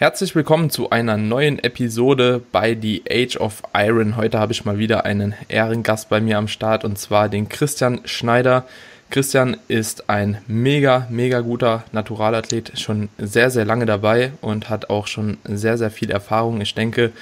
Herzlich 0.00 0.36
willkommen 0.36 0.70
zu 0.70 0.90
einer 0.90 1.16
neuen 1.16 1.58
Episode 1.58 2.40
bei 2.52 2.78
The 2.80 3.02
Age 3.10 3.36
of 3.38 3.62
Iron. 3.74 4.16
Heute 4.16 4.38
habe 4.38 4.52
ich 4.52 4.64
mal 4.64 4.78
wieder 4.78 5.04
einen 5.04 5.34
Ehrengast 5.48 6.08
bei 6.08 6.20
mir 6.20 6.38
am 6.38 6.46
Start 6.46 6.84
und 6.84 7.00
zwar 7.00 7.28
den 7.28 7.48
Christian 7.48 8.02
Schneider. 8.04 8.64
Christian 9.10 9.56
ist 9.68 10.10
ein 10.10 10.38
mega, 10.46 11.06
mega 11.10 11.40
guter 11.40 11.84
Naturalathlet, 11.92 12.78
schon 12.78 13.08
sehr, 13.16 13.50
sehr 13.50 13.64
lange 13.64 13.86
dabei 13.86 14.32
und 14.42 14.68
hat 14.68 14.90
auch 14.90 15.06
schon 15.06 15.38
sehr, 15.44 15.78
sehr 15.78 15.90
viel 15.90 16.10
Erfahrung. 16.10 16.60
Ich 16.60 16.74
denke, 16.74 17.12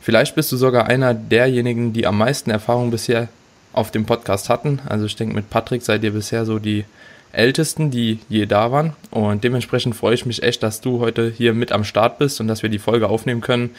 vielleicht 0.00 0.36
bist 0.36 0.52
du 0.52 0.56
sogar 0.56 0.86
einer 0.86 1.14
derjenigen, 1.14 1.92
die 1.92 2.06
am 2.06 2.18
meisten 2.18 2.50
Erfahrung 2.50 2.92
bisher 2.92 3.28
auf 3.72 3.90
dem 3.90 4.06
Podcast 4.06 4.48
hatten. 4.48 4.80
Also 4.86 5.06
ich 5.06 5.16
denke, 5.16 5.34
mit 5.34 5.50
Patrick 5.50 5.82
seid 5.82 6.04
ihr 6.04 6.12
bisher 6.12 6.44
so 6.44 6.60
die 6.60 6.84
Ältesten, 7.32 7.90
die 7.90 8.20
je 8.28 8.46
da 8.46 8.70
waren. 8.70 8.92
Und 9.10 9.42
dementsprechend 9.42 9.96
freue 9.96 10.14
ich 10.14 10.26
mich 10.26 10.42
echt, 10.42 10.62
dass 10.62 10.80
du 10.80 11.00
heute 11.00 11.28
hier 11.30 11.54
mit 11.54 11.72
am 11.72 11.82
Start 11.82 12.18
bist 12.18 12.40
und 12.40 12.46
dass 12.46 12.62
wir 12.62 12.70
die 12.70 12.78
Folge 12.78 13.08
aufnehmen 13.08 13.40
können. 13.40 13.70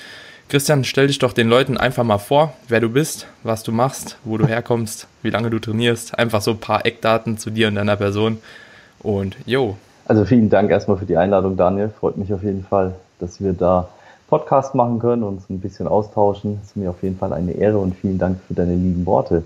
Christian, 0.50 0.84
stell 0.84 1.08
dich 1.08 1.20
doch 1.20 1.34
den 1.34 1.48
Leuten 1.48 1.78
einfach 1.78 2.04
mal 2.04 2.20
vor, 2.20 2.54
wer 2.68 2.80
du 2.80 2.90
bist, 2.90 3.28
was 3.44 3.64
du 3.64 3.72
machst, 3.72 4.18
wo 4.24 4.38
du 4.38 4.46
herkommst, 4.46 5.08
wie 5.24 5.30
lange 5.30 5.50
du 5.50 5.60
trainierst. 5.60 6.18
Einfach 6.20 6.42
so 6.42 6.52
ein 6.52 6.60
paar 6.60 6.86
Eckdaten 6.86 7.38
zu 7.38 7.50
dir 7.50 7.68
und 7.68 7.76
deiner 7.76 7.96
Person. 7.96 8.38
Und 9.00 9.36
jo. 9.46 9.78
Also 10.06 10.26
vielen 10.26 10.50
Dank 10.50 10.70
erstmal 10.70 10.98
für 10.98 11.06
die 11.06 11.18
Einladung, 11.18 11.58
Daniel. 11.58 11.90
Freut 11.90 12.18
mich 12.18 12.34
auf 12.34 12.44
jeden 12.44 12.64
Fall, 12.64 12.94
dass 13.20 13.42
wir 13.42 13.54
da 13.54 13.88
Podcast 14.28 14.76
machen 14.76 15.00
können 15.00 15.24
und 15.24 15.36
uns 15.36 15.50
ein 15.50 15.60
bisschen 15.60 15.88
austauschen. 15.88 16.60
Es 16.62 16.70
ist 16.70 16.76
mir 16.76 16.90
auf 16.90 17.02
jeden 17.04 17.18
Fall 17.18 17.34
eine 17.34 17.52
Ehre 17.52 17.78
und 17.78 17.96
vielen 17.96 18.18
Dank 18.18 18.40
für 18.48 18.54
deine 18.54 18.76
lieben 18.76 19.06
Worte. 19.06 19.44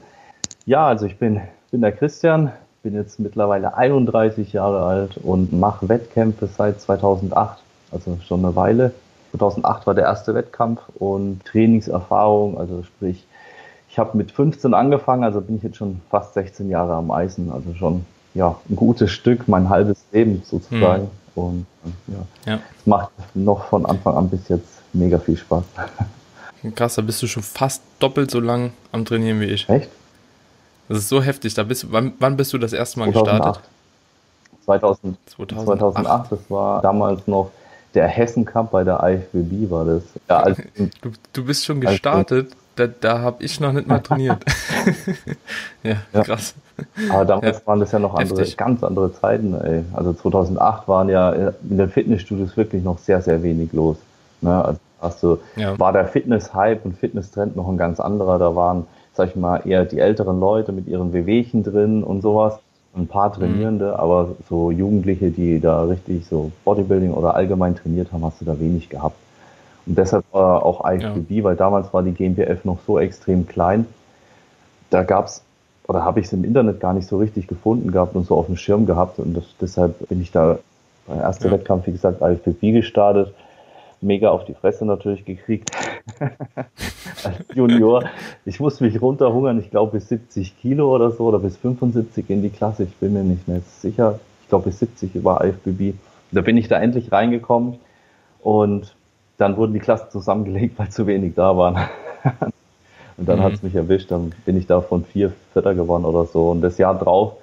Ja, 0.66 0.88
also 0.88 1.06
ich 1.06 1.18
bin, 1.18 1.42
bin 1.72 1.82
der 1.82 1.92
Christian, 1.92 2.52
bin 2.84 2.96
jetzt 2.96 3.20
mittlerweile 3.20 3.76
31 3.76 4.54
Jahre 4.54 4.86
alt 4.86 5.18
und 5.18 5.52
mache 5.54 5.90
Wettkämpfe 5.90 6.48
seit 6.48 6.82
2008, 6.82 7.60
also 7.92 8.18
schon 8.26 8.46
eine 8.46 8.56
Weile. 8.56 8.92
2008 9.32 9.88
war 9.88 9.94
der 9.94 10.06
erste 10.06 10.34
Wettkampf 10.36 10.82
und 10.96 11.44
Trainingserfahrung, 11.46 12.58
also 12.58 12.84
sprich, 12.84 13.26
ich 13.90 14.00
habe 14.00 14.18
mit 14.18 14.32
15 14.32 14.74
angefangen, 14.74 15.24
also 15.24 15.42
bin 15.42 15.58
ich 15.58 15.64
jetzt 15.64 15.78
schon 15.78 16.02
fast 16.10 16.34
16 16.34 16.70
Jahre 16.70 16.94
am 16.94 17.12
Eisen, 17.12 17.52
also 17.52 17.74
schon 17.74 18.06
ja 18.34 18.56
ein 18.70 18.76
gutes 18.76 19.12
Stück, 19.12 19.48
mein 19.48 19.70
halbes 19.70 19.98
Leben 20.12 20.44
sozusagen. 20.46 21.04
Hm. 21.04 21.10
Und 21.36 21.66
ja, 22.08 22.54
ja. 22.54 22.60
es 22.78 22.86
macht 22.88 23.12
noch 23.36 23.66
von 23.66 23.86
Anfang 23.86 24.16
an 24.16 24.30
bis 24.30 24.48
jetzt 24.50 24.82
mega 24.94 25.20
viel 25.20 25.38
Spaß. 25.38 25.64
Krass, 26.76 26.96
da 26.96 27.02
bist 27.04 27.22
du 27.22 27.28
schon 27.28 27.44
fast 27.44 27.84
doppelt 28.00 28.32
so 28.32 28.40
lang 28.40 28.72
am 28.92 29.06
Trainieren 29.06 29.40
wie 29.40 29.46
ich. 29.46 29.70
Echt? 29.70 29.90
Das 30.90 30.98
ist 30.98 31.10
so 31.10 31.22
heftig. 31.22 31.54
Da 31.54 31.64
bist, 31.64 31.92
wann, 31.92 32.14
wann 32.20 32.38
bist 32.38 32.54
du 32.54 32.58
das 32.58 32.74
erste 32.74 33.00
Mal 33.00 33.12
2008. 33.12 33.38
gestartet? 33.38 33.70
2000, 34.66 35.18
2008. 35.28 35.96
2008. 35.96 36.32
Das 36.32 36.40
war 36.50 36.82
damals 36.82 37.28
noch 37.28 37.52
der 37.94 38.08
Hessen 38.08 38.46
Cup 38.46 38.72
bei 38.72 38.84
der 38.84 39.02
IFBB 39.04 39.72
war 39.72 39.86
das. 39.86 40.04
Ja, 40.30 40.40
als, 40.40 40.58
du, 41.02 41.12
du 41.34 41.46
bist 41.46 41.66
schon 41.66 41.82
gestartet. 41.82 42.52
Da, 42.76 42.86
da 42.86 43.20
habe 43.20 43.44
ich 43.44 43.60
noch 43.60 43.72
nicht 43.74 43.88
mal 43.88 44.00
trainiert. 44.00 44.38
ja, 45.84 45.96
ja, 46.14 46.22
krass. 46.22 46.54
Aber 47.10 47.26
damals 47.26 47.58
ja. 47.58 47.66
waren 47.66 47.80
das 47.80 47.92
ja 47.92 47.98
noch 47.98 48.14
andere, 48.14 48.46
ganz 48.52 48.84
andere 48.84 49.12
Zeiten. 49.14 49.60
Ey. 49.60 49.84
Also 49.94 50.14
2008 50.14 50.88
waren 50.88 51.10
ja 51.10 51.32
in 51.32 51.78
den 51.78 51.90
Fitnessstudios 51.90 52.56
wirklich 52.56 52.84
noch 52.84 53.00
sehr, 53.00 53.24
sehr 53.24 53.42
wenig 53.42 53.74
los. 53.74 53.98
Ne? 54.42 54.64
Also 54.64 54.80
hast 55.02 55.24
du, 55.24 55.40
ja. 55.56 55.80
war 55.80 55.92
der 55.92 56.06
Fitness-Hype 56.06 56.86
und 56.86 56.96
Fitness-Trend 57.00 57.56
noch 57.56 57.68
ein 57.68 57.78
ganz 57.78 58.00
anderer. 58.00 58.38
Da 58.38 58.56
waren 58.56 58.86
sag 59.18 59.30
ich 59.30 59.36
mal, 59.36 59.62
eher 59.66 59.84
die 59.84 60.00
älteren 60.00 60.40
Leute 60.40 60.72
mit 60.72 60.88
ihren 60.88 61.12
Wehwehchen 61.12 61.64
drin 61.64 62.04
und 62.04 62.22
sowas. 62.22 62.60
Ein 62.98 63.08
paar 63.08 63.32
Trainierende, 63.32 63.90
mhm. 63.90 64.00
aber 64.00 64.30
so 64.50 64.72
Jugendliche, 64.72 65.30
die 65.30 65.60
da 65.60 65.84
richtig 65.84 66.26
so 66.26 66.52
Bodybuilding 66.66 67.14
oder 67.14 67.36
allgemein 67.36 67.76
trainiert 67.76 68.12
haben, 68.12 68.26
hast 68.26 68.42
du 68.42 68.46
da 68.46 68.60
wenig 68.60 68.90
gehabt. 68.90 69.18
Und 69.86 69.98
deshalb 69.98 70.26
war 70.32 70.66
auch 70.66 70.90
IFBB, 70.90 71.32
ja. 71.32 71.44
weil 71.44 71.56
damals 71.56 71.94
war 71.94 72.04
die 72.04 72.12
GmbF 72.12 72.66
noch 72.66 72.80
so 72.86 73.00
extrem 73.00 73.48
klein. 73.48 73.86
Da 74.90 75.04
gab's 75.04 75.44
oder 75.88 76.04
habe 76.04 76.20
ich 76.20 76.26
es 76.26 76.34
im 76.34 76.44
Internet 76.44 76.80
gar 76.82 76.94
nicht 76.94 77.08
so 77.08 77.18
richtig 77.18 77.48
gefunden 77.48 77.92
gehabt 77.92 78.16
und 78.16 78.26
so 78.26 78.36
auf 78.36 78.48
dem 78.48 78.58
Schirm 78.58 78.86
gehabt. 78.86 79.20
Und 79.20 79.36
das, 79.36 79.46
deshalb 79.62 80.10
bin 80.10 80.22
ich 80.22 80.32
da 80.32 80.60
beim 81.08 81.20
ersten 81.20 81.46
ja. 81.46 81.52
Wettkampf, 81.52 81.88
wie 81.88 81.94
gesagt, 81.94 82.22
IFBB 82.22 82.74
gestartet 82.74 83.34
mega 84.02 84.30
auf 84.30 84.46
die 84.46 84.54
Fresse 84.54 84.86
natürlich 84.86 85.26
gekriegt 85.26 85.72
als 87.24 87.38
Junior. 87.54 88.04
Ich 88.46 88.60
musste 88.60 88.84
mich 88.84 89.02
runterhungern, 89.02 89.60
ich 89.60 89.72
glaube 89.72 89.94
bis 89.94 90.10
70 90.10 90.60
Kilo 90.60 90.94
oder 90.94 91.12
so 91.12 91.26
oder 91.26 91.40
bis 91.40 91.58
75 91.58 92.30
in 92.30 92.42
die 92.42 92.50
Klasse, 92.50 92.84
ich 92.84 92.96
bin 92.98 93.14
mir 93.14 93.24
nicht 93.24 93.48
mehr 93.48 93.62
sicher. 93.62 94.20
Ich 94.44 94.50
glaube 94.50 94.66
bis 94.66 94.80
70 94.80 95.24
war 95.24 95.44
IFBB. 95.44 95.96
Da 96.32 96.42
bin 96.42 96.58
ich 96.58 96.68
da 96.68 96.80
endlich 96.80 97.12
reingekommen 97.12 97.76
und 98.42 98.96
dann 99.38 99.58
wurden 99.58 99.74
die 99.74 99.80
Klassen 99.80 100.10
zusammengelegt, 100.12 100.78
weil 100.80 100.90
zu 100.90 101.08
wenig 101.08 101.34
da 101.36 101.56
waren. 101.58 101.78
und 103.18 103.28
dann 103.28 103.40
mhm. 103.40 103.44
hat 103.44 103.54
es 103.54 103.64
mich 103.64 103.76
erwischt, 103.76 104.12
dann 104.12 104.34
bin 104.46 104.58
ich 104.58 104.68
da 104.68 104.82
von 104.82 105.06
vier 105.06 105.34
Vierter 105.54 105.76
geworden 105.76 106.06
oder 106.06 106.26
so. 106.26 106.52
Und 106.52 106.62
das 106.62 106.78
Jahr 106.78 106.98
drauf 106.98 107.34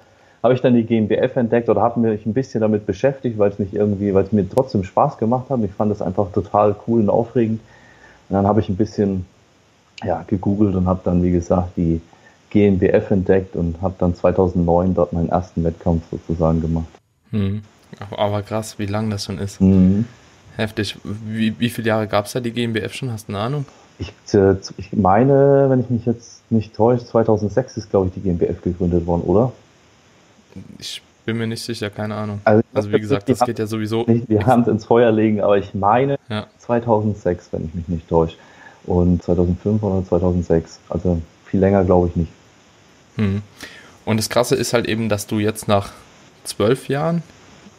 habe 0.45 0.53
ich 0.53 0.61
dann 0.61 0.75
die 0.75 0.83
GmbF 0.83 1.37
entdeckt 1.37 1.69
oder 1.69 1.81
habe 1.81 1.99
mich 1.99 2.23
ein 2.23 2.33
bisschen 2.33 2.61
damit 2.61 2.85
beschäftigt, 2.85 3.39
weil 3.39 3.49
es 3.49 3.57
mich 3.57 3.73
irgendwie, 3.73 4.13
weil 4.13 4.25
es 4.25 4.31
mir 4.31 4.47
trotzdem 4.47 4.83
Spaß 4.83 5.17
gemacht 5.17 5.49
hat. 5.49 5.59
Ich 5.63 5.71
fand 5.71 5.91
es 5.91 6.03
einfach 6.03 6.31
total 6.31 6.75
cool 6.85 7.01
und 7.01 7.09
aufregend. 7.09 7.59
Und 8.29 8.35
dann 8.35 8.45
habe 8.45 8.59
ich 8.59 8.69
ein 8.69 8.75
bisschen 8.75 9.25
ja, 10.03 10.23
gegoogelt 10.27 10.75
und 10.75 10.85
habe 10.85 10.99
dann, 11.03 11.23
wie 11.23 11.31
gesagt, 11.31 11.75
die 11.77 11.99
GmbF 12.51 13.09
entdeckt 13.09 13.55
und 13.55 13.81
habe 13.81 13.95
dann 13.97 14.13
2009 14.13 14.93
dort 14.93 15.13
meinen 15.13 15.29
ersten 15.29 15.63
Wettkampf 15.63 16.03
sozusagen 16.11 16.61
gemacht. 16.61 16.85
Mhm. 17.31 17.63
Aber 18.15 18.43
krass, 18.43 18.77
wie 18.77 18.85
lang 18.85 19.09
das 19.09 19.25
schon 19.25 19.39
ist. 19.39 19.59
Mhm. 19.59 20.05
Heftig. 20.57 20.95
Wie, 21.03 21.59
wie 21.59 21.71
viele 21.71 21.87
Jahre 21.87 22.07
gab 22.07 22.27
es 22.27 22.33
da 22.33 22.39
die 22.39 22.51
GmbF 22.51 22.93
schon? 22.93 23.11
Hast 23.11 23.29
du 23.29 23.33
eine 23.33 23.41
Ahnung? 23.41 23.65
Ich, 23.97 24.13
äh, 24.35 24.57
ich 24.77 24.93
meine, 24.93 25.65
wenn 25.69 25.79
ich 25.79 25.89
mich 25.89 26.05
jetzt 26.05 26.43
nicht 26.51 26.75
täusche, 26.75 27.03
2006 27.03 27.77
ist, 27.77 27.89
glaube 27.89 28.09
ich, 28.09 28.13
die 28.13 28.19
GmbF 28.19 28.61
gegründet 28.61 29.07
worden, 29.07 29.23
oder? 29.23 29.51
Ich 30.79 31.01
bin 31.25 31.37
mir 31.37 31.47
nicht 31.47 31.63
sicher, 31.63 31.89
keine 31.89 32.15
Ahnung. 32.15 32.41
Also, 32.43 32.63
also 32.73 32.91
wie 32.91 32.99
gesagt, 32.99 33.27
das 33.29 33.39
geht 33.39 33.59
ja 33.59 33.65
sowieso. 33.65 34.03
Nicht 34.07 34.29
die 34.29 34.43
Hand 34.43 34.67
ins 34.67 34.85
Feuer 34.85 35.11
legen, 35.11 35.41
aber 35.41 35.57
ich 35.57 35.73
meine 35.73 36.17
ja. 36.29 36.47
2006, 36.59 37.49
wenn 37.51 37.65
ich 37.65 37.73
mich 37.73 37.87
nicht 37.87 38.07
täusche. 38.07 38.37
Und 38.85 39.23
2005 39.23 39.81
oder 39.81 40.05
2006. 40.05 40.79
Also 40.89 41.21
viel 41.45 41.59
länger 41.59 41.83
glaube 41.83 42.09
ich 42.09 42.15
nicht. 42.15 42.31
Hm. 43.15 43.41
Und 44.05 44.17
das 44.17 44.29
Krasse 44.29 44.55
ist 44.55 44.73
halt 44.73 44.87
eben, 44.87 45.09
dass 45.09 45.25
du 45.25 45.39
jetzt 45.39 45.67
nach 45.67 45.91
zwölf 46.43 46.87
Jahren 46.89 47.23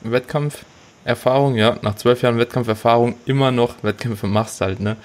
Wettkampferfahrung, 0.02 1.54
ja, 1.54 1.76
nach 1.82 1.94
zwölf 1.94 2.22
Jahren 2.22 2.38
Wettkampferfahrung 2.38 3.14
immer 3.26 3.52
noch 3.52 3.74
Wettkämpfe 3.82 4.26
machst 4.26 4.60
halt, 4.60 4.80
ne? 4.80 4.96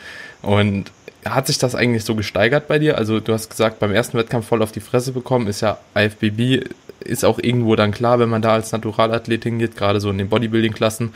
Und 0.41 0.91
hat 1.25 1.45
sich 1.45 1.59
das 1.59 1.75
eigentlich 1.75 2.03
so 2.03 2.15
gesteigert 2.15 2.67
bei 2.67 2.79
dir? 2.79 2.97
Also 2.97 3.19
du 3.19 3.33
hast 3.33 3.49
gesagt, 3.49 3.79
beim 3.79 3.91
ersten 3.91 4.17
Wettkampf 4.17 4.47
voll 4.47 4.63
auf 4.63 4.71
die 4.71 4.79
Fresse 4.79 5.11
bekommen, 5.11 5.45
ist 5.45 5.61
ja 5.61 5.77
IFBB, 5.95 6.67
ist 7.03 7.25
auch 7.25 7.39
irgendwo 7.39 7.75
dann 7.75 7.91
klar, 7.91 8.19
wenn 8.19 8.29
man 8.29 8.41
da 8.41 8.53
als 8.53 8.71
Naturalathlet 8.71 9.43
hingeht, 9.43 9.75
gerade 9.75 9.99
so 9.99 10.09
in 10.09 10.17
den 10.17 10.29
Bodybuilding-Klassen, 10.29 11.13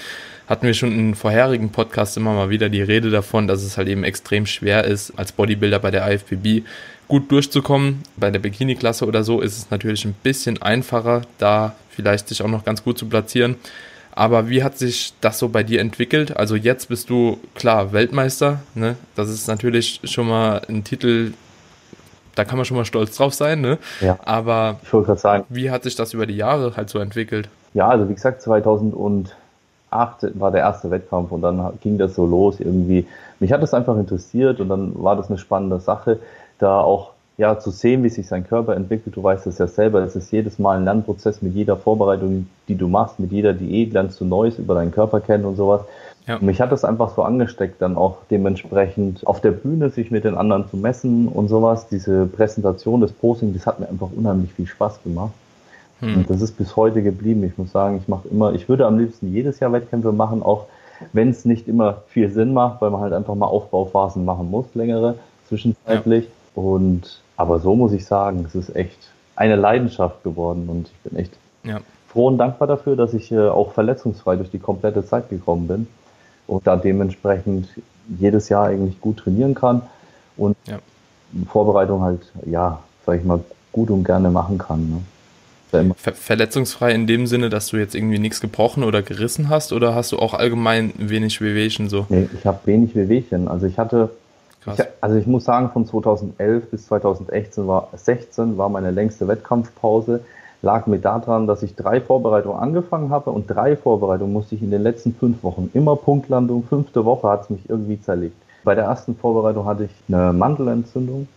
hatten 0.48 0.68
wir 0.68 0.74
schon 0.74 0.92
in 0.92 1.16
vorherigen 1.16 1.72
Podcasts 1.72 2.18
immer 2.18 2.34
mal 2.34 2.50
wieder 2.50 2.70
die 2.70 2.82
Rede 2.82 3.10
davon, 3.10 3.48
dass 3.48 3.64
es 3.64 3.78
halt 3.78 3.88
eben 3.88 4.04
extrem 4.04 4.46
schwer 4.46 4.84
ist, 4.84 5.14
als 5.18 5.32
Bodybuilder 5.32 5.80
bei 5.80 5.92
der 5.92 6.12
IFBB 6.12 6.66
gut 7.08 7.32
durchzukommen. 7.32 8.04
Bei 8.18 8.32
der 8.32 8.40
Bikini-Klasse 8.40 9.06
oder 9.06 9.24
so 9.24 9.42
ist 9.42 9.58
es 9.58 9.72
natürlich 9.72 10.06
ein 10.06 10.16
bisschen 10.24 10.62
einfacher, 10.62 11.24
da 11.38 11.76
vielleicht 11.90 12.28
sich 12.28 12.42
auch 12.42 12.48
noch 12.48 12.66
ganz 12.66 12.84
gut 12.84 12.98
zu 12.98 13.08
platzieren. 13.08 13.56
Aber 14.12 14.50
wie 14.50 14.64
hat 14.64 14.78
sich 14.78 15.14
das 15.20 15.40
so 15.40 15.50
bei 15.50 15.64
dir 15.64 15.82
entwickelt? 15.82 16.38
Also 16.38 16.56
jetzt 16.56 16.88
bist 16.88 17.10
du 17.10 17.40
klar 17.54 17.92
Weltmeister. 17.92 18.62
Ne? 18.74 18.96
Das 19.16 19.30
ist 19.30 19.48
natürlich 19.48 20.00
schon 20.06 20.28
mal 20.30 20.62
ein 20.70 20.86
Titel, 20.86 21.34
da 22.36 22.46
kann 22.46 22.58
man 22.58 22.66
schon 22.66 22.78
mal 22.78 22.86
stolz 22.86 23.18
drauf 23.18 23.34
sein. 23.34 23.62
Ne? 23.62 23.78
Ja. 24.02 24.18
Aber 24.26 24.78
ich 24.84 24.94
wollte 24.94 25.08
gerade 25.08 25.20
sagen, 25.20 25.44
wie 25.50 25.72
hat 25.72 25.84
sich 25.84 25.96
das 25.96 26.14
über 26.14 26.26
die 26.26 26.36
Jahre 26.36 26.76
halt 26.76 26.90
so 26.90 27.00
entwickelt? 27.00 27.50
Ja, 27.74 27.88
also 27.90 28.08
wie 28.08 28.14
gesagt, 28.14 28.42
2008 28.42 29.34
war 29.92 30.52
der 30.52 30.62
erste 30.62 30.92
Wettkampf 30.92 31.32
und 31.32 31.42
dann 31.42 31.78
ging 31.82 31.98
das 31.98 32.16
so 32.16 32.26
los 32.26 32.60
irgendwie. 32.60 33.08
Mich 33.40 33.52
hat 33.52 33.62
das 33.62 33.74
einfach 33.74 33.98
interessiert 33.98 34.60
und 34.60 34.70
dann 34.70 34.92
war 34.96 35.16
das 35.16 35.30
eine 35.30 35.38
spannende 35.38 35.80
Sache, 35.80 36.20
da 36.60 36.80
auch 36.80 37.12
ja, 37.38 37.60
zu 37.60 37.70
sehen, 37.70 38.04
wie 38.04 38.10
sich 38.10 38.28
sein 38.28 38.48
Körper 38.48 38.76
entwickelt. 38.76 39.16
Du 39.16 39.22
weißt 39.22 39.46
es 39.48 39.58
ja 39.58 39.68
selber, 39.68 40.00
es 40.02 40.16
ist 40.16 40.32
jedes 40.32 40.58
Mal 40.58 40.78
ein 40.78 40.86
Lernprozess 40.86 41.42
mit 41.42 41.54
jeder 41.54 41.76
Vorbereitung, 41.76 42.48
die 42.68 42.76
du 42.76 42.88
machst, 42.88 43.20
mit 43.20 43.32
jeder 43.32 43.54
Diät 43.54 43.92
lernst 43.92 44.22
du 44.22 44.26
Neues 44.26 44.58
über 44.58 44.76
deinen 44.76 44.92
Körper 44.92 45.20
kennen 45.20 45.44
und 45.44 45.58
sowas. 45.58 45.82
Ja. 46.28 46.40
Mich 46.40 46.60
hat 46.60 46.72
das 46.72 46.84
einfach 46.84 47.14
so 47.16 47.22
angesteckt, 47.22 47.82
dann 47.82 47.98
auch 47.98 48.18
dementsprechend 48.32 49.26
auf 49.28 49.42
der 49.42 49.52
Bühne 49.52 49.92
sich 49.92 50.10
mit 50.10 50.24
den 50.24 50.36
anderen 50.36 50.68
zu 50.68 50.78
messen 50.78 51.28
und 51.28 51.50
sowas. 51.50 51.88
Diese 51.88 52.26
Präsentation, 52.26 53.02
das 53.02 53.12
Posing, 53.12 53.54
das 53.54 53.68
hat 53.68 53.80
mir 53.80 53.88
einfach 53.88 54.10
unheimlich 54.16 54.52
viel 54.54 54.66
Spaß 54.66 55.04
gemacht. 55.04 55.34
Hm. 56.00 56.18
Und 56.18 56.30
das 56.30 56.42
ist 56.42 56.58
bis 56.58 56.76
heute 56.76 57.04
geblieben. 57.04 57.44
Ich 57.44 57.58
muss 57.58 57.72
sagen, 57.72 57.98
ich 58.02 58.08
mache 58.08 58.28
immer, 58.28 58.54
ich 58.54 58.68
würde 58.68 58.88
am 58.88 58.98
liebsten 58.98 59.32
jedes 59.32 59.60
Jahr 59.60 59.72
Wettkämpfe 59.72 60.12
machen, 60.12 60.42
auch 60.42 60.66
wenn 61.14 61.30
es 61.30 61.46
nicht 61.46 61.68
immer 61.68 62.02
viel 62.08 62.30
Sinn 62.32 62.54
macht, 62.54 62.82
weil 62.82 62.90
man 62.90 63.02
halt 63.02 63.14
einfach 63.14 63.36
mal 63.36 63.46
Aufbauphasen 63.46 64.26
machen 64.26 64.50
muss, 64.50 64.66
längere 64.74 65.16
zwischenzeitlich. 65.48 66.26
Ja. 66.26 66.62
Und 66.62 67.22
aber 67.38 67.60
so 67.60 67.76
muss 67.76 67.92
ich 67.92 68.06
sagen, 68.06 68.46
es 68.48 68.56
ist 68.56 68.76
echt 68.76 68.98
eine 69.36 69.58
Leidenschaft 69.58 70.24
geworden 70.24 70.70
und 70.70 70.88
ich 70.88 71.12
bin 71.12 71.20
echt 71.20 71.34
ja. 71.64 71.82
froh 72.08 72.28
und 72.28 72.38
dankbar 72.38 72.68
dafür, 72.68 72.96
dass 72.96 73.14
ich 73.14 73.32
äh, 73.32 73.48
auch 73.48 73.74
verletzungsfrei 73.74 74.38
durch 74.38 74.50
die 74.50 74.60
komplette 74.60 75.06
Zeit 75.06 75.30
gekommen 75.30 75.68
bin 75.68 75.88
und 76.48 76.66
da 76.68 76.76
dementsprechend 76.76 77.68
jedes 78.20 78.50
Jahr 78.50 78.68
eigentlich 78.68 79.02
gut 79.02 79.18
trainieren 79.18 79.56
kann 79.56 79.82
und 80.38 80.56
ja. 80.68 80.80
Vorbereitung 81.50 82.02
halt, 82.02 82.22
ja, 82.46 82.80
sag 83.06 83.20
ich 83.20 83.26
mal, 83.26 83.40
gut 83.72 83.90
und 83.90 84.04
gerne 84.04 84.30
machen 84.30 84.58
kann. 84.58 84.90
Ne? 84.90 85.02
Ver 85.98 86.14
verletzungsfrei 86.14 86.92
in 86.92 87.08
dem 87.08 87.28
Sinne, 87.28 87.50
dass 87.50 87.68
du 87.68 87.78
jetzt 87.78 87.96
irgendwie 87.96 88.20
nichts 88.20 88.40
gebrochen 88.40 88.84
oder 88.84 89.02
gerissen 89.02 89.50
hast 89.50 89.74
oder 89.74 89.94
hast 89.94 90.12
du 90.12 90.20
auch 90.20 90.34
allgemein 90.34 90.94
wenig 90.98 91.42
Wehwehchen 91.42 91.90
so? 91.90 92.06
Nee, 92.10 92.30
ich 92.34 92.46
habe 92.46 92.60
wenig 92.66 92.96
Wehwehchen. 92.96 93.48
Also 93.48 93.66
ich 93.66 93.78
hatte, 93.78 94.10
ich, 94.66 94.80
also 95.02 95.18
ich 95.18 95.28
muss 95.28 95.44
sagen, 95.44 95.72
von 95.72 95.86
2011 95.86 96.70
bis 96.72 96.86
2016 96.86 97.68
war, 97.68 97.90
16 97.94 98.58
war 98.58 98.70
meine 98.70 98.92
längste 98.92 99.28
Wettkampfpause. 99.28 100.22
Lag 100.62 100.88
mir 100.88 101.00
daran, 101.00 101.48
dass 101.48 101.64
ich 101.64 101.76
drei 101.76 102.02
Vorbereitungen 102.02 102.60
angefangen 102.60 103.10
habe 103.10 103.32
und 103.32 103.48
drei 103.48 103.76
Vorbereitungen 103.76 104.34
musste 104.34 104.56
ich 104.56 104.62
in 104.62 104.72
den 104.72 104.82
letzten 104.82 105.14
fünf 105.14 105.44
Wochen 105.44 105.70
immer 105.74 105.96
Punktlandung. 105.96 106.64
Fünfte 106.64 107.06
Woche 107.06 107.28
hat 107.30 107.44
es 107.44 107.50
mich 107.50 107.70
irgendwie 107.70 108.02
zerlegt. 108.02 108.36
Bei 108.64 108.74
der 108.74 108.86
ersten 108.86 109.16
Vorbereitung 109.16 109.66
hatte 109.66 109.84
ich 109.86 109.92
eine 110.08 110.34
Mandelentzündung 110.34 111.28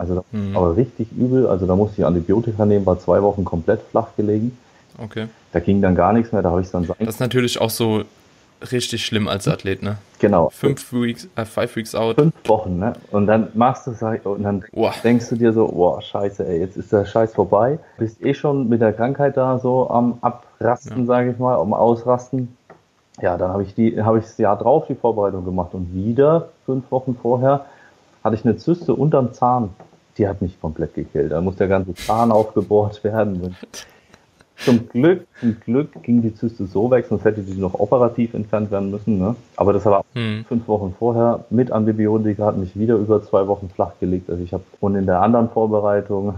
also 0.00 0.24
mhm. 0.32 0.56
aber 0.56 0.76
richtig 0.76 1.12
übel. 1.12 1.46
Also 1.46 1.66
da 1.66 1.76
musste 1.76 2.00
ich 2.00 2.06
Antibiotika 2.06 2.64
nehmen, 2.64 2.86
war 2.86 2.98
zwei 2.98 3.22
Wochen 3.22 3.44
komplett 3.44 3.82
flach 3.90 4.08
gelegen. 4.16 4.56
Okay. 4.96 5.26
Da 5.52 5.60
ging 5.60 5.82
dann 5.82 5.94
gar 5.94 6.14
nichts 6.14 6.32
mehr, 6.32 6.40
da 6.40 6.50
habe 6.50 6.62
ich 6.62 6.70
dann 6.70 6.84
sein. 6.84 6.96
Das 7.00 7.16
ist 7.16 7.20
natürlich 7.20 7.60
auch 7.60 7.68
so 7.68 8.02
richtig 8.72 9.04
schlimm 9.04 9.28
als 9.28 9.48
Athlet, 9.48 9.82
ne? 9.82 9.98
Genau. 10.18 10.50
Fünf 10.50 10.92
Weeks, 10.92 11.28
äh, 11.36 11.44
five 11.44 11.74
Weeks 11.76 11.94
out. 11.94 12.16
Fünf 12.16 12.34
Wochen, 12.46 12.78
ne? 12.78 12.92
Und 13.10 13.26
dann 13.26 13.48
machst 13.54 13.86
du 13.86 13.92
es 13.92 14.02
und 14.02 14.42
dann 14.42 14.64
oh. 14.72 14.90
denkst 15.02 15.28
du 15.28 15.36
dir 15.36 15.52
so, 15.52 15.66
boah, 15.66 16.00
scheiße, 16.00 16.46
ey, 16.46 16.60
jetzt 16.60 16.76
ist 16.76 16.92
der 16.92 17.04
Scheiß 17.04 17.34
vorbei. 17.34 17.78
Bist 17.98 18.24
eh 18.24 18.34
schon 18.34 18.68
mit 18.68 18.80
der 18.80 18.92
Krankheit 18.92 19.36
da 19.36 19.58
so 19.58 19.88
am 19.90 20.18
Abrasten, 20.20 21.00
ja. 21.00 21.06
sage 21.06 21.30
ich 21.32 21.38
mal, 21.38 21.56
am 21.56 21.72
Ausrasten. 21.72 22.56
Ja, 23.20 23.36
dann 23.36 23.50
habe 23.50 23.62
ich 23.62 23.74
die, 23.74 24.02
habe 24.02 24.18
ich 24.18 24.24
das 24.24 24.38
Jahr 24.38 24.56
drauf 24.56 24.86
die 24.88 24.94
Vorbereitung 24.94 25.44
gemacht 25.44 25.74
und 25.74 25.94
wieder 25.94 26.48
fünf 26.64 26.90
Wochen 26.90 27.16
vorher 27.20 27.66
hatte 28.24 28.36
ich 28.36 28.44
eine 28.44 28.56
Zyste 28.56 28.94
unterm 28.94 29.32
Zahn 29.32 29.70
die 30.20 30.28
hat 30.28 30.42
mich 30.42 30.60
komplett 30.60 30.94
gekillt. 30.94 31.32
Da 31.32 31.40
muss 31.40 31.56
der 31.56 31.68
ganze 31.68 31.94
Zahn 31.94 32.30
aufgebohrt 32.40 33.02
werden. 33.02 33.56
Zum 34.64 34.88
Glück, 34.88 35.26
zum 35.38 35.58
Glück 35.60 36.02
ging 36.02 36.22
die 36.22 36.34
Zyste 36.34 36.66
so 36.66 36.90
weg, 36.90 37.06
sonst 37.08 37.24
hätte 37.24 37.42
sie 37.42 37.58
noch 37.58 37.74
operativ 37.74 38.34
entfernt 38.34 38.70
werden 38.70 38.90
müssen. 38.90 39.18
Ne? 39.18 39.34
Aber 39.56 39.72
das 39.72 39.84
war 39.86 40.04
hm. 40.14 40.44
fünf 40.46 40.68
Wochen 40.68 40.94
vorher 40.98 41.44
mit 41.50 41.72
Antibiotika, 41.72 42.46
hat 42.46 42.58
mich 42.58 42.78
wieder 42.78 42.96
über 42.96 43.22
zwei 43.22 43.46
Wochen 43.46 43.70
flach 43.70 43.92
gelegt. 44.00 44.28
Also 44.28 44.42
ich 44.42 44.52
habe 44.52 44.64
und 44.80 44.96
in 44.96 45.06
der 45.06 45.22
anderen 45.22 45.48
Vorbereitung, 45.48 46.34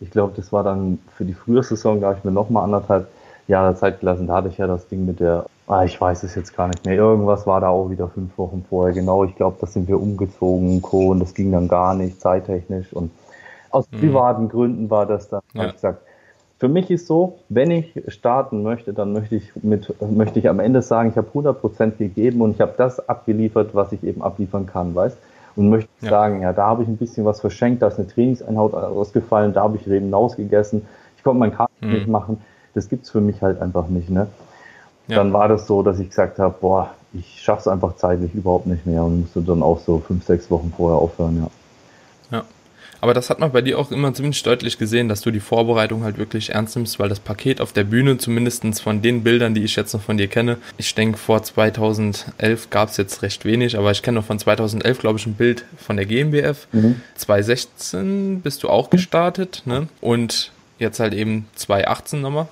ich 0.00 0.10
glaube, 0.10 0.34
das 0.36 0.52
war 0.52 0.62
dann 0.62 0.98
für 1.16 1.24
die 1.24 1.34
frühe 1.34 1.62
Saison, 1.62 2.00
da 2.00 2.08
habe 2.08 2.18
ich 2.18 2.24
mir 2.24 2.32
nochmal 2.32 2.64
anderthalb 2.64 3.08
Jahre 3.48 3.74
Zeit 3.74 4.00
gelassen. 4.00 4.28
Da 4.28 4.34
hatte 4.34 4.48
ich 4.48 4.58
ja 4.58 4.66
das 4.66 4.86
Ding 4.86 5.04
mit 5.04 5.18
der 5.18 5.46
Ah, 5.72 5.84
ich 5.84 5.98
weiß 5.98 6.22
es 6.24 6.34
jetzt 6.34 6.54
gar 6.56 6.66
nicht 6.66 6.84
mehr. 6.84 6.96
Irgendwas 6.96 7.46
war 7.46 7.60
da 7.60 7.68
auch 7.68 7.88
wieder 7.88 8.08
fünf 8.08 8.36
Wochen 8.36 8.64
vorher. 8.68 8.92
Genau, 8.92 9.24
ich 9.24 9.34
glaube, 9.36 9.56
das 9.60 9.72
sind 9.72 9.88
wir 9.88 10.00
umgezogen, 10.00 10.82
Co. 10.82 11.12
Und 11.12 11.20
das 11.20 11.34
ging 11.34 11.52
dann 11.52 11.68
gar 11.68 11.94
nicht, 11.94 12.20
zeittechnisch. 12.20 12.92
Und 12.92 13.10
aus 13.70 13.86
mhm. 13.90 13.98
privaten 13.98 14.48
Gründen 14.48 14.90
war 14.90 15.06
das 15.06 15.28
dann, 15.28 15.40
ja. 15.54 15.60
habe 15.60 15.68
ich 15.68 15.74
gesagt. 15.76 16.02
Für 16.62 16.68
mich 16.68 16.92
ist 16.92 17.08
so, 17.08 17.40
wenn 17.48 17.72
ich 17.72 18.04
starten 18.06 18.62
möchte, 18.62 18.92
dann 18.92 19.12
möchte 19.12 19.34
ich 19.34 19.50
mit, 19.64 19.92
möchte 20.00 20.38
ich 20.38 20.48
am 20.48 20.60
Ende 20.60 20.80
sagen, 20.80 21.08
ich 21.08 21.16
habe 21.16 21.26
100 21.26 21.60
Prozent 21.60 21.98
gegeben 21.98 22.40
und 22.40 22.52
ich 22.52 22.60
habe 22.60 22.74
das 22.76 23.08
abgeliefert, 23.08 23.74
was 23.74 23.90
ich 23.90 24.04
eben 24.04 24.22
abliefern 24.22 24.66
kann, 24.66 24.94
weißt? 24.94 25.18
Und 25.56 25.70
möchte 25.70 25.90
ja. 26.02 26.10
sagen, 26.10 26.40
ja, 26.42 26.52
da 26.52 26.66
habe 26.66 26.84
ich 26.84 26.88
ein 26.88 26.98
bisschen 26.98 27.24
was 27.24 27.40
verschenkt, 27.40 27.82
da 27.82 27.88
ist 27.88 27.98
eine 27.98 28.06
Trainingseinheit 28.06 28.74
ausgefallen, 28.74 29.52
da 29.52 29.64
habe 29.64 29.76
ich 29.76 29.88
Reben 29.88 30.14
ausgegessen, 30.14 30.86
ich 31.16 31.24
konnte 31.24 31.40
meinen 31.40 31.52
Karten 31.52 31.84
mhm. 31.84 31.94
nicht 31.94 32.06
machen. 32.06 32.40
Das 32.74 32.88
gibt's 32.88 33.10
für 33.10 33.20
mich 33.20 33.42
halt 33.42 33.60
einfach 33.60 33.88
nicht, 33.88 34.08
ne? 34.08 34.28
Ja. 35.08 35.16
Dann 35.16 35.32
war 35.32 35.48
das 35.48 35.66
so, 35.66 35.82
dass 35.82 35.98
ich 35.98 36.10
gesagt 36.10 36.38
habe, 36.38 36.54
boah, 36.60 36.90
ich 37.12 37.42
schaff's 37.42 37.66
einfach 37.66 37.96
zeitlich 37.96 38.36
überhaupt 38.36 38.68
nicht 38.68 38.86
mehr 38.86 39.02
und 39.02 39.22
musste 39.22 39.42
dann 39.42 39.64
auch 39.64 39.80
so 39.80 39.98
fünf, 39.98 40.24
sechs 40.24 40.48
Wochen 40.48 40.72
vorher 40.76 40.98
aufhören, 40.98 41.38
ja. 41.42 41.50
Ja. 43.02 43.04
Aber 43.04 43.14
das 43.14 43.30
hat 43.30 43.40
man 43.40 43.50
bei 43.50 43.60
dir 43.62 43.78
auch 43.78 43.90
immer 43.90 44.14
ziemlich 44.14 44.42
deutlich 44.42 44.78
gesehen, 44.78 45.08
dass 45.08 45.20
du 45.20 45.30
die 45.30 45.40
Vorbereitung 45.40 46.04
halt 46.04 46.18
wirklich 46.18 46.50
ernst 46.50 46.76
nimmst, 46.76 46.98
weil 47.00 47.08
das 47.08 47.20
Paket 47.20 47.60
auf 47.60 47.72
der 47.72 47.84
Bühne, 47.84 48.16
zumindestens 48.18 48.80
von 48.80 49.02
den 49.02 49.24
Bildern, 49.24 49.54
die 49.54 49.64
ich 49.64 49.76
jetzt 49.76 49.92
noch 49.92 50.00
von 50.00 50.16
dir 50.16 50.28
kenne, 50.28 50.58
ich 50.78 50.94
denke 50.94 51.18
vor 51.18 51.42
2011 51.42 52.70
gab 52.70 52.90
es 52.90 52.96
jetzt 52.96 53.22
recht 53.22 53.44
wenig, 53.44 53.76
aber 53.76 53.90
ich 53.90 54.02
kenne 54.02 54.18
noch 54.18 54.24
von 54.24 54.38
2011, 54.38 54.98
glaube 54.98 55.18
ich, 55.18 55.26
ein 55.26 55.34
Bild 55.34 55.64
von 55.76 55.96
der 55.96 56.06
GmbF. 56.06 56.68
Mhm. 56.72 57.00
2016 57.16 58.40
bist 58.40 58.62
du 58.62 58.68
auch 58.68 58.90
gestartet, 58.90 59.62
ne? 59.64 59.88
Und 60.00 60.52
jetzt 60.78 61.00
halt 61.00 61.14
eben 61.14 61.48
2018 61.56 62.20
nochmal. 62.20 62.46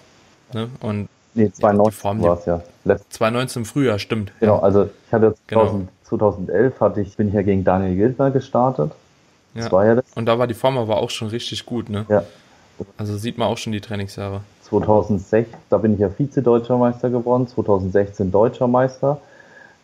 Ne? 0.53 0.69
Und 0.81 1.08
Nee, 1.35 1.50
2019 1.53 2.23
war 2.23 2.38
es 2.38 2.46
ja. 2.46 2.62
Letzt 2.85 3.12
2019 3.12 3.62
im 3.62 3.67
Frühjahr, 3.67 3.99
stimmt. 3.99 4.32
Genau, 4.41 4.58
also 4.58 4.91
ich 5.06 5.12
hatte 5.12 5.35
2000, 5.49 5.73
genau. 5.73 5.91
2011 6.03 6.81
hatte 6.81 7.00
ich, 7.00 7.17
bin 7.17 7.29
ich 7.29 7.35
ja 7.35 7.43
gegen 7.43 7.62
Daniel 7.62 7.94
Gildner 7.94 8.31
gestartet. 8.32 8.91
Ja. 9.55 9.62
Das 9.62 9.73
war 9.73 9.87
ja 9.87 9.94
das. 9.97 10.05
Und 10.14 10.26
da 10.26 10.38
war 10.38 10.47
die 10.47 10.55
Form 10.55 10.79
aber 10.79 10.99
auch 10.99 11.11
schon 11.11 11.29
richtig 11.29 11.67
gut, 11.67 11.88
ne? 11.88 12.06
Ja. 12.08 12.23
Also 12.97 13.17
sieht 13.17 13.37
man 13.37 13.49
auch 13.49 13.58
schon 13.58 13.73
die 13.73 13.81
Trainingsjahre. 13.81 14.41
2006, 14.62 15.50
da 15.69 15.79
bin 15.79 15.94
ich 15.94 16.00
ja 16.00 16.08
Vize-Deutscher 16.08 16.79
Meister 16.79 17.11
geworden, 17.11 17.47
2016 17.49 18.31
Deutscher 18.31 18.69
Meister. 18.69 19.20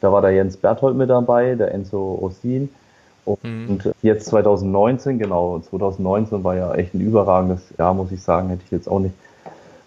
Da 0.01 0.13
war 0.13 0.23
der 0.23 0.31
Jens 0.31 0.57
Berthold 0.57 0.97
mit 0.97 1.11
dabei, 1.11 1.55
der 1.55 1.73
Enzo 1.73 2.19
Ossin. 2.23 2.71
Und 3.25 3.43
mhm. 3.43 3.81
jetzt 4.03 4.27
2019, 4.27 5.19
genau, 5.19 5.59
2019 5.59 6.45
war 6.45 6.55
ja 6.55 6.75
echt 6.75 6.95
ein 6.95 7.01
überragendes 7.01 7.63
Jahr, 7.77 7.93
muss 7.93 8.13
ich 8.13 8.23
sagen, 8.23 8.51
hätte 8.51 8.63
ich 8.65 8.71
jetzt 8.71 8.89
auch 8.89 9.01
nicht 9.01 9.15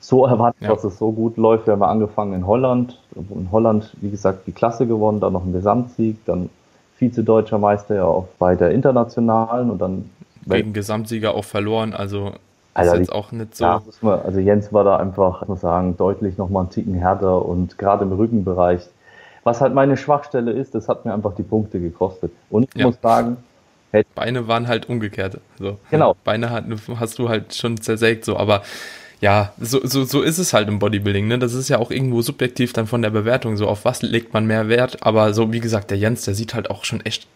so 0.02 0.26
erwartet, 0.26 0.64
ja. 0.64 0.70
dass 0.70 0.84
es 0.84 0.98
so 0.98 1.12
gut 1.12 1.38
läuft. 1.38 1.68
Wir 1.68 1.74
haben 1.74 1.84
angefangen 1.84 2.34
in 2.34 2.46
Holland. 2.46 3.00
In 3.16 3.50
Holland, 3.52 3.96
wie 4.02 4.10
gesagt, 4.10 4.46
die 4.48 4.52
Klasse 4.52 4.88
gewonnen, 4.88 5.22
dann 5.22 5.34
noch 5.34 5.46
ein 5.46 5.54
Gesamtsieg, 5.54 6.18
dann 6.26 6.50
Vize-Deutscher 7.00 7.58
Meister 7.58 7.96
ja 7.96 8.04
auch 8.04 8.28
bei 8.38 8.56
der 8.56 8.72
internationalen 8.72 9.72
und 9.72 9.80
dann 9.80 10.10
gegen 10.46 10.74
Gesamtsieger 10.74 11.36
auch 11.36 11.44
verloren, 11.44 11.94
also 11.94 12.34
ist 12.78 12.94
jetzt 12.94 13.12
auch 13.12 13.32
nicht 13.32 13.56
so. 13.56 13.66
Ja, 13.66 13.82
man, 14.02 14.20
also 14.22 14.40
Jens 14.40 14.72
war 14.72 14.84
da 14.84 14.98
einfach, 14.98 15.46
muss 15.48 15.62
sagen, 15.62 15.98
deutlich 15.98 16.38
nochmal 16.38 16.64
einen 16.64 16.72
Ticken 16.72 16.94
härter 16.94 17.46
und 17.46 17.78
gerade 17.78 18.06
im 18.06 18.12
Rückenbereich. 18.12 18.82
Was 19.44 19.62
halt 19.62 19.74
meine 19.74 19.98
Schwachstelle 19.98 20.52
ist, 20.52 20.76
das 20.76 20.88
hat 20.88 21.06
mir 21.06 21.14
einfach 21.14 21.36
die 21.36 21.44
Punkte 21.44 21.80
gekostet. 21.80 22.32
Und 22.50 22.70
ich 22.74 22.80
ja. 22.80 22.88
muss 22.88 22.98
sagen, 23.02 23.38
Beine 24.16 24.48
waren 24.48 24.68
halt 24.68 24.88
umgekehrt. 24.88 25.40
So. 25.58 25.78
Genau. 25.90 26.16
Beine 26.24 26.52
hat, 26.52 26.66
hast 27.00 27.18
du 27.18 27.28
halt 27.28 27.56
schon 27.56 27.82
zersägt, 27.82 28.24
so, 28.24 28.38
aber 28.38 28.62
ja, 29.22 29.52
so, 29.60 29.86
so, 29.86 30.06
so 30.06 30.22
ist 30.22 30.38
es 30.38 30.54
halt 30.54 30.68
im 30.70 30.80
Bodybuilding, 30.80 31.28
ne? 31.28 31.40
Das 31.40 31.54
ist 31.54 31.70
ja 31.70 31.78
auch 31.78 31.92
irgendwo 31.92 32.22
subjektiv 32.22 32.74
dann 32.74 32.88
von 32.88 33.02
der 33.02 33.10
Bewertung, 33.10 33.58
so 33.58 33.68
auf 33.68 33.86
was 33.86 34.02
legt 34.02 34.34
man 34.34 34.46
mehr 34.48 34.70
Wert, 34.70 35.00
aber 35.02 35.34
so 35.34 35.52
wie 35.52 35.60
gesagt, 35.60 35.92
der 35.92 35.98
Jens, 35.98 36.24
der 36.24 36.36
sieht 36.36 36.54
halt 36.54 36.70
auch 36.70 36.86
schon 36.86 37.02
echt 37.02 37.28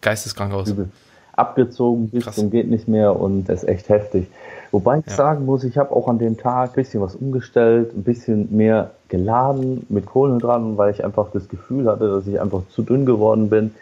geisteskrank 0.00 0.52
aus. 0.52 0.68
Übel. 0.68 0.90
Abgezogen 1.32 2.10
bis 2.10 2.30
zum 2.32 2.50
geht 2.50 2.70
nicht 2.70 2.86
mehr 2.86 3.18
und 3.18 3.48
ist 3.48 3.66
echt 3.66 3.88
heftig. 3.88 4.28
Wobei 4.70 4.98
ich 4.98 5.06
ja. 5.06 5.14
sagen 5.14 5.44
muss, 5.44 5.64
ich 5.64 5.78
habe 5.78 5.90
auch 5.90 6.06
an 6.06 6.18
dem 6.18 6.36
Tag 6.36 6.70
ein 6.70 6.74
bisschen 6.74 7.00
was 7.00 7.16
umgestellt, 7.16 7.92
ein 7.96 8.04
bisschen 8.04 8.56
mehr 8.56 8.90
geladen 9.08 9.84
mit 9.88 10.06
Kohlenhydraten, 10.06 10.76
weil 10.76 10.92
ich 10.92 11.04
einfach 11.04 11.30
das 11.32 11.48
Gefühl 11.48 11.88
hatte, 11.88 12.08
dass 12.08 12.26
ich 12.26 12.40
einfach 12.40 12.62
zu 12.70 12.82
dünn 12.82 13.06
geworden 13.06 13.50
bin. 13.50 13.74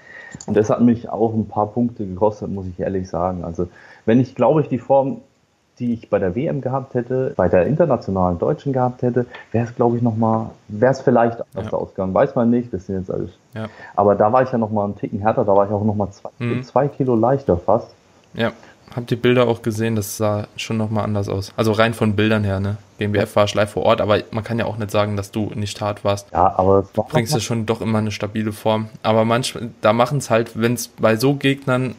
Und 0.47 0.57
das 0.57 0.71
hat 0.71 0.81
mich 0.81 1.11
auch 1.11 1.35
ein 1.35 1.47
paar 1.47 1.67
Punkte 1.67 2.07
gekostet, 2.07 2.51
muss 2.51 2.67
ich 2.67 2.81
ehrlich 2.81 3.09
sagen. 3.09 3.45
Also 3.45 3.69
wenn 4.07 4.21
ich, 4.21 4.35
glaube 4.35 4.63
ich, 4.63 4.69
die 4.69 4.79
Form 4.79 5.19
die 5.79 5.95
ich 5.95 6.11
bei 6.11 6.19
der 6.19 6.35
WM 6.35 6.61
gehabt 6.61 6.95
hätte, 6.95 7.33
bei 7.37 7.49
der 7.49 7.67
internationalen 7.67 8.39
Deutschen 8.39 8.73
gehabt 8.73 9.03
hätte, 9.03 9.27
wäre 9.53 9.67
es, 9.67 9.75
glaube 9.75 9.97
ich, 9.97 10.03
nochmal, 10.03 10.51
wäre 10.69 10.93
es 10.93 11.01
vielleicht 11.01 11.41
anders 11.55 11.73
ja. 11.73 11.79
ausgegangen. 11.79 12.15
Weiß 12.15 12.35
man 12.35 12.51
nicht, 12.51 12.73
das 12.73 12.87
sind 12.87 12.99
jetzt 12.99 13.11
alles. 13.11 13.31
Ja. 13.55 13.67
Aber 13.97 14.15
da 14.15 14.33
war 14.33 14.43
ich 14.43 14.53
ja 14.53 14.59
nochmal 14.59 14.85
einen 14.85 14.97
Ticken 14.97 15.21
härter, 15.21 15.45
da 15.45 15.55
war 15.55 15.67
ich 15.67 15.73
auch 15.73 15.85
nochmal 15.85 16.11
zwei, 16.11 16.31
mhm. 16.39 16.63
zwei 16.63 16.89
Kilo 16.89 17.17
leichter 17.17 17.57
fast. 17.57 17.89
Ja, 18.35 18.53
hab 18.95 19.07
die 19.07 19.17
Bilder 19.17 19.49
auch 19.49 19.63
gesehen, 19.63 19.97
das 19.97 20.17
sah 20.17 20.47
schon 20.57 20.77
nochmal 20.77 21.05
anders 21.05 21.29
aus. 21.29 21.53
Also 21.57 21.73
rein 21.73 21.95
von 21.95 22.15
Bildern 22.15 22.45
her, 22.45 22.61
ne? 22.61 22.77
GmbF 22.99 23.35
war 23.37 23.47
live 23.55 23.71
vor 23.71 23.85
Ort, 23.85 24.01
aber 24.01 24.19
man 24.31 24.45
kann 24.45 24.59
ja 24.59 24.67
auch 24.67 24.77
nicht 24.77 24.91
sagen, 24.91 25.17
dass 25.17 25.31
du 25.31 25.51
nicht 25.55 25.81
hart 25.81 26.05
warst. 26.05 26.31
Ja, 26.33 26.55
aber 26.57 26.87
du 26.93 27.03
bringst 27.03 27.33
ja 27.33 27.41
schon 27.41 27.67
doch 27.67 27.81
immer 27.81 27.99
eine 27.99 28.11
stabile 28.11 28.53
Form. 28.53 28.89
Aber 29.03 29.25
manchmal, 29.25 29.71
da 29.81 29.93
machen 29.93 30.19
es 30.19 30.31
halt, 30.31 30.61
wenn 30.61 30.75
es 30.75 30.89
bei 30.89 31.17
so 31.17 31.35
Gegnern 31.35 31.95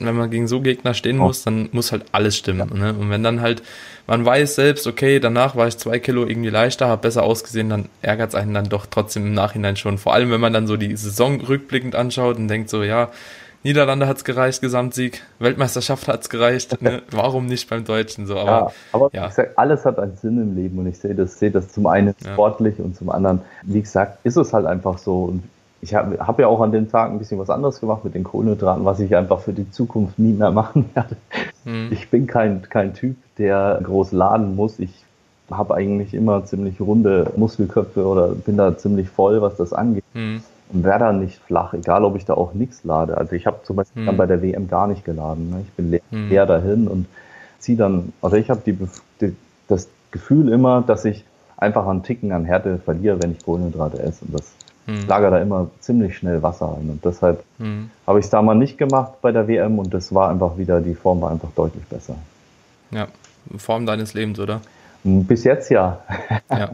wenn 0.00 0.16
man 0.16 0.30
gegen 0.30 0.48
so 0.48 0.60
Gegner 0.60 0.94
stehen 0.94 1.16
muss, 1.16 1.42
dann 1.44 1.68
muss 1.72 1.92
halt 1.92 2.04
alles 2.12 2.36
stimmen. 2.36 2.70
Ja. 2.74 2.92
Ne? 2.92 2.98
Und 2.98 3.10
wenn 3.10 3.22
dann 3.22 3.40
halt, 3.40 3.62
man 4.06 4.24
weiß 4.24 4.54
selbst, 4.54 4.86
okay, 4.86 5.20
danach 5.20 5.56
war 5.56 5.68
ich 5.68 5.76
zwei 5.78 5.98
Kilo 5.98 6.26
irgendwie 6.26 6.50
leichter, 6.50 6.88
habe 6.88 7.02
besser 7.02 7.22
ausgesehen, 7.22 7.68
dann 7.68 7.88
ärgert 8.02 8.30
es 8.30 8.34
einen 8.34 8.54
dann 8.54 8.68
doch 8.68 8.86
trotzdem 8.86 9.26
im 9.26 9.34
Nachhinein 9.34 9.76
schon. 9.76 9.98
Vor 9.98 10.14
allem, 10.14 10.30
wenn 10.30 10.40
man 10.40 10.52
dann 10.52 10.66
so 10.66 10.76
die 10.76 10.96
Saison 10.96 11.40
rückblickend 11.40 11.94
anschaut 11.94 12.36
und 12.36 12.48
denkt 12.48 12.70
so, 12.70 12.82
ja, 12.82 13.10
Niederlande 13.64 14.06
hat 14.06 14.18
es 14.18 14.24
gereicht, 14.24 14.60
Gesamtsieg, 14.60 15.22
Weltmeisterschaft 15.40 16.06
hat 16.06 16.22
es 16.22 16.28
gereicht. 16.28 16.80
Ne? 16.80 17.02
Warum 17.10 17.46
nicht 17.46 17.68
beim 17.68 17.84
Deutschen 17.84 18.26
so? 18.26 18.38
Aber, 18.38 18.50
ja, 18.50 18.72
aber 18.92 19.10
ja. 19.12 19.30
Sag, 19.30 19.52
alles 19.56 19.84
hat 19.84 19.98
einen 19.98 20.16
Sinn 20.16 20.40
im 20.40 20.54
Leben 20.54 20.78
und 20.78 20.86
ich 20.86 20.98
sehe 20.98 21.14
das, 21.14 21.38
sehe 21.38 21.50
das 21.50 21.72
zum 21.72 21.86
einen 21.86 22.14
sportlich 22.20 22.78
ja. 22.78 22.84
und 22.84 22.96
zum 22.96 23.10
anderen, 23.10 23.40
wie 23.62 23.80
gesagt, 23.80 24.24
ist 24.24 24.36
es 24.36 24.52
halt 24.52 24.66
einfach 24.66 24.98
so. 24.98 25.24
Und 25.24 25.42
ich 25.80 25.94
habe 25.94 26.18
hab 26.18 26.38
ja 26.38 26.48
auch 26.48 26.60
an 26.60 26.72
dem 26.72 26.90
Tag 26.90 27.10
ein 27.10 27.18
bisschen 27.18 27.38
was 27.38 27.50
anderes 27.50 27.80
gemacht 27.80 28.04
mit 28.04 28.14
den 28.14 28.24
Kohlenhydraten, 28.24 28.84
was 28.84 29.00
ich 29.00 29.14
einfach 29.14 29.40
für 29.40 29.52
die 29.52 29.70
Zukunft 29.70 30.18
nie 30.18 30.32
mehr 30.32 30.50
machen 30.52 30.90
werde. 30.94 31.16
Mhm. 31.64 31.88
Ich 31.92 32.10
bin 32.10 32.26
kein, 32.26 32.62
kein 32.62 32.94
Typ, 32.94 33.16
der 33.38 33.80
groß 33.82 34.12
laden 34.12 34.56
muss. 34.56 34.78
Ich 34.78 35.04
habe 35.50 35.74
eigentlich 35.74 36.14
immer 36.14 36.44
ziemlich 36.44 36.80
runde 36.80 37.32
Muskelköpfe 37.36 38.04
oder 38.04 38.28
bin 38.28 38.56
da 38.56 38.76
ziemlich 38.76 39.08
voll, 39.08 39.40
was 39.40 39.56
das 39.56 39.72
angeht. 39.72 40.04
Mhm. 40.14 40.42
Und 40.70 40.84
wäre 40.84 40.98
da 40.98 41.12
nicht 41.12 41.38
flach, 41.38 41.72
egal 41.72 42.04
ob 42.04 42.16
ich 42.16 42.26
da 42.26 42.34
auch 42.34 42.52
nichts 42.52 42.84
lade. 42.84 43.16
Also 43.16 43.34
ich 43.34 43.46
habe 43.46 43.60
zum 43.62 43.76
Beispiel 43.76 44.02
mhm. 44.02 44.06
dann 44.06 44.16
bei 44.18 44.26
der 44.26 44.42
WM 44.42 44.68
gar 44.68 44.86
nicht 44.86 45.04
geladen. 45.04 45.48
Ne? 45.48 45.62
Ich 45.62 45.72
bin 45.72 45.90
leer, 45.90 46.02
mhm. 46.10 46.28
leer 46.28 46.44
dahin 46.44 46.88
und 46.88 47.06
ziehe 47.58 47.78
dann, 47.78 48.12
also 48.20 48.36
ich 48.36 48.50
habe 48.50 48.60
das 49.68 49.88
Gefühl 50.10 50.50
immer, 50.50 50.82
dass 50.86 51.04
ich 51.04 51.24
einfach 51.56 51.86
einen 51.86 52.02
Ticken 52.02 52.32
an 52.32 52.44
Härte 52.44 52.78
verliere, 52.78 53.22
wenn 53.22 53.32
ich 53.32 53.44
Kohlenhydrate 53.44 54.02
esse. 54.02 54.24
Und 54.26 54.34
das 54.34 54.52
hm. 54.88 55.06
lager 55.06 55.30
da 55.30 55.38
immer 55.38 55.70
ziemlich 55.80 56.16
schnell 56.16 56.42
Wasser 56.42 56.74
ein. 56.80 56.88
Und 56.88 57.04
deshalb 57.04 57.44
hm. 57.58 57.90
habe 58.06 58.18
ich 58.18 58.24
es 58.24 58.30
da 58.30 58.40
mal 58.40 58.54
nicht 58.54 58.78
gemacht 58.78 59.20
bei 59.20 59.32
der 59.32 59.46
WM 59.46 59.78
und 59.78 59.92
das 59.92 60.14
war 60.14 60.30
einfach 60.30 60.56
wieder, 60.56 60.80
die 60.80 60.94
Form 60.94 61.20
war 61.20 61.30
einfach 61.30 61.50
deutlich 61.54 61.84
besser. 61.84 62.16
Ja, 62.90 63.08
Form 63.58 63.84
deines 63.84 64.14
Lebens, 64.14 64.40
oder? 64.40 64.62
Bis 65.04 65.44
jetzt 65.44 65.70
ja. 65.70 66.00
Ja. 66.50 66.70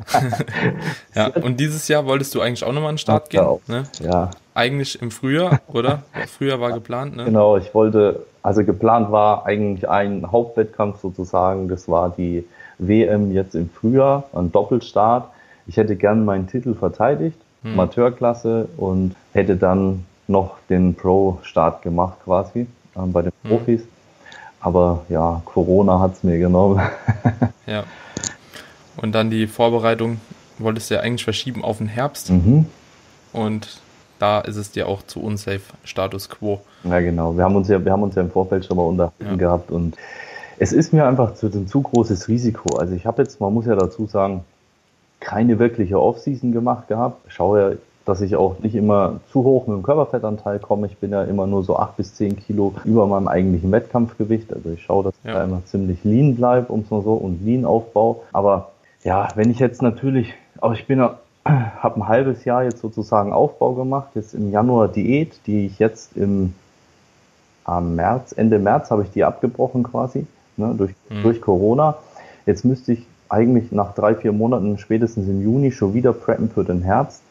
ja. 1.14 1.26
Und 1.42 1.58
dieses 1.58 1.88
Jahr 1.88 2.06
wolltest 2.06 2.34
du 2.34 2.40
eigentlich 2.40 2.64
auch 2.64 2.72
nochmal 2.72 2.90
an 2.90 2.94
den 2.94 2.98
Start 2.98 3.30
gehen? 3.30 3.44
Ne? 3.66 3.82
Ja. 4.00 4.30
Eigentlich 4.54 5.02
im 5.02 5.10
Frühjahr, 5.10 5.60
oder? 5.66 6.02
Frühjahr 6.38 6.60
war 6.60 6.72
geplant, 6.72 7.16
ne? 7.16 7.24
Genau, 7.24 7.56
ich 7.56 7.74
wollte, 7.74 8.24
also 8.42 8.64
geplant 8.64 9.10
war 9.10 9.44
eigentlich 9.44 9.88
ein 9.88 10.30
Hauptwettkampf 10.30 11.00
sozusagen, 11.00 11.68
das 11.68 11.88
war 11.88 12.14
die 12.16 12.46
WM 12.78 13.32
jetzt 13.32 13.56
im 13.56 13.68
Frühjahr, 13.68 14.24
ein 14.32 14.52
Doppelstart. 14.52 15.28
Ich 15.66 15.76
hätte 15.76 15.96
gern 15.96 16.24
meinen 16.24 16.46
Titel 16.46 16.74
verteidigt 16.74 17.36
hm. 17.36 17.43
Amateurklasse 17.72 18.68
und 18.76 19.14
hätte 19.32 19.56
dann 19.56 20.04
noch 20.26 20.56
den 20.68 20.94
Pro-Start 20.94 21.82
gemacht 21.82 22.18
quasi 22.24 22.66
ähm, 22.96 23.12
bei 23.12 23.22
den 23.22 23.32
hm. 23.42 23.50
Profis. 23.50 23.82
Aber 24.60 25.04
ja, 25.08 25.42
Corona 25.44 26.00
hat 26.00 26.14
es 26.14 26.22
mir 26.22 26.38
genommen. 26.38 26.80
ja. 27.66 27.84
Und 28.96 29.14
dann 29.14 29.30
die 29.30 29.46
Vorbereitung 29.46 30.20
wolltest 30.58 30.90
du 30.90 30.94
ja 30.94 31.00
eigentlich 31.00 31.24
verschieben 31.24 31.62
auf 31.64 31.78
den 31.78 31.88
Herbst. 31.88 32.30
Mhm. 32.30 32.66
Und 33.32 33.80
da 34.18 34.40
ist 34.40 34.56
es 34.56 34.70
dir 34.70 34.88
auch 34.88 35.02
zu 35.02 35.20
unsafe 35.20 35.60
Status 35.82 36.30
quo. 36.30 36.60
Ja, 36.84 37.00
genau. 37.00 37.36
Wir 37.36 37.44
haben 37.44 37.56
uns 37.56 37.68
ja, 37.68 37.84
wir 37.84 37.92
haben 37.92 38.02
uns 38.02 38.14
ja 38.14 38.22
im 38.22 38.30
Vorfeld 38.30 38.64
schon 38.64 38.76
mal 38.76 38.84
unterhalten 38.84 39.26
ja. 39.26 39.36
gehabt 39.36 39.70
und 39.70 39.96
es 40.58 40.72
ist 40.72 40.92
mir 40.92 41.06
einfach 41.06 41.34
zu, 41.34 41.46
ein 41.48 41.66
zu 41.66 41.82
großes 41.82 42.28
Risiko. 42.28 42.76
Also 42.76 42.94
ich 42.94 43.06
habe 43.06 43.22
jetzt, 43.22 43.40
man 43.40 43.52
muss 43.52 43.66
ja 43.66 43.74
dazu 43.74 44.06
sagen, 44.06 44.44
keine 45.24 45.58
wirkliche 45.58 46.00
Offseason 46.00 46.52
gemacht 46.52 46.88
gehabt. 46.88 47.20
Schaue 47.28 47.60
ja, 47.60 47.76
dass 48.04 48.20
ich 48.20 48.36
auch 48.36 48.58
nicht 48.60 48.74
immer 48.74 49.20
zu 49.32 49.42
hoch 49.42 49.66
mit 49.66 49.76
dem 49.76 49.82
Körperfettanteil 49.82 50.58
komme. 50.58 50.86
Ich 50.86 50.98
bin 50.98 51.10
ja 51.10 51.24
immer 51.24 51.46
nur 51.46 51.64
so 51.64 51.76
acht 51.76 51.96
bis 51.96 52.14
zehn 52.14 52.36
Kilo 52.36 52.74
über 52.84 53.06
meinem 53.06 53.28
eigentlichen 53.28 53.72
Wettkampfgewicht. 53.72 54.52
Also 54.52 54.70
ich 54.70 54.82
schaue, 54.82 55.04
dass 55.04 55.14
ja. 55.24 55.30
ich 55.30 55.36
da 55.36 55.44
immer 55.44 55.64
ziemlich 55.64 56.04
lean 56.04 56.36
bleibe, 56.36 56.72
um 56.72 56.80
es 56.80 56.90
mal 56.90 57.02
so, 57.02 57.14
und 57.14 57.44
lean 57.44 57.64
aufbau. 57.64 58.22
Aber 58.32 58.70
ja, 59.02 59.28
wenn 59.34 59.50
ich 59.50 59.58
jetzt 59.58 59.82
natürlich, 59.82 60.34
aber 60.60 60.74
ich 60.74 60.86
bin 60.86 60.98
ja, 60.98 61.18
habe 61.44 62.00
ein 62.00 62.08
halbes 62.08 62.44
Jahr 62.44 62.62
jetzt 62.62 62.80
sozusagen 62.80 63.32
Aufbau 63.32 63.72
gemacht, 63.72 64.08
jetzt 64.14 64.34
im 64.34 64.50
Januar 64.50 64.88
Diät, 64.88 65.32
die 65.46 65.66
ich 65.66 65.78
jetzt 65.78 66.16
im 66.16 66.54
am 67.64 67.96
März, 67.96 68.32
Ende 68.32 68.58
März 68.58 68.90
habe 68.90 69.02
ich 69.04 69.10
die 69.10 69.24
abgebrochen 69.24 69.82
quasi, 69.84 70.26
ne, 70.58 70.74
durch, 70.76 70.92
mhm. 71.08 71.22
durch 71.22 71.40
Corona. 71.40 71.96
Jetzt 72.46 72.64
müsste 72.64 72.92
ich 72.92 73.06
eigentlich 73.28 73.72
nach 73.72 73.94
drei, 73.94 74.14
vier 74.14 74.32
Monaten, 74.32 74.78
spätestens 74.78 75.28
im 75.28 75.42
Juni, 75.42 75.72
schon 75.72 75.94
wieder 75.94 76.12
preppen 76.12 76.50
für 76.50 76.64
den 76.64 76.82
Herbst. 76.82 77.22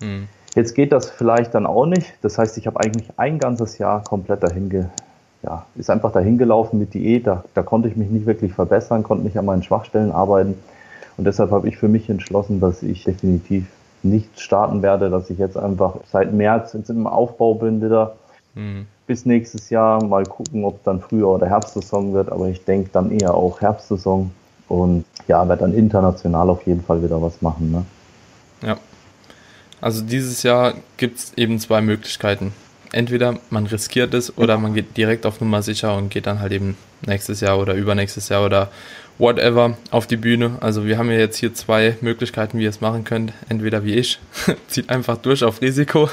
Mhm. 0.00 0.28
Jetzt 0.54 0.74
geht 0.74 0.92
das 0.92 1.10
vielleicht 1.10 1.54
dann 1.54 1.66
auch 1.66 1.86
nicht. 1.86 2.12
Das 2.22 2.38
heißt, 2.38 2.56
ich 2.58 2.66
habe 2.66 2.80
eigentlich 2.80 3.08
ein 3.16 3.38
ganzes 3.38 3.78
Jahr 3.78 4.04
komplett 4.04 4.42
dahin 4.42 4.68
ge 4.68 4.84
ja, 5.44 5.66
ist 5.74 5.90
einfach 5.90 6.10
dahin 6.10 6.38
gelaufen 6.38 6.78
mit 6.78 6.94
Diät. 6.94 7.26
Da, 7.26 7.44
da 7.52 7.62
konnte 7.62 7.88
ich 7.88 7.96
mich 7.96 8.08
nicht 8.08 8.24
wirklich 8.24 8.54
verbessern, 8.54 9.02
konnte 9.02 9.24
nicht 9.24 9.36
an 9.36 9.44
meinen 9.44 9.62
Schwachstellen 9.62 10.10
arbeiten. 10.10 10.54
Und 11.16 11.26
deshalb 11.26 11.50
habe 11.50 11.68
ich 11.68 11.76
für 11.76 11.88
mich 11.88 12.08
entschlossen, 12.08 12.60
dass 12.60 12.82
ich 12.82 13.04
definitiv 13.04 13.66
nicht 14.02 14.40
starten 14.40 14.82
werde, 14.82 15.10
dass 15.10 15.30
ich 15.30 15.38
jetzt 15.38 15.56
einfach 15.56 15.96
seit 16.10 16.32
März 16.32 16.72
jetzt 16.72 16.90
im 16.90 17.06
Aufbau 17.06 17.54
bin 17.54 17.82
wieder. 17.82 18.16
Mhm. 18.54 18.86
Bis 19.06 19.26
nächstes 19.26 19.68
Jahr 19.68 20.02
mal 20.02 20.24
gucken, 20.24 20.64
ob 20.64 20.82
dann 20.84 21.00
Frühjahr 21.00 21.34
oder 21.34 21.46
Herbstsaison 21.46 22.14
wird. 22.14 22.32
Aber 22.32 22.48
ich 22.48 22.64
denke 22.64 22.90
dann 22.92 23.10
eher 23.10 23.34
auch 23.34 23.60
Herbstsaison. 23.60 24.30
Und 24.68 25.04
ja, 25.28 25.46
werde 25.48 25.62
dann 25.62 25.74
international 25.74 26.50
auf 26.50 26.66
jeden 26.66 26.82
Fall 26.82 27.02
wieder 27.02 27.20
was 27.20 27.42
machen. 27.42 27.70
Ne? 27.70 27.84
Ja. 28.66 28.78
Also 29.80 30.02
dieses 30.02 30.42
Jahr 30.42 30.74
gibt 30.96 31.18
es 31.18 31.34
eben 31.36 31.58
zwei 31.58 31.80
Möglichkeiten. 31.80 32.54
Entweder 32.92 33.38
man 33.50 33.66
riskiert 33.66 34.14
es 34.14 34.38
oder 34.38 34.56
man 34.56 34.72
geht 34.72 34.96
direkt 34.96 35.26
auf 35.26 35.40
Nummer 35.40 35.62
sicher 35.62 35.96
und 35.96 36.10
geht 36.10 36.26
dann 36.26 36.40
halt 36.40 36.52
eben 36.52 36.76
nächstes 37.06 37.40
Jahr 37.40 37.58
oder 37.58 37.74
übernächstes 37.74 38.28
Jahr 38.28 38.44
oder 38.44 38.70
whatever 39.18 39.76
auf 39.90 40.06
die 40.06 40.16
Bühne. 40.16 40.58
Also 40.60 40.86
wir 40.86 40.96
haben 40.96 41.10
ja 41.10 41.18
jetzt 41.18 41.36
hier 41.36 41.54
zwei 41.54 41.96
Möglichkeiten, 42.00 42.58
wie 42.58 42.64
ihr 42.64 42.70
es 42.70 42.80
machen 42.80 43.04
könnt. 43.04 43.32
Entweder 43.48 43.84
wie 43.84 43.94
ich, 43.94 44.20
zieht 44.68 44.90
einfach 44.90 45.16
durch 45.18 45.44
auf 45.44 45.60
Risiko 45.60 46.08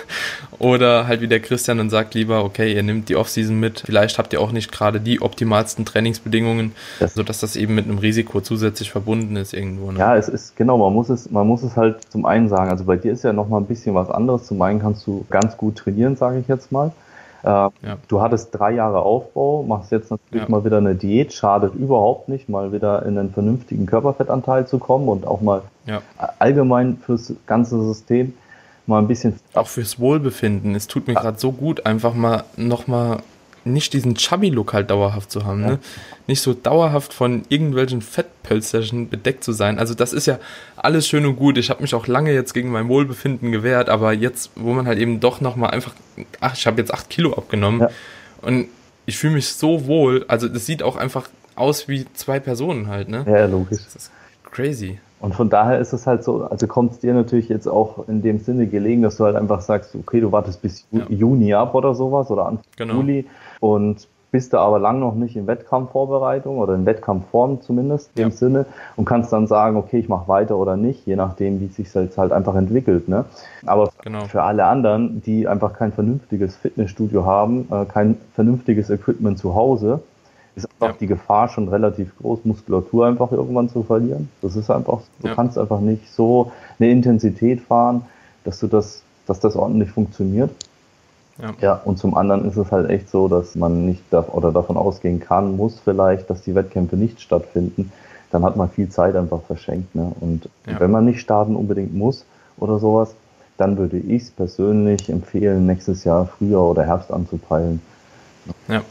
oder 0.62 1.08
halt 1.08 1.22
wie 1.22 1.28
der 1.28 1.40
Christian 1.40 1.80
und 1.80 1.90
sagt 1.90 2.14
lieber, 2.14 2.44
okay, 2.44 2.72
ihr 2.72 2.84
nehmt 2.84 3.10
die 3.10 3.16
Offseason 3.16 3.60
mit. 3.60 3.82
Vielleicht 3.86 4.20
habt 4.20 4.32
ihr 4.32 4.40
auch 4.40 4.52
nicht 4.52 4.72
gerade 4.72 5.00
die 5.00 5.20
optimalsten 5.20 5.86
Trainingsbedingungen, 5.86 6.74
das 7.00 7.16
sodass 7.16 7.40
das 7.40 7.56
eben 7.56 7.74
mit 7.74 7.86
einem 7.86 7.98
Risiko 7.98 8.42
zusätzlich 8.42 8.92
verbunden 8.92 9.38
ist 9.38 9.54
irgendwo. 9.54 9.92
Ne? 9.92 9.98
Ja, 9.98 10.16
es 10.16 10.30
ist 10.30 10.56
genau, 10.56 10.78
man 10.78 10.94
muss 10.94 11.10
es, 11.10 11.32
man 11.32 11.48
muss 11.48 11.64
es 11.64 11.76
halt 11.76 11.98
zum 12.12 12.28
einen 12.28 12.48
sagen, 12.48 12.70
also 12.70 12.84
bei 12.84 12.96
dir 12.96 13.12
ist 13.12 13.24
ja 13.24 13.34
nochmal 13.34 13.60
ein 13.60 13.66
bisschen 13.66 13.96
was 13.96 14.12
anderes. 14.12 14.46
Zum 14.46 14.62
einen 14.62 14.80
kannst 14.80 15.08
du 15.08 15.26
ganz 15.32 15.58
gut 15.58 15.78
trainieren, 15.78 16.16
sage 16.16 16.38
ich 16.38 16.48
jetzt 16.48 16.72
mal. 16.72 16.92
Äh, 17.44 17.48
ja. 17.48 17.72
Du 18.08 18.22
hattest 18.22 18.50
drei 18.52 18.72
Jahre 18.74 19.02
Aufbau, 19.02 19.64
machst 19.64 19.92
jetzt 19.92 20.12
natürlich 20.12 20.48
ja. 20.48 20.50
mal 20.50 20.64
wieder 20.64 20.78
eine 20.78 20.94
Diät, 20.94 21.34
schadet 21.34 21.74
überhaupt 21.74 22.30
nicht, 22.30 22.50
mal 22.50 22.72
wieder 22.72 23.04
in 23.04 23.18
einen 23.18 23.32
vernünftigen 23.32 23.88
Körperfettanteil 23.88 24.68
zu 24.68 24.78
kommen 24.78 25.08
und 25.08 25.26
auch 25.26 25.42
mal 25.42 25.64
ja. 25.88 26.04
allgemein 26.38 26.98
fürs 26.98 27.34
ganze 27.48 27.84
System 27.84 28.34
mal 28.86 29.00
ein 29.00 29.08
bisschen. 29.08 29.40
Auch 29.54 29.68
fürs 29.68 30.00
Wohlbefinden. 30.00 30.76
Es 30.76 30.88
tut 30.88 31.08
mir 31.08 31.14
gerade 31.14 31.40
so 31.40 31.52
gut, 31.52 31.86
einfach 31.86 32.14
mal 32.14 32.44
nochmal 32.58 33.22
nicht 33.64 33.94
diesen 33.94 34.16
Chubby-Look 34.16 34.74
halt 34.74 34.90
dauerhaft 34.90 35.32
zu 35.32 35.46
haben, 35.46 35.62
ja. 35.62 35.68
ne? 35.72 35.80
Nicht 36.28 36.42
so 36.42 36.54
dauerhaft 36.54 37.14
von 37.14 37.44
irgendwelchen 37.50 38.02
Fettpölsterchen 38.02 39.10
bedeckt 39.10 39.44
zu 39.44 39.52
sein. 39.52 39.78
Also 39.78 39.94
das 39.94 40.14
ist 40.14 40.26
ja 40.26 40.40
alles 40.76 41.08
schön 41.08 41.26
und 41.26 41.36
gut. 41.36 41.58
Ich 41.58 41.70
habe 41.70 41.82
mich 41.82 41.94
auch 41.94 42.08
lange 42.08 42.34
jetzt 42.34 42.54
gegen 42.54 42.72
mein 42.72 42.88
Wohlbefinden 42.88 43.52
gewehrt, 43.52 43.90
aber 43.90 44.14
jetzt, 44.14 44.52
wo 44.56 44.74
man 44.74 44.88
halt 44.88 44.98
eben 44.98 45.20
doch 45.20 45.42
nochmal 45.42 45.72
einfach, 45.72 45.94
ach, 46.40 46.56
ich 46.56 46.66
habe 46.66 46.82
jetzt 46.82 46.94
acht 46.94 47.10
Kilo 47.10 47.34
abgenommen 47.34 47.82
ja. 47.82 47.90
und 48.42 48.68
ich 49.06 49.18
fühle 49.18 49.34
mich 49.34 49.48
so 49.48 49.86
wohl. 49.86 50.26
Also 50.28 50.48
das 50.48 50.66
sieht 50.66 50.84
auch 50.84 50.96
einfach 50.96 51.30
aus 51.56 51.88
wie 51.88 52.06
zwei 52.14 52.40
Personen 52.40 52.88
halt, 52.88 53.10
ne? 53.10 53.26
Ja, 53.28 53.46
logisch. 53.46 53.82
Das 53.84 53.96
ist 53.96 54.12
crazy. 54.50 55.00
Und 55.22 55.36
von 55.36 55.50
daher 55.50 55.80
ist 55.80 55.94
es 55.94 56.08
halt 56.08 56.24
so, 56.24 56.44
also 56.44 56.66
kommt 56.68 56.94
es 56.94 57.00
dir 57.00 57.14
natürlich 57.14 57.48
jetzt 57.48 57.68
auch 57.68 58.08
in 58.08 58.24
dem 58.24 58.40
Sinne 58.40 58.66
gelegen, 58.66 59.04
dass 59.04 59.18
du 59.18 59.26
halt 59.26 59.36
einfach 59.36 59.62
sagst, 59.62 59.96
okay, 59.96 60.20
du 60.20 60.32
wartest 60.32 60.62
bis 60.62 60.88
ja. 60.92 61.06
Juni 61.10 61.54
ab 61.54 61.76
oder 61.76 61.94
sowas 61.94 62.32
oder 62.32 62.48
Anfang 62.48 62.66
genau. 62.76 62.96
Juli 62.96 63.28
und 63.60 64.08
bist 64.32 64.54
da 64.54 64.62
aber 64.62 64.80
lang 64.80 65.00
noch 65.00 65.14
nicht 65.14 65.36
in 65.36 65.46
Wettkampfvorbereitung 65.46 66.58
oder 66.58 66.74
in 66.74 66.86
Wettkampfform 66.86 67.62
zumindest 67.62 68.12
in 68.16 68.24
dem 68.24 68.30
ja. 68.30 68.36
Sinne 68.36 68.66
und 68.96 69.06
kannst 69.06 69.32
dann 69.34 69.46
sagen, 69.46 69.76
okay, 69.76 70.00
ich 70.00 70.10
mache 70.10 70.28
weiter 70.28 70.58
oder 70.58 70.78
nicht, 70.78 71.06
je 71.06 71.18
nachdem, 71.18 71.60
wie 71.60 71.66
es 71.66 71.76
sich 71.76 71.94
jetzt 71.94 72.18
halt 72.18 72.32
einfach 72.32 72.56
entwickelt. 72.56 73.10
Ne? 73.10 73.26
Aber 73.66 73.92
genau. 74.02 74.26
für 74.26 74.42
alle 74.42 74.66
anderen, 74.66 75.22
die 75.22 75.48
einfach 75.48 75.74
kein 75.74 75.92
vernünftiges 75.92 76.56
Fitnessstudio 76.56 77.26
haben, 77.26 77.68
äh, 77.72 77.86
kein 77.86 78.18
vernünftiges 78.34 78.90
Equipment 78.90 79.38
zu 79.38 79.54
Hause, 79.54 80.02
ist 80.56 80.68
einfach 80.74 80.96
ja. 80.96 81.00
die 81.00 81.08
Gefahr 81.08 81.48
schon 81.48 81.68
relativ 81.70 82.18
groß, 82.20 82.40
Muskulatur 82.44 83.08
einfach 83.08 83.32
irgendwann 83.32 83.70
zu 83.70 83.84
verlieren. 83.84 84.30
Das 84.42 84.56
ist 84.56 84.70
einfach, 84.70 85.00
du 85.22 85.28
ja. 85.28 85.36
kannst 85.36 85.58
einfach 85.58 85.80
nicht 85.80 86.12
so 86.12 86.52
eine 86.80 86.92
Intensität 86.92 87.62
fahren, 87.62 88.04
dass 88.44 88.60
du 88.60 88.68
das, 88.68 89.04
dass 89.28 89.40
das 89.40 89.56
ordentlich 89.56 89.92
funktioniert. 89.92 90.52
Ja. 91.42 91.54
ja, 91.62 91.82
und 91.86 91.98
zum 91.98 92.16
anderen 92.16 92.46
ist 92.46 92.58
es 92.58 92.72
halt 92.72 92.90
echt 92.90 93.10
so, 93.10 93.28
dass 93.28 93.56
man 93.56 93.86
nicht 93.86 94.04
da, 94.12 94.26
oder 94.32 94.52
davon 94.52 94.78
ausgehen 94.78 95.20
kann, 95.20 95.56
muss 95.56 95.80
vielleicht, 95.80 96.30
dass 96.30 96.42
die 96.42 96.54
Wettkämpfe 96.54 96.98
nicht 96.98 97.22
stattfinden. 97.22 97.92
Dann 98.32 98.44
hat 98.44 98.58
man 98.58 98.70
viel 98.70 98.90
Zeit 98.90 99.16
einfach 99.16 99.42
verschenkt. 99.44 99.96
Ne? 99.96 100.12
Und 100.20 100.50
ja. 100.68 100.80
wenn 100.80 100.92
man 100.92 101.06
nicht 101.06 101.22
starten 101.22 101.56
unbedingt 101.56 101.94
muss 101.96 102.26
oder 102.58 102.78
sowas, 102.80 103.16
dann 103.58 103.78
würde 103.78 103.98
ich 103.98 104.24
es 104.24 104.32
persönlich 104.32 105.10
empfehlen, 105.10 105.66
nächstes 105.66 106.04
Jahr 106.04 106.26
Frühjahr 106.26 106.70
oder 106.70 106.84
Herbst 106.84 107.12
anzupeilen. 107.12 107.82
Ja. 108.68 108.82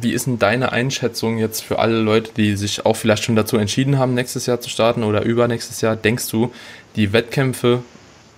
Wie 0.00 0.12
ist 0.12 0.26
denn 0.26 0.38
deine 0.38 0.72
Einschätzung 0.72 1.38
jetzt 1.38 1.62
für 1.62 1.78
alle 1.78 1.98
Leute, 2.00 2.32
die 2.36 2.56
sich 2.56 2.86
auch 2.86 2.96
vielleicht 2.96 3.24
schon 3.24 3.36
dazu 3.36 3.56
entschieden 3.56 3.98
haben, 3.98 4.14
nächstes 4.14 4.46
Jahr 4.46 4.60
zu 4.60 4.70
starten 4.70 5.02
oder 5.02 5.22
übernächstes 5.22 5.80
Jahr? 5.80 5.96
Denkst 5.96 6.28
du, 6.30 6.52
die 6.96 7.12
Wettkämpfe 7.12 7.82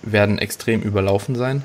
werden 0.01 0.37
extrem 0.37 0.81
überlaufen 0.81 1.35
sein? 1.35 1.63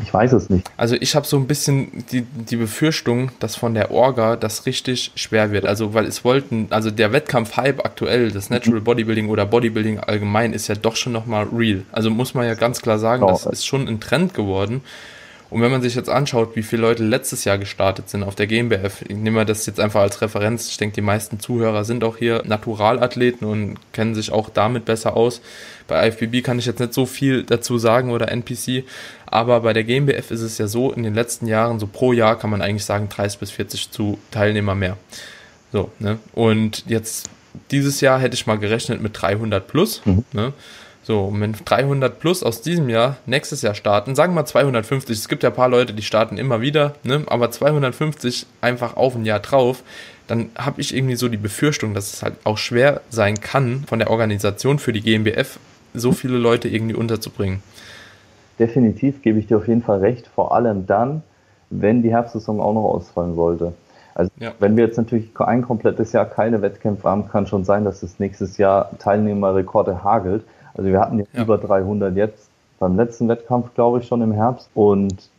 Ich 0.00 0.12
weiß 0.12 0.32
es 0.32 0.48
nicht. 0.48 0.70
Also 0.76 0.96
ich 0.98 1.14
habe 1.14 1.26
so 1.26 1.36
ein 1.36 1.46
bisschen 1.46 2.04
die, 2.10 2.22
die 2.22 2.56
Befürchtung, 2.56 3.30
dass 3.40 3.56
von 3.56 3.74
der 3.74 3.90
Orga 3.90 4.36
das 4.36 4.64
richtig 4.64 5.12
schwer 5.16 5.50
wird. 5.50 5.66
Also 5.66 5.92
weil 5.92 6.06
es 6.06 6.24
wollten, 6.24 6.68
also 6.70 6.90
der 6.90 7.12
Wettkampf-Hype 7.12 7.84
aktuell, 7.84 8.30
das 8.30 8.48
Natural 8.48 8.80
mhm. 8.80 8.84
Bodybuilding 8.84 9.28
oder 9.28 9.44
Bodybuilding 9.44 10.00
allgemein 10.00 10.54
ist 10.54 10.68
ja 10.68 10.74
doch 10.74 10.96
schon 10.96 11.12
nochmal 11.12 11.46
real. 11.54 11.82
Also 11.92 12.10
muss 12.10 12.32
man 12.32 12.46
ja 12.46 12.54
ganz 12.54 12.80
klar 12.80 12.98
sagen, 12.98 13.20
genau. 13.20 13.32
das 13.32 13.46
ist 13.46 13.66
schon 13.66 13.86
ein 13.86 14.00
Trend 14.00 14.32
geworden. 14.32 14.82
Und 15.52 15.60
wenn 15.60 15.70
man 15.70 15.82
sich 15.82 15.94
jetzt 15.94 16.08
anschaut, 16.08 16.56
wie 16.56 16.62
viele 16.62 16.80
Leute 16.80 17.04
letztes 17.04 17.44
Jahr 17.44 17.58
gestartet 17.58 18.08
sind 18.08 18.22
auf 18.22 18.34
der 18.34 18.46
GmbF, 18.46 19.02
ich 19.02 19.16
nehme 19.16 19.44
das 19.44 19.66
jetzt 19.66 19.80
einfach 19.80 20.00
als 20.00 20.22
Referenz. 20.22 20.70
Ich 20.70 20.78
denke, 20.78 20.94
die 20.94 21.02
meisten 21.02 21.40
Zuhörer 21.40 21.84
sind 21.84 22.04
auch 22.04 22.16
hier 22.16 22.42
Naturalathleten 22.46 23.46
und 23.46 23.76
kennen 23.92 24.14
sich 24.14 24.32
auch 24.32 24.48
damit 24.48 24.86
besser 24.86 25.14
aus. 25.14 25.42
Bei 25.88 26.08
IFBB 26.08 26.42
kann 26.42 26.58
ich 26.58 26.64
jetzt 26.64 26.80
nicht 26.80 26.94
so 26.94 27.04
viel 27.04 27.42
dazu 27.42 27.76
sagen 27.76 28.12
oder 28.12 28.32
NPC, 28.32 28.84
aber 29.26 29.60
bei 29.60 29.74
der 29.74 29.84
GmbF 29.84 30.30
ist 30.30 30.40
es 30.40 30.56
ja 30.56 30.68
so, 30.68 30.90
in 30.90 31.02
den 31.02 31.12
letzten 31.12 31.46
Jahren, 31.46 31.78
so 31.78 31.86
pro 31.86 32.14
Jahr 32.14 32.38
kann 32.38 32.48
man 32.48 32.62
eigentlich 32.62 32.86
sagen, 32.86 33.10
30 33.10 33.38
bis 33.38 33.50
40 33.50 33.90
zu 33.90 34.18
Teilnehmer 34.30 34.74
mehr. 34.74 34.96
So, 35.70 35.90
ne? 35.98 36.18
Und 36.32 36.84
jetzt 36.86 37.28
dieses 37.70 38.00
Jahr 38.00 38.18
hätte 38.18 38.34
ich 38.34 38.46
mal 38.46 38.58
gerechnet 38.58 39.02
mit 39.02 39.20
300 39.20 39.68
plus, 39.68 40.00
mhm. 40.06 40.24
ne? 40.32 40.54
So, 41.04 41.24
und 41.24 41.40
wenn 41.40 41.52
300 41.52 42.20
plus 42.20 42.44
aus 42.44 42.62
diesem 42.62 42.88
Jahr 42.88 43.16
nächstes 43.26 43.62
Jahr 43.62 43.74
starten, 43.74 44.14
sagen 44.14 44.32
wir 44.32 44.42
mal 44.42 44.46
250, 44.46 45.18
es 45.18 45.28
gibt 45.28 45.42
ja 45.42 45.50
ein 45.50 45.54
paar 45.54 45.68
Leute, 45.68 45.94
die 45.94 46.02
starten 46.02 46.38
immer 46.38 46.60
wieder, 46.60 46.94
ne? 47.02 47.24
aber 47.26 47.50
250 47.50 48.46
einfach 48.60 48.96
auf 48.96 49.16
ein 49.16 49.24
Jahr 49.24 49.40
drauf, 49.40 49.82
dann 50.28 50.50
habe 50.56 50.80
ich 50.80 50.96
irgendwie 50.96 51.16
so 51.16 51.28
die 51.28 51.36
Befürchtung, 51.36 51.92
dass 51.92 52.14
es 52.14 52.22
halt 52.22 52.34
auch 52.44 52.56
schwer 52.56 53.00
sein 53.10 53.40
kann, 53.40 53.84
von 53.86 53.98
der 53.98 54.10
Organisation 54.10 54.78
für 54.78 54.92
die 54.92 55.00
GmbF 55.00 55.58
so 55.92 56.12
viele 56.12 56.38
Leute 56.38 56.68
irgendwie 56.68 56.94
unterzubringen. 56.94 57.62
Definitiv 58.58 59.22
gebe 59.22 59.38
ich 59.40 59.48
dir 59.48 59.56
auf 59.56 59.66
jeden 59.66 59.82
Fall 59.82 59.98
recht, 59.98 60.28
vor 60.28 60.54
allem 60.54 60.86
dann, 60.86 61.22
wenn 61.70 62.02
die 62.02 62.10
Herbstsaison 62.10 62.60
auch 62.60 62.74
noch 62.74 62.84
ausfallen 62.84 63.34
sollte. 63.34 63.72
Also 64.14 64.30
ja. 64.38 64.52
wenn 64.58 64.76
wir 64.76 64.84
jetzt 64.84 64.98
natürlich 64.98 65.30
ein 65.38 65.62
komplettes 65.62 66.12
Jahr 66.12 66.26
keine 66.26 66.62
Wettkämpfe 66.62 67.08
haben, 67.08 67.28
kann 67.28 67.46
schon 67.46 67.64
sein, 67.64 67.84
dass 67.84 68.02
es 68.02 68.18
nächstes 68.18 68.58
Jahr 68.58 68.90
Teilnehmerrekorde 68.98 70.04
hagelt. 70.04 70.44
Also 70.74 70.90
wir 70.90 71.00
hatten 71.00 71.18
ja. 71.18 71.42
über 71.42 71.58
300 71.58 72.16
jetzt 72.16 72.48
beim 72.78 72.96
letzten 72.96 73.28
Wettkampf, 73.28 73.74
glaube 73.74 74.00
ich, 74.00 74.08
schon 74.08 74.22
im 74.22 74.32
Herbst. 74.32 74.68
Und 74.74 75.30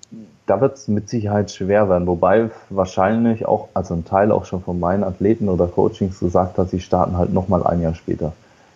da 0.46 0.60
wird 0.62 0.76
es 0.76 0.88
mit 0.88 1.10
Sicherheit 1.10 1.52
schwer 1.52 1.90
werden. 1.90 2.08
Wobei 2.08 2.50
wahrscheinlich 2.70 3.46
auch, 3.46 3.70
also 3.74 3.94
ein 3.94 4.06
Teil 4.06 4.32
auch 4.32 4.46
schon 4.46 4.62
von 4.62 4.80
meinen 4.80 5.04
Athleten 5.04 5.50
oder 5.50 5.68
Coachings 5.68 6.20
gesagt 6.20 6.58
hat, 6.58 6.70
sie 6.70 6.80
starten 6.80 7.18
halt 7.18 7.34
nochmal 7.34 7.66
ein 7.66 7.82
Jahr 7.82 7.96
später. 7.96 8.34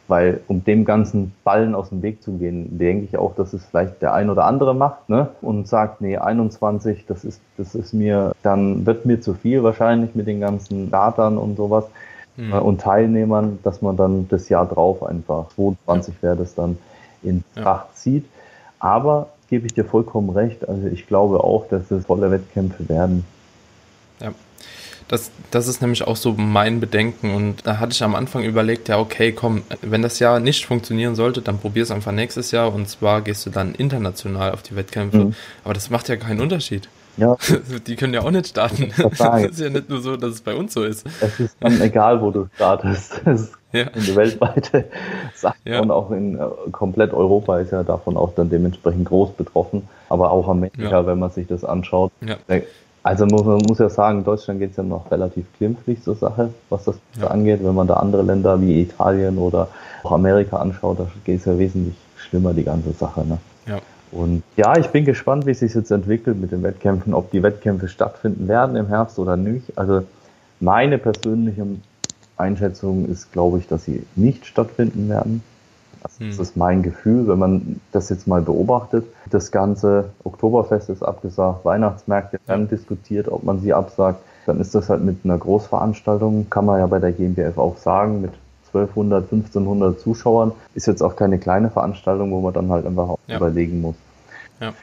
Weil 0.07 0.39
um 0.47 0.63
dem 0.63 0.85
ganzen 0.85 1.33
Ballen 1.43 1.75
aus 1.75 1.89
dem 1.89 2.01
Weg 2.01 2.23
zu 2.23 2.31
gehen, 2.33 2.77
denke 2.77 3.05
ich 3.05 3.17
auch, 3.17 3.35
dass 3.35 3.51
es 3.51 3.65
vielleicht 3.65 4.01
der 4.01 4.13
ein 4.13 4.29
oder 4.29 4.45
andere 4.45 4.73
macht, 4.73 5.09
ne? 5.09 5.27
Und 5.41 5.67
sagt, 5.67 5.99
nee, 5.99 6.17
21, 6.17 7.05
das 7.07 7.25
ist, 7.25 7.41
das 7.57 7.75
ist 7.75 7.93
mir, 7.93 8.31
dann 8.41 8.85
wird 8.85 9.05
mir 9.05 9.19
zu 9.19 9.33
viel 9.33 9.63
wahrscheinlich 9.63 10.15
mit 10.15 10.27
den 10.27 10.39
ganzen 10.39 10.89
Datern 10.89 11.37
und 11.37 11.57
sowas 11.57 11.85
mhm. 12.37 12.53
und 12.53 12.81
Teilnehmern, 12.81 13.59
dass 13.63 13.81
man 13.81 13.97
dann 13.97 14.29
das 14.29 14.49
Jahr 14.49 14.65
drauf 14.65 15.03
einfach, 15.03 15.49
22 15.55 16.15
ja. 16.15 16.21
wäre 16.21 16.35
das 16.37 16.55
dann 16.55 16.77
in 17.23 17.43
Tracht 17.55 17.87
ja. 17.89 17.95
zieht. 17.95 18.25
Aber 18.79 19.29
gebe 19.49 19.65
ich 19.65 19.73
dir 19.73 19.85
vollkommen 19.85 20.29
recht, 20.29 20.67
also 20.67 20.87
ich 20.87 21.07
glaube 21.07 21.43
auch, 21.43 21.67
dass 21.67 21.89
es 21.91 22.05
volle 22.05 22.31
Wettkämpfe 22.31 22.87
werden. 22.87 23.25
Ja. 24.19 24.33
Das, 25.07 25.31
das 25.51 25.69
ist 25.69 25.81
nämlich 25.81 26.05
auch 26.05 26.17
so 26.17 26.33
mein 26.33 26.81
Bedenken. 26.81 27.33
Und 27.33 27.65
da 27.65 27.79
hatte 27.79 27.93
ich 27.93 28.03
am 28.03 28.13
Anfang 28.13 28.43
überlegt, 28.43 28.89
ja, 28.89 28.99
okay, 28.99 29.31
komm, 29.31 29.63
wenn 29.81 30.01
das 30.01 30.19
Jahr 30.19 30.41
nicht 30.41 30.65
funktionieren 30.65 31.15
sollte, 31.15 31.41
dann 31.41 31.59
probier 31.59 31.83
es 31.83 31.91
einfach 31.91 32.11
nächstes 32.11 32.51
Jahr 32.51 32.73
und 32.73 32.89
zwar 32.89 33.21
gehst 33.21 33.45
du 33.45 33.49
dann 33.49 33.73
international 33.73 34.51
auf 34.51 34.63
die 34.63 34.75
Wettkämpfe. 34.75 35.17
Mhm. 35.17 35.35
Aber 35.63 35.73
das 35.73 35.89
macht 35.89 36.09
ja 36.09 36.17
keinen 36.17 36.41
Unterschied. 36.41 36.89
Ja. 37.17 37.35
Die 37.87 37.95
können 37.95 38.13
ja 38.13 38.21
auch 38.21 38.31
nicht 38.31 38.47
starten. 38.47 38.91
Das 38.97 39.41
ist 39.51 39.59
ja 39.59 39.69
nicht 39.69 39.89
nur 39.89 40.01
so, 40.01 40.15
dass 40.15 40.31
es 40.31 40.41
bei 40.41 40.55
uns 40.55 40.73
so 40.73 40.83
ist. 40.83 41.05
Es 41.21 41.39
ist 41.39 41.57
dann 41.59 41.81
egal, 41.81 42.21
wo 42.21 42.31
du 42.31 42.47
startest. 42.55 43.21
Ja. 43.73 43.83
eine 43.87 44.15
weltweite 44.15 44.85
Sache 45.35 45.57
ja. 45.65 45.81
und 45.81 45.91
auch 45.91 46.09
in 46.11 46.39
äh, 46.39 46.41
komplett 46.71 47.13
Europa 47.13 47.59
ist 47.59 47.73
ja 47.73 47.83
davon 47.83 48.15
auch 48.15 48.33
dann 48.33 48.49
dementsprechend 48.49 49.09
groß 49.09 49.33
betroffen. 49.33 49.89
Aber 50.07 50.31
auch 50.31 50.47
Amerika, 50.47 50.89
ja. 50.89 51.05
wenn 51.05 51.19
man 51.19 51.31
sich 51.31 51.47
das 51.47 51.65
anschaut. 51.65 52.13
Ja. 52.21 52.37
Also 53.03 53.25
muss, 53.25 53.43
man 53.43 53.57
muss 53.67 53.79
ja 53.79 53.89
sagen, 53.89 54.19
in 54.19 54.23
Deutschland 54.23 54.61
geht 54.61 54.71
es 54.71 54.77
ja 54.77 54.83
noch 54.83 55.11
relativ 55.11 55.45
glimpflich 55.57 56.01
zur 56.01 56.15
Sache, 56.15 56.53
was 56.69 56.85
das 56.85 56.97
angeht. 57.21 57.59
Wenn 57.61 57.75
man 57.75 57.87
da 57.87 57.95
andere 57.95 58.21
Länder 58.21 58.59
wie 58.61 58.81
Italien 58.81 59.37
oder 59.37 59.67
auch 60.03 60.13
Amerika 60.13 60.57
anschaut, 60.57 60.99
da 60.99 61.07
geht 61.25 61.39
es 61.39 61.45
ja 61.45 61.59
wesentlich 61.59 61.95
schlimmer, 62.15 62.53
die 62.53 62.63
ganze 62.63 62.93
Sache. 62.93 63.25
Ne? 63.25 63.37
Ja. 63.65 63.79
Und 64.11 64.43
ja, 64.55 64.77
ich 64.77 64.87
bin 64.87 65.05
gespannt, 65.05 65.45
wie 65.45 65.51
es 65.51 65.59
sich 65.59 65.73
jetzt 65.73 65.91
entwickelt 65.91 66.39
mit 66.39 66.51
den 66.51 66.63
Wettkämpfen, 66.63 67.13
ob 67.13 67.31
die 67.31 67.43
Wettkämpfe 67.43 67.87
stattfinden 67.87 68.47
werden 68.47 68.75
im 68.75 68.87
Herbst 68.87 69.19
oder 69.19 69.35
nicht. 69.35 69.77
Also 69.77 70.03
meine 70.59 70.97
persönliche 70.97 71.65
Einschätzung 72.37 73.07
ist, 73.07 73.31
glaube 73.31 73.59
ich, 73.59 73.67
dass 73.67 73.85
sie 73.85 74.05
nicht 74.15 74.45
stattfinden 74.45 75.09
werden. 75.09 75.43
Das 76.03 76.19
hm. 76.19 76.29
ist 76.29 76.55
mein 76.55 76.83
Gefühl, 76.83 77.27
wenn 77.27 77.39
man 77.39 77.81
das 77.91 78.09
jetzt 78.09 78.27
mal 78.27 78.41
beobachtet. 78.41 79.05
Das 79.29 79.51
ganze 79.51 80.09
Oktoberfest 80.23 80.89
ist 80.89 81.03
abgesagt, 81.03 81.65
Weihnachtsmärkte 81.65 82.39
werden 82.45 82.69
diskutiert, 82.69 83.27
ob 83.27 83.43
man 83.43 83.59
sie 83.59 83.73
absagt. 83.73 84.21
Dann 84.45 84.61
ist 84.61 84.73
das 84.75 84.89
halt 84.89 85.03
mit 85.03 85.17
einer 85.25 85.37
Großveranstaltung, 85.37 86.49
kann 86.49 86.65
man 86.65 86.79
ja 86.79 86.87
bei 86.87 86.99
der 86.99 87.11
GmbF 87.11 87.57
auch 87.57 87.77
sagen, 87.77 88.21
mit 88.21 88.31
1200, 88.73 89.23
1500 89.23 89.99
Zuschauern. 89.99 90.51
Ist 90.75 90.87
jetzt 90.87 91.01
auch 91.01 91.15
keine 91.15 91.39
kleine 91.39 91.69
Veranstaltung, 91.69 92.31
wo 92.31 92.41
man 92.41 92.53
dann 92.53 92.71
halt 92.71 92.85
einfach 92.85 93.15
ja. 93.27 93.37
überlegen 93.37 93.81
muss. 93.81 93.95
Ja. 94.59 94.73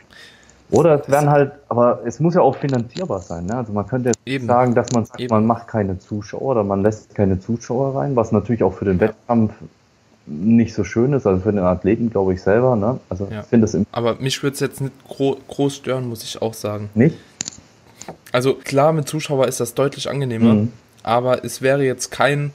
Oder 0.71 1.01
es 1.01 1.09
werden 1.09 1.31
halt, 1.31 1.53
aber 1.69 2.01
es 2.05 2.21
muss 2.21 2.35
ja 2.35 2.41
auch 2.41 2.57
finanzierbar 2.57 3.21
sein. 3.21 3.47
Ne? 3.47 3.57
Also 3.57 3.73
man 3.73 3.87
könnte 3.87 4.09
jetzt 4.09 4.19
Eben. 4.25 4.47
sagen, 4.47 4.75
dass 4.75 4.91
man 4.93 5.05
sagt, 5.05 5.31
man 5.31 5.47
macht 5.47 5.69
keine 5.69 5.99
Zuschauer 5.99 6.43
oder 6.43 6.65
man 6.65 6.83
lässt 6.83 7.15
keine 7.15 7.39
Zuschauer 7.39 7.97
rein, 7.97 8.17
was 8.17 8.33
natürlich 8.33 8.63
auch 8.63 8.75
für 8.75 8.87
den 8.87 8.97
ja. 8.97 9.09
Wettkampf 9.09 9.53
nicht 10.27 10.75
so 10.75 10.85
schön 10.85 11.13
ist, 11.13 11.27
also 11.27 11.43
für 11.43 11.53
den 11.53 11.63
Athleten 11.63 12.11
glaube 12.11 12.35
ich 12.35 12.43
selber. 12.43 12.77
Ne? 12.77 12.99
Also 13.09 13.29
ja. 13.31 13.41
ich 13.41 13.47
finde 13.47 13.67
es 13.67 13.77
Aber 13.93 14.17
mich 14.17 14.43
würde 14.43 14.55
es 14.55 14.61
jetzt 14.61 14.81
nicht 14.81 14.93
gro 15.07 15.37
groß 15.49 15.77
stören, 15.77 16.09
muss 16.09 16.23
ich 16.23 16.41
auch 16.41 16.55
sagen. 16.55 16.89
Nicht? 16.95 17.19
Also 18.33 18.55
klar, 18.55 18.93
mit 18.93 19.07
Zuschauer 19.07 19.47
ist 19.47 19.61
das 19.61 19.75
deutlich 19.75 20.11
angenehmer, 20.11 20.55
mhm. 20.55 20.73
aber 21.03 21.45
es 21.45 21.63
wäre 21.63 21.85
jetzt 21.85 22.11
kein 22.11 22.53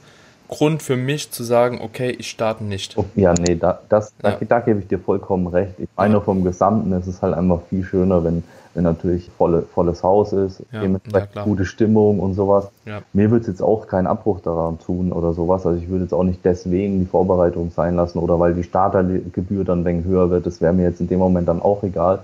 Grund 0.50 0.82
für 0.82 0.96
mich 0.96 1.30
zu 1.30 1.44
sagen, 1.44 1.80
okay, 1.80 2.10
ich 2.10 2.28
starte 2.28 2.64
nicht. 2.64 2.98
Oh, 2.98 3.04
ja, 3.14 3.32
nee, 3.34 3.54
da, 3.54 3.78
das, 3.88 4.12
ja. 4.22 4.32
da, 4.32 4.44
da, 4.44 4.60
gebe 4.60 4.80
ich 4.80 4.88
dir 4.88 4.98
vollkommen 4.98 5.46
recht. 5.46 5.74
Ich 5.78 5.88
meine, 5.96 6.14
ja. 6.14 6.20
vom 6.20 6.42
Gesamten 6.42 6.92
ist 6.92 7.06
es 7.06 7.22
halt 7.22 7.34
einfach 7.34 7.60
viel 7.70 7.84
schöner, 7.84 8.24
wenn, 8.24 8.42
wenn 8.74 8.82
natürlich 8.82 9.30
volle, 9.38 9.62
volles 9.62 10.02
Haus 10.02 10.32
ist, 10.32 10.64
ja, 10.72 10.80
dementsprechend 10.80 11.36
ja, 11.36 11.44
gute 11.44 11.64
Stimmung 11.64 12.18
und 12.18 12.34
sowas. 12.34 12.68
Mir 13.12 13.30
würde 13.30 13.42
es 13.42 13.46
jetzt 13.46 13.62
auch 13.62 13.86
keinen 13.86 14.08
Abbruch 14.08 14.40
daran 14.40 14.80
tun 14.80 15.12
oder 15.12 15.32
sowas. 15.34 15.64
Also 15.64 15.78
ich 15.78 15.88
würde 15.88 16.04
jetzt 16.04 16.12
auch 16.12 16.24
nicht 16.24 16.44
deswegen 16.44 16.98
die 16.98 17.06
Vorbereitung 17.06 17.70
sein 17.70 17.94
lassen 17.94 18.18
oder 18.18 18.40
weil 18.40 18.54
die 18.54 18.64
Startergebühr 18.64 19.64
dann 19.64 19.86
ein 19.86 20.04
höher 20.04 20.30
wird. 20.30 20.46
Das 20.46 20.60
wäre 20.60 20.72
mir 20.72 20.82
jetzt 20.82 21.00
in 21.00 21.06
dem 21.06 21.20
Moment 21.20 21.48
dann 21.48 21.62
auch 21.62 21.84
egal. 21.84 22.20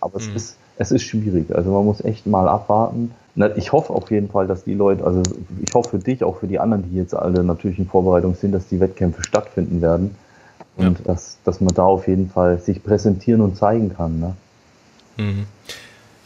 Aber 0.00 0.20
mhm. 0.20 0.26
es 0.26 0.34
ist 0.34 0.58
es 0.78 0.92
ist 0.92 1.02
schwierig. 1.02 1.54
Also 1.54 1.72
man 1.72 1.84
muss 1.84 2.04
echt 2.04 2.26
mal 2.26 2.48
abwarten. 2.48 3.12
Ich 3.56 3.72
hoffe 3.72 3.92
auf 3.92 4.10
jeden 4.10 4.28
Fall, 4.28 4.46
dass 4.46 4.64
die 4.64 4.74
Leute, 4.74 5.04
also 5.04 5.22
ich 5.64 5.72
hoffe 5.74 5.90
für 5.90 5.98
dich, 5.98 6.24
auch 6.24 6.38
für 6.38 6.46
die 6.46 6.58
anderen, 6.58 6.90
die 6.90 6.96
jetzt 6.96 7.14
alle 7.14 7.44
natürlich 7.44 7.78
in 7.78 7.86
Vorbereitung 7.86 8.34
sind, 8.34 8.52
dass 8.52 8.66
die 8.68 8.80
Wettkämpfe 8.80 9.22
stattfinden 9.22 9.80
werden. 9.80 10.16
Und 10.76 10.98
ja. 10.98 11.04
dass, 11.04 11.38
dass 11.44 11.60
man 11.60 11.74
da 11.74 11.84
auf 11.84 12.06
jeden 12.06 12.30
Fall 12.30 12.58
sich 12.58 12.82
präsentieren 12.82 13.40
und 13.40 13.56
zeigen 13.56 13.94
kann. 13.94 14.20
Ne? 14.20 14.34
Mhm 15.16 15.46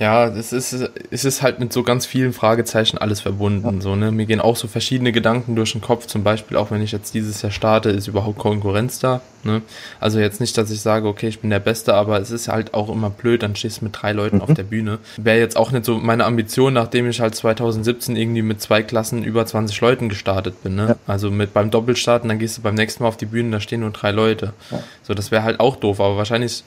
ja, 0.02 0.26
es 0.26 0.52
ist, 0.52 0.72
es 1.12 1.24
ist 1.24 1.42
halt 1.42 1.60
mit 1.60 1.72
so 1.72 1.84
ganz 1.84 2.06
vielen 2.06 2.32
Fragezeichen 2.32 2.98
alles 2.98 3.20
verbunden. 3.20 3.76
Ja. 3.76 3.80
So, 3.80 3.94
ne? 3.94 4.10
Mir 4.10 4.26
gehen 4.26 4.40
auch 4.40 4.56
so 4.56 4.66
verschiedene 4.66 5.12
Gedanken 5.12 5.54
durch 5.54 5.70
den 5.70 5.80
Kopf, 5.80 6.06
zum 6.06 6.24
Beispiel 6.24 6.56
auch 6.56 6.72
wenn 6.72 6.82
ich 6.82 6.90
jetzt 6.90 7.14
dieses 7.14 7.40
Jahr 7.40 7.52
starte, 7.52 7.90
ist 7.90 8.08
überhaupt 8.08 8.36
Konkurrenz 8.36 8.98
da. 8.98 9.20
Ne? 9.44 9.62
Also 10.00 10.18
jetzt 10.18 10.40
nicht, 10.40 10.58
dass 10.58 10.72
ich 10.72 10.80
sage, 10.80 11.06
okay, 11.06 11.28
ich 11.28 11.38
bin 11.38 11.50
der 11.50 11.60
Beste, 11.60 11.94
aber 11.94 12.20
es 12.20 12.32
ist 12.32 12.48
halt 12.48 12.74
auch 12.74 12.88
immer 12.88 13.10
blöd, 13.10 13.44
dann 13.44 13.54
stehst 13.54 13.80
du 13.80 13.84
mit 13.84 13.96
drei 13.96 14.10
Leuten 14.10 14.36
mhm. 14.36 14.42
auf 14.42 14.54
der 14.54 14.64
Bühne. 14.64 14.98
Wäre 15.18 15.38
jetzt 15.38 15.56
auch 15.56 15.70
nicht 15.70 15.84
so 15.84 15.98
meine 15.98 16.24
Ambition, 16.24 16.72
nachdem 16.72 17.08
ich 17.08 17.20
halt 17.20 17.36
2017 17.36 18.16
irgendwie 18.16 18.42
mit 18.42 18.60
zwei 18.60 18.82
Klassen 18.82 19.22
über 19.22 19.46
20 19.46 19.80
Leuten 19.80 20.08
gestartet 20.08 20.64
bin. 20.64 20.74
Ne? 20.74 20.86
Ja. 20.88 20.96
Also 21.06 21.30
mit 21.30 21.54
beim 21.54 21.70
Doppelstarten, 21.70 22.28
dann 22.28 22.40
gehst 22.40 22.58
du 22.58 22.62
beim 22.62 22.74
nächsten 22.74 23.04
Mal 23.04 23.08
auf 23.08 23.16
die 23.18 23.26
Bühne, 23.26 23.52
da 23.52 23.60
stehen 23.60 23.80
nur 23.80 23.90
drei 23.90 24.10
Leute. 24.10 24.52
Ja. 24.72 24.82
So, 25.04 25.14
das 25.14 25.30
wäre 25.30 25.44
halt 25.44 25.60
auch 25.60 25.76
doof, 25.76 26.00
aber 26.00 26.16
wahrscheinlich 26.16 26.64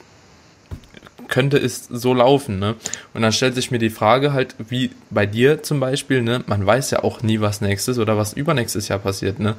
könnte 1.28 1.58
es 1.58 1.86
so 1.90 2.14
laufen, 2.14 2.58
ne? 2.58 2.74
Und 3.14 3.22
dann 3.22 3.32
stellt 3.32 3.54
sich 3.54 3.70
mir 3.70 3.78
die 3.78 3.90
Frage 3.90 4.32
halt, 4.32 4.54
wie 4.58 4.90
bei 5.10 5.26
dir 5.26 5.62
zum 5.62 5.80
Beispiel, 5.80 6.22
ne? 6.22 6.42
Man 6.46 6.64
weiß 6.64 6.90
ja 6.90 7.02
auch 7.04 7.22
nie, 7.22 7.40
was 7.40 7.60
nächstes 7.60 7.98
oder 7.98 8.16
was 8.16 8.32
übernächstes 8.32 8.88
Jahr 8.88 8.98
passiert, 8.98 9.38
ne? 9.38 9.54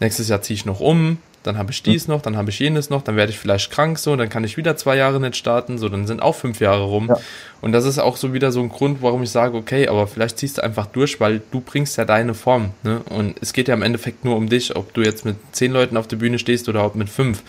Nächstes 0.00 0.28
Jahr 0.28 0.42
ziehe 0.42 0.54
ich 0.56 0.64
noch 0.64 0.80
um, 0.80 1.18
dann 1.42 1.56
habe 1.56 1.70
ich 1.70 1.82
dies 1.82 2.08
noch, 2.08 2.20
dann 2.20 2.36
habe 2.36 2.50
ich 2.50 2.58
jenes 2.58 2.90
noch, 2.90 3.02
dann 3.02 3.16
werde 3.16 3.32
ich 3.32 3.38
vielleicht 3.38 3.70
krank 3.70 3.98
so, 3.98 4.14
dann 4.16 4.28
kann 4.28 4.44
ich 4.44 4.56
wieder 4.56 4.76
zwei 4.76 4.96
Jahre 4.96 5.20
nicht 5.20 5.36
starten, 5.36 5.78
so, 5.78 5.88
dann 5.88 6.06
sind 6.06 6.20
auch 6.20 6.34
fünf 6.34 6.60
Jahre 6.60 6.82
rum. 6.82 7.08
Ja. 7.08 7.16
Und 7.60 7.72
das 7.72 7.84
ist 7.84 7.98
auch 7.98 8.16
so 8.16 8.34
wieder 8.34 8.52
so 8.52 8.60
ein 8.60 8.68
Grund, 8.68 9.02
warum 9.02 9.22
ich 9.22 9.30
sage, 9.30 9.56
okay, 9.56 9.88
aber 9.88 10.06
vielleicht 10.06 10.38
ziehst 10.38 10.58
du 10.58 10.62
einfach 10.62 10.86
durch, 10.86 11.20
weil 11.20 11.40
du 11.50 11.60
bringst 11.60 11.96
ja 11.96 12.04
deine 12.04 12.34
Form, 12.34 12.70
ne? 12.82 13.00
Und 13.08 13.36
es 13.40 13.52
geht 13.52 13.68
ja 13.68 13.74
im 13.74 13.82
Endeffekt 13.82 14.24
nur 14.24 14.36
um 14.36 14.48
dich, 14.48 14.76
ob 14.76 14.92
du 14.94 15.02
jetzt 15.02 15.24
mit 15.24 15.36
zehn 15.52 15.72
Leuten 15.72 15.96
auf 15.96 16.06
der 16.06 16.16
Bühne 16.16 16.38
stehst 16.38 16.68
oder 16.68 16.84
ob 16.84 16.94
mit 16.94 17.08
fünf. 17.08 17.42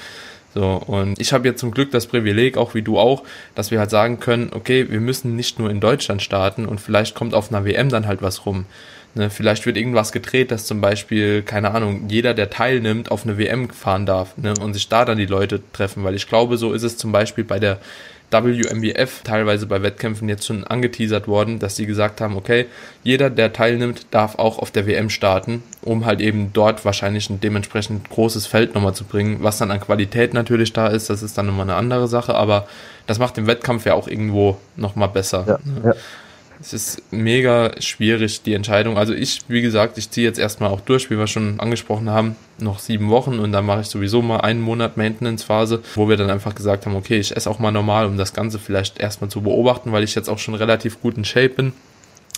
So, 0.56 0.82
und 0.88 1.20
ich 1.20 1.32
habe 1.32 1.48
jetzt 1.48 1.60
zum 1.60 1.72
Glück 1.72 1.92
das 1.92 2.08
Privileg, 2.08 2.58
auch 2.58 2.74
wie 2.74 2.82
du 2.82 2.98
auch, 2.98 3.24
dass 3.56 3.72
wir 3.72 3.80
halt 3.80 3.92
sagen 3.92 4.20
können, 4.20 4.52
okay, 4.54 4.90
wir 4.90 5.00
müssen 5.00 5.36
nicht 5.36 5.60
nur 5.60 5.70
in 5.70 5.80
Deutschland 5.80 6.22
starten 6.22 6.66
und 6.66 6.82
vielleicht 6.82 7.16
kommt 7.16 7.34
auf 7.34 7.52
einer 7.52 7.66
WM 7.66 7.90
dann 7.90 8.08
halt 8.08 8.22
was 8.22 8.46
rum. 8.46 8.66
Ne, 9.16 9.32
vielleicht 9.32 9.66
wird 9.66 9.76
irgendwas 9.76 10.12
gedreht, 10.12 10.52
dass 10.52 10.66
zum 10.66 10.82
Beispiel, 10.82 11.42
keine 11.42 11.72
Ahnung, 11.72 12.06
jeder, 12.10 12.36
der 12.36 12.52
teilnimmt, 12.52 13.10
auf 13.10 13.24
eine 13.26 13.40
WM 13.40 13.70
fahren 13.72 14.06
darf 14.06 14.38
ne, 14.38 14.54
und 14.62 14.76
sich 14.76 14.88
da 14.88 15.04
dann 15.04 15.18
die 15.18 15.26
Leute 15.26 15.62
treffen, 15.74 16.04
weil 16.04 16.14
ich 16.14 16.28
glaube, 16.28 16.58
so 16.58 16.74
ist 16.74 16.84
es 16.84 16.96
zum 16.96 17.12
Beispiel 17.12 17.44
bei 17.44 17.58
der 17.58 17.80
WMBF 18.32 19.22
teilweise 19.24 19.66
bei 19.66 19.82
Wettkämpfen 19.82 20.30
jetzt 20.30 20.46
schon 20.46 20.64
angeteasert 20.64 21.28
worden, 21.28 21.60
dass 21.60 21.76
sie 21.76 21.86
gesagt 21.86 22.22
haben, 22.22 22.36
okay, 22.36 22.66
jeder, 23.04 23.30
der 23.30 23.54
teilnimmt, 23.54 24.08
darf 24.12 24.38
auch 24.38 24.60
auf 24.60 24.72
der 24.72 24.86
WM 24.86 25.10
starten, 25.10 25.64
um 25.82 26.06
halt 26.06 26.22
eben 26.22 26.54
dort 26.54 26.86
wahrscheinlich 26.86 27.30
ein 27.30 27.42
dementsprechend 27.42 28.10
großes 28.10 28.46
Feld 28.46 28.76
nochmal 28.76 28.94
zu 28.94 29.04
bringen. 29.04 29.38
Was 29.42 29.58
dann 29.58 29.72
an 29.72 29.80
Qualität 29.80 30.34
natürlich 30.34 30.74
da 30.74 30.88
ist, 30.88 31.10
das 31.10 31.24
ist 31.24 31.38
dann 31.38 31.48
nochmal 31.48 31.64
eine 31.64 31.76
andere 31.76 32.08
Sache, 32.08 32.36
aber 32.36 32.68
das 33.08 33.20
macht 33.20 33.38
den 33.38 33.48
Wettkampf 33.48 33.86
ja 33.86 33.96
auch 33.96 34.08
irgendwo 34.08 34.58
nochmal 34.76 35.10
besser. 35.10 35.46
Ja, 35.48 35.60
ne? 35.64 35.90
ja. 35.90 35.94
Es 36.62 36.74
ist 36.74 37.02
mega 37.12 37.72
schwierig, 37.80 38.42
die 38.42 38.54
Entscheidung. 38.54 38.98
Also 38.98 39.14
ich, 39.14 39.40
wie 39.48 39.62
gesagt, 39.62 39.98
ich 39.98 40.12
ziehe 40.12 40.28
jetzt 40.28 40.40
erstmal 40.40 40.70
auch 40.70 40.82
durch, 40.82 41.10
wie 41.10 41.18
wir 41.18 41.28
schon 41.28 41.60
angesprochen 41.60 42.10
haben, 42.10 42.36
noch 42.58 42.80
sieben 42.80 43.10
Wochen 43.10 43.40
und 43.40 43.54
dann 43.54 43.66
mache 43.66 43.82
ich 43.82 43.88
sowieso 43.88 44.22
mal 44.22 44.42
einen 44.42 44.60
Monat 44.60 44.98
Maintenance-Phase, 44.98 45.82
wo 45.96 46.10
wir 46.10 46.18
dann 46.18 46.30
einfach 46.30 46.56
gesagt 46.56 46.86
haben, 46.86 46.96
okay, 46.96 47.18
ich 47.18 47.36
esse 47.36 47.50
auch 47.50 47.60
mal 47.60 47.72
normal, 47.72 48.08
um 48.08 48.18
das 48.18 48.34
Ganze 48.34 48.60
vielleicht 48.60 49.00
erstmal 49.00 49.30
zu 49.30 49.42
beobachten, 49.42 49.94
weil 49.94 50.04
ich 50.04 50.16
jetzt 50.16 50.30
auch 50.30 50.40
schon 50.40 50.56
relativ 50.56 51.02
gut 51.02 51.16
in 51.16 51.24
Shape 51.24 51.50
bin 51.50 51.74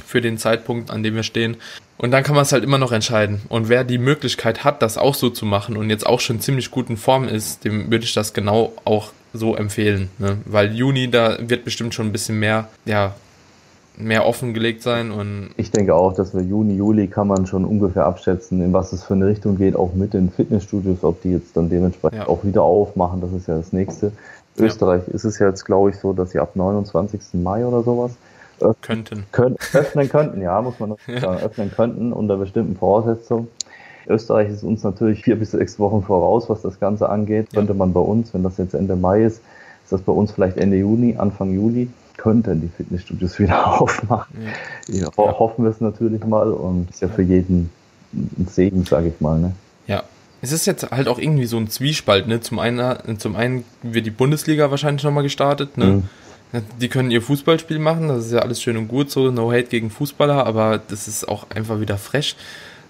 für 0.06 0.22
den 0.22 0.38
Zeitpunkt, 0.38 0.92
an 0.92 1.04
dem 1.04 1.16
wir 1.16 1.24
stehen. 1.24 1.58
Und 1.98 2.12
dann 2.12 2.24
kann 2.24 2.36
man 2.36 2.44
es 2.44 2.52
halt 2.52 2.64
immer 2.64 2.78
noch 2.78 2.92
entscheiden. 2.92 3.42
Und 3.50 3.70
wer 3.70 3.84
die 3.84 3.98
Möglichkeit 3.98 4.64
hat, 4.64 4.82
das 4.82 4.98
auch 4.98 5.16
so 5.16 5.30
zu 5.30 5.46
machen 5.46 5.78
und 5.78 5.90
jetzt 5.90 6.06
auch 6.06 6.20
schon 6.20 6.40
ziemlich 6.40 6.70
gut 6.72 6.90
in 6.90 6.98
Form 6.98 7.28
ist, 7.28 7.64
dem 7.64 7.92
würde 7.92 8.06
ich 8.06 8.14
das 8.14 8.34
genau 8.34 8.74
auch 8.86 9.12
so 9.34 9.56
empfehlen. 9.56 10.10
Ne? 10.18 10.38
Weil 10.46 10.76
Juni, 10.76 11.10
da 11.10 11.38
wird 11.40 11.64
bestimmt 11.64 11.94
schon 11.94 12.08
ein 12.08 12.12
bisschen 12.12 12.40
mehr, 12.40 12.70
ja, 12.86 13.16
mehr 14.02 14.26
offengelegt 14.26 14.82
sein. 14.82 15.12
Und 15.12 15.52
ich 15.58 15.72
denke 15.72 15.96
auch, 15.96 16.14
dass 16.14 16.34
wir 16.34 16.42
Juni, 16.42 16.76
Juli 16.76 17.08
kann 17.08 17.28
man 17.28 17.46
schon 17.46 17.66
ungefähr 17.66 18.06
abschätzen, 18.06 18.62
in 18.62 18.74
was 18.74 18.94
es 18.94 19.04
für 19.04 19.14
eine 19.14 19.28
Richtung 19.28 19.58
geht, 19.58 19.76
auch 19.76 19.94
mit 19.94 20.14
den 20.14 20.30
Fitnessstudios, 20.30 21.04
ob 21.04 21.22
die 21.22 21.32
jetzt 21.32 21.56
dann 21.58 21.70
dementsprechend 21.70 22.20
ja. 22.20 22.28
auch 22.28 22.44
wieder 22.44 22.64
aufmachen, 22.64 23.22
das 23.22 23.32
ist 23.34 23.48
ja 23.48 23.56
das 23.56 23.74
nächste. 23.74 24.12
Ja. 24.58 24.66
Österreich 24.66 25.08
ist 25.08 25.24
es 25.24 25.40
jetzt, 25.40 25.66
glaube 25.66 25.92
ich, 25.92 25.98
so, 25.98 26.14
dass 26.14 26.32
sie 26.32 26.40
ab 26.40 26.56
29. 26.56 27.22
Mai 27.34 27.66
oder 27.66 27.84
sowas 27.84 28.12
könnten. 28.82 29.26
Können, 29.32 29.56
öffnen 29.74 30.10
könnten, 30.10 30.42
ja, 30.42 30.62
muss 30.62 30.80
man 30.80 30.90
noch 30.90 31.00
sagen, 31.22 31.42
öffnen 31.42 31.72
könnten 31.72 32.14
unter 32.14 32.38
bestimmten 32.38 32.76
Voraussetzungen. 32.76 33.48
Österreich 34.08 34.50
ist 34.50 34.64
uns 34.64 34.84
natürlich 34.84 35.24
vier 35.24 35.36
bis 35.36 35.52
sechs 35.52 35.80
Wochen 35.80 36.04
voraus, 36.04 36.50
was 36.50 36.62
das 36.62 36.80
Ganze 36.80 37.10
angeht. 37.10 37.48
Ja. 37.52 37.60
Könnte 37.60 37.74
man 37.74 37.94
bei 37.94 38.00
uns, 38.00 38.34
wenn 38.34 38.44
das 38.44 38.58
jetzt 38.58 38.74
Ende 38.74 38.96
Mai 38.96 39.24
ist, 39.24 39.42
ist 39.84 39.92
das 39.92 40.02
bei 40.02 40.12
uns 40.12 40.32
vielleicht 40.32 40.58
Ende 40.58 40.78
Juni, 40.78 41.16
Anfang 41.18 41.52
Juli 41.52 41.90
könnten 42.18 42.62
die 42.62 42.70
Fitnessstudios 42.70 43.40
wieder 43.40 43.82
aufmachen. 43.82 44.36
Ja. 44.88 45.04
Ja, 45.06 45.18
hoffen 45.18 45.64
wir 45.64 45.72
es 45.72 45.82
natürlich 45.82 46.24
mal 46.26 46.52
und 46.52 46.90
ist 46.90 47.02
ja 47.02 47.08
für 47.08 47.24
jeden 47.24 47.70
ein 48.14 48.48
Segen, 48.50 48.86
sage 48.86 49.10
ich 49.10 49.22
mal. 49.22 49.40
Ne? 49.40 49.54
Ja. 49.88 50.04
Es 50.44 50.52
ist 50.52 50.66
jetzt 50.66 50.90
halt 50.90 51.08
auch 51.08 51.20
irgendwie 51.20 51.46
so 51.46 51.58
ein 51.58 51.70
Zwiespalt, 51.70 52.28
ne? 52.28 52.42
Zum 52.42 52.58
einen, 52.58 53.20
zum 53.20 53.36
einen 53.36 53.64
wird 53.84 54.08
die 54.08 54.12
Bundesliga 54.12 54.72
wahrscheinlich 54.72 55.04
nochmal 55.04 55.22
gestartet, 55.22 55.78
ne? 55.78 55.86
Mhm. 55.86 56.04
Die 56.82 56.90
können 56.90 57.12
ihr 57.12 57.22
Fußballspiel 57.22 57.80
machen, 57.80 58.10
das 58.10 58.26
ist 58.26 58.32
ja 58.34 58.40
alles 58.40 58.62
schön 58.62 58.76
und 58.76 58.88
gut, 58.88 59.10
so 59.10 59.32
no 59.32 59.52
hate 59.52 59.68
gegen 59.70 59.90
Fußballer, 59.90 60.46
aber 60.46 60.82
das 60.86 61.08
ist 61.08 61.30
auch 61.30 61.50
einfach 61.52 61.80
wieder 61.80 61.98
fresh. 61.98 62.36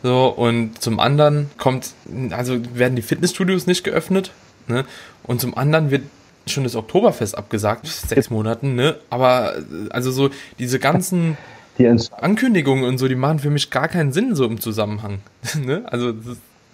So, 0.01 0.27
und 0.29 0.81
zum 0.81 0.99
anderen 0.99 1.51
kommt, 1.57 1.91
also 2.31 2.57
werden 2.73 2.95
die 2.95 3.03
Fitnessstudios 3.03 3.67
nicht 3.67 3.83
geöffnet, 3.83 4.31
ne? 4.67 4.85
Und 5.23 5.41
zum 5.41 5.55
anderen 5.55 5.91
wird 5.91 6.03
schon 6.51 6.63
das 6.63 6.75
Oktoberfest 6.75 7.37
abgesagt, 7.37 7.87
sechs 7.87 8.29
Monaten, 8.29 8.75
ne? 8.75 8.95
Aber 9.09 9.53
also 9.89 10.11
so 10.11 10.29
diese 10.59 10.79
ganzen 10.79 11.37
die 11.77 11.87
Ankündigungen 11.87 12.83
und 12.83 12.97
so, 12.97 13.07
die 13.07 13.15
machen 13.15 13.39
für 13.39 13.49
mich 13.49 13.69
gar 13.71 13.87
keinen 13.87 14.11
Sinn 14.11 14.35
so 14.35 14.45
im 14.45 14.59
Zusammenhang. 14.59 15.19
ne? 15.65 15.83
Also 15.85 16.13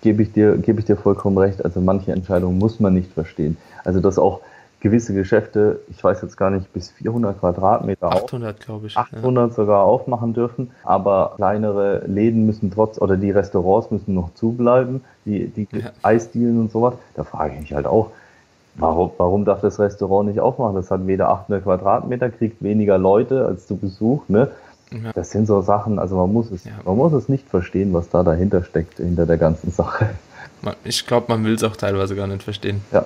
gebe 0.02 0.24
ich 0.24 0.32
dir 0.32 0.58
gebe 0.58 0.80
ich 0.80 0.86
dir 0.86 0.98
vollkommen 0.98 1.38
recht. 1.38 1.64
Also 1.64 1.82
manche 1.82 2.12
Entscheidungen 2.12 2.58
muss 2.58 2.80
man 2.80 2.94
nicht 2.94 3.12
verstehen. 3.14 3.58
Also 3.84 4.00
dass 4.00 4.20
auch 4.20 4.42
gewisse 4.80 5.14
Geschäfte, 5.14 5.80
ich 5.90 6.04
weiß 6.04 6.22
jetzt 6.22 6.38
gar 6.38 6.52
nicht, 6.52 6.72
bis 6.72 6.92
400 6.92 7.40
Quadratmeter 7.40 8.12
800 8.12 8.60
glaube 8.60 8.88
ich 8.88 8.98
800 8.98 9.50
ja. 9.50 9.56
sogar 9.56 9.84
aufmachen 9.84 10.34
dürfen, 10.34 10.72
aber 10.84 11.34
kleinere 11.36 12.04
Läden 12.06 12.46
müssen 12.46 12.72
trotz 12.72 13.00
oder 13.00 13.18
die 13.18 13.32
Restaurants 13.32 13.90
müssen 13.90 14.14
noch 14.14 14.34
zubleiben, 14.36 15.04
die 15.26 15.48
die 15.48 15.68
ja. 15.72 15.92
Eisdielen 16.04 16.60
und 16.60 16.72
sowas. 16.72 16.94
Da 17.16 17.24
frage 17.24 17.54
ich 17.56 17.62
mich 17.62 17.74
halt 17.74 17.88
auch, 17.88 18.12
Warum, 18.80 19.12
warum 19.18 19.46
darf 19.46 19.62
das 19.62 19.80
Restaurant 19.80 20.30
nicht 20.30 20.40
aufmachen? 20.40 20.76
Das 20.76 20.92
hat 20.92 21.06
weder 21.08 21.30
800 21.30 21.64
Quadratmeter, 21.64 22.30
kriegt 22.30 22.62
weniger 22.62 22.98
Leute 22.98 23.46
als 23.46 23.66
zu 23.66 23.76
Besuch. 23.76 24.24
Ne? 24.28 24.52
Ja. 24.92 25.12
Das 25.14 25.32
sind 25.32 25.48
so 25.48 25.62
Sachen, 25.62 26.00
also 26.00 26.16
man 26.16 26.32
muss 26.32 26.52
es, 26.52 26.64
ja. 26.64 26.72
man 26.86 26.96
muss 26.96 27.12
es 27.14 27.28
nicht 27.28 27.48
verstehen, 27.48 27.94
was 27.94 28.10
da 28.10 28.24
dahinter 28.24 28.64
steckt, 28.64 28.98
hinter 28.98 29.26
der 29.26 29.38
ganzen 29.38 29.72
Sache. 29.72 30.10
Ich 30.84 31.06
glaube, 31.06 31.26
man 31.30 31.44
will 31.44 31.54
es 31.54 31.64
auch 31.64 31.76
teilweise 31.76 32.16
gar 32.16 32.28
nicht 32.28 32.44
verstehen. 32.44 32.82
Ja. 32.92 33.06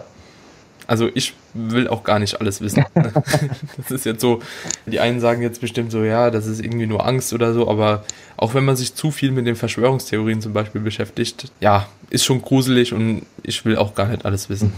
Also 0.92 1.08
ich 1.14 1.34
will 1.54 1.88
auch 1.88 2.04
gar 2.04 2.20
nicht 2.20 2.42
alles 2.42 2.60
wissen. 2.60 2.84
das 2.94 3.92
ist 3.92 4.06
jetzt 4.06 4.20
so, 4.20 4.42
die 4.86 5.00
einen 5.00 5.22
sagen 5.22 5.42
jetzt 5.42 5.62
bestimmt 5.62 5.90
so, 5.90 6.04
ja, 6.04 6.30
das 6.30 6.48
ist 6.48 6.62
irgendwie 6.62 6.86
nur 6.86 7.08
Angst 7.08 7.32
oder 7.32 7.54
so, 7.54 7.70
aber 7.70 8.04
auch 8.36 8.56
wenn 8.56 8.66
man 8.66 8.76
sich 8.76 8.94
zu 8.94 9.10
viel 9.10 9.32
mit 9.32 9.48
den 9.48 9.56
Verschwörungstheorien 9.56 10.42
zum 10.42 10.52
Beispiel 10.52 10.82
beschäftigt, 10.82 11.50
ja, 11.62 11.88
ist 12.10 12.26
schon 12.26 12.42
gruselig 12.42 12.94
und 12.94 13.22
ich 13.42 13.64
will 13.64 13.78
auch 13.78 13.96
gar 13.96 14.08
nicht 14.08 14.26
alles 14.26 14.50
wissen. 14.50 14.74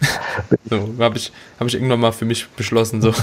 so, 0.68 0.90
habe 0.98 1.16
ich, 1.16 1.32
hab 1.58 1.66
ich 1.66 1.76
irgendwann 1.76 2.00
mal 2.00 2.12
für 2.12 2.26
mich 2.26 2.46
beschlossen, 2.50 3.00
so. 3.00 3.14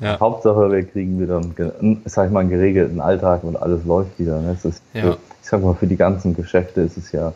ja. 0.00 0.18
Hauptsache, 0.18 0.72
wir 0.72 0.84
kriegen 0.84 1.20
wieder 1.20 1.36
einen, 1.36 2.00
sag 2.06 2.28
ich 2.28 2.32
mal, 2.32 2.40
einen 2.40 2.48
geregelten 2.48 2.98
Alltag 2.98 3.44
und 3.44 3.56
alles 3.56 3.84
läuft 3.84 4.18
wieder. 4.18 4.40
Ne? 4.40 4.56
Ist, 4.64 4.80
ja. 4.94 5.18
Ich 5.42 5.48
sag 5.50 5.62
mal, 5.62 5.74
für 5.74 5.86
die 5.86 5.96
ganzen 5.96 6.34
Geschäfte 6.34 6.80
ist 6.80 6.96
es 6.96 7.12
ja 7.12 7.34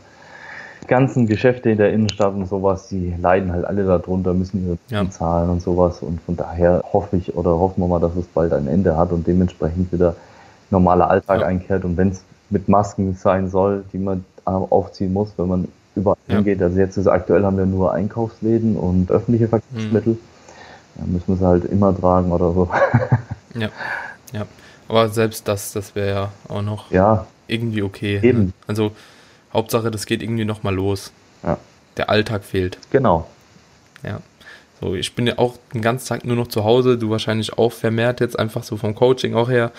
ganzen 0.87 1.27
Geschäfte 1.27 1.70
in 1.70 1.79
der 1.79 1.92
Innenstadt 1.92 2.35
und 2.35 2.46
sowas, 2.46 2.88
die 2.88 3.14
leiden 3.20 3.53
halt 3.53 3.64
alle 3.64 3.85
darunter, 3.85 4.35
müssen 4.35 4.66
ihre 4.66 4.79
ja. 4.88 5.09
zahlen 5.11 5.51
und 5.51 5.62
sowas. 5.62 6.03
Und 6.03 6.20
von 6.22 6.37
daher 6.37 6.83
hoffe 6.92 7.16
ich 7.16 7.37
oder 7.37 7.51
hoffen 7.51 7.83
wir 7.83 7.88
mal, 7.88 8.01
dass 8.01 8.16
es 8.16 8.27
bald 8.27 8.53
ein 8.53 8.66
Ende 8.66 8.96
hat 8.96 9.12
und 9.12 9.27
dementsprechend 9.27 9.92
wieder 9.92 10.16
normaler 10.70 11.11
Alltag 11.11 11.40
ja. 11.40 11.46
einkehrt. 11.46 11.85
Und 11.85 11.96
wenn 11.96 12.11
es 12.11 12.22
mit 12.51 12.68
Masken 12.68 13.14
sein 13.14 13.49
soll, 13.49 13.85
die 13.92 13.99
man 13.99 14.25
aufziehen 14.44 15.12
muss, 15.12 15.33
wenn 15.37 15.49
man 15.49 15.68
überall 15.96 16.16
ja. 16.29 16.37
hingeht. 16.37 16.62
Also 16.62 16.79
jetzt 16.79 16.96
ist 16.96 17.07
aktuell 17.07 17.44
haben 17.44 17.57
wir 17.57 17.66
nur 17.66 17.92
Einkaufsläden 17.92 18.77
und 18.77 19.11
öffentliche 19.11 19.49
Verkehrsmittel. 19.49 20.12
Mhm. 20.14 20.18
Ja, 20.99 21.05
müssen 21.07 21.29
wir 21.29 21.37
sie 21.37 21.46
halt 21.46 21.64
immer 21.64 21.99
tragen 21.99 22.33
oder 22.33 22.53
so. 22.53 22.68
Ja, 23.59 23.70
ja. 24.35 24.42
Aber 24.87 25.09
selbst 25.09 25.49
das, 25.49 25.72
das 25.72 25.94
wäre 25.94 26.11
ja 26.11 26.29
auch 26.55 26.61
noch 26.61 26.90
ja. 26.90 27.27
irgendwie 27.46 27.83
okay. 27.83 28.20
Eben. 28.22 28.44
Ne? 28.44 28.53
Also 28.66 28.90
Hauptsache, 29.57 29.90
das 29.90 30.07
geht 30.07 30.23
irgendwie 30.23 30.45
nochmal 30.45 30.75
los. 30.75 31.12
Ja. 31.42 31.59
Der 31.97 32.11
Alltag 32.11 32.45
fehlt. 32.45 32.79
Genau. 32.90 33.27
Ja. 34.05 34.21
So, 34.81 34.95
ich 34.95 35.14
bin 35.14 35.27
ja 35.27 35.38
auch 35.38 35.57
den 35.73 35.81
ganzen 35.81 36.07
Tag 36.07 36.25
nur 36.25 36.37
noch 36.37 36.49
zu 36.49 36.62
Hause, 36.64 36.99
du 36.99 37.09
wahrscheinlich 37.09 37.55
auch 37.55 37.73
vermehrt 37.73 38.21
jetzt 38.21 38.38
einfach 38.38 38.62
so 38.62 38.77
vom 38.77 38.95
Coaching 38.95 39.35
auch 39.35 39.49
her. 39.49 39.73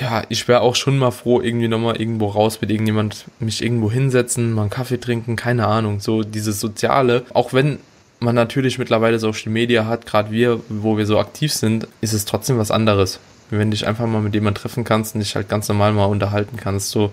Ja, 0.00 0.24
ich 0.28 0.48
wäre 0.48 0.60
auch 0.60 0.74
schon 0.74 0.98
mal 0.98 1.12
froh, 1.12 1.40
irgendwie 1.40 1.68
nochmal 1.68 2.00
irgendwo 2.00 2.26
raus 2.26 2.60
mit 2.60 2.70
irgendjemand, 2.70 3.26
mich 3.38 3.62
irgendwo 3.62 3.92
hinsetzen, 3.92 4.52
mal 4.52 4.62
einen 4.62 4.70
Kaffee 4.70 4.98
trinken, 4.98 5.36
keine 5.36 5.68
Ahnung. 5.68 6.00
So 6.00 6.24
dieses 6.24 6.58
Soziale, 6.58 7.22
auch 7.32 7.52
wenn 7.52 7.78
man 8.18 8.34
natürlich 8.34 8.78
mittlerweile 8.80 9.20
Social 9.20 9.52
Media 9.52 9.86
hat, 9.86 10.06
gerade 10.06 10.32
wir, 10.32 10.60
wo 10.68 10.98
wir 10.98 11.06
so 11.06 11.20
aktiv 11.20 11.52
sind, 11.52 11.86
ist 12.00 12.12
es 12.12 12.24
trotzdem 12.24 12.58
was 12.58 12.72
anderes 12.72 13.20
wenn 13.50 13.70
du 13.70 13.76
dich 13.76 13.86
einfach 13.86 14.06
mal 14.06 14.20
mit 14.20 14.34
jemandem 14.34 14.60
treffen 14.60 14.84
kannst 14.84 15.14
und 15.14 15.20
dich 15.20 15.34
halt 15.36 15.48
ganz 15.48 15.68
normal 15.68 15.92
mal 15.92 16.06
unterhalten 16.06 16.56
kannst, 16.56 16.90
so 16.90 17.10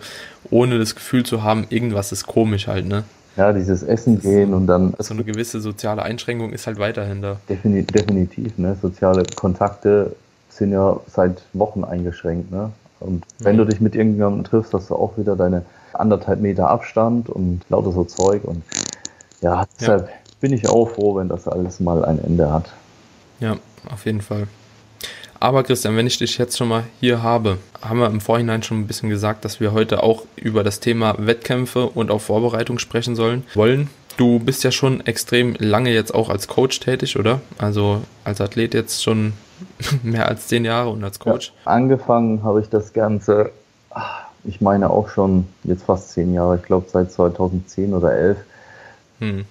ohne 0.49 0.79
das 0.79 0.95
Gefühl 0.95 1.23
zu 1.23 1.43
haben, 1.43 1.65
irgendwas 1.69 2.11
ist 2.11 2.27
komisch 2.27 2.67
halt, 2.67 2.87
ne? 2.87 3.03
Ja, 3.37 3.53
dieses 3.53 3.81
Essen 3.83 4.19
gehen 4.19 4.53
und 4.53 4.67
dann. 4.67 4.93
So 4.99 5.13
eine 5.13 5.23
gewisse 5.23 5.61
soziale 5.61 6.03
Einschränkung 6.03 6.51
ist 6.51 6.67
halt 6.67 6.79
weiterhin 6.79 7.21
da. 7.21 7.37
definitiv, 7.47 8.57
ne? 8.57 8.75
Soziale 8.81 9.23
Kontakte 9.35 10.15
sind 10.49 10.73
ja 10.73 10.99
seit 11.07 11.41
Wochen 11.53 11.83
eingeschränkt, 11.83 12.51
ne? 12.51 12.71
Und 12.99 13.25
wenn 13.39 13.55
mhm. 13.55 13.59
du 13.59 13.65
dich 13.65 13.81
mit 13.81 13.95
irgendjemandem 13.95 14.43
triffst, 14.43 14.73
hast 14.73 14.89
du 14.89 14.95
auch 14.95 15.17
wieder 15.17 15.35
deine 15.35 15.65
anderthalb 15.93 16.39
Meter 16.39 16.69
Abstand 16.69 17.29
und 17.29 17.61
lauter 17.69 17.91
so 17.91 18.03
Zeug 18.03 18.43
und 18.43 18.63
ja, 19.41 19.65
deshalb 19.79 20.07
ja. 20.07 20.13
bin 20.39 20.53
ich 20.53 20.69
auch 20.69 20.89
froh, 20.91 21.15
wenn 21.15 21.27
das 21.27 21.47
alles 21.47 21.79
mal 21.79 22.05
ein 22.05 22.23
Ende 22.23 22.51
hat. 22.51 22.71
Ja, 23.39 23.57
auf 23.89 24.05
jeden 24.05 24.21
Fall. 24.21 24.47
Aber 25.41 25.63
Christian, 25.63 25.97
wenn 25.97 26.05
ich 26.05 26.19
dich 26.19 26.37
jetzt 26.37 26.55
schon 26.55 26.67
mal 26.67 26.83
hier 26.99 27.23
habe, 27.23 27.57
haben 27.81 27.97
wir 27.97 28.05
im 28.05 28.21
Vorhinein 28.21 28.61
schon 28.61 28.79
ein 28.79 28.85
bisschen 28.85 29.09
gesagt, 29.09 29.43
dass 29.43 29.59
wir 29.59 29.71
heute 29.71 30.03
auch 30.03 30.25
über 30.35 30.63
das 30.63 30.79
Thema 30.79 31.15
Wettkämpfe 31.17 31.87
und 31.87 32.11
auch 32.11 32.21
Vorbereitung 32.21 32.77
sprechen 32.77 33.15
sollen, 33.15 33.43
wollen. 33.55 33.89
Du 34.17 34.37
bist 34.37 34.63
ja 34.63 34.69
schon 34.69 35.03
extrem 35.07 35.55
lange 35.57 35.91
jetzt 35.91 36.13
auch 36.13 36.29
als 36.29 36.47
Coach 36.47 36.79
tätig, 36.79 37.17
oder? 37.17 37.41
Also 37.57 38.03
als 38.23 38.39
Athlet 38.39 38.75
jetzt 38.75 39.01
schon 39.01 39.33
mehr 40.03 40.27
als 40.27 40.45
zehn 40.45 40.63
Jahre 40.63 40.89
und 40.89 41.03
als 41.03 41.17
Coach. 41.17 41.53
Ja, 41.65 41.71
angefangen 41.71 42.43
habe 42.43 42.61
ich 42.61 42.69
das 42.69 42.93
Ganze, 42.93 43.49
ich 44.43 44.61
meine 44.61 44.91
auch 44.91 45.09
schon 45.09 45.47
jetzt 45.63 45.85
fast 45.85 46.11
zehn 46.11 46.35
Jahre, 46.35 46.57
ich 46.57 46.63
glaube 46.63 46.85
seit 46.87 47.11
2010 47.11 47.95
oder 47.95 48.13
11. 48.13 48.37
Hm. 49.17 49.45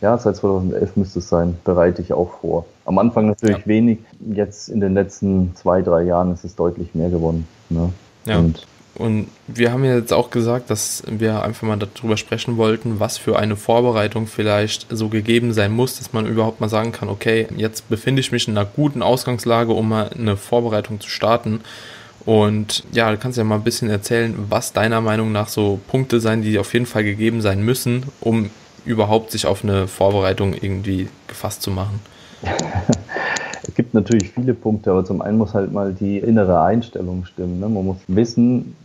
Ja, 0.00 0.18
seit 0.18 0.34
2011 0.34 0.96
müsste 0.96 1.20
es 1.20 1.28
sein, 1.28 1.56
bereite 1.62 2.02
ich 2.02 2.12
auch 2.12 2.40
vor. 2.40 2.66
Am 2.86 2.98
Anfang 2.98 3.26
natürlich 3.26 3.58
ja. 3.58 3.66
wenig, 3.66 3.98
jetzt 4.32 4.68
in 4.68 4.80
den 4.80 4.94
letzten 4.94 5.54
zwei, 5.54 5.82
drei 5.82 6.04
Jahren 6.04 6.32
ist 6.32 6.44
es 6.44 6.56
deutlich 6.56 6.94
mehr 6.94 7.10
geworden. 7.10 7.46
Ne? 7.68 7.92
Ja. 8.24 8.38
Und 8.38 8.66
und 8.98 9.28
wir 9.46 9.72
haben 9.72 9.84
ja 9.84 9.94
jetzt 9.94 10.12
auch 10.12 10.30
gesagt, 10.30 10.70
dass 10.70 11.02
wir 11.06 11.42
einfach 11.42 11.66
mal 11.66 11.76
darüber 11.76 12.16
sprechen 12.16 12.56
wollten, 12.56 12.98
was 12.98 13.18
für 13.18 13.38
eine 13.38 13.54
Vorbereitung 13.54 14.26
vielleicht 14.26 14.86
so 14.88 15.10
gegeben 15.10 15.52
sein 15.52 15.72
muss, 15.72 15.98
dass 15.98 16.14
man 16.14 16.24
überhaupt 16.24 16.62
mal 16.62 16.70
sagen 16.70 16.92
kann, 16.92 17.10
okay, 17.10 17.46
jetzt 17.56 17.90
befinde 17.90 18.20
ich 18.20 18.32
mich 18.32 18.48
in 18.48 18.56
einer 18.56 18.66
guten 18.66 19.02
Ausgangslage, 19.02 19.74
um 19.74 19.90
mal 19.90 20.08
eine 20.18 20.38
Vorbereitung 20.38 20.98
zu 20.98 21.10
starten. 21.10 21.60
Und 22.24 22.84
ja, 22.90 23.10
du 23.10 23.18
kannst 23.18 23.36
ja 23.36 23.44
mal 23.44 23.56
ein 23.56 23.64
bisschen 23.64 23.90
erzählen, 23.90 24.34
was 24.48 24.72
deiner 24.72 25.02
Meinung 25.02 25.30
nach 25.30 25.48
so 25.48 25.78
Punkte 25.88 26.18
sein, 26.18 26.40
die 26.40 26.58
auf 26.58 26.72
jeden 26.72 26.86
Fall 26.86 27.04
gegeben 27.04 27.42
sein 27.42 27.62
müssen, 27.62 28.04
um 28.20 28.48
überhaupt 28.86 29.30
sich 29.30 29.44
auf 29.44 29.62
eine 29.62 29.88
Vorbereitung 29.88 30.54
irgendwie 30.54 31.08
gefasst 31.28 31.60
zu 31.60 31.70
machen. 31.70 32.00
Es 32.42 33.74
gibt 33.74 33.94
natürlich 33.94 34.30
viele 34.30 34.54
Punkte, 34.54 34.90
aber 34.90 35.04
zum 35.04 35.20
einen 35.20 35.38
muss 35.38 35.54
halt 35.54 35.72
mal 35.72 35.92
die 35.92 36.18
innere 36.18 36.62
Einstellung 36.62 37.24
stimmen. 37.24 37.60
Ne? 37.60 37.68
Man 37.68 37.84
muss 37.84 37.98
wissen, 38.08 38.76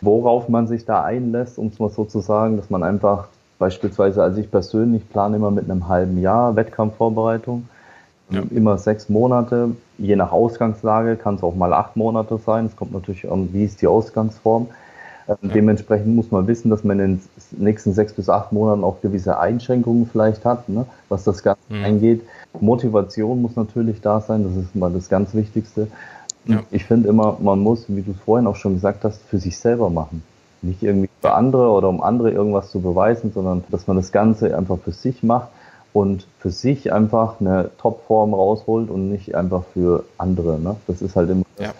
worauf 0.00 0.48
man 0.48 0.66
sich 0.66 0.84
da 0.84 1.02
einlässt, 1.02 1.58
um 1.58 1.68
es 1.68 1.78
mal 1.78 1.90
so 1.90 2.04
zu 2.04 2.20
sagen, 2.20 2.56
dass 2.56 2.70
man 2.70 2.82
einfach 2.82 3.28
beispielsweise, 3.58 4.22
also 4.22 4.40
ich 4.40 4.50
persönlich 4.50 5.08
plane 5.08 5.36
immer 5.36 5.50
mit 5.50 5.70
einem 5.70 5.88
halben 5.88 6.20
Jahr 6.20 6.56
Wettkampfvorbereitung, 6.56 7.68
ja. 8.30 8.42
immer 8.50 8.76
sechs 8.78 9.08
Monate, 9.08 9.70
je 9.98 10.16
nach 10.16 10.32
Ausgangslage 10.32 11.16
kann 11.16 11.36
es 11.36 11.42
auch 11.42 11.54
mal 11.54 11.72
acht 11.72 11.96
Monate 11.96 12.38
sein. 12.38 12.66
Es 12.66 12.76
kommt 12.76 12.92
natürlich 12.92 13.30
an, 13.30 13.48
wie 13.52 13.64
ist 13.64 13.80
die 13.80 13.86
Ausgangsform. 13.86 14.68
Ähm, 15.28 15.36
ja. 15.42 15.48
Dementsprechend 15.54 16.14
muss 16.14 16.30
man 16.30 16.46
wissen, 16.46 16.70
dass 16.70 16.84
man 16.84 17.00
in 17.00 17.16
den 17.16 17.62
nächsten 17.62 17.92
sechs 17.92 18.12
bis 18.12 18.28
acht 18.28 18.52
Monaten 18.52 18.84
auch 18.84 19.00
gewisse 19.00 19.38
Einschränkungen 19.38 20.08
vielleicht 20.10 20.44
hat, 20.44 20.68
ne, 20.68 20.86
was 21.08 21.24
das 21.24 21.42
Ganze 21.42 21.60
mhm. 21.68 21.84
angeht. 21.84 22.22
Motivation 22.60 23.42
muss 23.42 23.56
natürlich 23.56 24.00
da 24.00 24.20
sein, 24.20 24.44
das 24.44 24.64
ist 24.64 24.74
mal 24.74 24.92
das 24.92 25.08
ganz 25.08 25.34
Wichtigste. 25.34 25.88
Ja. 26.46 26.62
Ich 26.70 26.84
finde 26.84 27.08
immer, 27.08 27.36
man 27.40 27.58
muss, 27.58 27.84
wie 27.88 28.02
du 28.02 28.12
es 28.12 28.20
vorhin 28.24 28.46
auch 28.46 28.56
schon 28.56 28.74
gesagt 28.74 29.04
hast, 29.04 29.20
für 29.22 29.38
sich 29.38 29.58
selber 29.58 29.90
machen. 29.90 30.22
Nicht 30.62 30.82
irgendwie 30.82 31.10
für 31.20 31.34
andere 31.34 31.70
oder 31.70 31.88
um 31.88 32.02
andere 32.02 32.30
irgendwas 32.30 32.70
zu 32.70 32.80
beweisen, 32.80 33.32
sondern 33.34 33.64
dass 33.70 33.86
man 33.86 33.96
das 33.96 34.12
Ganze 34.12 34.56
einfach 34.56 34.78
für 34.78 34.92
sich 34.92 35.22
macht 35.22 35.48
und 35.92 36.26
für 36.38 36.50
sich 36.50 36.92
einfach 36.92 37.40
eine 37.40 37.70
Topform 37.78 38.32
rausholt 38.32 38.90
und 38.90 39.10
nicht 39.10 39.34
einfach 39.34 39.64
für 39.72 40.04
andere. 40.18 40.58
Ne? 40.60 40.76
Das 40.86 41.02
ist 41.02 41.16
halt 41.16 41.30
immer. 41.30 41.42
Ja. 41.58 41.72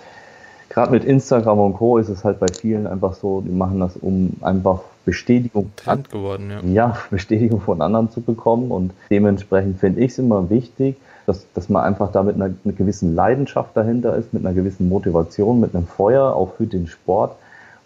Gerade 0.76 0.92
mit 0.92 1.06
Instagram 1.06 1.58
und 1.58 1.72
Co. 1.72 1.96
ist 1.96 2.10
es 2.10 2.22
halt 2.22 2.38
bei 2.38 2.48
vielen 2.48 2.86
einfach 2.86 3.14
so, 3.14 3.40
die 3.40 3.50
machen 3.50 3.80
das, 3.80 3.96
um 3.96 4.32
einfach 4.42 4.80
Bestätigung 5.06 5.72
Trend 5.74 6.10
geworden, 6.10 6.50
ja. 6.50 6.60
ja, 6.70 6.96
Bestätigung 7.10 7.62
von 7.62 7.80
anderen 7.80 8.10
zu 8.10 8.20
bekommen. 8.20 8.70
Und 8.70 8.92
dementsprechend 9.08 9.78
finde 9.80 10.02
ich 10.02 10.10
es 10.10 10.18
immer 10.18 10.50
wichtig, 10.50 10.96
dass, 11.24 11.46
dass 11.54 11.70
man 11.70 11.82
einfach 11.82 12.12
da 12.12 12.22
mit 12.22 12.34
einer, 12.34 12.50
einer 12.62 12.74
gewissen 12.74 13.14
Leidenschaft 13.14 13.74
dahinter 13.74 14.16
ist, 14.16 14.34
mit 14.34 14.44
einer 14.44 14.54
gewissen 14.54 14.90
Motivation, 14.90 15.60
mit 15.60 15.74
einem 15.74 15.86
Feuer 15.86 16.36
auch 16.36 16.52
für 16.58 16.66
den 16.66 16.88
Sport 16.88 17.36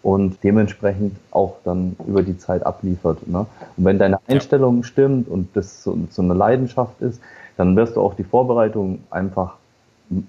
und 0.03 0.43
dementsprechend 0.43 1.15
auch 1.31 1.59
dann 1.63 1.95
über 2.05 2.23
die 2.23 2.37
Zeit 2.37 2.65
abliefert. 2.65 3.25
Ne? 3.25 3.45
Und 3.77 3.85
wenn 3.85 3.99
deine 3.99 4.19
Einstellung 4.27 4.79
ja. 4.79 4.83
stimmt 4.83 5.29
und 5.29 5.55
das 5.55 5.81
so, 5.81 5.97
so 6.09 6.21
eine 6.21 6.33
Leidenschaft 6.33 7.01
ist, 7.01 7.21
dann 7.55 7.73
wirst 7.77 7.95
du 7.95 8.01
auch 8.01 8.15
die 8.15 8.25
Vorbereitung 8.25 8.99
einfach 9.11 9.60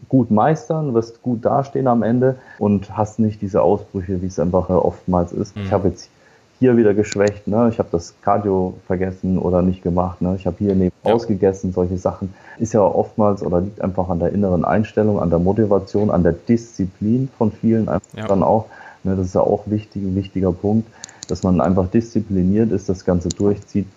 gut 0.08 0.30
meistern, 0.30 0.94
wirst 0.94 1.22
gut 1.22 1.44
dastehen 1.44 1.86
am 1.86 2.02
Ende 2.02 2.36
und 2.58 2.96
hast 2.96 3.18
nicht 3.18 3.42
diese 3.42 3.62
Ausbrüche, 3.62 4.22
wie 4.22 4.26
es 4.26 4.38
einfach 4.38 4.68
oftmals 4.68 5.32
ist. 5.32 5.56
Mhm. 5.56 5.62
Ich 5.62 5.72
habe 5.72 5.88
jetzt 5.88 6.10
hier 6.58 6.76
wieder 6.76 6.94
geschwächt, 6.94 7.48
ne? 7.48 7.68
ich 7.72 7.80
habe 7.80 7.88
das 7.90 8.14
Cardio 8.22 8.74
vergessen 8.86 9.36
oder 9.36 9.62
nicht 9.62 9.82
gemacht, 9.82 10.22
ne? 10.22 10.36
ich 10.36 10.46
habe 10.46 10.58
hier 10.60 10.76
neben 10.76 10.94
ja. 11.04 11.12
ausgegessen, 11.12 11.72
solche 11.72 11.98
Sachen. 11.98 12.32
Ist 12.58 12.72
ja 12.72 12.82
oftmals 12.82 13.42
oder 13.42 13.60
liegt 13.60 13.80
einfach 13.80 14.08
an 14.08 14.20
der 14.20 14.32
inneren 14.32 14.64
Einstellung, 14.64 15.18
an 15.18 15.28
der 15.30 15.40
Motivation, 15.40 16.12
an 16.12 16.22
der 16.22 16.34
Disziplin 16.34 17.28
von 17.36 17.50
vielen 17.50 17.88
einfach 17.88 18.06
ja. 18.16 18.28
dann 18.28 18.44
auch. 18.44 18.66
Ne? 19.02 19.16
Das 19.16 19.26
ist 19.26 19.34
ja 19.34 19.40
auch 19.40 19.64
wichtig, 19.66 20.02
ein 20.04 20.14
wichtiger 20.14 20.52
Punkt, 20.52 20.88
dass 21.26 21.42
man 21.42 21.60
einfach 21.60 21.88
diszipliniert 21.88 22.70
ist, 22.70 22.88
das 22.88 23.04
Ganze 23.04 23.30
durchzieht. 23.30 23.88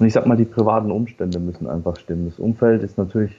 Und 0.00 0.06
ich 0.06 0.12
sag 0.12 0.26
mal, 0.26 0.36
die 0.36 0.44
privaten 0.44 0.90
Umstände 0.90 1.38
müssen 1.38 1.68
einfach 1.68 1.96
stimmen. 1.98 2.28
Das 2.28 2.40
Umfeld 2.40 2.82
ist 2.82 2.98
natürlich 2.98 3.38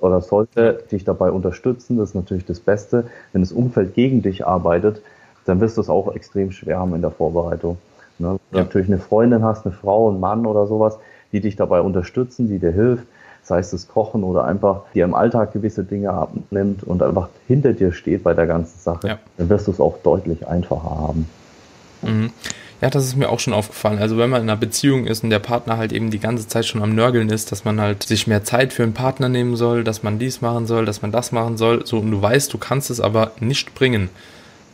oder 0.00 0.20
sollte 0.20 0.84
dich 0.90 1.04
dabei 1.04 1.30
unterstützen, 1.30 1.96
das 1.96 2.10
ist 2.10 2.14
natürlich 2.14 2.44
das 2.44 2.60
Beste. 2.60 3.04
Wenn 3.32 3.42
das 3.42 3.52
Umfeld 3.52 3.94
gegen 3.94 4.22
dich 4.22 4.46
arbeitet, 4.46 5.02
dann 5.44 5.60
wirst 5.60 5.76
du 5.76 5.80
es 5.80 5.88
auch 5.88 6.14
extrem 6.14 6.50
schwer 6.50 6.78
haben 6.78 6.94
in 6.94 7.00
der 7.00 7.10
Vorbereitung. 7.10 7.78
Ne? 8.18 8.28
Wenn 8.28 8.38
du 8.50 8.58
ja. 8.58 8.64
natürlich 8.64 8.88
eine 8.88 8.98
Freundin 8.98 9.42
hast, 9.42 9.64
eine 9.64 9.74
Frau, 9.74 10.10
einen 10.10 10.20
Mann 10.20 10.46
oder 10.46 10.66
sowas, 10.66 10.98
die 11.32 11.40
dich 11.40 11.56
dabei 11.56 11.80
unterstützen, 11.80 12.48
die 12.48 12.58
dir 12.58 12.72
hilft, 12.72 13.06
sei 13.42 13.60
es 13.60 13.70
das 13.70 13.86
Kochen 13.86 14.24
oder 14.24 14.44
einfach 14.44 14.82
dir 14.92 15.04
im 15.04 15.14
Alltag 15.14 15.52
gewisse 15.52 15.84
Dinge 15.84 16.10
abnimmt 16.10 16.82
und 16.82 17.02
einfach 17.02 17.28
hinter 17.46 17.72
dir 17.72 17.92
steht 17.92 18.24
bei 18.24 18.34
der 18.34 18.46
ganzen 18.46 18.78
Sache, 18.78 19.08
ja. 19.08 19.18
dann 19.36 19.48
wirst 19.48 19.68
du 19.68 19.70
es 19.70 19.80
auch 19.80 19.98
deutlich 20.02 20.46
einfacher 20.48 20.90
haben. 20.90 21.28
Mhm. 22.06 22.30
Ja, 22.80 22.90
das 22.90 23.06
ist 23.06 23.16
mir 23.16 23.30
auch 23.30 23.40
schon 23.40 23.54
aufgefallen. 23.54 23.98
Also 23.98 24.18
wenn 24.18 24.28
man 24.28 24.42
in 24.42 24.50
einer 24.50 24.58
Beziehung 24.58 25.06
ist 25.06 25.24
und 25.24 25.30
der 25.30 25.38
Partner 25.38 25.78
halt 25.78 25.92
eben 25.92 26.10
die 26.10 26.18
ganze 26.18 26.46
Zeit 26.46 26.66
schon 26.66 26.82
am 26.82 26.94
Nörgeln 26.94 27.30
ist, 27.30 27.50
dass 27.50 27.64
man 27.64 27.80
halt 27.80 28.02
sich 28.02 28.26
mehr 28.26 28.44
Zeit 28.44 28.74
für 28.74 28.82
einen 28.82 28.92
Partner 28.92 29.30
nehmen 29.30 29.56
soll, 29.56 29.82
dass 29.82 30.02
man 30.02 30.18
dies 30.18 30.42
machen 30.42 30.66
soll, 30.66 30.84
dass 30.84 31.00
man 31.00 31.10
das 31.10 31.32
machen 31.32 31.56
soll, 31.56 31.86
so 31.86 31.98
und 31.98 32.10
du 32.10 32.20
weißt, 32.20 32.52
du 32.52 32.58
kannst 32.58 32.90
es 32.90 33.00
aber 33.00 33.32
nicht 33.40 33.74
bringen, 33.74 34.10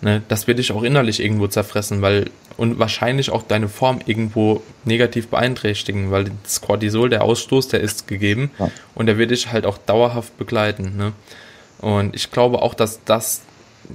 ne, 0.01 0.21
das 0.27 0.49
wird 0.49 0.59
dich 0.59 0.73
auch 0.73 0.83
innerlich 0.83 1.23
irgendwo 1.23 1.47
zerfressen, 1.47 2.03
weil 2.03 2.29
und 2.57 2.79
wahrscheinlich 2.79 3.31
auch 3.31 3.43
deine 3.43 3.69
Form 3.69 4.01
irgendwo 4.05 4.63
negativ 4.85 5.29
beeinträchtigen, 5.29 6.11
weil 6.11 6.33
das 6.43 6.61
Cortisol, 6.61 7.09
der 7.09 7.23
Ausstoß, 7.23 7.69
der 7.69 7.81
ist 7.81 8.09
gegeben 8.09 8.51
ja. 8.59 8.71
und 8.95 9.07
der 9.07 9.17
wird 9.17 9.31
dich 9.31 9.51
halt 9.53 9.65
auch 9.65 9.79
dauerhaft 9.79 10.37
begleiten. 10.37 10.97
Ne? 10.97 11.13
Und 11.81 12.15
ich 12.15 12.31
glaube 12.31 12.61
auch, 12.61 12.75
dass 12.75 13.01
das 13.05 13.43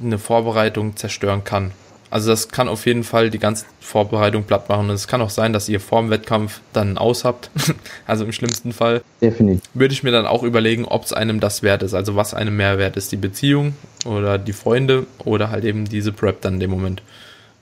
eine 0.02 0.18
Vorbereitung 0.18 0.96
zerstören 0.96 1.44
kann. 1.44 1.72
Also 2.10 2.30
das 2.30 2.50
kann 2.50 2.70
auf 2.70 2.86
jeden 2.86 3.04
Fall 3.04 3.30
die 3.30 3.40
ganze 3.40 3.66
Vorbereitung 3.82 4.44
platt 4.44 4.70
machen. 4.70 4.90
Und 4.90 4.96
es 4.96 5.08
kann 5.08 5.22
auch 5.22 5.30
sein, 5.30 5.54
dass 5.54 5.68
ihr 5.68 5.80
vor 5.80 6.02
dem 6.02 6.10
Wettkampf 6.10 6.62
dann 6.74 6.98
aus 6.98 7.26
habt. 7.26 7.50
also 8.08 8.24
im 8.24 8.32
schlimmsten 8.32 8.72
Fall. 8.72 9.02
Definitiv. 9.22 9.64
Würde 9.74 9.94
ich 9.94 10.04
mir 10.04 10.12
dann 10.12 10.26
auch 10.26 10.44
überlegen, 10.44 10.86
ob 10.86 11.04
es 11.04 11.14
einem 11.14 11.40
das 11.40 11.64
wert 11.64 11.84
ist. 11.84 11.94
Also 11.94 12.16
was 12.16 12.34
einem 12.34 12.56
mehr 12.56 12.78
wert 12.78 12.96
ist. 12.96 13.12
Die 13.12 13.18
Beziehung 13.18 13.74
oder 14.06 14.38
die 14.38 14.54
Freunde 14.54 15.06
oder 15.26 15.50
halt 15.50 15.66
eben 15.66 15.86
diese 15.86 16.12
Prep 16.12 16.42
dann 16.42 16.56
in 16.56 16.60
dem 16.62 16.72
Moment. 16.72 17.02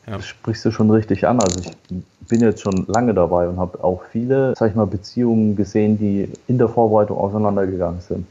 Ja. 0.06 0.18
Das 0.18 0.28
sprichst 0.28 0.64
du 0.66 0.72
schon 0.72 0.92
richtig 0.92 1.28
an. 1.28 1.40
Also 1.40 1.60
ich 1.62 1.98
bin 2.28 2.42
jetzt 2.42 2.62
schon 2.62 2.86
lange 2.88 3.16
dabei 3.16 3.48
und 3.48 3.58
habe 3.58 3.84
auch 3.84 4.04
viele, 4.12 4.54
sag 4.56 4.70
ich 4.70 4.76
mal, 4.76 4.86
Beziehungen 4.86 5.56
gesehen, 5.56 5.98
die 5.98 6.30
in 6.48 6.60
der 6.60 6.70
Vorbereitung 6.70 7.18
auseinandergegangen 7.18 8.02
sind. 8.02 8.28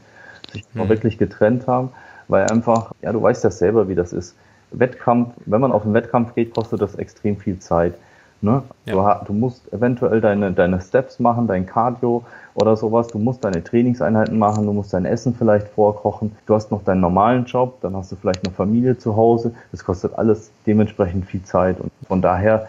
Sich 0.53 0.63
hm. 0.73 0.87
wirklich 0.87 1.17
getrennt 1.17 1.67
haben, 1.67 1.89
weil 2.29 2.45
einfach, 2.49 2.93
ja, 3.01 3.11
du 3.11 3.21
weißt 3.21 3.43
ja 3.43 3.51
selber, 3.51 3.89
wie 3.89 3.95
das 3.95 4.13
ist 4.13 4.35
Wettkampf, 4.71 5.29
wenn 5.45 5.61
man 5.61 5.71
auf 5.71 5.83
einen 5.83 5.93
Wettkampf 5.93 6.35
geht, 6.35 6.53
kostet 6.53 6.81
das 6.81 6.95
extrem 6.95 7.37
viel 7.37 7.59
Zeit. 7.59 7.95
Ne? 8.41 8.63
Ja. 8.85 9.19
Du, 9.19 9.25
du, 9.27 9.33
musst 9.33 9.71
eventuell 9.73 10.21
deine, 10.21 10.51
deine 10.51 10.81
Steps 10.81 11.19
machen, 11.19 11.47
dein 11.47 11.65
Cardio 11.65 12.23
oder 12.53 12.75
sowas. 12.75 13.07
Du 13.07 13.17
musst 13.17 13.43
deine 13.43 13.63
Trainingseinheiten 13.63 14.37
machen, 14.37 14.65
du 14.65 14.73
musst 14.73 14.93
dein 14.93 15.05
Essen 15.05 15.33
vielleicht 15.33 15.67
vorkochen. 15.69 16.35
Du 16.45 16.53
hast 16.53 16.69
noch 16.71 16.83
deinen 16.83 17.01
normalen 17.01 17.45
Job, 17.45 17.79
dann 17.81 17.95
hast 17.95 18.11
du 18.11 18.15
vielleicht 18.15 18.45
eine 18.45 18.53
Familie 18.53 18.97
zu 18.97 19.15
Hause. 19.15 19.53
Das 19.71 19.83
kostet 19.83 20.17
alles 20.17 20.51
dementsprechend 20.67 21.25
viel 21.25 21.43
Zeit. 21.43 21.79
Und 21.79 21.91
von 22.07 22.21
daher 22.21 22.67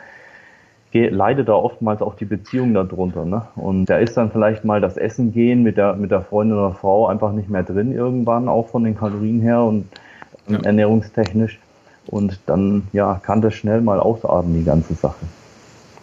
leidet 0.92 1.48
da 1.48 1.52
oftmals 1.52 2.00
auch 2.00 2.14
die 2.14 2.24
Beziehung 2.24 2.72
darunter. 2.72 3.24
Ne? 3.24 3.42
Und 3.56 3.86
da 3.86 3.98
ist 3.98 4.16
dann 4.16 4.30
vielleicht 4.30 4.64
mal 4.64 4.80
das 4.80 4.96
Essen 4.96 5.32
gehen 5.32 5.62
mit 5.62 5.76
der, 5.76 5.94
mit 5.94 6.10
der 6.10 6.22
Freundin 6.22 6.56
oder 6.56 6.72
Frau 6.72 7.06
einfach 7.08 7.32
nicht 7.32 7.50
mehr 7.50 7.62
drin 7.62 7.92
irgendwann, 7.92 8.48
auch 8.48 8.68
von 8.68 8.84
den 8.84 8.96
Kalorien 8.96 9.40
her 9.40 9.62
und 9.62 9.86
ja. 10.48 10.58
ernährungstechnisch. 10.60 11.60
Und 12.06 12.38
dann 12.46 12.88
ja, 12.92 13.20
kann 13.22 13.42
das 13.42 13.54
schnell 13.54 13.80
mal 13.80 14.00
ausarten, 14.00 14.54
die 14.54 14.64
ganze 14.64 14.94
Sache. 14.94 15.26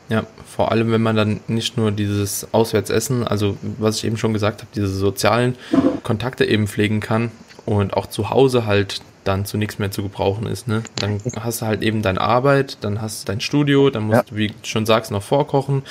Ja, 0.09 0.23
vor 0.45 0.71
allem, 0.71 0.91
wenn 0.91 1.01
man 1.01 1.15
dann 1.15 1.39
nicht 1.47 1.77
nur 1.77 1.91
dieses 1.91 2.53
Auswärtsessen, 2.53 3.25
also 3.25 3.57
was 3.79 3.97
ich 3.97 4.05
eben 4.05 4.17
schon 4.17 4.33
gesagt 4.33 4.61
habe, 4.61 4.69
diese 4.75 4.87
sozialen 4.87 5.55
Kontakte 6.03 6.45
eben 6.45 6.67
pflegen 6.67 6.99
kann 6.99 7.31
und 7.65 7.95
auch 7.95 8.07
zu 8.07 8.29
Hause 8.29 8.65
halt 8.65 9.01
dann 9.23 9.45
zu 9.45 9.57
nichts 9.57 9.79
mehr 9.79 9.89
zu 9.89 10.03
gebrauchen 10.03 10.47
ist. 10.47 10.67
Ne? 10.67 10.83
Dann 10.97 11.21
hast 11.39 11.61
du 11.61 11.65
halt 11.65 11.81
eben 11.81 12.01
deine 12.01 12.19
Arbeit, 12.19 12.77
dann 12.81 13.01
hast 13.01 13.23
du 13.23 13.31
dein 13.31 13.39
Studio, 13.39 13.89
dann 13.89 14.03
musst 14.03 14.17
ja. 14.17 14.23
du, 14.23 14.35
wie 14.35 14.47
du 14.49 14.53
schon 14.63 14.85
sagst, 14.85 15.11
noch 15.11 15.23
vorkochen 15.23 15.83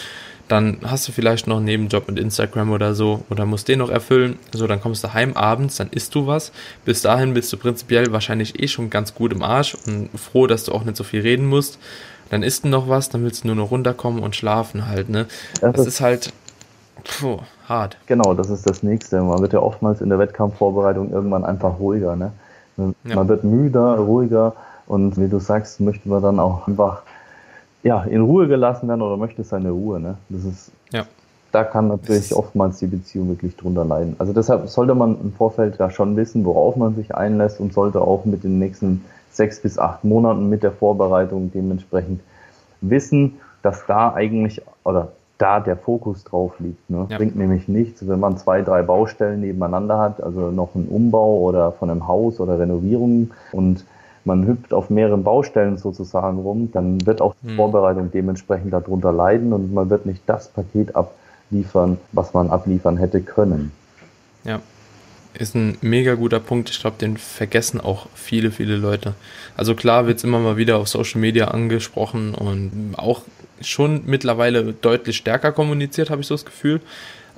dann 0.49 0.79
hast 0.85 1.09
du 1.09 1.13
vielleicht 1.13 1.47
noch 1.47 1.57
einen 1.57 1.65
Nebenjob 1.65 2.09
mit 2.09 2.19
Instagram 2.19 2.73
oder 2.73 2.95
so 2.95 3.25
oder 3.31 3.47
musst 3.47 3.69
den 3.69 3.79
noch 3.79 3.91
erfüllen. 3.91 4.39
So, 4.53 4.67
dann 4.67 4.81
kommst 4.81 5.03
du 5.03 5.13
heim 5.15 5.35
abends, 5.35 5.77
dann 5.77 5.89
isst 5.91 6.15
du 6.15 6.27
was. 6.27 6.53
Bis 6.85 7.03
dahin 7.03 7.35
bist 7.35 7.53
du 7.53 7.57
prinzipiell 7.57 8.13
wahrscheinlich 8.13 8.63
eh 8.63 8.69
schon 8.69 8.91
ganz 8.91 9.15
gut 9.15 9.33
im 9.33 9.43
Arsch 9.43 9.77
und 9.87 10.11
froh, 10.19 10.47
dass 10.47 10.65
du 10.65 10.73
auch 10.73 10.85
nicht 10.85 10.97
so 10.97 11.05
viel 11.05 11.23
reden 11.23 11.47
musst. 11.47 11.79
Dann 12.31 12.43
isst 12.43 12.65
du 12.65 12.69
noch 12.69 12.89
was, 12.89 13.09
dann 13.09 13.23
willst 13.25 13.45
du 13.45 13.49
nur 13.49 13.57
noch 13.57 13.71
runterkommen 13.71 14.23
und 14.23 14.35
schlafen 14.37 14.89
halt, 14.89 15.09
ne? 15.09 15.27
Das, 15.61 15.73
das 15.73 15.81
ist, 15.81 15.87
ist 15.95 16.01
halt 16.01 16.33
puh, 17.05 17.41
hart. 17.69 17.99
Genau, 18.07 18.35
das 18.35 18.51
ist 18.51 18.69
das 18.69 18.83
Nächste. 18.83 19.21
Man 19.23 19.41
wird 19.41 19.53
ja 19.53 19.61
oftmals 19.61 20.01
in 20.01 20.09
der 20.09 20.19
Wettkampfvorbereitung 20.19 21.13
irgendwann 21.13 21.45
einfach 21.45 21.79
ruhiger, 21.79 22.17
ne? 22.17 22.33
Man 22.77 22.95
ja. 23.05 23.29
wird 23.29 23.45
müder, 23.45 23.97
ruhiger 23.97 24.55
und 24.87 25.19
wie 25.19 25.29
du 25.29 25.39
sagst, 25.39 25.81
möchte 25.81 26.09
man 26.09 26.23
dann 26.23 26.41
auch 26.41 26.67
einfach 26.67 27.03
ja, 27.83 28.03
in 28.05 28.21
Ruhe 28.21 28.49
gelassen 28.49 28.89
werden 28.89 29.03
oder 29.03 29.17
möchte 29.17 29.45
seine 29.45 29.71
Ruhe. 29.71 30.01
Ne? 30.01 30.17
Das 30.29 30.45
ist 30.45 30.73
ja. 30.93 31.05
da 31.51 31.65
kann 31.65 31.89
natürlich 31.89 32.35
oftmals 32.35 32.79
die 32.79 32.87
Beziehung 32.87 33.29
wirklich 33.29 33.57
drunter 33.57 33.85
leiden. 33.85 34.17
Also 34.19 34.33
deshalb 34.33 34.69
sollte 34.69 34.95
man 34.95 35.21
im 35.21 35.33
Vorfeld 35.33 35.79
da 35.79 35.91
schon 35.91 36.17
wissen, 36.17 36.45
worauf 36.45 36.77
man 36.77 36.95
sich 36.95 37.15
einlässt 37.15 37.61
und 37.61 37.73
sollte 37.73 38.01
auch 38.01 38.25
mit 38.25 38.45
den 38.45 38.59
nächsten 38.59 39.05
sechs 39.31 39.61
bis 39.61 39.79
acht 39.79 40.05
Monaten 40.05 40.49
mit 40.49 40.63
der 40.63 40.73
Vorbereitung 40.73 41.51
dementsprechend 41.53 42.21
wissen, 42.81 43.39
dass 43.63 43.87
da 43.87 44.13
eigentlich 44.13 44.63
oder 44.85 45.13
da 45.39 45.59
der 45.59 45.77
Fokus 45.77 46.23
drauf 46.23 46.53
liegt. 46.61 46.89
Ne? 46.89 47.07
Ja. 47.09 47.17
Bringt 47.17 47.37
nämlich 47.37 47.67
nichts, 47.67 48.07
wenn 48.07 48.21
man 48.21 48.37
zwei, 48.37 48.63
drei 48.63 48.83
Baustellen 48.83 49.41
nebeneinander 49.41 49.99
hat, 49.99 50.23
also 50.23 50.51
noch 50.51 50.75
einen 50.75 50.87
Umbau 50.87 51.41
oder 51.41 51.73
von 51.73 51.91
einem 51.91 52.07
Haus 52.07 52.39
oder 52.39 52.59
Renovierung 52.59 53.31
und 53.51 53.85
man 54.25 54.47
hüpft 54.47 54.73
auf 54.73 54.91
mehreren 54.91 55.25
Baustellen 55.25 55.79
sozusagen 55.79 56.39
rum, 56.39 56.71
dann 56.73 57.05
wird 57.07 57.21
auch 57.21 57.35
die 57.43 57.49
hm. 57.49 57.57
Vorbereitung 57.57 58.11
dementsprechend 58.13 58.73
darunter 58.73 59.13
leiden 59.13 59.53
und 59.53 59.73
man 59.73 59.91
wird 59.91 60.07
nicht 60.07 60.23
das 60.27 60.49
Paket 60.49 60.95
abliefern, 60.95 61.99
was 62.13 62.35
man 62.35 62.51
abliefern 62.51 62.97
hätte 62.97 63.21
können. 63.21 63.73
Ja, 64.45 64.61
ist 65.35 65.55
ein 65.55 65.79
mega 65.81 66.15
guter 66.15 66.41
Punkt. 66.41 66.71
Ich 66.71 66.81
glaube, 66.81 66.97
den 67.01 67.17
vergessen 67.17 67.81
auch 67.81 68.07
viele, 68.15 68.51
viele 68.51 68.77
Leute. 68.77 69.15
Also 69.57 69.75
klar 69.75 70.07
wird 70.07 70.19
es 70.19 70.25
immer 70.25 70.39
mal 70.39 70.57
wieder 70.57 70.77
auf 70.77 70.89
Social 70.89 71.21
Media 71.21 71.49
angesprochen 71.49 72.35
und 72.35 72.95
auch 72.97 73.23
schon 73.61 74.03
mittlerweile 74.07 74.73
deutlich 74.73 75.17
stärker 75.17 75.53
kommuniziert, 75.53 76.11
habe 76.11 76.21
ich 76.21 76.27
so 76.27 76.35
das 76.35 76.45
Gefühl. 76.45 76.81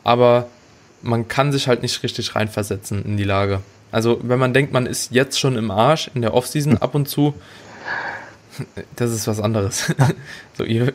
Aber 0.02 0.48
man 1.02 1.28
kann 1.28 1.52
sich 1.52 1.68
halt 1.68 1.82
nicht 1.82 2.02
richtig 2.02 2.34
reinversetzen 2.34 3.04
in 3.04 3.16
die 3.16 3.24
Lage. 3.24 3.60
Also 3.94 4.18
wenn 4.24 4.40
man 4.40 4.52
denkt, 4.52 4.72
man 4.72 4.86
ist 4.86 5.12
jetzt 5.12 5.38
schon 5.38 5.56
im 5.56 5.70
Arsch 5.70 6.10
in 6.14 6.22
der 6.22 6.34
Offseason 6.34 6.78
ab 6.78 6.96
und 6.96 7.08
zu, 7.08 7.32
das 8.96 9.12
ist 9.12 9.28
was 9.28 9.38
anderes. 9.38 9.94
so, 10.58 10.64
ihr, 10.64 10.92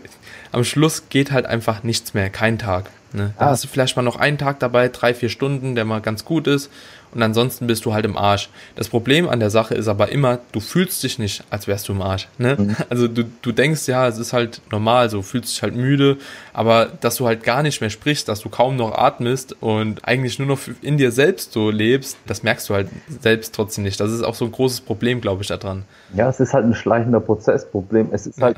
am 0.52 0.66
Schluss 0.66 1.08
geht 1.08 1.32
halt 1.32 1.46
einfach 1.46 1.84
nichts 1.84 2.14
mehr, 2.14 2.30
kein 2.30 2.60
Tag. 2.60 2.90
Ne? 3.14 3.34
Da 3.40 3.46
ah. 3.46 3.50
hast 3.52 3.64
du 3.64 3.70
vielleicht 3.70 3.96
mal 3.96 4.02
noch 4.02 4.18
einen 4.18 4.38
Tag 4.38 4.60
dabei, 4.60 4.90
drei, 4.90 5.14
vier 5.14 5.30
Stunden, 5.30 5.76
der 5.76 5.86
mal 5.86 6.02
ganz 6.02 6.26
gut 6.26 6.46
ist. 6.46 6.70
Und 7.14 7.24
ansonsten 7.24 7.68
bist 7.68 7.86
du 7.86 7.94
halt 7.94 8.06
im 8.06 8.18
Arsch. 8.18 8.50
Das 8.76 8.90
Problem 8.90 9.28
an 9.28 9.40
der 9.40 9.50
Sache 9.50 9.76
ist 9.76 9.88
aber 9.88 10.12
immer, 10.12 10.40
du 10.52 10.60
fühlst 10.60 11.02
dich 11.04 11.20
nicht, 11.20 11.44
als 11.50 11.68
wärst 11.68 11.88
du 11.88 11.94
im 11.94 12.02
Arsch. 12.02 12.28
Ne? 12.38 12.56
Mhm. 12.58 12.76
Also 12.90 13.08
du, 13.08 13.24
du 13.42 13.52
denkst 13.52 13.88
ja, 13.88 14.08
es 14.08 14.18
ist 14.18 14.34
halt 14.34 14.62
normal, 14.72 15.10
so 15.10 15.22
fühlst 15.22 15.54
dich 15.54 15.64
halt 15.64 15.76
müde, 15.76 16.18
aber 16.54 16.88
dass 17.02 17.16
du 17.16 17.26
halt 17.26 17.44
gar 17.44 17.64
nicht 17.64 17.82
mehr 17.82 17.90
sprichst, 17.90 18.28
dass 18.28 18.42
du 18.42 18.50
kaum 18.50 18.76
noch 18.76 18.98
atmest 18.98 19.56
und 19.62 20.08
eigentlich 20.08 20.40
nur 20.40 20.48
noch 20.48 20.60
in 20.82 20.98
dir 20.98 21.12
selbst 21.12 21.54
so 21.54 21.70
lebst, 21.70 22.18
das 22.28 22.44
merkst 22.44 22.70
du 22.70 22.74
halt 22.74 22.90
selbst 23.22 23.56
trotzdem 23.56 23.84
nicht. 23.84 24.00
Das 24.00 24.12
ist 24.12 24.24
auch 24.24 24.36
so 24.36 24.46
ein 24.46 24.52
großes 24.52 24.82
Problem, 24.82 25.22
glaube 25.22 25.42
ich, 25.42 25.48
daran. 25.48 25.86
Ja, 26.14 26.30
es 26.30 26.40
ist 26.40 26.54
halt 26.54 26.66
ein 26.66 26.76
schleichender 26.76 27.20
Prozessproblem. 27.20 28.10
Es 28.12 28.28
ist 28.28 28.42
halt, 28.42 28.58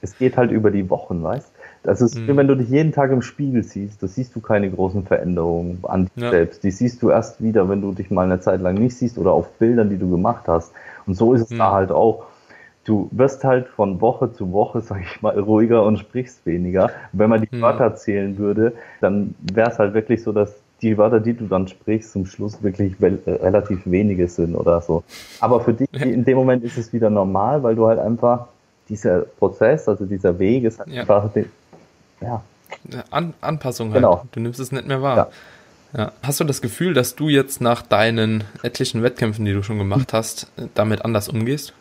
es 0.00 0.16
geht 0.18 0.36
halt 0.36 0.50
über 0.50 0.70
die 0.70 0.88
Wochen, 0.90 1.22
weißt 1.22 1.51
das 1.82 2.00
ist, 2.00 2.16
mhm. 2.16 2.36
wenn 2.36 2.46
du 2.46 2.56
dich 2.56 2.68
jeden 2.68 2.92
Tag 2.92 3.10
im 3.10 3.22
Spiegel 3.22 3.64
siehst, 3.64 4.02
da 4.02 4.06
siehst 4.06 4.36
du 4.36 4.40
keine 4.40 4.70
großen 4.70 5.04
Veränderungen 5.04 5.78
an 5.82 6.08
dir 6.16 6.24
ja. 6.24 6.30
selbst. 6.30 6.62
Die 6.62 6.70
siehst 6.70 7.02
du 7.02 7.10
erst 7.10 7.42
wieder, 7.42 7.68
wenn 7.68 7.80
du 7.80 7.92
dich 7.92 8.10
mal 8.10 8.24
eine 8.24 8.40
Zeit 8.40 8.60
lang 8.60 8.74
nicht 8.74 8.96
siehst 8.96 9.18
oder 9.18 9.32
auf 9.32 9.50
Bildern, 9.58 9.90
die 9.90 9.98
du 9.98 10.08
gemacht 10.08 10.44
hast. 10.46 10.72
Und 11.06 11.14
so 11.14 11.34
ist 11.34 11.42
es 11.42 11.50
mhm. 11.50 11.58
da 11.58 11.72
halt 11.72 11.90
auch. 11.90 12.24
Du 12.84 13.08
wirst 13.12 13.44
halt 13.44 13.68
von 13.68 14.00
Woche 14.00 14.32
zu 14.32 14.52
Woche, 14.52 14.80
sag 14.82 15.00
ich 15.02 15.22
mal, 15.22 15.38
ruhiger 15.38 15.84
und 15.84 15.98
sprichst 15.98 16.46
weniger. 16.46 16.90
wenn 17.12 17.30
man 17.30 17.40
die 17.40 17.54
mhm. 17.54 17.62
Wörter 17.62 17.94
zählen 17.96 18.38
würde, 18.38 18.74
dann 19.00 19.34
wäre 19.40 19.70
es 19.70 19.78
halt 19.78 19.94
wirklich 19.94 20.22
so, 20.22 20.32
dass 20.32 20.54
die 20.82 20.98
Wörter, 20.98 21.20
die 21.20 21.34
du 21.34 21.46
dann 21.46 21.68
sprichst, 21.68 22.12
zum 22.12 22.26
Schluss 22.26 22.62
wirklich 22.62 22.96
relativ 23.00 23.82
wenige 23.84 24.26
sind 24.26 24.56
oder 24.56 24.80
so. 24.80 25.04
Aber 25.40 25.60
für 25.60 25.72
dich 25.72 25.88
in 25.92 26.24
dem 26.24 26.36
Moment 26.36 26.64
ist 26.64 26.76
es 26.76 26.92
wieder 26.92 27.08
normal, 27.08 27.62
weil 27.62 27.76
du 27.76 27.86
halt 27.86 28.00
einfach 28.00 28.48
dieser 28.88 29.20
Prozess, 29.20 29.88
also 29.88 30.04
dieser 30.06 30.38
Weg 30.40 30.64
ist 30.64 30.80
halt 30.80 30.88
ja. 30.88 31.02
einfach 31.02 31.30
ja. 32.22 32.42
An 33.10 33.34
Anpassung 33.40 33.88
halt. 33.92 33.96
Genau. 33.96 34.24
Du 34.32 34.40
nimmst 34.40 34.60
es 34.60 34.72
nicht 34.72 34.86
mehr 34.86 35.02
wahr. 35.02 35.16
Ja. 35.16 35.28
Ja. 35.96 36.12
Hast 36.22 36.40
du 36.40 36.44
das 36.44 36.62
Gefühl, 36.62 36.94
dass 36.94 37.16
du 37.16 37.28
jetzt 37.28 37.60
nach 37.60 37.82
deinen 37.82 38.44
etlichen 38.62 39.02
Wettkämpfen, 39.02 39.44
die 39.44 39.52
du 39.52 39.62
schon 39.62 39.78
gemacht 39.78 40.12
hast, 40.12 40.50
damit 40.74 41.04
anders 41.04 41.28
umgehst? 41.28 41.74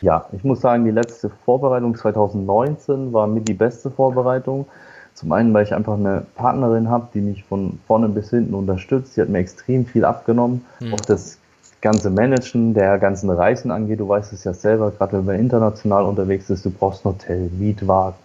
Ja, 0.00 0.26
ich 0.32 0.42
muss 0.44 0.60
sagen, 0.60 0.84
die 0.84 0.90
letzte 0.90 1.30
Vorbereitung 1.44 1.96
2019 1.96 3.12
war 3.12 3.26
mit 3.26 3.48
die 3.48 3.54
beste 3.54 3.90
Vorbereitung. 3.90 4.66
Zum 5.14 5.30
einen, 5.30 5.54
weil 5.54 5.64
ich 5.64 5.72
einfach 5.72 5.94
eine 5.94 6.26
Partnerin 6.34 6.90
habe, 6.90 7.08
die 7.14 7.20
mich 7.20 7.44
von 7.44 7.78
vorne 7.86 8.08
bis 8.08 8.30
hinten 8.30 8.54
unterstützt. 8.54 9.14
Sie 9.14 9.20
hat 9.20 9.28
mir 9.28 9.38
extrem 9.38 9.86
viel 9.86 10.04
abgenommen. 10.04 10.64
Hm. 10.80 10.92
Auch 10.92 11.00
das 11.00 11.38
ganze 11.80 12.10
Managen 12.10 12.74
der 12.74 12.98
ganzen 12.98 13.30
Reisen 13.30 13.70
angeht. 13.70 14.00
Du 14.00 14.08
weißt 14.08 14.32
es 14.32 14.42
ja 14.42 14.52
selber, 14.52 14.90
gerade 14.90 15.18
wenn 15.18 15.24
man 15.24 15.38
international 15.38 16.04
unterwegs 16.04 16.50
ist, 16.50 16.64
du 16.64 16.70
brauchst 16.70 17.04
ein 17.04 17.10
Hotel, 17.10 17.50
Mietwagen, 17.56 18.18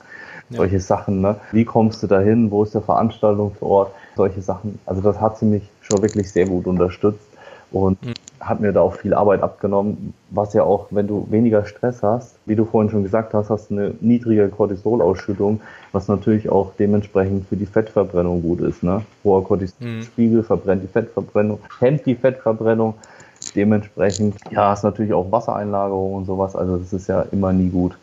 ja. 0.49 0.57
solche 0.57 0.79
Sachen. 0.79 1.21
Ne? 1.21 1.35
Wie 1.51 1.65
kommst 1.65 2.01
du 2.03 2.07
dahin? 2.07 2.51
Wo 2.51 2.63
ist 2.63 2.73
der 2.73 2.81
Veranstaltungsort? 2.81 3.91
Solche 4.15 4.41
Sachen. 4.41 4.79
Also 4.85 5.01
das 5.01 5.19
hat 5.19 5.37
sie 5.37 5.45
mich 5.45 5.63
schon 5.81 6.01
wirklich 6.01 6.31
sehr 6.31 6.45
gut 6.45 6.67
unterstützt 6.67 7.29
und 7.71 8.03
mhm. 8.03 8.13
hat 8.39 8.59
mir 8.59 8.71
da 8.71 8.81
auch 8.81 8.95
viel 8.95 9.13
Arbeit 9.13 9.43
abgenommen, 9.43 10.13
was 10.31 10.53
ja 10.53 10.63
auch, 10.63 10.87
wenn 10.89 11.07
du 11.07 11.27
weniger 11.29 11.65
Stress 11.65 12.01
hast, 12.01 12.35
wie 12.45 12.55
du 12.55 12.65
vorhin 12.65 12.89
schon 12.89 13.03
gesagt 13.03 13.33
hast, 13.33 13.49
hast 13.49 13.69
du 13.69 13.75
eine 13.75 13.93
niedrige 14.01 14.49
Cortisolausschüttung, 14.49 15.61
was 15.91 16.07
natürlich 16.07 16.49
auch 16.49 16.71
dementsprechend 16.79 17.47
für 17.47 17.55
die 17.55 17.65
Fettverbrennung 17.65 18.41
gut 18.41 18.61
ist. 18.61 18.83
Ne? 18.83 19.03
Hoher 19.23 19.43
Cortisolspiegel 19.43 20.39
mhm. 20.39 20.43
verbrennt 20.43 20.83
die 20.83 20.87
Fettverbrennung, 20.87 21.59
hemmt 21.79 22.05
die 22.05 22.15
Fettverbrennung. 22.15 22.95
Dementsprechend, 23.55 24.35
ja, 24.51 24.73
ist 24.73 24.83
natürlich 24.83 25.13
auch 25.13 25.31
Wassereinlagerung 25.31 26.13
und 26.13 26.25
sowas, 26.25 26.57
also 26.57 26.77
das 26.77 26.91
ist 26.91 27.07
ja 27.07 27.21
immer 27.31 27.53
nie 27.53 27.69
gut. 27.69 27.97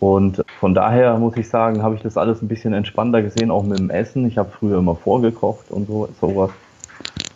Und 0.00 0.44
von 0.60 0.74
daher 0.74 1.18
muss 1.18 1.36
ich 1.36 1.48
sagen, 1.48 1.82
habe 1.82 1.96
ich 1.96 2.02
das 2.02 2.16
alles 2.16 2.40
ein 2.40 2.48
bisschen 2.48 2.72
entspannter 2.72 3.22
gesehen, 3.22 3.50
auch 3.50 3.64
mit 3.64 3.78
dem 3.78 3.90
Essen. 3.90 4.26
Ich 4.26 4.38
habe 4.38 4.50
früher 4.50 4.78
immer 4.78 4.94
vorgekocht 4.94 5.70
und 5.70 5.88
so, 5.88 6.08
sowas. 6.20 6.50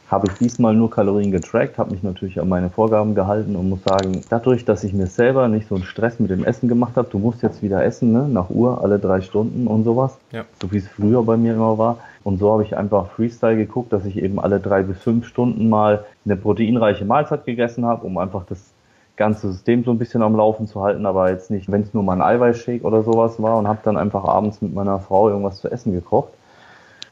Habe 0.08 0.26
ich 0.26 0.34
diesmal 0.34 0.74
nur 0.74 0.90
Kalorien 0.90 1.32
getrackt, 1.32 1.78
habe 1.78 1.92
mich 1.92 2.02
natürlich 2.02 2.38
an 2.38 2.46
meine 2.46 2.68
Vorgaben 2.68 3.14
gehalten 3.14 3.56
und 3.56 3.70
muss 3.70 3.82
sagen, 3.82 4.22
dadurch, 4.28 4.66
dass 4.66 4.84
ich 4.84 4.92
mir 4.92 5.06
selber 5.06 5.48
nicht 5.48 5.68
so 5.68 5.74
einen 5.74 5.84
Stress 5.84 6.20
mit 6.20 6.30
dem 6.30 6.44
Essen 6.44 6.68
gemacht 6.68 6.96
habe, 6.96 7.08
du 7.10 7.18
musst 7.18 7.42
jetzt 7.42 7.62
wieder 7.62 7.82
essen, 7.82 8.12
ne, 8.12 8.28
nach 8.28 8.50
Uhr, 8.50 8.82
alle 8.84 8.98
drei 8.98 9.22
Stunden 9.22 9.66
und 9.66 9.84
sowas, 9.84 10.18
ja. 10.30 10.44
so 10.60 10.70
wie 10.70 10.76
es 10.76 10.86
früher 10.86 11.22
bei 11.22 11.38
mir 11.38 11.54
immer 11.54 11.78
war. 11.78 11.96
Und 12.24 12.38
so 12.38 12.52
habe 12.52 12.62
ich 12.62 12.76
einfach 12.76 13.10
Freestyle 13.12 13.56
geguckt, 13.56 13.90
dass 13.90 14.04
ich 14.04 14.22
eben 14.22 14.38
alle 14.38 14.60
drei 14.60 14.82
bis 14.82 14.98
fünf 14.98 15.26
Stunden 15.26 15.70
mal 15.70 16.04
eine 16.26 16.36
proteinreiche 16.36 17.06
Mahlzeit 17.06 17.46
gegessen 17.46 17.86
habe, 17.86 18.06
um 18.06 18.18
einfach 18.18 18.44
das 18.46 18.62
ganze 19.16 19.52
System 19.52 19.84
so 19.84 19.90
ein 19.90 19.98
bisschen 19.98 20.22
am 20.22 20.36
Laufen 20.36 20.66
zu 20.66 20.82
halten, 20.82 21.06
aber 21.06 21.30
jetzt 21.30 21.50
nicht, 21.50 21.70
wenn 21.70 21.82
es 21.82 21.94
nur 21.94 22.02
mal 22.02 22.14
ein 22.14 22.22
Eiweißshake 22.22 22.82
oder 22.82 23.02
sowas 23.02 23.40
war 23.42 23.58
und 23.58 23.68
habe 23.68 23.80
dann 23.84 23.96
einfach 23.96 24.24
abends 24.24 24.62
mit 24.62 24.74
meiner 24.74 24.98
Frau 24.98 25.28
irgendwas 25.28 25.60
zu 25.60 25.70
essen 25.70 25.92
gekocht. 25.92 26.32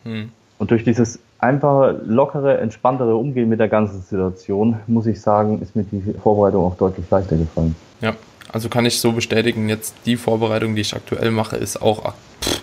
Hm. 0.05 0.31
Und 0.59 0.71
durch 0.71 0.85
dieses 0.85 1.19
einfache, 1.39 2.01
lockere, 2.05 2.59
entspanntere 2.59 3.17
Umgehen 3.17 3.49
mit 3.49 3.61
der 3.61 3.69
ganzen 3.69 4.03
Situation, 4.03 4.81
muss 4.87 5.07
ich 5.07 5.21
sagen, 5.21 5.61
ist 5.63 5.77
mir 5.77 5.85
die 5.85 6.15
Vorbereitung 6.23 6.65
auch 6.65 6.77
deutlich 6.77 7.09
leichter 7.11 7.37
gefallen. 7.37 7.75
Ja, 8.01 8.15
also 8.53 8.69
kann 8.69 8.85
ich 8.85 9.01
so 9.01 9.13
bestätigen, 9.13 9.69
jetzt 9.69 9.95
die 10.07 10.17
Vorbereitung, 10.17 10.75
die 10.75 10.83
ich 10.83 10.95
aktuell 10.95 11.31
mache, 11.31 11.57
ist 11.57 11.81
auch 11.81 12.13
pff, 12.43 12.63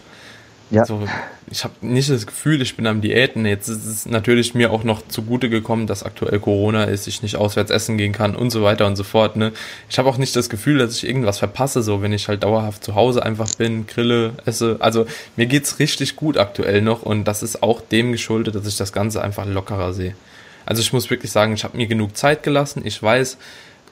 ja. 0.70 0.82
Also, 0.82 1.08
ich 1.50 1.64
habe 1.64 1.74
nicht 1.82 2.10
das 2.10 2.28
Gefühl, 2.28 2.62
ich 2.62 2.76
bin 2.76 2.88
am 2.88 3.00
Diäten. 3.00 3.46
Jetzt 3.46 3.70
ist 3.70 3.86
es 3.86 4.06
natürlich 4.06 4.54
mir 4.54 4.72
auch 4.72 4.84
noch 4.84 5.08
zugute 5.08 5.50
gekommen, 5.50 5.88
dass 5.88 6.04
aktuell 6.04 6.40
Corona 6.40 6.84
ist, 6.84 7.08
ich 7.08 7.22
nicht 7.22 7.38
auswärts 7.38 7.72
essen 7.72 7.98
gehen 7.98 8.12
kann 8.12 8.36
und 8.36 8.50
so 8.50 8.64
weiter 8.64 8.86
und 8.86 8.98
so 8.98 9.04
fort. 9.06 9.38
Ne? 9.38 9.54
Ich 9.90 9.98
habe 9.98 10.10
auch 10.10 10.18
nicht 10.18 10.36
das 10.36 10.50
Gefühl, 10.50 10.78
dass 10.78 10.98
ich 10.98 11.08
irgendwas 11.08 11.40
verpasse, 11.40 11.84
so 11.84 12.02
wenn 12.02 12.12
ich 12.12 12.28
halt 12.28 12.44
dauerhaft 12.44 12.84
zu 12.84 12.96
Hause 12.96 13.24
einfach 13.24 13.54
bin, 13.56 13.88
grille, 13.88 14.34
esse. 14.46 14.76
Also 14.80 15.06
mir 15.38 15.46
geht's 15.46 15.80
richtig 15.80 16.18
gut 16.18 16.38
aktuell 16.38 16.82
noch 16.82 17.04
und 17.04 17.24
das 17.24 17.44
ist 17.44 17.64
auch 17.64 17.80
dem 17.80 18.12
geschuldet, 18.12 18.56
dass 18.56 18.68
ich 18.68 18.76
das 18.76 18.92
Ganze 18.92 19.22
einfach 19.22 19.46
lockerer 19.46 19.94
sehe. 19.94 20.16
Also 20.66 20.82
ich 20.82 20.92
muss 20.92 21.10
wirklich 21.10 21.32
sagen, 21.32 21.54
ich 21.54 21.64
habe 21.64 21.78
mir 21.78 21.88
genug 21.88 22.18
Zeit 22.18 22.44
gelassen. 22.44 22.82
Ich 22.84 23.02
weiß, 23.02 23.38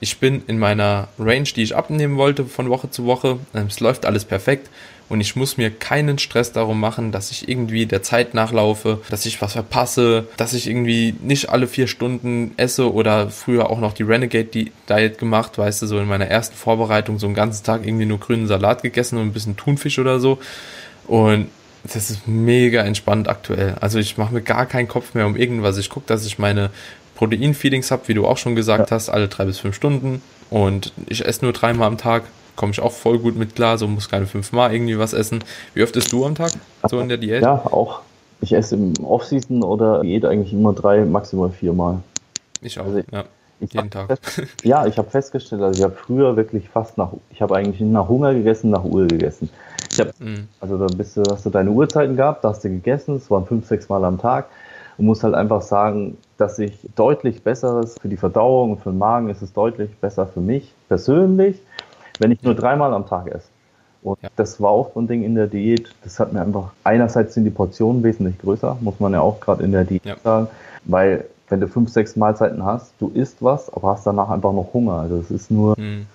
ich 0.01 0.19
bin 0.19 0.43
in 0.47 0.59
meiner 0.59 1.07
Range, 1.17 1.43
die 1.43 1.63
ich 1.63 1.73
abnehmen 1.73 2.17
wollte 2.17 2.43
von 2.43 2.69
Woche 2.69 2.89
zu 2.89 3.05
Woche. 3.05 3.39
Es 3.53 3.79
läuft 3.79 4.05
alles 4.05 4.25
perfekt 4.25 4.69
und 5.07 5.21
ich 5.21 5.35
muss 5.35 5.57
mir 5.57 5.69
keinen 5.69 6.17
Stress 6.17 6.51
darum 6.51 6.79
machen, 6.79 7.11
dass 7.11 7.31
ich 7.31 7.47
irgendwie 7.47 7.85
der 7.85 8.01
Zeit 8.01 8.33
nachlaufe, 8.33 9.01
dass 9.10 9.25
ich 9.25 9.41
was 9.41 9.53
verpasse, 9.53 10.27
dass 10.37 10.53
ich 10.53 10.67
irgendwie 10.67 11.13
nicht 11.21 11.49
alle 11.49 11.67
vier 11.67 11.87
Stunden 11.87 12.53
esse 12.58 12.91
oder 12.91 13.29
früher 13.29 13.69
auch 13.69 13.79
noch 13.79 13.93
die 13.93 14.03
Renegade 14.03 14.71
Diet 14.89 15.17
gemacht, 15.17 15.58
weißt 15.58 15.83
du, 15.83 15.87
so 15.87 15.99
in 15.99 16.08
meiner 16.08 16.27
ersten 16.27 16.56
Vorbereitung 16.56 17.19
so 17.19 17.27
einen 17.27 17.35
ganzen 17.35 17.63
Tag 17.63 17.85
irgendwie 17.85 18.06
nur 18.06 18.19
grünen 18.19 18.47
Salat 18.47 18.81
gegessen 18.81 19.19
und 19.19 19.27
ein 19.27 19.33
bisschen 19.33 19.58
Thunfisch 19.58 19.99
oder 19.99 20.19
so. 20.19 20.39
Und 21.08 21.49
das 21.83 22.10
ist 22.10 22.27
mega 22.27 22.81
entspannt 22.81 23.27
aktuell. 23.27 23.75
Also 23.79 23.99
ich 23.99 24.17
mache 24.17 24.33
mir 24.33 24.41
gar 24.41 24.65
keinen 24.65 24.87
Kopf 24.87 25.13
mehr 25.13 25.27
um 25.27 25.35
irgendwas. 25.35 25.77
Ich 25.77 25.91
gucke, 25.91 26.08
dass 26.08 26.25
ich 26.25 26.39
meine 26.39 26.71
Protein-Feedings 27.15 27.91
habe, 27.91 28.08
wie 28.08 28.15
du 28.15 28.25
auch 28.25 28.37
schon 28.37 28.56
gesagt 28.56 28.89
ja. 28.89 28.95
hast, 28.95 29.10
alle 29.10 29.27
drei 29.27 29.45
bis 29.45 29.60
fünf 29.60 29.75
Stunden. 29.75 30.23
Und 30.49 30.93
ich 31.08 31.25
esse 31.25 31.45
nur 31.45 31.53
dreimal 31.53 31.87
am 31.87 31.97
Tag 31.97 32.23
komme 32.56 32.71
ich 32.71 32.81
auch 32.81 32.91
voll 32.91 33.19
gut 33.19 33.35
mit 33.35 33.56
klar, 33.56 33.77
so 33.77 33.87
muss 33.87 34.10
keine 34.10 34.25
fünfmal 34.25 34.73
irgendwie 34.73 34.97
was 34.97 35.13
essen. 35.13 35.43
Wie 35.73 35.83
oft 35.83 35.95
isst 35.95 36.12
du 36.12 36.25
am 36.25 36.35
Tag 36.35 36.51
so 36.89 36.99
in 36.99 37.10
der 37.10 37.17
Diät? 37.17 37.41
Ja, 37.41 37.53
auch. 37.65 38.01
Ich 38.41 38.53
esse 38.53 38.75
im 38.75 38.93
Off-Season 39.03 39.63
oder 39.63 40.01
Diät 40.01 40.25
eigentlich 40.25 40.53
immer 40.53 40.73
drei, 40.73 41.06
maximal 41.06 41.49
viermal. 41.49 41.99
Ich 42.62 42.79
auch, 42.79 42.85
also, 42.85 43.01
ja. 43.12 43.25
Ich 43.60 43.73
Jeden 43.73 43.89
Tag. 43.89 44.08
Fest, 44.08 44.47
ja, 44.63 44.85
ich 44.85 44.97
habe 44.97 45.10
festgestellt, 45.10 45.62
also 45.62 45.79
ich 45.79 45.83
habe 45.83 45.95
früher 45.95 46.35
wirklich 46.35 46.67
fast 46.67 46.97
nach, 46.97 47.12
ich 47.31 47.41
habe 47.41 47.56
eigentlich 47.56 47.79
nach 47.79 48.10
Hunger 48.10 48.33
gegessen, 48.33 48.69
nach 48.69 48.83
Uhr 48.83 49.08
gegessen. 49.08 49.49
Ich 49.91 49.99
hab, 49.99 50.08
mm. 50.19 50.47
Also 50.60 50.77
da 50.77 50.87
bist 50.93 51.15
du, 51.15 51.23
hast 51.29 51.45
du 51.45 51.49
deine 51.49 51.71
Uhrzeiten 51.71 52.17
gehabt, 52.17 52.43
da 52.43 52.49
hast 52.49 52.63
du 52.65 52.69
gegessen, 52.69 53.15
es 53.15 53.31
waren 53.31 53.45
fünf, 53.45 53.65
sechs 53.65 53.87
Mal 53.87 54.03
am 54.03 54.19
Tag 54.19 54.47
und 54.97 55.06
muss 55.06 55.23
halt 55.23 55.35
einfach 55.35 55.62
sagen, 55.62 56.17
dass 56.37 56.60
ich 56.60 56.77
deutlich 56.95 57.43
besseres 57.43 57.95
für 57.99 58.10
die 58.10 58.17
Verdauung 58.17 58.71
und 58.71 58.81
für 58.81 58.89
den 58.89 58.97
Magen 58.97 59.29
ist 59.29 59.41
es 59.41 59.53
deutlich 59.53 59.95
besser 60.01 60.27
für 60.27 60.41
mich 60.41 60.73
persönlich, 60.89 61.58
wenn 62.19 62.31
ich 62.31 62.41
nur 62.43 62.55
dreimal 62.55 62.93
am 62.93 63.07
Tag 63.07 63.27
esse. 63.27 63.47
Und 64.03 64.19
ja. 64.21 64.29
das 64.35 64.61
war 64.61 64.69
auch 64.69 64.91
so 64.93 64.99
ein 64.99 65.07
Ding 65.07 65.23
in 65.23 65.33
der 65.33 65.47
Diät. 65.47 65.89
Das 66.03 66.19
hat 66.19 66.31
mir 66.31 66.41
einfach, 66.41 66.71
einerseits 66.83 67.33
sind 67.33 67.45
die 67.45 67.49
Portionen 67.49 68.03
wesentlich 68.03 68.37
größer, 68.37 68.77
muss 68.81 68.99
man 68.99 69.13
ja 69.13 69.21
auch 69.21 69.39
gerade 69.39 69.63
in 69.63 69.71
der 69.71 69.83
Diät 69.83 70.05
ja. 70.05 70.15
sagen, 70.23 70.47
weil 70.83 71.25
wenn 71.49 71.59
du 71.59 71.67
fünf, 71.67 71.89
sechs 71.89 72.15
Mahlzeiten 72.15 72.63
hast, 72.63 72.93
du 72.99 73.09
isst 73.09 73.37
was, 73.41 73.71
aber 73.73 73.89
hast 73.89 74.05
danach 74.05 74.29
einfach 74.29 74.53
noch 74.53 74.69
Hunger. 74.73 74.93
Also 74.93 75.17
es 75.17 75.31
ist 75.31 75.51
nur 75.51 75.79
mhm. 75.79 76.05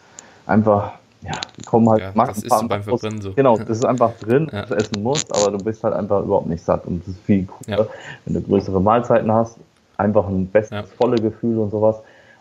einfach, 0.46 0.92
ja, 1.22 1.32
kommen 1.66 1.88
halt 1.88 2.00
ja, 2.00 2.12
das 2.12 2.38
ist 2.38 2.48
beim 2.48 2.82
Verbrennen 2.82 3.20
so. 3.20 3.32
Genau, 3.32 3.56
das 3.58 3.78
ist 3.78 3.84
einfach 3.84 4.12
drin, 4.20 4.48
ja. 4.52 4.66
du 4.66 4.74
essen 4.74 5.02
musst, 5.02 5.34
aber 5.34 5.56
du 5.56 5.64
bist 5.64 5.82
halt 5.84 5.94
einfach 5.94 6.22
überhaupt 6.22 6.46
nicht 6.46 6.64
satt. 6.64 6.86
Und 6.86 7.02
es 7.02 7.08
ist 7.08 7.20
viel 7.20 7.46
cooler, 7.46 7.78
ja. 7.78 7.86
wenn 8.24 8.34
du 8.34 8.40
größere 8.40 8.80
Mahlzeiten 8.80 9.30
hast, 9.32 9.56
einfach 9.96 10.26
ein 10.26 10.46
besseres, 10.46 10.90
ja. 10.90 10.96
volle 10.96 11.16
Gefühl 11.16 11.58
und 11.58 11.70
sowas. 11.70 11.96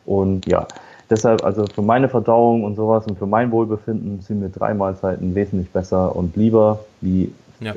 Und 0.05 0.47
ja, 0.47 0.65
deshalb, 1.09 1.43
also 1.43 1.65
für 1.73 1.81
meine 1.81 2.09
Verdauung 2.09 2.63
und 2.63 2.75
sowas 2.75 3.05
und 3.07 3.17
für 3.17 3.25
mein 3.25 3.51
Wohlbefinden 3.51 4.21
sind 4.21 4.39
mir 4.39 4.49
drei 4.49 4.73
Mahlzeiten 4.73 5.35
wesentlich 5.35 5.69
besser 5.69 6.15
und 6.15 6.35
lieber 6.35 6.79
wie 7.01 7.31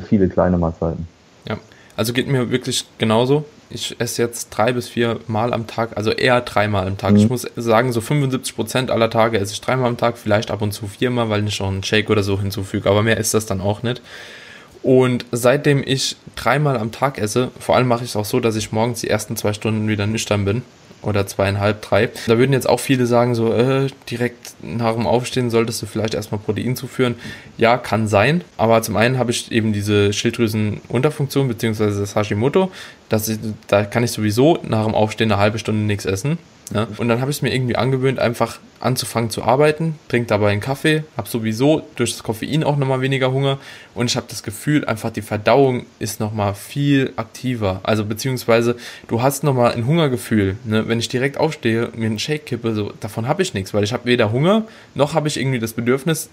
viele 0.09 0.29
kleine 0.29 0.59
Mahlzeiten. 0.59 1.09
Ja, 1.49 1.59
also 1.97 2.13
geht 2.13 2.29
mir 2.29 2.51
wirklich 2.51 2.85
genauso. 2.99 3.45
Ich 3.71 3.99
esse 3.99 4.21
jetzt 4.21 4.51
drei 4.51 4.73
bis 4.73 4.89
vier 4.89 5.19
Mal 5.27 5.53
am 5.55 5.67
Tag, 5.67 5.97
also 5.97 6.11
eher 6.11 6.43
dreimal 6.43 6.87
am 6.87 6.99
Tag. 6.99 7.13
Mhm. 7.13 7.17
Ich 7.17 7.29
muss 7.29 7.47
sagen, 7.57 7.93
so 7.93 8.01
75 8.01 8.55
Prozent 8.55 8.91
aller 8.91 9.09
Tage 9.09 9.39
esse 9.39 9.55
ich 9.55 9.61
dreimal 9.61 9.89
am 9.89 9.97
Tag, 9.97 10.19
vielleicht 10.19 10.51
ab 10.51 10.61
und 10.61 10.73
zu 10.73 10.87
viermal, 10.87 11.31
weil 11.31 11.47
ich 11.47 11.59
noch 11.59 11.69
einen 11.69 11.83
Shake 11.83 12.11
oder 12.11 12.23
so 12.23 12.39
hinzufüge, 12.39 12.89
aber 12.89 13.03
mehr 13.03 13.17
ist 13.17 13.35
das 13.35 13.47
dann 13.47 13.61
auch 13.61 13.83
nicht. 13.83 14.03
Und 14.83 15.25
seitdem 15.31 15.83
ich 15.85 16.17
dreimal 16.35 16.77
am 16.77 16.91
Tag 16.91 17.19
esse, 17.19 17.51
vor 17.59 17.77
allem 17.77 17.87
mache 17.89 18.05
ich 18.05 18.11
es 18.11 18.17
auch 18.17 18.25
so, 18.25 18.41
dass 18.41 18.57
ich 18.57 18.73
morgens 18.73 19.01
die 19.01 19.09
ersten 19.09 19.37
zwei 19.37 19.53
Stunden 19.53 19.89
wieder 19.89 20.07
nüchtern 20.07 20.45
bin 20.45 20.63
oder 21.03 21.27
zweieinhalb, 21.27 21.83
drei. 21.83 22.11
Da 22.27 22.39
würden 22.39 22.53
jetzt 22.53 22.69
auch 22.69 22.81
viele 22.81 23.07
sagen, 23.07 23.35
so 23.35 23.53
äh, 23.53 23.89
direkt 24.09 24.55
nach 24.63 24.95
dem 24.95 25.07
Aufstehen 25.07 25.51
solltest 25.51 25.83
du 25.83 25.87
vielleicht 25.87 26.15
erstmal 26.15 26.41
Protein 26.41 26.77
zuführen. 26.77 27.17
Ja, 27.59 27.77
kann 27.77 28.09
sein, 28.09 28.43
aber 28.57 28.83
zum 28.83 28.97
einen 28.97 29.19
habe 29.19 29.31
ich 29.31 29.51
eben 29.53 29.73
diese 29.73 30.13
Schilddrüsenunterfunktion 30.13 31.49
beziehungsweise 31.49 32.01
das 32.01 32.15
Hashimoto. 32.15 32.71
Das 33.13 33.29
ist, 33.29 33.41
da 33.69 33.85
kann 33.85 34.03
ich 34.05 34.11
sowieso 34.11 34.59
nach 34.63 34.87
dem 34.87 34.95
Aufstehen 34.95 35.31
eine 35.31 35.39
halbe 35.39 35.59
Stunde 35.59 35.83
nichts 35.83 36.07
essen. 36.07 36.39
Ja? 36.73 36.89
Und 36.97 37.09
dann 37.09 37.21
habe 37.21 37.31
ich 37.31 37.37
es 37.37 37.43
mir 37.43 37.55
irgendwie 37.55 37.77
angewöhnt, 37.77 38.19
einfach 38.19 38.59
anzufangen 38.81 39.29
zu 39.29 39.43
arbeiten, 39.43 39.97
trinke 40.09 40.29
dabei 40.29 40.51
einen 40.51 40.63
Kaffee, 40.63 41.05
habe 41.19 41.29
sowieso 41.29 41.87
durch 41.97 42.13
das 42.13 42.23
Koffein 42.23 42.65
auch 42.65 42.79
nochmal 42.79 43.03
weniger 43.03 43.31
Hunger 43.31 43.59
und 43.95 44.07
ich 44.07 44.17
habe 44.17 44.25
das 44.31 44.43
Gefühl, 44.43 44.87
einfach 44.87 45.11
die 45.11 45.21
Verdauung 45.21 45.85
ist 45.99 46.21
nochmal 46.21 46.55
viel 46.55 47.13
aktiver. 47.17 47.81
Also 47.83 48.07
beziehungsweise 48.07 48.77
du 49.09 49.21
hast 49.21 49.45
nochmal 49.45 49.73
ein 49.73 49.87
Hungergefühl. 49.87 50.57
Ne? 50.65 50.89
Wenn 50.89 50.99
ich 50.99 51.09
direkt 51.11 51.37
aufstehe, 51.37 51.91
mir 51.95 52.07
einen 52.07 52.19
Shake 52.19 52.47
kippe, 52.47 52.75
so, 52.75 52.95
davon 53.01 53.29
habe 53.29 53.43
ich 53.43 53.53
nichts, 53.53 53.75
weil 53.75 53.85
ich 53.85 53.93
habe 53.93 54.07
weder 54.07 54.33
Hunger, 54.33 54.65
noch 54.95 55.13
habe 55.13 55.29
ich 55.29 55.39
irgendwie 55.39 55.59
das 55.59 55.75
Bedürfnis, 55.75 56.31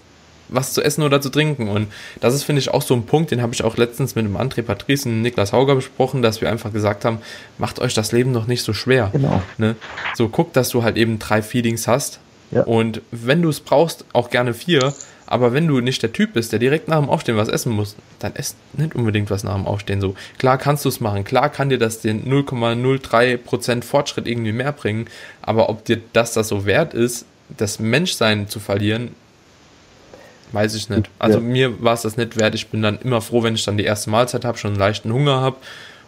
was 0.50 0.72
zu 0.72 0.82
essen 0.82 1.02
oder 1.02 1.20
zu 1.20 1.30
trinken. 1.30 1.68
Und 1.68 1.88
das 2.20 2.34
ist, 2.34 2.44
finde 2.44 2.60
ich, 2.60 2.70
auch 2.70 2.82
so 2.82 2.94
ein 2.94 3.04
Punkt, 3.04 3.30
den 3.30 3.42
habe 3.42 3.54
ich 3.54 3.64
auch 3.64 3.76
letztens 3.76 4.14
mit 4.14 4.24
dem 4.24 4.36
André 4.36 4.62
Patrice 4.62 5.08
und 5.08 5.22
Niklas 5.22 5.52
Hauger 5.52 5.74
besprochen, 5.74 6.22
dass 6.22 6.40
wir 6.40 6.50
einfach 6.50 6.72
gesagt 6.72 7.04
haben, 7.04 7.18
macht 7.58 7.78
euch 7.78 7.94
das 7.94 8.12
Leben 8.12 8.32
noch 8.32 8.46
nicht 8.46 8.62
so 8.62 8.72
schwer. 8.72 9.10
Genau. 9.12 9.42
Ne? 9.58 9.76
So 10.14 10.28
guck, 10.28 10.52
dass 10.52 10.68
du 10.68 10.82
halt 10.82 10.96
eben 10.96 11.18
drei 11.18 11.42
Feelings 11.42 11.88
hast. 11.88 12.20
Ja. 12.50 12.62
Und 12.62 13.00
wenn 13.10 13.42
du 13.42 13.48
es 13.48 13.60
brauchst, 13.60 14.04
auch 14.12 14.30
gerne 14.30 14.54
vier. 14.54 14.92
Aber 15.30 15.52
wenn 15.52 15.68
du 15.68 15.80
nicht 15.80 16.02
der 16.02 16.12
Typ 16.12 16.32
bist, 16.32 16.50
der 16.50 16.58
direkt 16.58 16.88
nach 16.88 16.98
dem 16.98 17.08
Aufstehen 17.08 17.36
was 17.36 17.48
essen 17.48 17.70
muss, 17.70 17.94
dann 18.18 18.34
esst 18.34 18.56
nicht 18.72 18.96
unbedingt 18.96 19.30
was 19.30 19.44
nach 19.44 19.54
dem 19.54 19.64
Aufstehen 19.64 20.00
so. 20.00 20.16
Klar 20.38 20.58
kannst 20.58 20.84
du 20.84 20.88
es 20.88 20.98
machen, 20.98 21.22
klar 21.22 21.48
kann 21.50 21.68
dir 21.68 21.78
das 21.78 22.00
den 22.00 22.24
0,03% 22.24 23.84
Fortschritt 23.84 24.26
irgendwie 24.26 24.50
mehr 24.50 24.72
bringen, 24.72 25.06
aber 25.40 25.68
ob 25.68 25.84
dir 25.84 26.00
das 26.12 26.32
das 26.32 26.48
so 26.48 26.66
wert 26.66 26.94
ist, 26.94 27.26
das 27.56 27.78
Menschsein 27.78 28.48
zu 28.48 28.58
verlieren, 28.58 29.14
Weiß 30.52 30.74
ich 30.74 30.88
nicht. 30.88 31.08
Also 31.18 31.38
ja. 31.38 31.44
mir 31.44 31.82
war 31.82 31.94
es 31.94 32.02
das 32.02 32.16
nicht 32.16 32.38
wert. 32.38 32.54
Ich 32.54 32.68
bin 32.68 32.82
dann 32.82 32.98
immer 33.00 33.20
froh, 33.20 33.42
wenn 33.42 33.54
ich 33.54 33.64
dann 33.64 33.76
die 33.76 33.84
erste 33.84 34.10
Mahlzeit 34.10 34.44
habe, 34.44 34.58
schon 34.58 34.72
einen 34.72 34.80
leichten 34.80 35.12
Hunger 35.12 35.40
habe. 35.40 35.56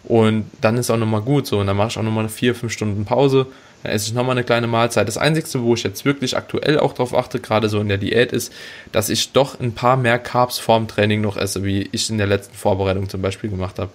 Und 0.05 0.51
dann 0.61 0.77
ist 0.77 0.91
auch 0.91 0.97
nochmal 0.97 1.21
gut 1.21 1.47
so. 1.47 1.59
Und 1.59 1.69
dann 1.69 1.77
mache 1.77 1.89
ich 1.89 1.99
auch 1.99 2.03
nochmal 2.03 2.29
vier, 2.29 2.55
fünf 2.55 2.73
Stunden 2.73 3.05
Pause. 3.05 3.47
Dann 3.83 3.93
esse 3.93 4.09
ich 4.09 4.15
nochmal 4.15 4.37
eine 4.37 4.45
kleine 4.45 4.67
Mahlzeit. 4.67 5.09
Das 5.09 5.19
Einzige, 5.19 5.63
wo 5.63 5.75
ich 5.75 5.83
jetzt 5.83 6.05
wirklich 6.05 6.37
aktuell 6.37 6.79
auch 6.79 6.93
drauf 6.93 7.15
achte, 7.15 7.41
gerade 7.41 7.69
so 7.69 7.81
in 7.81 7.89
der 7.89 7.99
Diät, 7.99 8.33
ist, 8.33 8.53
dass 8.93 9.09
ich 9.09 9.33
doch 9.33 9.59
ein 9.61 9.73
paar 9.73 9.97
mehr 9.97 10.19
Carbs 10.19 10.59
vorm 10.59 10.89
Training 10.89 11.21
noch 11.21 11.37
esse, 11.37 11.65
wie 11.65 11.89
ich 11.93 12.11
in 12.11 12.19
der 12.19 12.27
letzten 12.27 12.55
Vorbereitung 12.55 13.09
zum 13.09 13.23
Beispiel 13.23 13.51
gemacht 13.51 13.79
habe. 13.79 13.91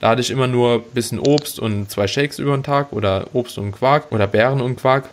Da 0.00 0.10
hatte 0.10 0.22
ich 0.22 0.30
immer 0.30 0.46
nur 0.46 0.76
ein 0.76 0.82
bisschen 0.94 1.18
Obst 1.18 1.60
und 1.60 1.90
zwei 1.90 2.06
Shakes 2.06 2.38
über 2.38 2.56
den 2.56 2.62
Tag 2.62 2.92
oder 2.92 3.26
Obst 3.34 3.58
und 3.58 3.72
Quark 3.72 4.12
oder 4.12 4.26
Beeren 4.26 4.62
und 4.62 4.76
Quark. 4.76 5.10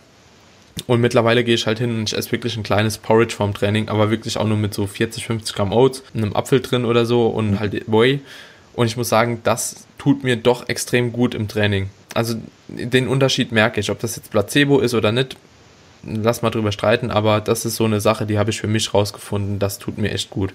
Und 0.86 1.00
mittlerweile 1.00 1.44
gehe 1.44 1.54
ich 1.54 1.66
halt 1.66 1.78
hin 1.78 1.98
und 1.98 2.08
ich 2.08 2.16
esse 2.16 2.32
wirklich 2.32 2.56
ein 2.56 2.62
kleines 2.62 2.98
Porridge 2.98 3.34
vorm 3.34 3.54
Training, 3.54 3.88
aber 3.88 4.10
wirklich 4.10 4.38
auch 4.38 4.46
nur 4.46 4.56
mit 4.56 4.74
so 4.74 4.86
40, 4.86 5.26
50 5.26 5.54
Gramm 5.54 5.72
Oats, 5.72 6.02
einem 6.14 6.34
Apfel 6.34 6.60
drin 6.60 6.84
oder 6.84 7.06
so 7.06 7.26
und 7.26 7.60
halt 7.60 7.84
Whey. 7.86 8.20
Und 8.74 8.86
ich 8.86 8.96
muss 8.96 9.08
sagen, 9.08 9.40
das 9.42 9.86
tut 9.98 10.24
mir 10.24 10.36
doch 10.36 10.68
extrem 10.68 11.12
gut 11.12 11.34
im 11.34 11.48
Training. 11.48 11.90
Also 12.14 12.36
den 12.68 13.08
Unterschied 13.08 13.52
merke 13.52 13.80
ich, 13.80 13.90
ob 13.90 13.98
das 13.98 14.16
jetzt 14.16 14.30
Placebo 14.30 14.78
ist 14.78 14.94
oder 14.94 15.12
nicht, 15.12 15.36
lass 16.04 16.42
mal 16.42 16.50
drüber 16.50 16.72
streiten, 16.72 17.10
aber 17.10 17.40
das 17.40 17.64
ist 17.64 17.76
so 17.76 17.84
eine 17.84 18.00
Sache, 18.00 18.26
die 18.26 18.38
habe 18.38 18.50
ich 18.50 18.60
für 18.60 18.66
mich 18.66 18.94
rausgefunden, 18.94 19.58
das 19.58 19.78
tut 19.78 19.98
mir 19.98 20.10
echt 20.10 20.30
gut. 20.30 20.54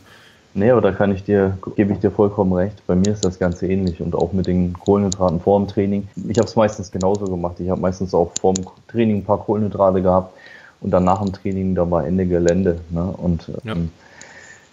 Nee, 0.56 0.70
aber 0.70 0.82
da 0.82 0.92
kann 0.92 1.12
ich 1.12 1.24
dir, 1.24 1.58
gebe 1.76 1.94
ich 1.94 2.00
dir 2.00 2.12
vollkommen 2.12 2.54
recht. 2.54 2.86
Bei 2.86 2.96
mir 2.96 3.08
ist 3.08 3.26
das 3.26 3.40
Ganze 3.40 3.68
ähnlich 3.68 4.02
und 4.02 4.14
auch 4.16 4.34
mit 4.34 4.46
den 4.46 4.74
Kohlenhydraten 4.74 5.40
vor 5.40 5.60
dem 5.60 5.68
Training. 5.68 6.08
Ich 6.28 6.38
habe 6.38 6.48
es 6.48 6.56
meistens 6.56 6.92
genauso 6.92 7.26
gemacht. 7.26 7.56
Ich 7.60 7.70
habe 7.70 7.82
meistens 7.82 8.14
auch 8.14 8.32
vor 8.34 8.54
dem 8.54 8.66
Training 8.88 9.18
ein 9.18 9.26
paar 9.26 9.40
Kohlenhydrate 9.40 10.02
gehabt 10.02 10.34
und 10.82 10.92
dann 10.92 11.06
nach 11.06 11.24
dem 11.24 11.34
Training, 11.34 11.74
da 11.74 11.90
war 11.90 12.06
Ende 12.06 12.28
Gelände. 12.28 12.80
Ne? 12.92 13.04
Und 13.04 13.52
ja. 13.64 13.74
ähm, 13.74 13.92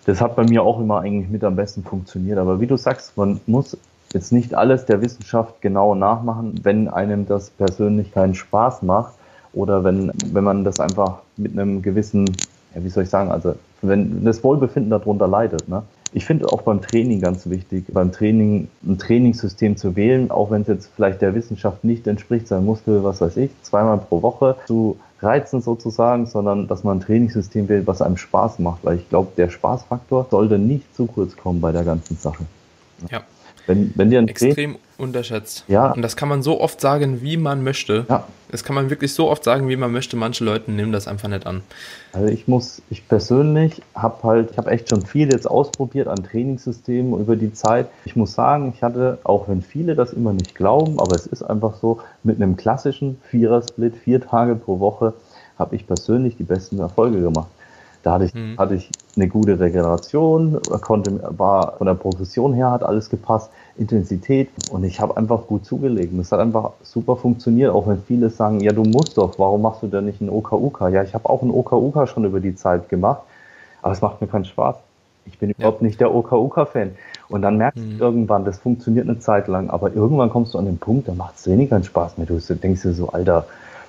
das 0.04 0.20
hat 0.20 0.36
bei 0.36 0.44
mir 0.44 0.62
auch 0.62 0.80
immer 0.80 1.00
eigentlich 1.00 1.30
mit 1.30 1.44
am 1.44 1.56
besten 1.56 1.82
funktioniert. 1.82 2.38
Aber 2.38 2.60
wie 2.60 2.66
du 2.66 2.76
sagst, 2.76 3.16
man 3.16 3.40
muss 3.46 3.76
jetzt 4.12 4.32
nicht 4.32 4.54
alles 4.54 4.84
der 4.84 5.00
Wissenschaft 5.00 5.62
genau 5.62 5.94
nachmachen, 5.94 6.60
wenn 6.62 6.88
einem 6.88 7.26
das 7.26 7.50
persönlich 7.50 8.12
keinen 8.12 8.34
Spaß 8.34 8.82
macht 8.82 9.14
oder 9.54 9.82
wenn, 9.82 10.12
wenn 10.26 10.44
man 10.44 10.64
das 10.64 10.78
einfach 10.78 11.20
mit 11.36 11.52
einem 11.52 11.80
gewissen, 11.80 12.26
ja, 12.74 12.84
wie 12.84 12.88
soll 12.88 13.04
ich 13.04 13.10
sagen, 13.10 13.30
also 13.30 13.54
wenn 13.82 14.24
das 14.24 14.42
Wohlbefinden 14.44 14.90
darunter 14.90 15.28
leidet. 15.28 15.68
Ne? 15.68 15.82
Ich 16.12 16.24
finde 16.24 16.48
auch 16.48 16.62
beim 16.62 16.80
Training 16.82 17.20
ganz 17.20 17.48
wichtig, 17.48 17.84
beim 17.88 18.10
Training 18.10 18.68
ein 18.84 18.98
Trainingssystem 18.98 19.76
zu 19.76 19.94
wählen, 19.94 20.30
auch 20.30 20.50
wenn 20.50 20.62
es 20.62 20.68
jetzt 20.68 20.90
vielleicht 20.94 21.22
der 21.22 21.34
Wissenschaft 21.34 21.84
nicht 21.84 22.06
entspricht, 22.06 22.48
sein 22.48 22.64
Muskel, 22.64 23.04
was 23.04 23.20
weiß 23.20 23.36
ich, 23.36 23.50
zweimal 23.62 23.98
pro 23.98 24.22
Woche 24.22 24.56
zu 24.66 24.98
reizen 25.20 25.60
sozusagen, 25.60 26.26
sondern 26.26 26.66
dass 26.66 26.82
man 26.82 26.98
ein 26.98 27.00
Trainingssystem 27.00 27.68
wählt, 27.68 27.86
was 27.86 28.02
einem 28.02 28.16
Spaß 28.16 28.58
macht, 28.58 28.84
weil 28.84 28.96
ich 28.96 29.08
glaube, 29.08 29.32
der 29.36 29.50
Spaßfaktor 29.50 30.26
sollte 30.30 30.58
nicht 30.58 30.94
zu 30.96 31.06
kurz 31.06 31.36
kommen 31.36 31.60
bei 31.60 31.72
der 31.72 31.84
ganzen 31.84 32.16
Sache. 32.16 32.44
Ja. 33.10 33.22
Wenn, 33.66 33.92
wenn 33.94 34.10
dir 34.10 34.18
ein 34.18 34.28
Extrem 34.28 34.76
unterschätzt. 35.00 35.64
Ja. 35.66 35.90
Und 35.92 36.02
das 36.02 36.16
kann 36.16 36.28
man 36.28 36.42
so 36.42 36.60
oft 36.60 36.80
sagen, 36.80 37.22
wie 37.22 37.36
man 37.36 37.64
möchte. 37.64 38.06
Ja. 38.08 38.24
Das 38.50 38.64
kann 38.64 38.74
man 38.74 38.90
wirklich 38.90 39.14
so 39.14 39.30
oft 39.30 39.44
sagen, 39.44 39.68
wie 39.68 39.76
man 39.76 39.92
möchte. 39.92 40.16
Manche 40.16 40.44
Leute 40.44 40.70
nehmen 40.70 40.92
das 40.92 41.08
einfach 41.08 41.28
nicht 41.28 41.46
an. 41.46 41.62
Also 42.12 42.28
ich 42.28 42.48
muss, 42.48 42.82
ich 42.90 43.06
persönlich 43.08 43.80
habe 43.94 44.22
halt, 44.22 44.50
ich 44.50 44.58
habe 44.58 44.70
echt 44.70 44.90
schon 44.90 45.02
viel 45.02 45.32
jetzt 45.32 45.48
ausprobiert 45.48 46.08
an 46.08 46.22
Trainingssystemen 46.24 47.18
über 47.20 47.36
die 47.36 47.52
Zeit. 47.52 47.88
Ich 48.04 48.16
muss 48.16 48.34
sagen, 48.34 48.72
ich 48.74 48.82
hatte, 48.82 49.18
auch 49.24 49.48
wenn 49.48 49.62
viele 49.62 49.94
das 49.94 50.12
immer 50.12 50.32
nicht 50.32 50.54
glauben, 50.54 50.98
aber 51.00 51.14
es 51.14 51.26
ist 51.26 51.42
einfach 51.42 51.74
so, 51.80 52.00
mit 52.22 52.36
einem 52.36 52.56
klassischen 52.56 53.20
Vierer-Split, 53.30 53.96
vier 53.96 54.20
Tage 54.20 54.56
pro 54.56 54.80
Woche, 54.80 55.14
habe 55.58 55.76
ich 55.76 55.86
persönlich 55.86 56.36
die 56.36 56.44
besten 56.44 56.78
Erfolge 56.78 57.20
gemacht. 57.20 57.48
Da 58.02 58.12
hatte 58.12 58.24
ich, 58.24 58.34
mhm. 58.34 58.56
hatte 58.58 58.74
ich 58.74 58.90
eine 59.16 59.28
gute 59.28 59.60
Regeneration, 59.60 60.58
konnte, 60.80 61.20
war 61.36 61.76
von 61.76 61.86
der 61.86 61.94
Progression 61.94 62.54
her 62.54 62.70
hat 62.70 62.82
alles 62.82 63.10
gepasst, 63.10 63.50
Intensität 63.76 64.48
und 64.70 64.84
ich 64.84 65.00
habe 65.00 65.16
einfach 65.16 65.46
gut 65.46 65.64
zugelegt. 65.64 66.12
Und 66.12 66.20
es 66.20 66.32
hat 66.32 66.40
einfach 66.40 66.72
super 66.82 67.16
funktioniert, 67.16 67.72
auch 67.72 67.86
wenn 67.86 68.02
viele 68.02 68.30
sagen, 68.30 68.60
ja 68.60 68.72
du 68.72 68.82
musst 68.82 69.16
doch, 69.16 69.38
warum 69.38 69.62
machst 69.62 69.82
du 69.82 69.86
denn 69.86 70.06
nicht 70.06 70.20
einen 70.20 70.30
OKUK? 70.30 70.80
Ja, 70.92 71.02
ich 71.02 71.14
habe 71.14 71.28
auch 71.28 71.42
einen 71.42 71.50
OKUK 71.50 72.08
schon 72.08 72.24
über 72.24 72.40
die 72.40 72.54
Zeit 72.54 72.88
gemacht, 72.88 73.22
aber 73.82 73.92
es 73.92 74.00
macht 74.00 74.20
mir 74.20 74.26
keinen 74.26 74.44
Spaß. 74.44 74.76
Ich 75.26 75.38
bin 75.38 75.50
ja. 75.50 75.54
überhaupt 75.58 75.82
nicht 75.82 76.00
der 76.00 76.14
OKUK-Fan. 76.14 76.92
Und 77.28 77.42
dann 77.42 77.56
merkst 77.56 77.84
mhm. 77.84 77.98
du 77.98 78.04
irgendwann, 78.04 78.44
das 78.44 78.58
funktioniert 78.58 79.08
eine 79.08 79.18
Zeit 79.20 79.46
lang, 79.46 79.70
aber 79.70 79.94
irgendwann 79.94 80.30
kommst 80.30 80.54
du 80.54 80.58
an 80.58 80.64
den 80.64 80.78
Punkt, 80.78 81.08
da 81.08 81.14
macht 81.14 81.36
es 81.36 81.46
weniger 81.46 81.82
Spaß 81.82 82.18
mehr. 82.18 82.26
Du 82.26 82.38
denkst 82.38 82.82
dir 82.82 82.92
so, 82.92 83.10
Alter, 83.10 83.46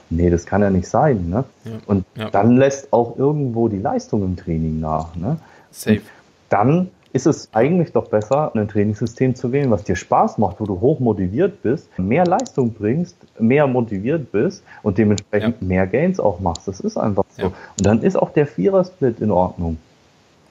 nee, 0.09 0.29
das 0.29 0.45
kann 0.45 0.61
ja 0.61 0.69
nicht 0.69 0.87
sein. 0.87 1.29
Ne? 1.29 1.43
Ja, 1.65 1.71
und 1.87 2.05
ja. 2.15 2.29
dann 2.29 2.57
lässt 2.57 2.93
auch 2.93 3.17
irgendwo 3.17 3.67
die 3.67 3.79
Leistung 3.79 4.23
im 4.23 4.35
Training 4.37 4.79
nach. 4.79 5.15
Ne? 5.15 5.37
Safe. 5.71 5.97
Und 5.97 6.03
dann 6.49 6.89
ist 7.13 7.25
es 7.25 7.49
eigentlich 7.53 7.91
doch 7.91 8.07
besser, 8.07 8.51
ein 8.55 8.67
Trainingssystem 8.67 9.35
zu 9.35 9.51
wählen, 9.51 9.71
was 9.71 9.83
dir 9.83 9.95
Spaß 9.95 10.37
macht, 10.37 10.59
wo 10.59 10.65
du 10.65 10.79
hoch 10.79 10.99
motiviert 10.99 11.61
bist, 11.61 11.87
mehr 11.97 12.25
Leistung 12.25 12.73
bringst, 12.73 13.15
mehr 13.39 13.67
motiviert 13.67 14.31
bist 14.31 14.63
und 14.83 14.97
dementsprechend 14.97 15.57
ja. 15.61 15.67
mehr 15.67 15.87
Gains 15.87 16.19
auch 16.19 16.39
machst. 16.39 16.67
Das 16.67 16.79
ist 16.79 16.97
einfach 16.97 17.25
so. 17.35 17.43
Ja. 17.43 17.47
Und 17.47 17.85
dann 17.85 18.01
ist 18.01 18.15
auch 18.15 18.31
der 18.31 18.47
Vierer-Split 18.47 19.19
in 19.19 19.31
Ordnung. 19.31 19.77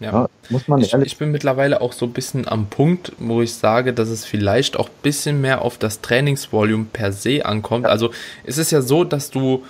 Ja. 0.00 0.12
ja. 0.12 0.28
muss 0.48 0.66
man 0.66 0.80
ich, 0.80 0.92
ich 0.92 1.18
bin 1.18 1.30
mittlerweile 1.30 1.80
auch 1.80 1.92
so 1.92 2.06
ein 2.06 2.12
bisschen 2.12 2.48
am 2.48 2.66
Punkt, 2.66 3.12
wo 3.18 3.42
ich 3.42 3.54
sage, 3.54 3.92
dass 3.92 4.08
es 4.08 4.24
vielleicht 4.24 4.78
auch 4.78 4.88
ein 4.88 5.02
bisschen 5.02 5.40
mehr 5.40 5.62
auf 5.62 5.78
das 5.78 6.00
Trainingsvolumen 6.00 6.86
per 6.86 7.12
se 7.12 7.44
ankommt. 7.44 7.86
Also 7.86 8.10
es 8.44 8.58
ist 8.58 8.70
ja 8.70 8.82
so, 8.82 9.04
dass 9.04 9.30
du 9.30 9.62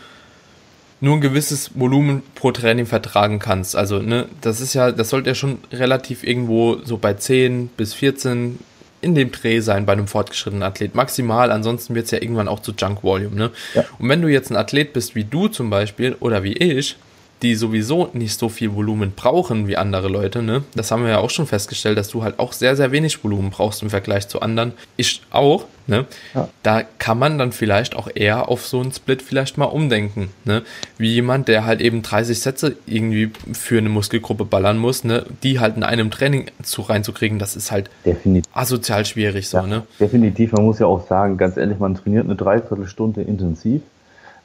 nur 1.01 1.16
ein 1.16 1.20
gewisses 1.20 1.70
Volumen 1.74 2.22
pro 2.34 2.53
Training 2.53 2.86
vertragen 2.86 3.38
kannst. 3.38 3.74
Also, 3.74 4.01
ne, 4.01 4.26
das 4.40 4.61
ist 4.61 4.74
ja, 4.74 4.92
das 4.92 5.09
sollte 5.09 5.30
ja 5.30 5.34
schon 5.34 5.59
relativ 5.72 6.24
irgendwo 6.24 6.76
so 6.84 6.98
bei 6.98 7.14
10 7.14 7.68
bis 7.76 7.94
14 7.94 8.59
in 9.01 9.14
dem 9.14 9.32
Dreh 9.32 9.61
sein 9.61 9.86
bei 9.86 9.94
einem 9.94 10.07
fortgeschrittenen 10.07 10.62
Athlet. 10.62 10.94
Maximal, 10.94 11.51
ansonsten 11.51 11.94
wird 11.94 12.05
es 12.05 12.11
ja 12.11 12.20
irgendwann 12.20 12.48
auch 12.48 12.61
zu 12.61 12.72
Junk 12.76 13.03
Volume. 13.03 13.34
Ne? 13.34 13.51
Ja. 13.74 13.84
Und 13.98 14.09
wenn 14.09 14.20
du 14.20 14.28
jetzt 14.28 14.51
ein 14.51 14.57
Athlet 14.57 14.92
bist 14.92 15.14
wie 15.14 15.24
du 15.24 15.48
zum 15.48 15.70
Beispiel 15.70 16.16
oder 16.20 16.42
wie 16.42 16.53
ich, 16.53 16.96
die 17.43 17.55
sowieso 17.55 18.11
nicht 18.12 18.38
so 18.38 18.49
viel 18.49 18.74
Volumen 18.74 19.12
brauchen 19.12 19.66
wie 19.66 19.76
andere 19.76 20.09
Leute, 20.09 20.43
ne? 20.43 20.62
Das 20.74 20.91
haben 20.91 21.05
wir 21.05 21.11
ja 21.11 21.18
auch 21.18 21.30
schon 21.30 21.47
festgestellt, 21.47 21.97
dass 21.97 22.09
du 22.09 22.22
halt 22.22 22.38
auch 22.38 22.53
sehr, 22.53 22.76
sehr 22.76 22.93
wenig 22.93 23.22
Volumen 23.24 23.51
brauchst 23.51 23.82
im 23.82 23.91
Vergleich 23.91 24.28
zu 24.28 24.41
anderen. 24.41 24.72
Ich 24.97 25.22
auch, 25.30 25.64
ne? 25.86 26.07
Ja. 26.34 26.49
Da 26.62 26.82
kann 26.99 27.18
man 27.18 27.38
dann 27.38 27.53
vielleicht 27.53 27.97
auch 27.97 28.09
eher 28.14 28.49
auf 28.49 28.66
so 28.66 28.80
einen 28.80 28.93
Split 28.93 29.22
vielleicht 29.22 29.57
mal 29.57 29.66
umdenken, 29.66 30.30
ne? 30.45 30.62
Wie 30.99 31.12
jemand, 31.14 31.49
der 31.49 31.64
halt 31.64 31.80
eben 31.80 32.03
30 32.03 32.41
Sätze 32.41 32.76
irgendwie 32.86 33.30
für 33.53 33.78
eine 33.78 33.88
Muskelgruppe 33.88 34.45
ballern 34.45 34.78
muss, 34.78 35.05
ne? 35.05 35.24
Die 35.43 35.61
halt 35.61 35.76
in 35.76 35.82
einem 35.82 36.11
Training 36.11 36.51
zu 36.62 36.82
reinzukriegen, 36.82 37.38
das 37.38 37.57
ist 37.57 37.70
halt 37.70 37.88
definitiv. 38.05 38.51
asozial 38.55 39.07
schwierig 39.07 39.49
so, 39.49 39.59
ja, 39.59 39.66
ne? 39.66 39.82
Definitiv, 39.99 40.53
man 40.53 40.64
muss 40.64 40.78
ja 40.78 40.86
auch 40.86 41.07
sagen, 41.07 41.38
ganz 41.38 41.57
ehrlich, 41.57 41.78
man 41.78 41.95
trainiert 41.95 42.24
eine 42.24 42.36
Dreiviertelstunde 42.36 43.22
intensiv 43.22 43.80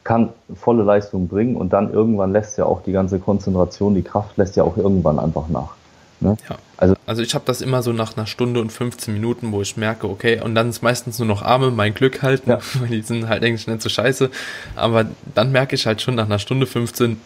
kann 0.06 0.30
volle 0.54 0.84
Leistung 0.84 1.28
bringen 1.28 1.58
und 1.58 1.74
dann 1.74 1.92
irgendwann 1.92 2.32
lässt 2.32 2.58
ja 2.58 2.66
auch 2.66 2.84
die 2.84 2.94
ganze 2.94 3.20
Konzentration, 3.20 3.96
die 3.96 4.04
Kraft 4.04 4.38
lässt 4.38 4.56
ja 4.56 4.64
auch 4.64 4.78
irgendwann 4.78 5.20
einfach 5.20 5.50
nach. 5.50 5.76
Ne? 6.22 6.38
Ja. 6.48 6.56
Also, 6.78 6.96
also 7.06 7.22
ich 7.22 7.34
habe 7.34 7.44
das 7.46 7.62
immer 7.62 7.82
so 7.82 7.92
nach 7.92 8.16
einer 8.16 8.28
Stunde 8.28 8.62
und 8.62 8.72
15 8.72 9.14
Minuten, 9.14 9.52
wo 9.52 9.62
ich 9.62 9.78
merke, 9.78 10.08
okay, 10.08 10.42
und 10.42 10.56
dann 10.56 10.70
ist 10.70 10.84
meistens 10.84 11.20
nur 11.20 11.28
noch 11.28 11.42
Arme, 11.42 11.72
mein 11.72 11.94
Glück 11.94 12.22
halt, 12.22 12.46
ja. 12.46 12.60
weil 12.80 12.90
die 12.90 13.02
sind 13.02 13.28
halt 13.28 13.44
eigentlich 13.44 13.68
nicht 13.68 13.82
so 13.82 13.90
scheiße, 13.90 14.30
aber 14.76 15.06
dann 15.34 15.52
merke 15.52 15.76
ich 15.76 15.88
halt 15.88 16.02
schon 16.02 16.16
nach 16.16 16.26
einer 16.26 16.40
Stunde 16.40 16.68
15, 16.68 17.18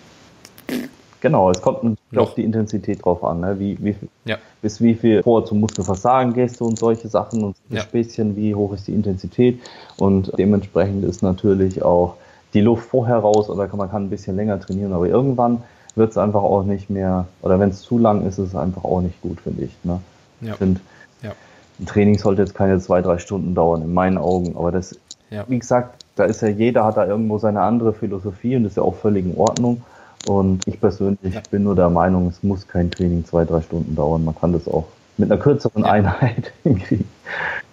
Genau, 1.22 1.52
es 1.52 1.62
kommt 1.62 1.84
natürlich 1.84 2.18
auf 2.18 2.36
die 2.36 2.46
Intensität 2.46 3.04
drauf 3.04 3.26
an, 3.26 3.42
ne? 3.42 3.60
wie, 3.60 3.78
wie, 3.82 3.94
ja. 4.24 4.38
bis 4.62 4.80
wie 4.80 4.96
viel 4.96 5.22
vor 5.22 5.46
zum 5.46 5.60
Muskelversagen 5.60 6.34
gehst 6.34 6.62
du 6.62 6.66
und 6.66 6.80
solche 6.80 7.10
Sachen 7.10 7.44
und 7.44 7.58
ja. 7.70 7.82
Späßchen, 7.82 8.38
wie 8.38 8.56
hoch 8.56 8.72
ist 8.74 8.88
die 8.88 8.94
Intensität 8.94 9.60
und 9.98 10.32
dementsprechend 10.38 11.04
ist 11.04 11.22
natürlich 11.22 11.84
auch 11.84 12.16
die 12.54 12.62
Luft 12.62 12.90
vorher 12.90 13.18
raus 13.18 13.50
oder 13.50 13.68
man 13.76 13.90
kann 13.90 14.06
ein 14.06 14.10
bisschen 14.10 14.36
länger 14.36 14.60
trainieren, 14.60 14.94
aber 14.94 15.08
irgendwann 15.08 15.64
wird 15.96 16.12
es 16.12 16.18
einfach 16.18 16.42
auch 16.42 16.64
nicht 16.64 16.90
mehr, 16.90 17.28
oder 17.42 17.60
wenn 17.60 17.70
es 17.70 17.82
zu 17.82 17.98
lang 17.98 18.26
ist, 18.26 18.40
ist 18.40 18.50
es 18.50 18.56
einfach 18.56 18.84
auch 18.84 19.02
nicht 19.02 19.22
gut, 19.22 19.42
finde 19.42 19.64
ich. 19.64 19.72
Ne? 19.84 20.00
Ja. 20.42 20.52
Ich 20.52 20.58
finde, 20.58 20.82
ja. 21.22 21.32
ein 21.80 21.86
Training 21.86 22.18
sollte 22.18 22.42
jetzt 22.42 22.56
keine 22.56 22.80
zwei, 22.80 23.02
drei 23.02 23.18
Stunden 23.18 23.56
dauern, 23.56 23.82
in 23.82 23.94
meinen 23.94 24.18
Augen, 24.18 24.56
aber 24.56 24.72
das, 24.72 24.98
ja. 25.30 25.44
wie 25.48 25.60
gesagt, 25.60 26.04
da 26.16 26.26
ist 26.26 26.42
ja 26.42 26.50
jeder 26.50 26.86
hat 26.86 26.98
da 26.98 27.06
irgendwo 27.06 27.38
seine 27.38 27.62
andere 27.62 27.94
Philosophie 27.94 28.56
und 28.56 28.64
das 28.64 28.74
ist 28.74 28.78
ja 28.78 28.84
auch 28.84 28.96
völlig 28.96 29.26
in 29.26 29.38
Ordnung. 29.38 29.82
Und 30.28 30.68
ich 30.68 30.82
persönlich 30.82 31.34
ja. 31.34 31.42
bin 31.50 31.64
nur 31.64 31.76
der 31.76 31.90
Meinung, 31.90 32.28
es 32.28 32.44
muss 32.44 32.68
kein 32.68 32.92
Training 32.92 33.24
zwei, 33.26 33.46
drei 33.46 33.62
Stunden 33.62 33.96
dauern. 33.96 34.26
Man 34.26 34.36
kann 34.36 34.52
das 34.52 34.68
auch 34.68 34.86
mit 35.20 35.32
einer 35.32 35.40
kürzeren 35.40 35.84
ja. 35.84 35.92
Einheit 35.92 36.54
hinkriegen. 36.64 37.08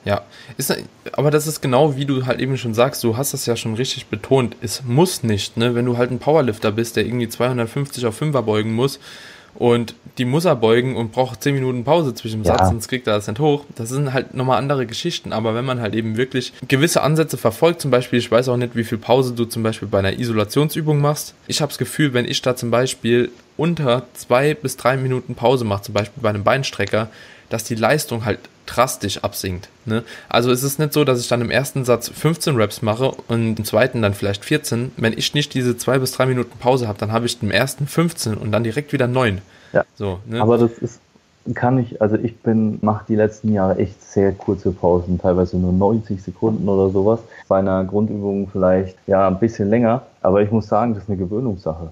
Ja, 0.05 0.23
ist, 0.57 0.73
aber 1.13 1.31
das 1.31 1.47
ist 1.47 1.61
genau 1.61 1.97
wie 1.97 2.05
du 2.05 2.27
halt 2.27 2.39
eben 2.41 2.57
schon 2.57 2.75
sagst, 2.75 3.03
du 3.03 3.17
hast 3.17 3.33
das 3.33 3.47
ja 3.47 3.57
schon 3.57 3.75
richtig 3.75 4.07
betont, 4.07 4.55
es 4.61 4.85
muss 4.85 5.25
nicht, 5.25 5.57
ne? 5.57 5.75
wenn 5.75 5.85
du 5.85 5.97
halt 5.97 6.13
ein 6.13 6.21
Powerlifter 6.21 6.71
bist, 6.71 6.95
der 6.95 7.05
irgendwie 7.05 7.29
250 7.29 8.07
auf 8.07 8.21
5er 8.21 8.43
beugen 8.43 8.73
muss 8.73 9.01
und 9.59 9.95
die 10.19 10.25
muss 10.25 10.45
er 10.45 10.57
beugen 10.57 10.97
und 10.97 11.13
braucht 11.13 11.43
10 11.43 11.55
Minuten 11.55 11.85
Pause 11.85 12.15
zwischen 12.15 12.43
dem 12.43 12.47
ja. 12.47 12.57
Satz, 12.57 12.69
sonst 12.69 12.89
kriegt 12.89 13.07
er 13.07 13.15
das 13.15 13.27
nicht 13.27 13.41
hoch. 13.41 13.65
Das 13.75 13.89
sind 13.89 14.13
halt 14.13 14.35
nochmal 14.35 14.59
andere 14.59 14.87
Geschichten, 14.87 15.33
aber 15.33 15.55
wenn 15.55 15.65
man 15.65 15.81
halt 15.81 15.95
eben 15.95 16.17
wirklich 16.17 16.53
gewisse 16.69 17.03
Ansätze 17.03 17.37
verfolgt, 17.37 17.81
zum 17.81 17.91
Beispiel, 17.91 18.19
ich 18.19 18.31
weiß 18.31 18.49
auch 18.49 18.57
nicht, 18.57 18.77
wie 18.77 18.85
viel 18.85 18.99
Pause 18.99 19.35
du 19.35 19.45
zum 19.45 19.63
Beispiel 19.63 19.89
bei 19.89 19.99
einer 19.99 20.19
Isolationsübung 20.19 21.01
machst. 21.01 21.35
Ich 21.47 21.61
habe 21.61 21.71
das 21.71 21.79
Gefühl, 21.79 22.15
wenn 22.15 22.27
ich 22.27 22.43
da 22.43 22.57
zum 22.57 22.71
Beispiel 22.71 23.31
unter 23.57 24.07
zwei 24.15 24.55
bis 24.55 24.77
drei 24.77 24.97
Minuten 24.97 25.35
Pause 25.35 25.65
mache, 25.65 25.83
zum 25.83 25.95
Beispiel 25.95 26.23
bei 26.23 26.29
einem 26.29 26.45
Beinstrecker, 26.45 27.09
dass 27.51 27.65
die 27.65 27.75
Leistung 27.75 28.25
halt 28.25 28.39
drastisch 28.67 29.23
absinkt. 29.23 29.69
Ne? 29.85 30.03
Also 30.29 30.51
es 30.51 30.63
ist 30.63 30.79
nicht 30.79 30.93
so, 30.93 31.05
dass 31.05 31.21
ich 31.21 31.29
dann 31.29 31.41
im 31.41 31.51
ersten 31.51 31.85
Satz 31.85 32.09
15 32.09 32.57
Reps 32.57 32.83
mache 32.83 33.13
und 33.29 33.59
im 33.59 33.65
zweiten 33.65 34.03
dann 34.03 34.15
vielleicht 34.15 34.45
14. 34.45 34.93
Wenn 34.97 35.13
ich 35.17 35.35
nicht 35.35 35.55
diese 35.55 35.77
zwei 35.77 35.99
bis 35.99 36.13
drei 36.13 36.27
Minuten 36.27 36.59
Pause 36.59 36.89
habe, 36.89 36.99
dann 36.99 37.13
habe 37.13 37.27
ich 37.27 37.41
im 37.43 37.51
ersten 37.51 37.87
15 37.87 38.35
und 38.35 38.53
dann 38.53 38.65
direkt 38.65 38.93
wieder 38.93 39.07
9. 39.07 39.41
Ja. 39.73 39.85
So, 39.95 40.19
ne? 40.27 40.41
Aber 40.41 40.59
das 40.59 40.73
ist, 40.79 41.01
kann 41.55 41.79
ich, 41.79 42.03
also 42.03 42.17
ich 42.17 42.37
bin, 42.39 42.79
mache 42.83 43.05
die 43.09 43.15
letzten 43.15 43.53
Jahre 43.53 43.79
echt 43.79 44.03
sehr 44.03 44.33
kurze 44.33 44.73
Pausen, 44.73 45.21
teilweise 45.21 45.57
nur 45.57 45.73
90 45.73 46.23
Sekunden 46.23 46.69
oder 46.69 46.91
sowas. 46.91 47.21
Bei 47.49 47.59
einer 47.59 47.85
Grundübung 47.85 48.49
vielleicht 48.51 48.97
ja 49.07 49.29
ein 49.29 49.39
bisschen 49.39 49.71
länger, 49.71 50.03
aber 50.23 50.43
ich 50.43 50.51
muss 50.51 50.67
sagen, 50.67 50.95
das 50.95 51.05
ist 51.05 51.09
eine 51.09 51.19
Gewöhnungssache. 51.19 51.91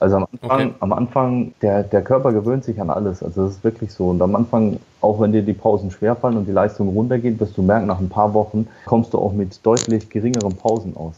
Also 0.00 0.16
am 0.16 0.26
Anfang, 0.30 0.50
okay. 0.50 0.74
am 0.80 0.92
Anfang 0.92 1.54
der, 1.60 1.82
der 1.82 2.02
Körper 2.02 2.32
gewöhnt 2.32 2.64
sich 2.64 2.80
an 2.80 2.88
alles. 2.88 3.22
Also 3.22 3.44
das 3.44 3.56
ist 3.56 3.64
wirklich 3.64 3.92
so. 3.92 4.08
Und 4.08 4.22
am 4.22 4.36
Anfang, 4.36 4.78
auch 5.00 5.20
wenn 5.20 5.32
dir 5.32 5.42
die 5.42 5.54
Pausen 5.54 5.90
schwerfallen 5.90 6.36
und 6.36 6.46
die 6.46 6.52
Leistung 6.52 6.88
runtergeht, 6.88 7.40
wirst 7.40 7.56
du 7.56 7.62
merken, 7.62 7.86
nach 7.86 7.98
ein 7.98 8.08
paar 8.08 8.32
Wochen 8.32 8.68
kommst 8.86 9.12
du 9.12 9.18
auch 9.18 9.32
mit 9.32 9.64
deutlich 9.66 10.08
geringeren 10.08 10.54
Pausen 10.54 10.96
aus. 10.96 11.14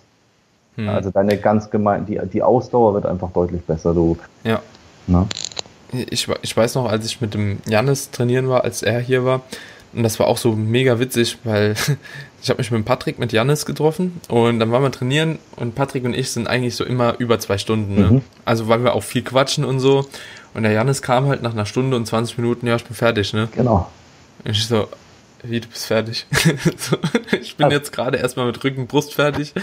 Hm. 0.77 0.89
Also 0.89 1.11
deine 1.11 1.37
ganz 1.37 1.69
gemein, 1.69 2.07
die, 2.07 2.19
die 2.33 2.43
Ausdauer 2.43 2.95
wird 2.95 3.05
einfach 3.05 3.31
deutlich 3.33 3.63
besser. 3.63 3.93
Du, 3.93 4.17
ja. 4.45 4.61
Na? 5.07 5.27
Ich, 5.93 6.29
ich 6.43 6.57
weiß 6.57 6.77
noch, 6.77 6.89
als 6.89 7.05
ich 7.05 7.21
mit 7.21 7.35
dem 7.35 7.59
Janis 7.67 8.11
trainieren 8.11 8.49
war, 8.49 8.65
als 8.65 8.83
er 8.83 9.01
hier 9.01 9.25
war, 9.25 9.43
und 9.93 10.03
das 10.03 10.19
war 10.19 10.27
auch 10.27 10.39
so 10.39 10.53
mega 10.53 10.99
witzig, 10.99 11.39
weil 11.45 11.75
ich 12.43 12.51
habe 12.51 12.59
mich 12.59 12.71
mit 12.71 12.85
Patrick, 12.85 13.19
mit 13.19 13.33
Janis 13.33 13.67
getroffen 13.67 14.21
und 14.29 14.61
dann 14.61 14.71
waren 14.71 14.83
wir 14.83 14.93
trainieren 14.93 15.39
und 15.57 15.75
Patrick 15.75 16.05
und 16.05 16.15
ich 16.15 16.31
sind 16.31 16.47
eigentlich 16.47 16.77
so 16.77 16.85
immer 16.85 17.17
über 17.19 17.39
zwei 17.39 17.59
Stunden. 17.59 17.95
Ne? 17.95 18.11
Mhm. 18.11 18.23
Also 18.45 18.69
weil 18.69 18.85
wir 18.85 18.95
auch 18.95 19.03
viel 19.03 19.23
quatschen 19.23 19.65
und 19.65 19.81
so. 19.81 20.07
Und 20.53 20.65
der 20.65 20.73
Janis 20.73 21.01
kam 21.01 21.27
halt 21.27 21.43
nach 21.43 21.53
einer 21.53 21.67
Stunde 21.67 21.97
und 21.97 22.07
20 22.07 22.39
Minuten, 22.39 22.67
ja, 22.67 22.75
ich 22.75 22.85
bin 22.85 22.97
fertig, 22.97 23.33
ne? 23.33 23.49
Genau. 23.55 23.89
Und 24.45 24.51
ich 24.51 24.67
so, 24.67 24.89
wie, 25.43 25.61
du 25.61 25.69
bist 25.69 25.87
fertig? 25.87 26.27
so, 26.77 26.97
ich 27.41 27.57
bin 27.57 27.71
jetzt 27.71 27.93
gerade 27.93 28.19
erstmal 28.19 28.47
mit 28.47 28.63
Rücken, 28.63 28.87
Brust 28.87 29.15
fertig, 29.15 29.55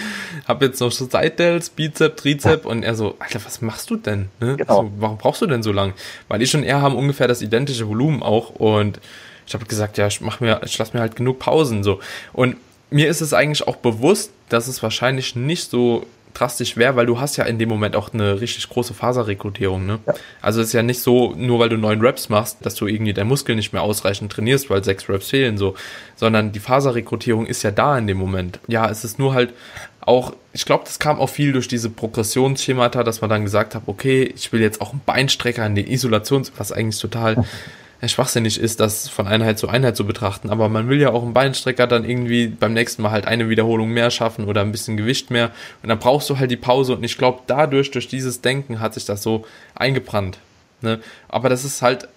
hab 0.47 0.61
jetzt 0.61 0.79
noch 0.79 0.91
so 0.91 1.07
Seitdells, 1.09 1.69
Bizep, 1.69 2.17
Trizep 2.17 2.65
und 2.65 2.83
er 2.83 2.95
so, 2.95 3.15
Alter, 3.19 3.43
was 3.45 3.61
machst 3.61 3.89
du 3.89 3.97
denn? 3.97 4.29
Ne? 4.39 4.55
Genau. 4.57 4.79
Also, 4.79 4.91
warum 4.97 5.17
brauchst 5.17 5.41
du 5.41 5.45
denn 5.45 5.61
so 5.61 5.71
lang? 5.71 5.93
Weil 6.29 6.41
ich 6.41 6.55
und 6.55 6.63
er 6.63 6.81
haben 6.81 6.95
ungefähr 6.95 7.27
das 7.27 7.41
identische 7.41 7.87
Volumen 7.87 8.23
auch 8.23 8.49
und 8.51 8.99
ich 9.47 9.53
habe 9.53 9.65
gesagt, 9.65 9.97
ja, 9.97 10.07
ich 10.07 10.21
mach 10.21 10.39
mir, 10.41 10.61
ich 10.65 10.77
lasse 10.77 10.93
mir 10.93 11.01
halt 11.01 11.15
genug 11.15 11.39
Pausen 11.39 11.83
so. 11.83 11.99
Und 12.33 12.57
mir 12.89 13.07
ist 13.07 13.21
es 13.21 13.33
eigentlich 13.33 13.67
auch 13.67 13.77
bewusst, 13.77 14.31
dass 14.49 14.67
es 14.67 14.83
wahrscheinlich 14.83 15.35
nicht 15.35 15.69
so 15.69 16.05
drastisch 16.33 16.77
wäre, 16.77 16.95
weil 16.95 17.05
du 17.07 17.19
hast 17.19 17.37
ja 17.37 17.45
in 17.45 17.57
dem 17.57 17.69
Moment 17.69 17.95
auch 17.95 18.13
eine 18.13 18.39
richtig 18.41 18.69
große 18.69 18.93
Faserrekrutierung. 18.93 19.85
Ne? 19.85 19.99
Ja. 20.05 20.13
Also 20.41 20.61
es 20.61 20.67
ist 20.67 20.73
ja 20.73 20.83
nicht 20.83 21.01
so, 21.01 21.33
nur 21.35 21.59
weil 21.59 21.69
du 21.69 21.77
neun 21.77 21.99
Raps 22.05 22.29
machst, 22.29 22.57
dass 22.61 22.75
du 22.75 22.85
irgendwie 22.85 23.13
dein 23.13 23.27
Muskel 23.27 23.55
nicht 23.55 23.73
mehr 23.73 23.81
ausreichend 23.81 24.31
trainierst, 24.31 24.69
weil 24.69 24.83
sechs 24.83 25.09
Raps 25.09 25.29
fehlen, 25.29 25.57
so, 25.57 25.75
sondern 26.15 26.51
die 26.51 26.59
Faserrekrutierung 26.59 27.47
ist 27.47 27.63
ja 27.63 27.71
da 27.71 27.97
in 27.97 28.05
dem 28.05 28.17
Moment. 28.17 28.59
Ja, 28.67 28.89
es 28.89 29.03
ist 29.03 29.17
nur 29.17 29.33
halt 29.33 29.53
auch, 30.01 30.33
ich 30.53 30.65
glaube, 30.65 30.83
das 30.85 30.99
kam 30.99 31.19
auch 31.19 31.29
viel 31.29 31.53
durch 31.53 31.67
diese 31.67 31.89
Progressionsschemata, 31.89 33.03
dass 33.03 33.21
man 33.21 33.29
dann 33.29 33.43
gesagt 33.43 33.75
hat, 33.75 33.83
okay, 33.87 34.31
ich 34.35 34.53
will 34.53 34.61
jetzt 34.61 34.79
auch 34.79 34.91
einen 34.91 35.01
Beinstrecker 35.05 35.65
in 35.65 35.75
den 35.75 35.87
Isolations, 35.87 36.51
was 36.57 36.71
eigentlich 36.71 36.99
total 36.99 37.43
schwachsinnig 38.05 38.59
ist, 38.59 38.79
das 38.79 39.09
von 39.09 39.27
Einheit 39.27 39.57
zu 39.57 39.69
Einheit 39.69 39.97
zu 39.97 40.05
betrachten. 40.05 40.49
Aber 40.49 40.69
man 40.69 40.87
will 40.87 40.99
ja 40.99 41.11
auch 41.11 41.23
im 41.23 41.33
Beinstrecker 41.33 41.87
dann 41.87 42.07
irgendwie 42.07 42.47
beim 42.47 42.73
nächsten 42.73 43.01
Mal 43.01 43.11
halt 43.11 43.25
eine 43.25 43.49
Wiederholung 43.49 43.89
mehr 43.89 44.11
schaffen 44.11 44.45
oder 44.45 44.61
ein 44.61 44.71
bisschen 44.71 44.97
Gewicht 44.97 45.31
mehr. 45.31 45.51
Und 45.81 45.89
dann 45.89 45.97
brauchst 45.97 46.29
du 46.29 46.37
halt 46.37 46.51
die 46.51 46.57
Pause. 46.57 46.95
Und 46.95 47.03
ich 47.03 47.17
glaube, 47.17 47.41
dadurch, 47.47 47.91
durch 47.91 48.07
dieses 48.07 48.41
Denken 48.41 48.79
hat 48.79 48.93
sich 48.93 49.05
das 49.05 49.23
so 49.23 49.45
eingebrannt. 49.73 50.37
Ne? 50.81 50.99
Aber 51.27 51.49
das 51.49 51.65
ist 51.65 51.81
halt 51.81 52.07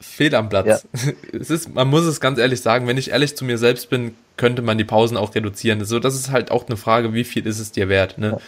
fehl 0.00 0.34
am 0.34 0.48
Platz. 0.48 0.86
Ja. 0.94 1.12
Es 1.38 1.50
ist, 1.50 1.74
man 1.74 1.88
muss 1.88 2.04
es 2.04 2.20
ganz 2.20 2.38
ehrlich 2.38 2.62
sagen, 2.62 2.86
wenn 2.86 2.96
ich 2.96 3.10
ehrlich 3.10 3.36
zu 3.36 3.44
mir 3.44 3.58
selbst 3.58 3.90
bin, 3.90 4.14
könnte 4.36 4.62
man 4.62 4.78
die 4.78 4.84
Pausen 4.84 5.18
auch 5.18 5.34
reduzieren. 5.34 5.84
So, 5.84 5.98
das 5.98 6.14
ist 6.14 6.30
halt 6.30 6.50
auch 6.50 6.66
eine 6.66 6.78
Frage, 6.78 7.12
wie 7.12 7.24
viel 7.24 7.46
ist 7.46 7.58
es 7.58 7.72
dir 7.72 7.90
wert? 7.90 8.16
Ne? 8.16 8.30
Ja. 8.30 8.38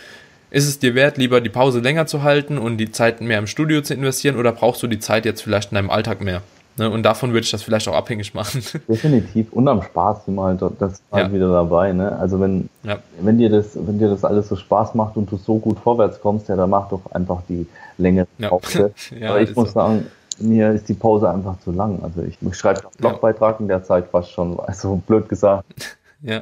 Ist 0.50 0.66
es 0.68 0.78
dir 0.78 0.94
wert, 0.94 1.18
lieber 1.18 1.40
die 1.40 1.50
Pause 1.50 1.80
länger 1.80 2.06
zu 2.06 2.22
halten 2.22 2.58
und 2.58 2.78
die 2.78 2.92
Zeit 2.92 3.20
mehr 3.20 3.38
im 3.38 3.46
Studio 3.46 3.82
zu 3.82 3.94
investieren 3.94 4.36
oder 4.36 4.52
brauchst 4.52 4.82
du 4.82 4.86
die 4.86 4.98
Zeit 4.98 5.24
jetzt 5.24 5.42
vielleicht 5.42 5.72
in 5.72 5.76
deinem 5.76 5.90
Alltag 5.90 6.20
mehr? 6.20 6.42
Ne, 6.78 6.88
und 6.88 7.02
davon 7.02 7.32
würde 7.32 7.44
ich 7.44 7.50
das 7.50 7.62
vielleicht 7.62 7.86
auch 7.88 7.94
abhängig 7.94 8.32
machen. 8.32 8.62
Definitiv. 8.88 9.52
Und 9.52 9.68
am 9.68 9.82
Spaß 9.82 10.24
sind 10.24 10.36
wir 10.36 10.44
halt, 10.44 10.62
das 10.78 11.02
halt 11.12 11.28
ja. 11.28 11.32
wieder 11.32 11.52
dabei. 11.52 11.92
Ne? 11.92 12.16
Also 12.18 12.40
wenn, 12.40 12.68
ja. 12.82 12.98
wenn, 13.20 13.38
dir 13.38 13.50
das, 13.50 13.70
wenn 13.74 13.98
dir 13.98 14.08
das 14.08 14.24
alles 14.24 14.48
so 14.48 14.56
Spaß 14.56 14.94
macht 14.94 15.16
und 15.16 15.30
du 15.30 15.36
so 15.36 15.58
gut 15.58 15.78
vorwärts 15.78 16.20
kommst, 16.20 16.48
ja, 16.48 16.56
dann 16.56 16.70
mach 16.70 16.88
doch 16.88 17.02
einfach 17.12 17.42
die 17.48 17.66
Länge 17.98 18.26
ja. 18.38 18.50
ja, 19.18 19.30
Aber 19.30 19.40
ich 19.40 19.54
muss 19.54 19.68
so. 19.68 19.74
sagen, 19.74 20.06
mir 20.38 20.72
ist 20.72 20.88
die 20.88 20.94
Pause 20.94 21.30
einfach 21.30 21.60
zu 21.60 21.72
lang. 21.72 22.02
Also 22.02 22.22
ich, 22.22 22.38
ich 22.40 22.54
schreibe 22.54 22.80
einen 22.80 22.90
Blogbeitrag 22.98 23.60
in 23.60 23.68
der 23.68 23.84
Zeit 23.84 24.06
fast 24.10 24.30
schon, 24.30 24.58
also 24.60 24.96
blöd 25.06 25.28
gesagt. 25.28 25.98
Ja. 26.22 26.40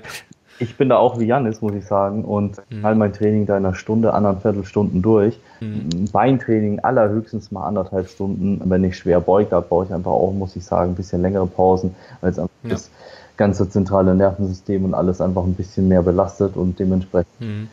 Ich 0.61 0.77
bin 0.77 0.89
da 0.89 0.99
auch 0.99 1.19
wie 1.19 1.25
Janis, 1.25 1.61
muss 1.61 1.75
ich 1.75 1.85
sagen, 1.85 2.25
und 2.25 2.61
mhm. 2.71 2.85
all 2.85 2.95
mein 2.95 3.13
Training 3.13 3.47
da 3.47 3.57
in 3.57 3.65
einer 3.65 3.75
Stunde, 3.75 4.15
anderthalb 4.15 4.65
Stunden 4.67 5.03
durch. 5.03 5.39
Mhm. 5.61 6.07
Beintraining 6.13 6.81
allerhöchstens 6.81 7.51
mal 7.51 7.67
anderthalb 7.67 8.09
Stunden. 8.09 8.61
Wenn 8.65 8.85
ich 8.85 8.97
schwer 8.97 9.21
beuge, 9.21 9.51
da 9.51 9.61
brauche 9.61 9.87
ich 9.87 9.93
einfach 9.93 10.11
auch, 10.11 10.33
muss 10.33 10.57
ich 10.57 10.65
sagen, 10.65 10.93
ein 10.93 10.95
bisschen 10.95 11.23
längere 11.23 11.47
Pausen, 11.47 11.95
weil 12.21 12.31
es 12.31 12.39
einfach 12.39 12.55
ja. 12.63 12.71
das 12.71 12.91
ganze 13.37 13.69
zentrale 13.69 14.15
Nervensystem 14.15 14.85
und 14.85 14.95
alles 14.95 15.21
einfach 15.21 15.45
ein 15.45 15.55
bisschen 15.55 15.89
mehr 15.89 16.03
belastet 16.03 16.57
und 16.57 16.79
dementsprechend 16.79 17.41
mhm 17.41 17.69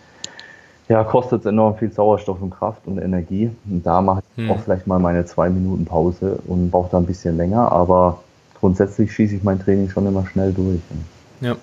ja, 0.89 1.03
kostet 1.03 1.41
es 1.41 1.45
enorm 1.45 1.75
viel 1.77 1.91
Sauerstoff 1.91 2.41
und 2.41 2.51
Kraft 2.51 2.81
und 2.85 2.97
Energie. 2.97 3.51
Und 3.69 3.85
da 3.85 4.01
mache 4.01 4.23
ich 4.35 4.43
hm. 4.43 4.51
auch 4.51 4.59
vielleicht 4.59 4.87
mal 4.87 4.99
meine 4.99 5.25
zwei 5.25 5.49
Minuten 5.49 5.85
Pause 5.85 6.39
und 6.47 6.71
brauche 6.71 6.89
da 6.91 6.97
ein 6.97 7.05
bisschen 7.05 7.37
länger, 7.37 7.71
aber 7.71 8.19
grundsätzlich 8.59 9.11
schieße 9.11 9.35
ich 9.35 9.43
mein 9.43 9.59
Training 9.59 9.89
schon 9.89 10.07
immer 10.07 10.25
schnell 10.25 10.53
durch. 10.53 10.79
Ja. 11.41 11.55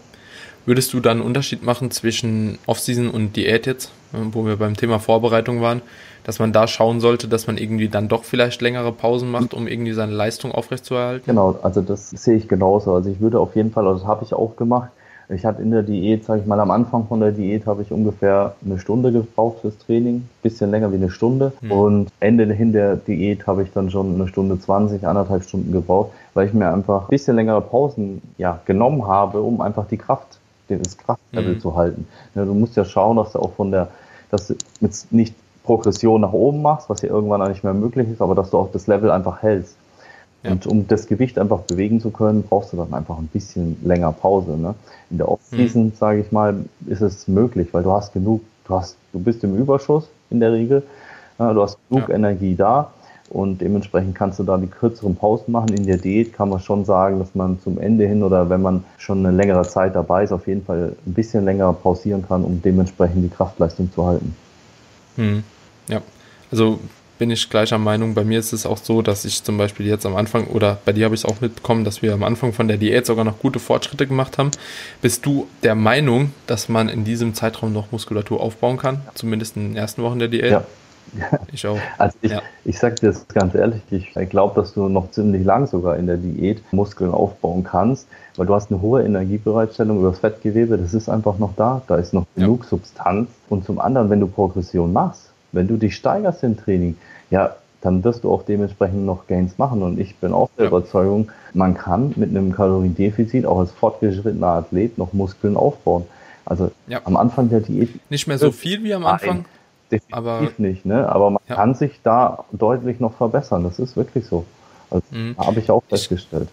Würdest 0.67 0.93
du 0.93 1.01
dann 1.01 1.19
einen 1.19 1.27
Unterschied 1.27 1.63
machen 1.63 1.91
zwischen 1.91 2.59
Offseason 2.67 3.11
und 3.11 3.37
Diät 3.37 3.67
jetzt, 3.67 3.91
wo 4.13 4.47
wir 4.47 4.57
beim 4.57 4.77
Thema 4.77 4.99
Vorbereitung 4.99 5.61
waren, 5.61 5.83
dass 6.25 6.39
man 6.39 6.53
da 6.53 6.67
schauen 6.67 7.01
sollte, 7.01 7.29
dass 7.29 7.47
man 7.47 7.59
irgendwie 7.59 7.89
dann 7.89 8.09
doch 8.09 8.25
vielleicht 8.25 8.63
längere 8.63 8.93
Pausen 8.93 9.31
macht, 9.31 9.53
um 9.53 9.67
irgendwie 9.67 9.93
seine 9.93 10.13
Leistung 10.13 10.53
aufrechtzuerhalten? 10.53 11.27
Genau, 11.27 11.59
also 11.63 11.83
das 11.83 12.11
sehe 12.11 12.37
ich 12.37 12.49
genauso. 12.49 12.95
Also 12.95 13.11
ich 13.11 13.21
würde 13.21 13.39
auf 13.39 13.55
jeden 13.57 13.73
Fall, 13.73 13.87
also 13.87 14.01
das 14.01 14.09
habe 14.09 14.25
ich 14.25 14.33
auch 14.33 14.57
gemacht, 14.57 14.91
ich 15.29 15.45
hatte 15.45 15.63
in 15.63 15.71
der 15.71 15.83
Diät, 15.83 16.25
sage 16.25 16.41
ich 16.41 16.47
mal, 16.47 16.61
am 16.61 16.71
Anfang 16.71 17.07
von 17.07 17.21
der 17.21 17.33
Diät 17.33 17.67
habe 17.67 17.83
ich 17.83 17.91
ungefähr 17.91 18.55
eine 18.65 18.79
Stunde 18.79 19.11
gebraucht 19.11 19.61
fürs 19.61 19.77
Training, 19.79 20.29
bisschen 20.43 20.71
länger 20.71 20.93
wie 20.93 20.97
eine 20.97 21.11
Stunde. 21.11 21.53
Mhm. 21.63 21.73
Und 21.73 22.13
Ende 22.21 22.53
hin 22.53 22.73
der 22.73 22.97
Diät 22.97 23.47
habe 23.47 23.63
ich 23.63 23.73
dann 23.73 23.91
schon 23.91 24.15
eine 24.15 24.29
Stunde 24.29 24.59
20, 24.59 25.07
anderthalb 25.07 25.45
Stunden 25.45 25.73
gebraucht, 25.73 26.11
weil 26.35 26.47
ich 26.47 26.53
mir 26.53 26.73
einfach 26.73 27.03
ein 27.05 27.09
bisschen 27.09 27.37
längere 27.37 27.63
Pausen 27.63 28.21
ja, 28.37 28.61
genommen 28.67 29.07
habe, 29.07 29.41
um 29.41 29.61
einfach 29.61 29.87
die 29.89 29.97
Kraft, 29.97 30.39
das 30.69 30.99
Kraftlevel 30.99 31.55
mhm. 31.55 31.61
zu 31.61 31.75
halten. 31.77 32.07
Ja, 32.35 32.45
du 32.45 32.55
musst 32.55 32.77
ja 32.77 32.85
schauen, 32.85 33.17
dass 33.17 33.33
du 33.33 33.39
auch 33.39 33.53
von 33.55 33.71
der, 33.71 33.89
dass 34.31 34.49
du 34.49 34.55
jetzt 34.81 35.13
nicht 35.13 35.35
Progression 35.65 36.21
nach 36.21 36.33
oben 36.33 36.63
machst, 36.63 36.91
was 36.91 37.03
ja 37.03 37.09
irgendwann 37.09 37.43
auch 37.43 37.49
nicht 37.49 37.65
mehr 37.65 37.75
möglich 37.75 38.09
ist, 38.11 38.21
aber 38.21 38.35
dass 38.35 38.51
du 38.51 38.59
auch 38.59 38.71
das 38.73 38.87
Level 38.87 39.11
einfach 39.11 39.43
hältst. 39.43 39.77
Ja. 40.43 40.53
Und 40.53 40.67
um 40.67 40.87
das 40.87 41.07
Gewicht 41.07 41.39
einfach 41.39 41.61
bewegen 41.61 42.01
zu 42.01 42.11
können, 42.11 42.43
brauchst 42.43 42.73
du 42.73 42.77
dann 42.77 42.93
einfach 42.93 43.17
ein 43.17 43.29
bisschen 43.29 43.79
länger 43.83 44.13
Pause. 44.13 44.59
Ne? 44.59 44.75
In 45.11 45.17
der 45.17 45.29
Off-Season, 45.29 45.87
mhm. 45.87 45.93
sage 45.99 46.21
ich 46.21 46.33
mal, 46.33 46.65
ist 46.87 47.01
es 47.01 47.27
möglich, 47.29 47.69
weil 47.73 47.83
du 47.83 47.93
hast 47.93 48.13
genug, 48.13 48.43
du 48.67 48.75
hast, 48.75 48.97
du 49.13 49.21
bist 49.21 49.43
im 49.43 49.57
Überschuss 49.57 50.09
in 50.29 50.41
der 50.41 50.53
Regel, 50.53 50.83
ja, 51.39 51.53
du 51.53 51.63
hast 51.63 51.79
genug. 51.89 52.11
Energie 52.11 52.55
da 52.55 52.91
und 53.35 53.61
dementsprechend 53.61 54.15
kannst 54.15 54.39
du 54.39 54.45
da 54.45 54.57
die 54.57 54.69
kürzeren 54.69 55.17
Pausen 55.17 55.51
machen. 55.51 55.75
In 55.75 55.87
der 55.87 55.97
Diät 55.97 56.33
kann 56.33 56.51
man 56.51 56.61
schon 56.61 56.85
sagen, 56.85 57.19
dass 57.19 57.35
man 57.35 57.59
zum 57.61 57.79
Ende 57.81 58.07
hin 58.07 58.23
oder 58.23 58.49
wenn 58.49 58.63
man 58.63 58.85
schon 58.97 59.27
eine 59.27 59.37
längere 59.37 59.67
Zeit 59.67 59.97
dabei 59.97 60.23
ist, 60.23 60.31
auf 60.31 60.47
jeden 60.47 60.65
Fall 60.65 60.95
ein 61.05 61.15
bisschen 61.15 61.45
länger 61.45 61.73
pausieren 61.73 62.25
kann, 62.27 62.45
um 62.45 62.63
dementsprechend 62.63 63.25
die 63.25 63.29
Kraftleistung 63.29 63.91
zu 63.93 64.07
halten. 64.07 64.37
Mhm. 65.17 65.43
Ja, 65.89 66.01
also 66.53 66.79
bin 67.19 67.31
ich 67.31 67.51
gleicher 67.51 67.79
Meinung. 67.79 68.15
Bei 68.15 68.23
mir 68.23 68.39
ist 68.39 68.53
es 68.53 68.67
auch 68.67 68.79
so, 68.79 69.03
dass 69.03 69.25
ich 69.25 69.43
zum 69.43 69.59
Beispiel 69.59 69.87
jetzt 69.87 70.07
am 70.07 70.15
Anfang, 70.15 70.47
oder 70.47 70.79
bei 70.85 70.93
dir 70.93 71.05
habe 71.05 71.17
ich 71.17 71.23
es 71.23 71.25
auch 71.25 71.41
mitbekommen, 71.41 71.85
dass 71.85 72.03
wir 72.03 72.15
am 72.15 72.23
Anfang 72.23 72.53
von 72.53 72.69
der 72.69 72.77
Diät 72.77 73.05
sogar 73.05 73.25
noch 73.25 73.41
gute 73.41 73.59
Fortschritte 73.59 74.07
gemacht 74.07 74.39
haben. 74.39 74.53
Bist 75.03 75.27
du 75.27 75.49
der 75.65 75.75
Meinung, 75.75 76.33
dass 76.47 76.69
man 76.69 76.89
in 76.89 77.05
diesem 77.05 77.35
Zeitraum 77.35 77.73
noch 77.73 77.91
Muskulatur 77.91 78.41
aufbauen 78.41 78.77
kann? 78.77 79.01
Zumindest 79.15 79.57
in 79.57 79.71
den 79.71 79.77
ersten 79.77 80.03
Wochen 80.03 80.21
der 80.21 80.29
Diät? 80.29 80.51
Ja. 80.53 80.65
Ich 81.53 81.67
auch. 81.67 81.79
Also 81.99 82.17
ich, 82.23 82.33
ja. 82.33 82.43
ich 82.65 82.79
sag 82.79 82.97
dir 82.97 83.09
das 83.09 83.27
ganz 83.29 83.55
ehrlich, 83.55 83.83
ich 83.91 84.31
glaube, 84.31 84.61
dass 84.61 84.75
du 84.75 84.89
noch 84.89 85.11
ziemlich 85.11 85.45
lang 85.45 85.67
sogar 85.67 85.97
in 85.97 86.07
der 86.07 86.17
Diät 86.17 86.63
Muskeln 86.73 87.13
aufbauen 87.13 87.65
kannst, 87.65 88.09
weil 88.37 88.47
du 88.47 88.55
hast 88.55 88.71
eine 88.71 88.81
hohe 88.81 89.03
Energiebereitstellung 89.03 89.99
über 89.99 90.11
das 90.11 90.19
Fettgewebe, 90.19 90.79
das 90.79 90.95
ist 90.95 91.09
einfach 91.09 91.39
noch 91.39 91.55
da, 91.57 91.83
da 91.87 91.97
ist 91.97 92.13
noch 92.13 92.27
genug 92.35 92.63
ja. 92.63 92.69
Substanz. 92.69 93.29
Und 93.49 93.65
zum 93.65 93.79
anderen, 93.79 94.11
wenn 94.11 94.21
du 94.21 94.27
Progression 94.27 94.93
machst, 94.93 95.31
wenn 95.53 95.69
du 95.69 95.77
dich 95.77 95.97
steigerst 95.97 96.43
im 96.43 96.57
Training, 96.57 96.97
ja, 97.31 97.55
dann 97.81 98.03
wirst 98.03 98.25
du 98.25 98.33
auch 98.33 98.43
dementsprechend 98.43 99.05
noch 99.05 99.27
Gains 99.27 99.59
machen. 99.59 99.83
Und 99.83 100.01
ich 100.01 100.17
bin 100.17 100.33
auch 100.33 100.49
der 100.57 100.65
ja. 100.65 100.71
Überzeugung, 100.71 101.31
man 101.53 101.75
kann 101.75 102.15
mit 102.17 102.31
einem 102.31 102.53
Kaloriendefizit 102.53 103.45
auch 103.45 103.61
als 103.61 103.73
fortgeschrittener 103.73 104.47
Athlet 104.47 104.97
noch 104.97 105.13
Muskeln 105.13 105.57
aufbauen. 105.57 106.07
Also 106.47 106.71
ja. 106.87 107.01
am 107.05 107.17
Anfang 107.17 107.51
der 107.51 107.61
Diät. 107.61 107.91
Nicht 108.11 108.27
mehr 108.27 108.39
so 108.39 108.53
viel 108.53 108.83
wie 108.83 108.95
am 108.95 109.05
Anfang. 109.05 109.45
Definitiv 110.03 110.17
aber, 110.17 110.53
nicht, 110.59 110.87
ne? 110.87 111.09
Aber 111.09 111.31
man 111.31 111.43
ja. 111.49 111.55
kann 111.57 111.75
sich 111.75 112.01
da 112.03 112.45
deutlich 112.53 113.01
noch 113.01 113.15
verbessern. 113.15 113.65
Das 113.65 113.79
ist 113.79 113.97
wirklich 113.97 114.27
so. 114.27 114.45
Also, 114.91 115.05
mhm. 115.11 115.37
Habe 115.39 115.61
ich 115.61 115.71
auch 115.71 115.83
festgestellt 115.89 116.49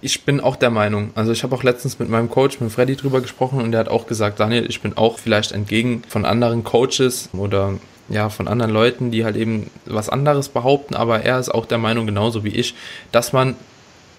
ich 0.00 0.24
bin 0.24 0.40
auch 0.40 0.56
der 0.56 0.70
Meinung. 0.70 1.10
Also 1.14 1.32
ich 1.32 1.42
habe 1.42 1.54
auch 1.54 1.62
letztens 1.62 1.98
mit 1.98 2.08
meinem 2.08 2.30
Coach, 2.30 2.60
mit 2.60 2.70
Freddy 2.72 2.96
drüber 2.96 3.20
gesprochen 3.20 3.60
und 3.60 3.72
der 3.72 3.80
hat 3.80 3.88
auch 3.88 4.06
gesagt, 4.06 4.40
Daniel, 4.40 4.66
ich 4.68 4.80
bin 4.80 4.96
auch 4.96 5.18
vielleicht 5.18 5.52
entgegen 5.52 6.02
von 6.08 6.24
anderen 6.24 6.64
Coaches 6.64 7.30
oder 7.32 7.74
ja, 8.08 8.28
von 8.28 8.48
anderen 8.48 8.72
Leuten, 8.72 9.10
die 9.10 9.24
halt 9.24 9.36
eben 9.36 9.70
was 9.86 10.10
anderes 10.10 10.50
behaupten, 10.50 10.94
aber 10.94 11.22
er 11.22 11.38
ist 11.38 11.48
auch 11.48 11.64
der 11.64 11.78
Meinung, 11.78 12.06
genauso 12.06 12.44
wie 12.44 12.50
ich, 12.50 12.74
dass 13.12 13.32
man 13.32 13.56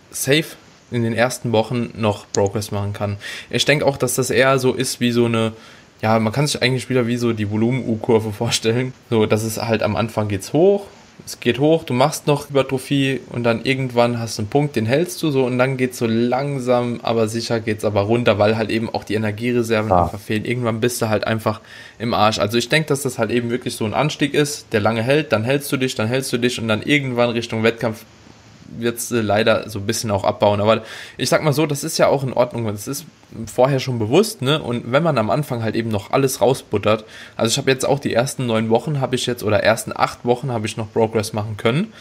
safe 0.09 0.55
in 0.91 1.03
den 1.03 1.13
ersten 1.13 1.51
Wochen 1.51 1.91
noch 1.95 2.25
Progress 2.33 2.71
machen 2.71 2.93
kann. 2.93 3.17
Ich 3.49 3.65
denke 3.65 3.85
auch, 3.85 3.97
dass 3.97 4.15
das 4.15 4.29
eher 4.29 4.57
so 4.59 4.73
ist 4.73 4.99
wie 4.99 5.11
so 5.11 5.25
eine, 5.25 5.53
ja, 6.01 6.19
man 6.19 6.33
kann 6.33 6.47
sich 6.47 6.61
eigentlich 6.61 6.89
wieder 6.89 7.07
wie 7.07 7.17
so 7.17 7.33
die 7.33 7.49
Volumen-U-Kurve 7.49 8.31
vorstellen. 8.33 8.93
So, 9.09 9.25
dass 9.25 9.43
es 9.43 9.61
halt 9.61 9.83
am 9.83 9.95
Anfang 9.95 10.27
geht's 10.27 10.53
hoch, 10.53 10.87
es 11.25 11.39
geht 11.39 11.59
hoch, 11.59 11.83
du 11.83 11.93
machst 11.93 12.27
noch 12.27 12.49
Hypertrophie 12.49 13.21
und 13.29 13.43
dann 13.43 13.63
irgendwann 13.63 14.19
hast 14.19 14.37
du 14.37 14.43
einen 14.43 14.49
Punkt, 14.49 14.75
den 14.75 14.85
hältst 14.85 15.23
du 15.23 15.31
so 15.31 15.45
und 15.45 15.57
dann 15.57 15.77
geht 15.77 15.93
es 15.93 15.97
so 15.97 16.05
langsam, 16.07 16.99
aber 17.03 17.27
sicher 17.27 17.59
geht 17.59 17.79
es 17.79 17.85
aber 17.85 18.01
runter, 18.01 18.37
weil 18.37 18.57
halt 18.57 18.69
eben 18.69 18.89
auch 18.89 19.03
die 19.03 19.15
Energiereserven 19.15 19.91
ah. 19.91 20.03
einfach 20.03 20.19
fehlen. 20.19 20.45
Irgendwann 20.45 20.81
bist 20.81 21.01
du 21.01 21.09
halt 21.09 21.25
einfach 21.25 21.61
im 21.99 22.13
Arsch. 22.13 22.39
Also 22.39 22.57
ich 22.57 22.69
denke, 22.69 22.89
dass 22.89 23.01
das 23.01 23.17
halt 23.17 23.31
eben 23.31 23.49
wirklich 23.49 23.75
so 23.75 23.85
ein 23.85 23.93
Anstieg 23.93 24.33
ist, 24.33 24.67
der 24.73 24.81
lange 24.81 25.01
hält, 25.01 25.31
dann 25.31 25.43
hältst 25.43 25.71
du 25.71 25.77
dich, 25.77 25.95
dann 25.95 26.07
hältst 26.07 26.31
du 26.33 26.37
dich 26.37 26.59
und 26.59 26.67
dann 26.67 26.81
irgendwann 26.81 27.29
Richtung 27.29 27.63
Wettkampf 27.63 28.05
wird 28.79 28.97
es 28.97 29.09
leider 29.11 29.69
so 29.69 29.79
ein 29.79 29.85
bisschen 29.85 30.11
auch 30.11 30.23
abbauen. 30.23 30.61
Aber 30.61 30.83
ich 31.17 31.29
sag 31.29 31.43
mal 31.43 31.53
so, 31.53 31.65
das 31.65 31.83
ist 31.83 31.97
ja 31.97 32.07
auch 32.07 32.23
in 32.23 32.33
Ordnung. 32.33 32.65
Das 32.65 32.87
ist 32.87 33.05
vorher 33.45 33.79
schon 33.79 33.99
bewusst, 33.99 34.41
ne? 34.41 34.61
Und 34.61 34.91
wenn 34.91 35.03
man 35.03 35.17
am 35.17 35.29
Anfang 35.29 35.63
halt 35.63 35.75
eben 35.75 35.89
noch 35.89 36.11
alles 36.11 36.41
rausbuttert, 36.41 37.05
also 37.35 37.51
ich 37.51 37.57
habe 37.57 37.71
jetzt 37.71 37.85
auch 37.85 37.99
die 37.99 38.13
ersten 38.13 38.45
neun 38.45 38.69
Wochen 38.69 38.99
habe 39.01 39.15
ich 39.15 39.25
jetzt 39.25 39.43
oder 39.43 39.63
ersten 39.63 39.91
acht 39.95 40.25
Wochen 40.25 40.51
habe 40.51 40.65
ich 40.67 40.77
noch 40.77 40.91
Progress 40.91 41.33
machen 41.33 41.57
können. 41.57 41.93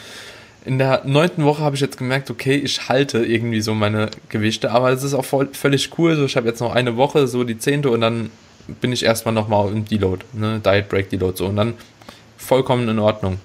In 0.65 0.79
der 0.79 1.03
neunten 1.05 1.45
Woche 1.45 1.63
habe 1.63 1.77
ich 1.77 1.83
jetzt 1.83 1.99
gemerkt, 1.99 2.31
okay, 2.31 2.57
ich 2.57 2.89
halte 2.89 3.25
irgendwie 3.25 3.61
so 3.61 3.75
meine 3.75 4.09
Gewichte, 4.31 4.71
aber 4.71 4.91
es 4.91 5.03
ist 5.03 5.13
auch 5.13 5.25
voll, 5.25 5.51
völlig 5.53 5.91
cool. 5.99 6.17
So, 6.17 6.25
ich 6.25 6.37
habe 6.37 6.49
jetzt 6.49 6.61
noch 6.61 6.75
eine 6.75 6.97
Woche, 6.97 7.27
so 7.27 7.45
die 7.45 7.59
zehnte 7.59 7.91
und 7.91 8.01
dann 8.01 8.31
bin 8.81 8.93
ich 8.93 9.05
erstmal 9.05 9.35
nochmal 9.35 9.71
im 9.71 9.85
Deload, 9.85 10.25
ne? 10.33 10.61
Diet 10.65 10.89
Break 10.89 11.11
Deload 11.11 11.37
so 11.37 11.47
und 11.47 11.57
dann 11.57 11.75
vollkommen 12.39 12.89
in 12.89 12.99
Ordnung. 12.99 13.39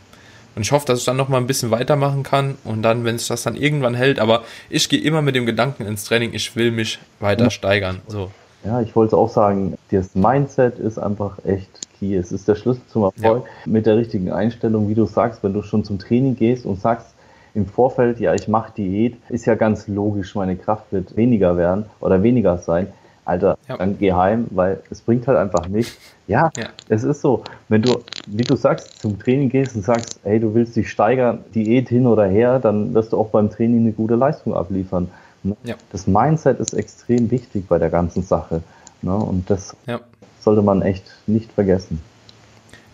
Und 0.55 0.63
ich 0.63 0.71
hoffe, 0.71 0.85
dass 0.85 0.99
ich 0.99 1.05
dann 1.05 1.17
noch 1.17 1.29
mal 1.29 1.37
ein 1.37 1.47
bisschen 1.47 1.71
weitermachen 1.71 2.23
kann 2.23 2.57
und 2.63 2.81
dann, 2.81 3.05
wenn 3.05 3.15
es 3.15 3.27
das 3.27 3.43
dann 3.43 3.55
irgendwann 3.55 3.93
hält, 3.93 4.19
aber 4.19 4.43
ich 4.69 4.89
gehe 4.89 4.99
immer 4.99 5.21
mit 5.21 5.35
dem 5.35 5.45
Gedanken 5.45 5.85
ins 5.85 6.03
Training, 6.05 6.33
ich 6.33 6.55
will 6.55 6.71
mich 6.71 6.99
weiter 7.19 7.45
ja. 7.45 7.49
steigern. 7.49 8.01
So. 8.07 8.31
Ja, 8.65 8.81
ich 8.81 8.95
wollte 8.95 9.15
auch 9.15 9.29
sagen, 9.29 9.77
das 9.91 10.15
Mindset 10.15 10.79
ist 10.79 10.97
einfach 10.97 11.37
echt 11.45 11.69
key. 11.97 12.15
Es 12.15 12.31
ist 12.31 12.47
der 12.47 12.55
Schlüssel 12.55 12.81
zum 12.87 13.03
Erfolg 13.03 13.45
ja. 13.45 13.71
mit 13.71 13.85
der 13.85 13.97
richtigen 13.97 14.31
Einstellung, 14.31 14.89
wie 14.89 14.95
du 14.95 15.05
sagst, 15.05 15.43
wenn 15.43 15.53
du 15.53 15.61
schon 15.61 15.83
zum 15.83 15.99
Training 15.99 16.35
gehst 16.35 16.65
und 16.65 16.79
sagst, 16.79 17.07
im 17.55 17.65
Vorfeld, 17.65 18.19
ja, 18.19 18.33
ich 18.33 18.47
mache 18.47 18.73
Diät, 18.77 19.17
ist 19.29 19.45
ja 19.45 19.55
ganz 19.55 19.87
logisch, 19.87 20.35
meine 20.35 20.55
Kraft 20.55 20.91
wird 20.91 21.15
weniger 21.15 21.57
werden 21.57 21.85
oder 21.99 22.21
weniger 22.21 22.57
sein. 22.57 22.87
Alter, 23.29 23.57
ja. 23.67 23.77
dann 23.77 23.97
geh 23.97 24.11
heim, 24.11 24.47
weil 24.49 24.81
es 24.89 25.01
bringt 25.01 25.27
halt 25.27 25.37
einfach 25.37 25.67
nichts. 25.67 25.97
Ja, 26.27 26.51
ja, 26.57 26.67
es 26.89 27.03
ist 27.03 27.21
so. 27.21 27.43
Wenn 27.69 27.81
du, 27.81 27.99
wie 28.27 28.43
du 28.43 28.55
sagst, 28.55 28.99
zum 28.99 29.19
Training 29.19 29.49
gehst 29.49 29.75
und 29.75 29.83
sagst, 29.83 30.19
hey, 30.23 30.39
du 30.39 30.53
willst 30.53 30.75
dich 30.75 30.89
steigern, 30.89 31.43
Diät 31.53 31.89
hin 31.89 32.07
oder 32.07 32.25
her, 32.25 32.59
dann 32.59 32.93
wirst 32.93 33.13
du 33.13 33.17
auch 33.17 33.29
beim 33.29 33.49
Training 33.49 33.81
eine 33.81 33.91
gute 33.91 34.15
Leistung 34.15 34.53
abliefern. 34.53 35.09
Ne? 35.43 35.55
Ja. 35.63 35.75
Das 35.91 36.07
Mindset 36.07 36.59
ist 36.59 36.73
extrem 36.73 37.31
wichtig 37.31 37.67
bei 37.67 37.77
der 37.77 37.89
ganzen 37.89 38.23
Sache. 38.23 38.61
Ne? 39.01 39.15
Und 39.15 39.49
das 39.49 39.75
sollte 40.41 40.61
man 40.61 40.81
echt 40.81 41.05
nicht 41.27 41.51
vergessen. 41.51 42.01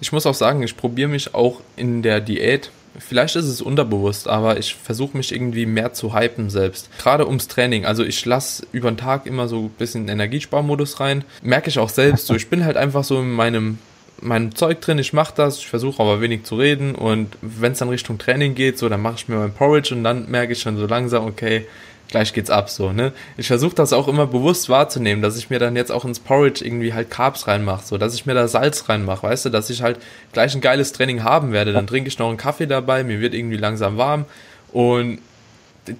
Ich 0.01 0.11
muss 0.11 0.25
auch 0.25 0.33
sagen, 0.33 0.61
ich 0.61 0.75
probiere 0.75 1.09
mich 1.09 1.33
auch 1.33 1.61
in 1.77 2.01
der 2.01 2.19
Diät 2.19 2.71
Vielleicht 2.99 3.35
ist 3.35 3.45
es 3.45 3.61
unterbewusst, 3.61 4.27
aber 4.27 4.57
ich 4.57 4.75
versuche 4.75 5.17
mich 5.17 5.33
irgendwie 5.33 5.65
mehr 5.65 5.93
zu 5.93 6.13
hypen 6.13 6.49
selbst. 6.49 6.89
Gerade 6.97 7.27
ums 7.27 7.47
Training. 7.47 7.85
Also 7.85 8.03
ich 8.03 8.25
lasse 8.25 8.65
über 8.71 8.91
den 8.91 8.97
Tag 8.97 9.25
immer 9.25 9.47
so 9.47 9.63
ein 9.63 9.69
bisschen 9.69 10.07
Energiesparmodus 10.07 10.99
rein. 10.99 11.23
Merke 11.41 11.69
ich 11.69 11.79
auch 11.79 11.89
selbst 11.89 12.27
so. 12.27 12.35
Ich 12.35 12.49
bin 12.49 12.65
halt 12.65 12.77
einfach 12.77 13.03
so 13.03 13.19
in 13.19 13.31
meinem 13.31 13.77
meinem 14.21 14.55
Zeug 14.55 14.79
drin, 14.81 14.97
ich 14.97 15.11
mache 15.11 15.33
das, 15.35 15.59
ich 15.59 15.67
versuche 15.67 16.01
aber 16.01 16.21
wenig 16.21 16.43
zu 16.43 16.55
reden 16.55 16.95
und 16.95 17.37
wenn 17.41 17.73
es 17.73 17.79
dann 17.79 17.89
Richtung 17.89 18.17
Training 18.17 18.55
geht, 18.55 18.77
so 18.77 18.87
dann 18.87 19.01
mache 19.01 19.15
ich 19.17 19.27
mir 19.27 19.35
mein 19.35 19.53
Porridge 19.53 19.93
und 19.93 20.05
dann 20.05 20.31
merke 20.31 20.53
ich 20.53 20.61
schon 20.61 20.77
so 20.77 20.87
langsam, 20.87 21.25
okay, 21.25 21.67
gleich 22.09 22.33
geht's 22.33 22.49
ab, 22.49 22.69
so, 22.69 22.91
ne? 22.91 23.11
Ich 23.37 23.47
versuche 23.47 23.75
das 23.75 23.93
auch 23.93 24.07
immer 24.07 24.27
bewusst 24.27 24.69
wahrzunehmen, 24.69 25.21
dass 25.21 25.37
ich 25.37 25.49
mir 25.49 25.59
dann 25.59 25.75
jetzt 25.75 25.91
auch 25.91 26.05
ins 26.05 26.19
Porridge 26.19 26.63
irgendwie 26.63 26.93
halt 26.93 27.09
Carbs 27.09 27.47
reinmache, 27.47 27.85
so, 27.85 27.97
dass 27.97 28.13
ich 28.13 28.25
mir 28.25 28.33
da 28.33 28.47
Salz 28.47 28.87
reinmache, 28.89 29.23
weißt 29.23 29.45
du, 29.45 29.49
dass 29.49 29.69
ich 29.69 29.81
halt 29.81 29.99
gleich 30.31 30.55
ein 30.55 30.61
geiles 30.61 30.91
Training 30.91 31.23
haben 31.23 31.51
werde. 31.51 31.73
Dann 31.73 31.87
trinke 31.87 32.07
ich 32.07 32.19
noch 32.19 32.29
einen 32.29 32.37
Kaffee 32.37 32.67
dabei, 32.67 33.03
mir 33.03 33.19
wird 33.19 33.33
irgendwie 33.33 33.57
langsam 33.57 33.97
warm 33.97 34.25
und 34.71 35.19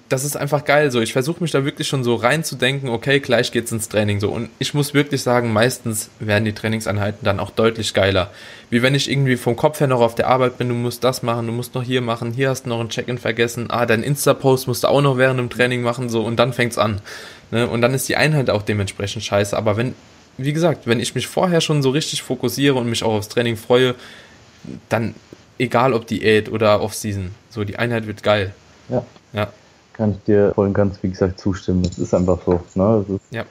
das 0.08 0.24
ist 0.24 0.36
einfach 0.36 0.64
geil 0.64 0.90
so. 0.90 1.00
Ich 1.00 1.12
versuche 1.12 1.40
mich 1.40 1.50
da 1.50 1.64
wirklich 1.64 1.88
schon 1.88 2.04
so 2.04 2.14
reinzudenken, 2.16 2.88
okay, 2.88 3.20
gleich 3.20 3.52
geht's 3.52 3.72
ins 3.72 3.88
Training 3.88 4.20
so. 4.20 4.30
Und 4.30 4.50
ich 4.58 4.74
muss 4.74 4.94
wirklich 4.94 5.22
sagen, 5.22 5.52
meistens 5.52 6.10
werden 6.18 6.44
die 6.44 6.52
Trainingseinheiten 6.52 7.20
dann 7.22 7.40
auch 7.40 7.50
deutlich 7.50 7.94
geiler. 7.94 8.30
Wie 8.70 8.82
wenn 8.82 8.94
ich 8.94 9.10
irgendwie 9.10 9.36
vom 9.36 9.56
Kopf 9.56 9.80
her 9.80 9.86
noch 9.86 10.00
auf 10.00 10.14
der 10.14 10.28
Arbeit 10.28 10.58
bin, 10.58 10.68
du 10.68 10.74
musst 10.74 11.04
das 11.04 11.22
machen, 11.22 11.46
du 11.46 11.52
musst 11.52 11.74
noch 11.74 11.82
hier 11.82 12.00
machen, 12.00 12.32
hier 12.32 12.50
hast 12.50 12.64
du 12.64 12.68
noch 12.68 12.80
ein 12.80 12.88
Check-in 12.88 13.18
vergessen, 13.18 13.66
ah, 13.70 13.86
dein 13.86 14.02
Insta-Post 14.02 14.66
musst 14.66 14.84
du 14.84 14.88
auch 14.88 15.02
noch 15.02 15.18
während 15.18 15.38
dem 15.38 15.50
Training 15.50 15.82
machen, 15.82 16.08
so, 16.08 16.24
und 16.24 16.36
dann 16.36 16.52
fängt's 16.52 16.78
an. 16.78 17.00
Ne? 17.50 17.68
Und 17.68 17.80
dann 17.80 17.94
ist 17.94 18.08
die 18.08 18.16
Einheit 18.16 18.50
auch 18.50 18.62
dementsprechend 18.62 19.22
scheiße. 19.22 19.56
Aber 19.56 19.76
wenn, 19.76 19.94
wie 20.36 20.52
gesagt, 20.52 20.86
wenn 20.86 21.00
ich 21.00 21.14
mich 21.14 21.26
vorher 21.26 21.60
schon 21.60 21.82
so 21.82 21.90
richtig 21.90 22.22
fokussiere 22.22 22.74
und 22.74 22.88
mich 22.88 23.04
auch 23.04 23.14
aufs 23.14 23.28
Training 23.28 23.56
freue, 23.56 23.94
dann 24.88 25.14
egal 25.58 25.92
ob 25.92 26.06
Diät 26.06 26.50
oder 26.50 26.82
Off-Season, 26.82 27.30
so 27.50 27.64
die 27.64 27.78
Einheit 27.78 28.06
wird 28.06 28.22
geil. 28.22 28.52
Ja. 28.88 29.04
Ja. 29.32 29.52
Kann 29.96 30.12
ich 30.12 30.24
dir 30.24 30.52
voll 30.54 30.68
und 30.68 30.74
ganz, 30.74 31.02
wie 31.02 31.08
gesagt, 31.08 31.40
zustimmen. 31.40 31.82
Das 31.82 31.98
ist 31.98 32.12
einfach 32.12 32.38
so. 32.44 32.60
Ne? 32.74 33.04
ja. 33.30 33.44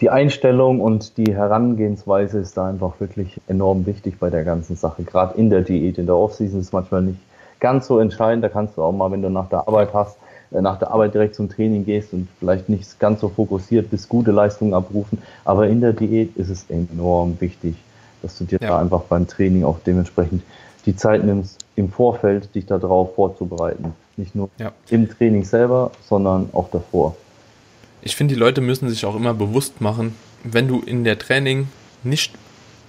Die 0.00 0.10
Einstellung 0.10 0.80
und 0.80 1.16
die 1.16 1.34
Herangehensweise 1.34 2.38
ist 2.38 2.56
da 2.56 2.68
einfach 2.68 3.00
wirklich 3.00 3.40
enorm 3.48 3.84
wichtig 3.86 4.18
bei 4.18 4.30
der 4.30 4.44
ganzen 4.44 4.76
Sache. 4.76 5.02
Gerade 5.02 5.36
in 5.36 5.50
der 5.50 5.62
Diät, 5.62 5.98
in 5.98 6.06
der 6.06 6.16
Offseason 6.16 6.60
ist 6.60 6.66
es 6.66 6.72
manchmal 6.72 7.02
nicht 7.02 7.18
ganz 7.60 7.86
so 7.88 7.98
entscheidend. 7.98 8.44
Da 8.44 8.48
kannst 8.48 8.76
du 8.76 8.82
auch 8.82 8.92
mal, 8.92 9.10
wenn 9.10 9.22
du 9.22 9.30
nach 9.30 9.48
der 9.48 9.66
Arbeit 9.66 9.92
hast, 9.94 10.16
äh, 10.52 10.60
nach 10.60 10.78
der 10.78 10.90
Arbeit 10.92 11.14
direkt 11.14 11.34
zum 11.34 11.48
Training 11.48 11.84
gehst 11.84 12.12
und 12.12 12.28
vielleicht 12.38 12.68
nicht 12.68 12.98
ganz 13.00 13.20
so 13.20 13.28
fokussiert 13.28 13.90
bist, 13.90 14.08
gute 14.08 14.30
Leistungen 14.30 14.74
abrufen. 14.74 15.18
Aber 15.44 15.66
in 15.66 15.80
der 15.80 15.92
Diät 15.92 16.36
ist 16.36 16.48
es 16.48 16.66
enorm 16.68 17.36
wichtig, 17.40 17.76
dass 18.22 18.38
du 18.38 18.44
dir 18.44 18.58
ja. 18.60 18.68
da 18.68 18.78
einfach 18.78 19.02
beim 19.02 19.26
Training 19.26 19.64
auch 19.64 19.78
dementsprechend 19.84 20.42
die 20.86 20.96
Zeit 20.96 21.24
nimmst, 21.24 21.64
im 21.76 21.90
Vorfeld 21.90 22.54
dich 22.54 22.66
darauf 22.66 23.14
vorzubereiten. 23.14 23.94
Nicht 24.18 24.34
nur 24.34 24.50
ja. 24.58 24.72
im 24.90 25.08
Training 25.08 25.44
selber, 25.44 25.92
sondern 26.06 26.50
auch 26.52 26.70
davor. 26.70 27.16
Ich 28.02 28.16
finde, 28.16 28.34
die 28.34 28.40
Leute 28.40 28.60
müssen 28.60 28.88
sich 28.88 29.06
auch 29.06 29.16
immer 29.16 29.32
bewusst 29.32 29.80
machen, 29.80 30.14
wenn 30.44 30.68
du 30.68 30.80
in 30.80 31.04
der 31.04 31.18
Training 31.18 31.68
nicht 32.02 32.32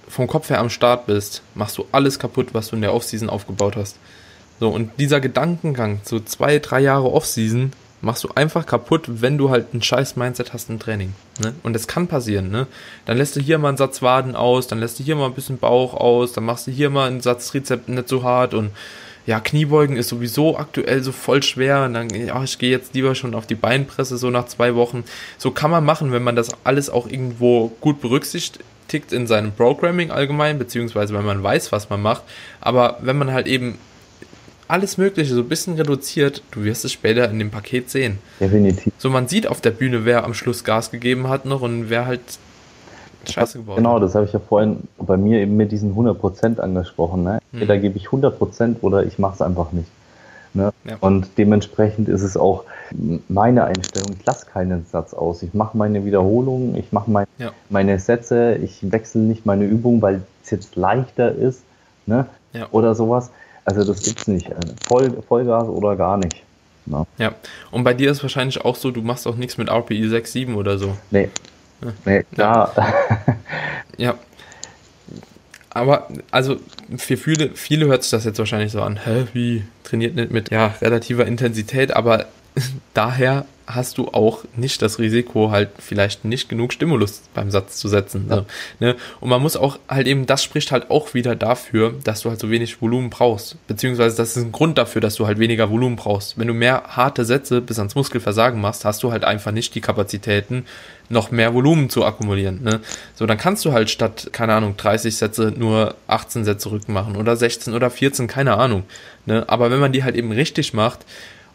vom 0.08 0.26
Kopf 0.26 0.50
her 0.50 0.58
am 0.58 0.70
Start 0.70 1.06
bist, 1.06 1.42
machst 1.54 1.78
du 1.78 1.84
alles 1.92 2.18
kaputt, 2.18 2.48
was 2.52 2.68
du 2.68 2.76
in 2.76 2.82
der 2.82 2.94
Offseason 2.94 3.30
aufgebaut 3.30 3.76
hast. 3.76 3.96
So, 4.58 4.68
und 4.68 4.90
dieser 4.98 5.20
Gedankengang, 5.20 6.00
so 6.02 6.20
zwei, 6.20 6.58
drei 6.58 6.80
Jahre 6.80 7.12
Offseason, 7.12 7.72
machst 8.02 8.24
du 8.24 8.28
einfach 8.34 8.66
kaputt, 8.66 9.04
wenn 9.06 9.38
du 9.38 9.50
halt 9.50 9.72
ein 9.74 9.82
scheiß 9.82 10.16
Mindset 10.16 10.52
hast 10.52 10.70
im 10.70 10.78
Training. 10.78 11.14
Ne? 11.40 11.54
Und 11.62 11.74
das 11.74 11.86
kann 11.86 12.08
passieren, 12.08 12.50
ne? 12.50 12.66
Dann 13.04 13.18
lässt 13.18 13.36
du 13.36 13.40
hier 13.40 13.58
mal 13.58 13.68
einen 13.68 13.76
Satz 13.76 14.02
Waden 14.02 14.34
aus, 14.34 14.66
dann 14.66 14.80
lässt 14.80 14.98
du 14.98 15.04
hier 15.04 15.16
mal 15.16 15.26
ein 15.26 15.34
bisschen 15.34 15.58
Bauch 15.58 15.94
aus, 15.94 16.32
dann 16.32 16.44
machst 16.44 16.66
du 16.66 16.70
hier 16.70 16.90
mal 16.90 17.08
einen 17.08 17.20
Satz 17.20 17.48
Trizeps 17.48 17.88
nicht 17.88 18.08
so 18.08 18.22
hart 18.22 18.54
und 18.54 18.70
ja, 19.30 19.38
Kniebeugen 19.38 19.96
ist 19.96 20.08
sowieso 20.08 20.58
aktuell 20.58 21.04
so 21.04 21.12
voll 21.12 21.40
schwer 21.44 21.84
und 21.84 21.94
dann, 21.94 22.10
ja, 22.10 22.42
ich 22.42 22.58
gehe 22.58 22.72
jetzt 22.72 22.94
lieber 22.94 23.14
schon 23.14 23.36
auf 23.36 23.46
die 23.46 23.54
Beinpresse 23.54 24.18
so 24.18 24.28
nach 24.28 24.46
zwei 24.46 24.74
Wochen. 24.74 25.04
So 25.38 25.52
kann 25.52 25.70
man 25.70 25.84
machen, 25.84 26.10
wenn 26.10 26.24
man 26.24 26.34
das 26.34 26.48
alles 26.64 26.90
auch 26.90 27.06
irgendwo 27.06 27.68
gut 27.80 28.00
berücksichtigt 28.00 28.64
in 29.12 29.28
seinem 29.28 29.52
Programming 29.52 30.10
allgemein, 30.10 30.58
beziehungsweise 30.58 31.14
wenn 31.14 31.24
man 31.24 31.44
weiß, 31.44 31.70
was 31.70 31.88
man 31.88 32.02
macht. 32.02 32.24
Aber 32.60 32.98
wenn 33.02 33.18
man 33.18 33.32
halt 33.32 33.46
eben 33.46 33.78
alles 34.66 34.98
Mögliche 34.98 35.32
so 35.32 35.42
ein 35.42 35.48
bisschen 35.48 35.76
reduziert, 35.76 36.42
du 36.50 36.64
wirst 36.64 36.84
es 36.84 36.90
später 36.90 37.30
in 37.30 37.38
dem 37.38 37.52
Paket 37.52 37.88
sehen. 37.88 38.18
Definitiv. 38.40 38.92
So, 38.98 39.10
man 39.10 39.28
sieht 39.28 39.46
auf 39.46 39.60
der 39.60 39.70
Bühne, 39.70 40.04
wer 40.04 40.24
am 40.24 40.34
Schluss 40.34 40.64
Gas 40.64 40.90
gegeben 40.90 41.28
hat 41.28 41.44
noch 41.44 41.60
und 41.60 41.88
wer 41.88 42.06
halt 42.06 42.20
Scheiße 43.28 43.58
gebaut. 43.58 43.76
Genau, 43.76 43.98
das 43.98 44.14
habe 44.14 44.26
ich 44.26 44.32
ja 44.32 44.38
vorhin 44.38 44.78
bei 44.98 45.16
mir 45.16 45.40
eben 45.40 45.56
mit 45.56 45.72
diesen 45.72 45.94
100% 45.94 46.60
angesprochen. 46.60 47.24
Ne? 47.24 47.40
Mhm. 47.52 47.66
Da 47.66 47.76
gebe 47.76 47.96
ich 47.96 48.08
100% 48.08 48.76
oder 48.82 49.04
ich 49.04 49.18
mache 49.18 49.34
es 49.34 49.42
einfach 49.42 49.72
nicht. 49.72 49.88
Ne? 50.52 50.72
Ja. 50.84 50.96
Und 51.00 51.28
dementsprechend 51.38 52.08
ist 52.08 52.22
es 52.22 52.36
auch 52.36 52.64
meine 53.28 53.64
Einstellung, 53.64 54.16
ich 54.18 54.26
lasse 54.26 54.46
keinen 54.46 54.84
Satz 54.86 55.14
aus. 55.14 55.42
Ich 55.42 55.54
mache 55.54 55.76
meine 55.76 56.04
Wiederholungen, 56.04 56.74
ich 56.76 56.90
mache 56.92 57.10
mein, 57.10 57.26
ja. 57.38 57.52
meine 57.68 57.98
Sätze, 57.98 58.56
ich 58.56 58.90
wechsle 58.90 59.20
nicht 59.20 59.46
meine 59.46 59.64
Übung, 59.64 60.02
weil 60.02 60.22
es 60.42 60.50
jetzt 60.50 60.74
leichter 60.74 61.32
ist 61.32 61.62
ne? 62.06 62.26
Ja. 62.52 62.66
oder 62.72 62.94
sowas. 62.94 63.30
Also 63.64 63.84
das 63.84 64.02
gibt 64.02 64.20
es 64.20 64.28
nicht. 64.28 64.48
Äh, 64.48 64.54
Voll, 64.86 65.22
Vollgas 65.28 65.68
oder 65.68 65.94
gar 65.94 66.16
nicht. 66.16 66.42
Ne? 66.86 67.06
Ja, 67.18 67.32
und 67.70 67.84
bei 67.84 67.94
dir 67.94 68.10
ist 68.10 68.22
wahrscheinlich 68.22 68.64
auch 68.64 68.74
so, 68.74 68.90
du 68.90 69.02
machst 69.02 69.26
auch 69.26 69.36
nichts 69.36 69.56
mit 69.58 69.68
RPI 69.68 70.08
6, 70.08 70.32
7 70.32 70.56
oder 70.56 70.78
so. 70.78 70.96
Nee, 71.10 71.28
Nee, 72.04 72.24
klar. 72.34 72.74
Ja. 73.96 74.14
Aber, 75.68 76.08
also, 76.30 76.56
für 76.96 77.18
viele, 77.18 77.50
viele 77.50 77.86
hört 77.86 78.02
sich 78.02 78.10
das 78.12 78.24
jetzt 78.24 78.38
wahrscheinlich 78.38 78.72
so 78.72 78.80
an, 78.80 78.98
hä, 79.04 79.26
wie 79.34 79.64
trainiert 79.84 80.14
nicht 80.14 80.30
mit 80.30 80.50
ja, 80.50 80.74
relativer 80.80 81.26
Intensität, 81.26 81.94
aber 81.94 82.26
daher 82.94 83.44
hast 83.74 83.98
du 83.98 84.08
auch 84.08 84.44
nicht 84.56 84.82
das 84.82 84.98
Risiko, 84.98 85.50
halt 85.50 85.70
vielleicht 85.78 86.24
nicht 86.24 86.48
genug 86.48 86.72
Stimulus 86.72 87.22
beim 87.34 87.50
Satz 87.50 87.76
zu 87.76 87.88
setzen. 87.88 88.26
Ja. 88.28 88.44
Ne? 88.78 88.96
Und 89.20 89.28
man 89.28 89.40
muss 89.42 89.56
auch 89.56 89.78
halt 89.88 90.06
eben, 90.06 90.26
das 90.26 90.42
spricht 90.44 90.72
halt 90.72 90.90
auch 90.90 91.14
wieder 91.14 91.36
dafür, 91.36 91.94
dass 92.04 92.22
du 92.22 92.30
halt 92.30 92.40
so 92.40 92.50
wenig 92.50 92.80
Volumen 92.80 93.10
brauchst. 93.10 93.56
Beziehungsweise 93.66 94.16
das 94.16 94.36
ist 94.36 94.44
ein 94.44 94.52
Grund 94.52 94.78
dafür, 94.78 95.00
dass 95.00 95.14
du 95.14 95.26
halt 95.26 95.38
weniger 95.38 95.70
Volumen 95.70 95.96
brauchst. 95.96 96.38
Wenn 96.38 96.48
du 96.48 96.54
mehr 96.54 96.82
harte 96.88 97.24
Sätze 97.24 97.60
bis 97.60 97.78
ans 97.78 97.94
Muskelversagen 97.94 98.60
machst, 98.60 98.84
hast 98.84 99.02
du 99.02 99.12
halt 99.12 99.24
einfach 99.24 99.52
nicht 99.52 99.74
die 99.74 99.80
Kapazitäten, 99.80 100.64
noch 101.10 101.30
mehr 101.30 101.52
Volumen 101.52 101.90
zu 101.90 102.04
akkumulieren. 102.04 102.62
Ne? 102.62 102.80
So, 103.14 103.26
dann 103.26 103.36
kannst 103.36 103.64
du 103.64 103.72
halt 103.72 103.90
statt, 103.90 104.28
keine 104.32 104.54
Ahnung, 104.54 104.76
30 104.76 105.16
Sätze 105.16 105.52
nur 105.54 105.96
18 106.06 106.44
Sätze 106.44 106.70
Rücken 106.70 106.92
machen 106.92 107.16
oder 107.16 107.36
16 107.36 107.74
oder 107.74 107.90
14, 107.90 108.28
keine 108.28 108.56
Ahnung. 108.56 108.84
Ne? 109.26 109.44
Aber 109.48 109.70
wenn 109.70 109.80
man 109.80 109.92
die 109.92 110.04
halt 110.04 110.14
eben 110.14 110.32
richtig 110.32 110.72
macht, 110.72 111.00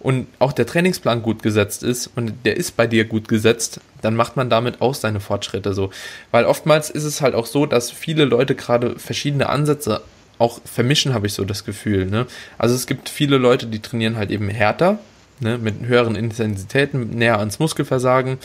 und 0.06 0.28
auch 0.38 0.54
der 0.54 0.68
Trainingsplan 0.68 1.24
gut 1.24 1.42
gesetzt 1.42 1.82
ist 1.82 2.12
und 2.16 2.34
der 2.46 2.58
ist 2.58 2.78
bei 2.78 2.86
dir 2.86 3.06
gut 3.06 3.28
gesetzt, 3.28 3.80
dann 4.04 4.16
macht 4.16 4.38
man 4.38 4.52
damit 4.52 4.80
auch 4.80 4.94
seine 4.94 5.20
Fortschritte 5.20 5.74
so. 5.74 5.90
Weil 6.30 6.46
oftmals 6.46 6.92
ist 6.92 7.06
es 7.06 7.22
halt 7.22 7.34
auch 7.34 7.48
so, 7.48 7.66
dass 7.66 7.90
viele 7.90 8.24
Leute 8.26 8.54
gerade 8.54 9.00
verschiedene 9.00 9.50
Ansätze 9.50 10.02
auch 10.38 10.60
vermischen, 10.64 11.16
habe 11.16 11.26
ich 11.26 11.34
so 11.34 11.44
das 11.44 11.66
Gefühl. 11.66 12.06
Ne? 12.06 12.28
Also 12.60 12.76
es 12.76 12.86
gibt 12.86 13.10
viele 13.10 13.38
Leute, 13.38 13.66
die 13.66 13.80
trainieren 13.80 14.16
halt 14.16 14.30
eben 14.30 14.48
härter, 14.48 15.00
ne? 15.40 15.58
mit 15.58 15.88
höheren 15.88 16.16
Intensitäten, 16.16 17.10
näher 17.10 17.40
ans 17.40 17.58
Muskelversagen 17.58 18.38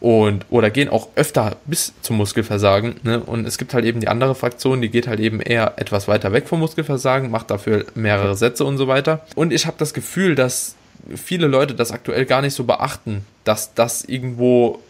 und 0.00 0.46
oder 0.48 0.70
gehen 0.70 0.88
auch 0.88 1.08
öfter 1.14 1.56
bis 1.66 1.92
zum 2.00 2.16
Muskelversagen. 2.16 2.94
Ne? 3.02 3.20
Und 3.20 3.46
es 3.46 3.58
gibt 3.58 3.74
halt 3.74 3.84
eben 3.84 4.00
die 4.00 4.08
andere 4.08 4.34
Fraktion, 4.34 4.80
die 4.80 4.88
geht 4.88 5.08
halt 5.08 5.20
eben 5.20 5.42
eher 5.42 5.74
etwas 5.76 6.08
weiter 6.08 6.32
weg 6.32 6.48
vom 6.48 6.60
Muskelversagen, 6.60 7.30
macht 7.30 7.50
dafür 7.50 7.84
mehrere 7.94 8.34
Sätze 8.34 8.64
und 8.64 8.78
so 8.78 8.88
weiter. 8.88 9.26
Und 9.34 9.52
ich 9.52 9.66
habe 9.66 9.76
das 9.78 9.92
Gefühl, 9.92 10.36
dass 10.36 10.74
viele 11.14 11.46
Leute 11.46 11.74
das 11.74 11.90
aktuell 11.90 12.26
gar 12.26 12.42
nicht 12.42 12.54
so 12.54 12.64
beachten, 12.64 13.24
dass 13.44 13.74
das 13.74 14.04
irgendwo 14.04 14.80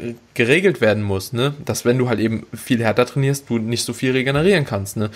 äh, 0.00 0.14
geregelt 0.34 0.80
werden 0.80 1.02
muss, 1.02 1.32
ne? 1.32 1.54
Dass 1.64 1.84
wenn 1.84 1.98
du 1.98 2.08
halt 2.08 2.20
eben 2.20 2.46
viel 2.54 2.82
härter 2.82 3.06
trainierst, 3.06 3.48
du 3.48 3.58
nicht 3.58 3.84
so 3.84 3.92
viel 3.92 4.12
regenerieren 4.12 4.64
kannst, 4.64 4.96
ne? 4.96 5.10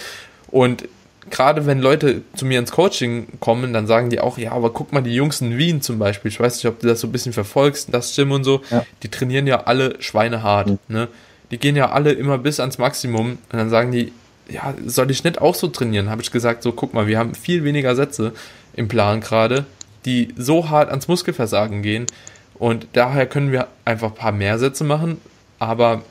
Und 0.48 0.88
gerade 1.30 1.66
wenn 1.66 1.78
Leute 1.78 2.22
zu 2.34 2.44
mir 2.44 2.58
ins 2.58 2.72
Coaching 2.72 3.26
kommen, 3.40 3.72
dann 3.72 3.86
sagen 3.86 4.10
die 4.10 4.20
auch, 4.20 4.38
ja, 4.38 4.52
aber 4.52 4.70
guck 4.70 4.92
mal, 4.92 5.02
die 5.02 5.14
Jungs 5.14 5.40
in 5.40 5.56
Wien 5.56 5.80
zum 5.80 5.98
Beispiel, 5.98 6.30
ich 6.30 6.40
weiß 6.40 6.56
nicht, 6.56 6.66
ob 6.66 6.80
du 6.80 6.88
das 6.88 7.00
so 7.00 7.06
ein 7.06 7.12
bisschen 7.12 7.32
verfolgst, 7.32 7.88
das 7.92 8.14
Gym 8.14 8.32
und 8.32 8.44
so, 8.44 8.62
ja. 8.70 8.84
die 9.02 9.08
trainieren 9.08 9.46
ja 9.46 9.64
alle 9.64 9.96
schweinehart, 10.00 10.68
mhm. 10.68 10.78
ne? 10.88 11.08
Die 11.50 11.58
gehen 11.58 11.76
ja 11.76 11.90
alle 11.90 12.12
immer 12.12 12.38
bis 12.38 12.60
ans 12.60 12.78
Maximum 12.78 13.32
und 13.32 13.58
dann 13.58 13.68
sagen 13.68 13.92
die, 13.92 14.12
ja, 14.48 14.74
soll 14.86 15.10
ich 15.10 15.22
nicht 15.22 15.40
auch 15.40 15.54
so 15.54 15.68
trainieren? 15.68 16.08
Habe 16.08 16.22
ich 16.22 16.30
gesagt, 16.30 16.62
so 16.62 16.72
guck 16.72 16.94
mal, 16.94 17.06
wir 17.06 17.18
haben 17.18 17.34
viel 17.34 17.62
weniger 17.62 17.94
Sätze 17.94 18.32
im 18.74 18.88
Plan 18.88 19.20
gerade 19.20 19.66
die 20.04 20.34
so 20.36 20.70
hart 20.70 20.90
ans 20.90 21.08
Muskelversagen 21.08 21.82
gehen. 21.82 22.06
Und 22.54 22.86
daher 22.92 23.26
können 23.26 23.52
wir 23.52 23.68
einfach 23.84 24.10
ein 24.10 24.14
paar 24.14 24.32
mehr 24.32 24.58
Sätze 24.58 24.84
machen, 24.84 25.20
aber 25.58 26.02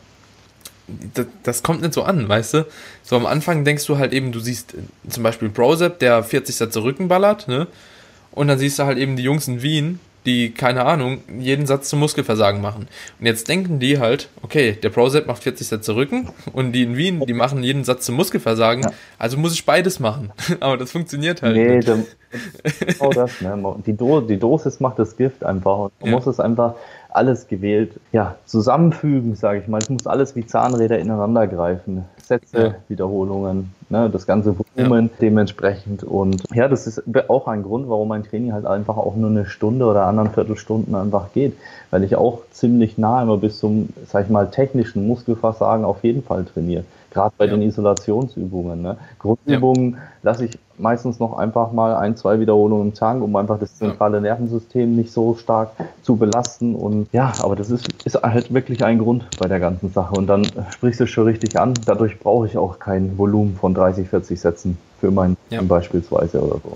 das, 1.13 1.25
das, 1.43 1.63
kommt 1.63 1.81
nicht 1.81 1.93
so 1.93 2.03
an, 2.03 2.27
weißt 2.27 2.53
du? 2.55 2.67
So 3.03 3.15
am 3.15 3.25
Anfang 3.25 3.63
denkst 3.63 3.85
du 3.85 3.97
halt 3.97 4.13
eben, 4.13 4.31
du 4.31 4.39
siehst 4.39 4.73
zum 5.07 5.23
Beispiel 5.23 5.49
Brosep, 5.49 5.99
der 5.99 6.23
40 6.23 6.55
Sätze 6.55 6.83
Rücken 6.83 7.07
ballert, 7.07 7.47
ne? 7.47 7.67
Und 8.31 8.47
dann 8.47 8.59
siehst 8.59 8.79
du 8.79 8.83
halt 8.83 8.97
eben 8.97 9.15
die 9.15 9.23
Jungs 9.23 9.47
in 9.47 9.61
Wien, 9.61 9.99
die, 10.25 10.51
keine 10.51 10.85
Ahnung, 10.85 11.19
jeden 11.39 11.65
Satz 11.65 11.89
zum 11.89 11.99
Muskelversagen 11.99 12.61
machen. 12.61 12.87
Und 13.19 13.25
jetzt 13.25 13.47
denken 13.47 13.79
die 13.79 13.99
halt, 13.99 14.29
okay, 14.43 14.73
der 14.73 14.89
ProSet 14.89 15.27
macht 15.27 15.43
40 15.43 15.67
Sätze 15.67 15.95
Rücken 15.95 16.29
und 16.53 16.73
die 16.73 16.83
in 16.83 16.95
Wien, 16.95 17.23
die 17.25 17.33
machen 17.33 17.63
jeden 17.63 17.83
Satz 17.83 18.05
zum 18.05 18.15
Muskelversagen, 18.15 18.83
ja. 18.83 18.91
also 19.17 19.37
muss 19.37 19.53
ich 19.53 19.65
beides 19.65 19.99
machen. 19.99 20.31
Aber 20.59 20.77
das 20.77 20.91
funktioniert 20.91 21.41
halt 21.41 21.55
nee, 21.55 21.77
nicht. 21.77 21.87
Genau 21.87 23.09
das, 23.11 23.41
ne? 23.41 23.75
Die, 23.85 23.93
Do 23.93 24.21
die 24.21 24.37
Dosis 24.37 24.79
macht 24.79 24.99
das 24.99 25.17
Gift 25.17 25.43
einfach 25.43 25.77
und 25.77 25.91
man 25.99 26.11
ja. 26.11 26.15
muss 26.15 26.27
es 26.27 26.39
einfach 26.39 26.75
alles 27.09 27.47
gewählt 27.47 27.99
ja, 28.11 28.35
zusammenfügen, 28.45 29.35
sage 29.35 29.59
ich 29.59 29.67
mal. 29.67 29.79
Es 29.79 29.89
muss 29.89 30.07
alles 30.07 30.35
wie 30.35 30.45
Zahnräder 30.45 30.99
ineinander 30.99 31.47
greifen. 31.47 32.05
Sätze, 32.39 32.57
ja. 32.57 32.75
Wiederholungen, 32.87 33.71
Ne? 33.91 34.09
Das 34.09 34.25
ganze 34.25 34.55
Volumen 34.57 35.07
ja. 35.07 35.17
dementsprechend. 35.19 36.03
Und 36.03 36.43
ja, 36.53 36.69
das 36.69 36.87
ist 36.87 37.03
auch 37.27 37.47
ein 37.47 37.61
Grund, 37.61 37.89
warum 37.89 38.07
mein 38.07 38.23
Training 38.23 38.53
halt 38.53 38.65
einfach 38.65 38.95
auch 38.95 39.15
nur 39.17 39.29
eine 39.29 39.45
Stunde 39.45 39.85
oder 39.85 40.05
anderen 40.05 40.31
Viertelstunden 40.31 40.95
einfach 40.95 41.33
geht. 41.33 41.57
Weil 41.91 42.05
ich 42.05 42.15
auch 42.15 42.39
ziemlich 42.51 42.97
nah 42.97 43.21
immer 43.21 43.37
bis 43.37 43.59
zum, 43.59 43.89
sag 44.07 44.23
ich 44.23 44.29
mal, 44.29 44.49
technischen 44.49 45.05
Muskelversagen 45.07 45.83
auf 45.83 46.03
jeden 46.03 46.23
Fall 46.23 46.45
trainiere 46.45 46.85
gerade 47.11 47.33
bei 47.37 47.43
ja. 47.43 47.51
den 47.51 47.61
Isolationsübungen. 47.63 48.81
Ne? 48.81 48.95
Grundübungen 49.19 49.97
lasse 50.23 50.45
ich 50.45 50.57
meistens 50.81 51.19
noch 51.19 51.37
einfach 51.37 51.71
mal 51.71 51.95
ein, 51.95 52.17
zwei 52.17 52.39
Wiederholungen 52.39 52.89
im 52.89 52.93
Tank, 52.93 53.23
um 53.23 53.35
einfach 53.35 53.59
das 53.59 53.75
zentrale. 53.75 54.21
Nervensystem 54.21 54.95
nicht 54.95 55.11
so 55.11 55.35
stark 55.35 55.71
zu 56.01 56.15
belasten. 56.15 56.75
Und 56.75 57.07
ja, 57.11 57.31
aber 57.41 57.55
das 57.55 57.69
ist, 57.69 57.87
ist 58.03 58.21
halt 58.21 58.53
wirklich 58.53 58.83
ein 58.83 58.99
Grund 58.99 59.25
bei 59.39 59.47
der 59.47 59.59
ganzen 59.59 59.91
Sache. 59.91 60.15
Und 60.15 60.27
dann 60.27 60.45
sprichst 60.71 60.99
du 60.99 61.05
es 61.05 61.09
schon 61.09 61.25
richtig 61.25 61.59
an. 61.59 61.73
Dadurch 61.85 62.19
brauche 62.19 62.47
ich 62.47 62.57
auch 62.57 62.79
kein 62.79 63.17
Volumen 63.17 63.55
von 63.55 63.73
30, 63.73 64.09
40 64.09 64.39
Sätzen 64.39 64.77
für 64.99 65.11
mein 65.11 65.37
ja. 65.49 65.61
beispielsweise 65.61 66.41
oder 66.41 66.59
so. 66.63 66.73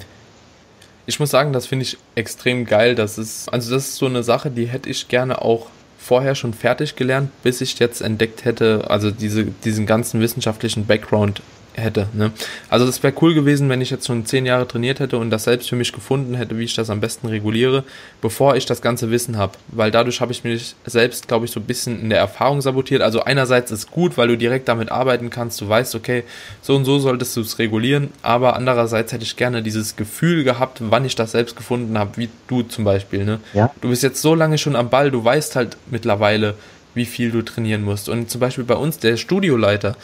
Ich 1.08 1.20
muss 1.20 1.30
sagen, 1.30 1.54
das 1.54 1.68
finde 1.68 1.84
ich 1.84 1.98
extrem 2.16 2.66
geil. 2.66 2.96
Das 2.96 3.18
ist, 3.18 3.52
also 3.54 3.74
das 3.74 3.90
ist 3.90 3.96
so 3.98 4.08
eine 4.08 4.24
Sache, 4.24 4.50
die 4.50 4.66
hätte 4.66 4.90
ich 4.90 5.08
gerne 5.08 5.42
auch 5.42 5.68
vorher 6.06 6.36
schon 6.36 6.54
fertig 6.54 6.96
gelernt, 6.96 7.32
bis 7.44 7.62
ich 7.62 7.80
jetzt 7.80 8.02
entdeckt 8.02 8.46
hätte, 8.46 8.86
also 8.90 9.10
diese, 9.10 9.46
diesen 9.46 9.88
ganzen 9.88 10.22
wissenschaftlichen 10.22 10.86
Background 10.86 11.42
hätte. 11.78 12.08
Ne? 12.14 12.32
Also 12.70 12.86
es 12.88 13.02
wäre 13.04 13.14
cool 13.22 13.34
gewesen, 13.34 13.70
wenn 13.70 13.82
ich 13.82 13.90
jetzt 13.90 14.08
schon 14.08 14.26
zehn 14.26 14.46
Jahre 14.46 14.68
trainiert 14.68 15.00
hätte 15.00 15.18
und 15.18 15.30
das 15.30 15.44
selbst 15.44 15.70
für 15.70 15.76
mich 15.76 15.92
gefunden 15.92 16.36
hätte, 16.36 16.58
wie 16.58 16.64
ich 16.64 16.76
das 16.76 16.90
am 16.90 17.00
besten 17.00 17.28
reguliere, 17.28 17.84
bevor 18.22 18.56
ich 18.56 18.66
das 18.66 18.82
ganze 18.82 19.12
Wissen 19.12 19.38
habe. 19.38 19.54
Weil 19.68 19.92
dadurch 19.92 20.22
habe 20.22 20.32
ich 20.32 20.44
mich 20.44 20.76
selbst, 20.86 21.28
glaube 21.28 21.46
ich, 21.46 21.52
so 21.52 21.60
ein 21.60 21.66
bisschen 21.66 22.00
in 22.00 22.10
der 22.10 22.20
Erfahrung 22.20 22.62
sabotiert. 22.62 23.02
Also 23.02 23.24
einerseits 23.24 23.72
ist 23.72 23.92
gut, 23.92 24.18
weil 24.18 24.28
du 24.28 24.38
direkt 24.38 24.68
damit 24.68 24.92
arbeiten 24.92 25.30
kannst, 25.30 25.60
du 25.62 25.70
weißt, 25.70 25.96
okay, 25.96 26.24
so 26.62 26.76
und 26.76 26.86
so 26.86 27.00
solltest 27.00 27.36
du 27.38 27.42
es 27.42 27.60
regulieren, 27.60 28.10
aber 28.22 28.56
andererseits 28.56 29.12
hätte 29.12 29.24
ich 29.24 29.36
gerne 29.36 29.64
dieses 29.64 29.96
Gefühl 29.96 30.44
gehabt, 30.44 30.80
wann 30.82 31.06
ich 31.06 31.16
das 31.16 31.32
selbst 31.32 31.56
gefunden 31.56 31.98
habe, 31.98 32.18
wie 32.18 32.30
du 32.48 32.64
zum 32.64 32.84
Beispiel. 32.84 33.26
Ne? 33.26 33.40
Ja. 33.54 33.72
Du 33.82 33.90
bist 33.90 34.04
jetzt 34.04 34.22
so 34.22 34.36
lange 34.36 34.58
schon 34.58 34.76
am 34.76 34.90
Ball, 34.90 35.12
du 35.12 35.24
weißt 35.24 35.56
halt 35.56 35.78
mittlerweile, 35.90 36.56
wie 36.94 37.06
viel 37.06 37.32
du 37.32 37.42
trainieren 37.42 37.84
musst. 37.84 38.10
Und 38.10 38.30
zum 38.30 38.40
Beispiel 38.40 38.64
bei 38.64 38.76
uns, 38.76 39.00
der 39.00 39.18
Studioleiter, 39.18 39.96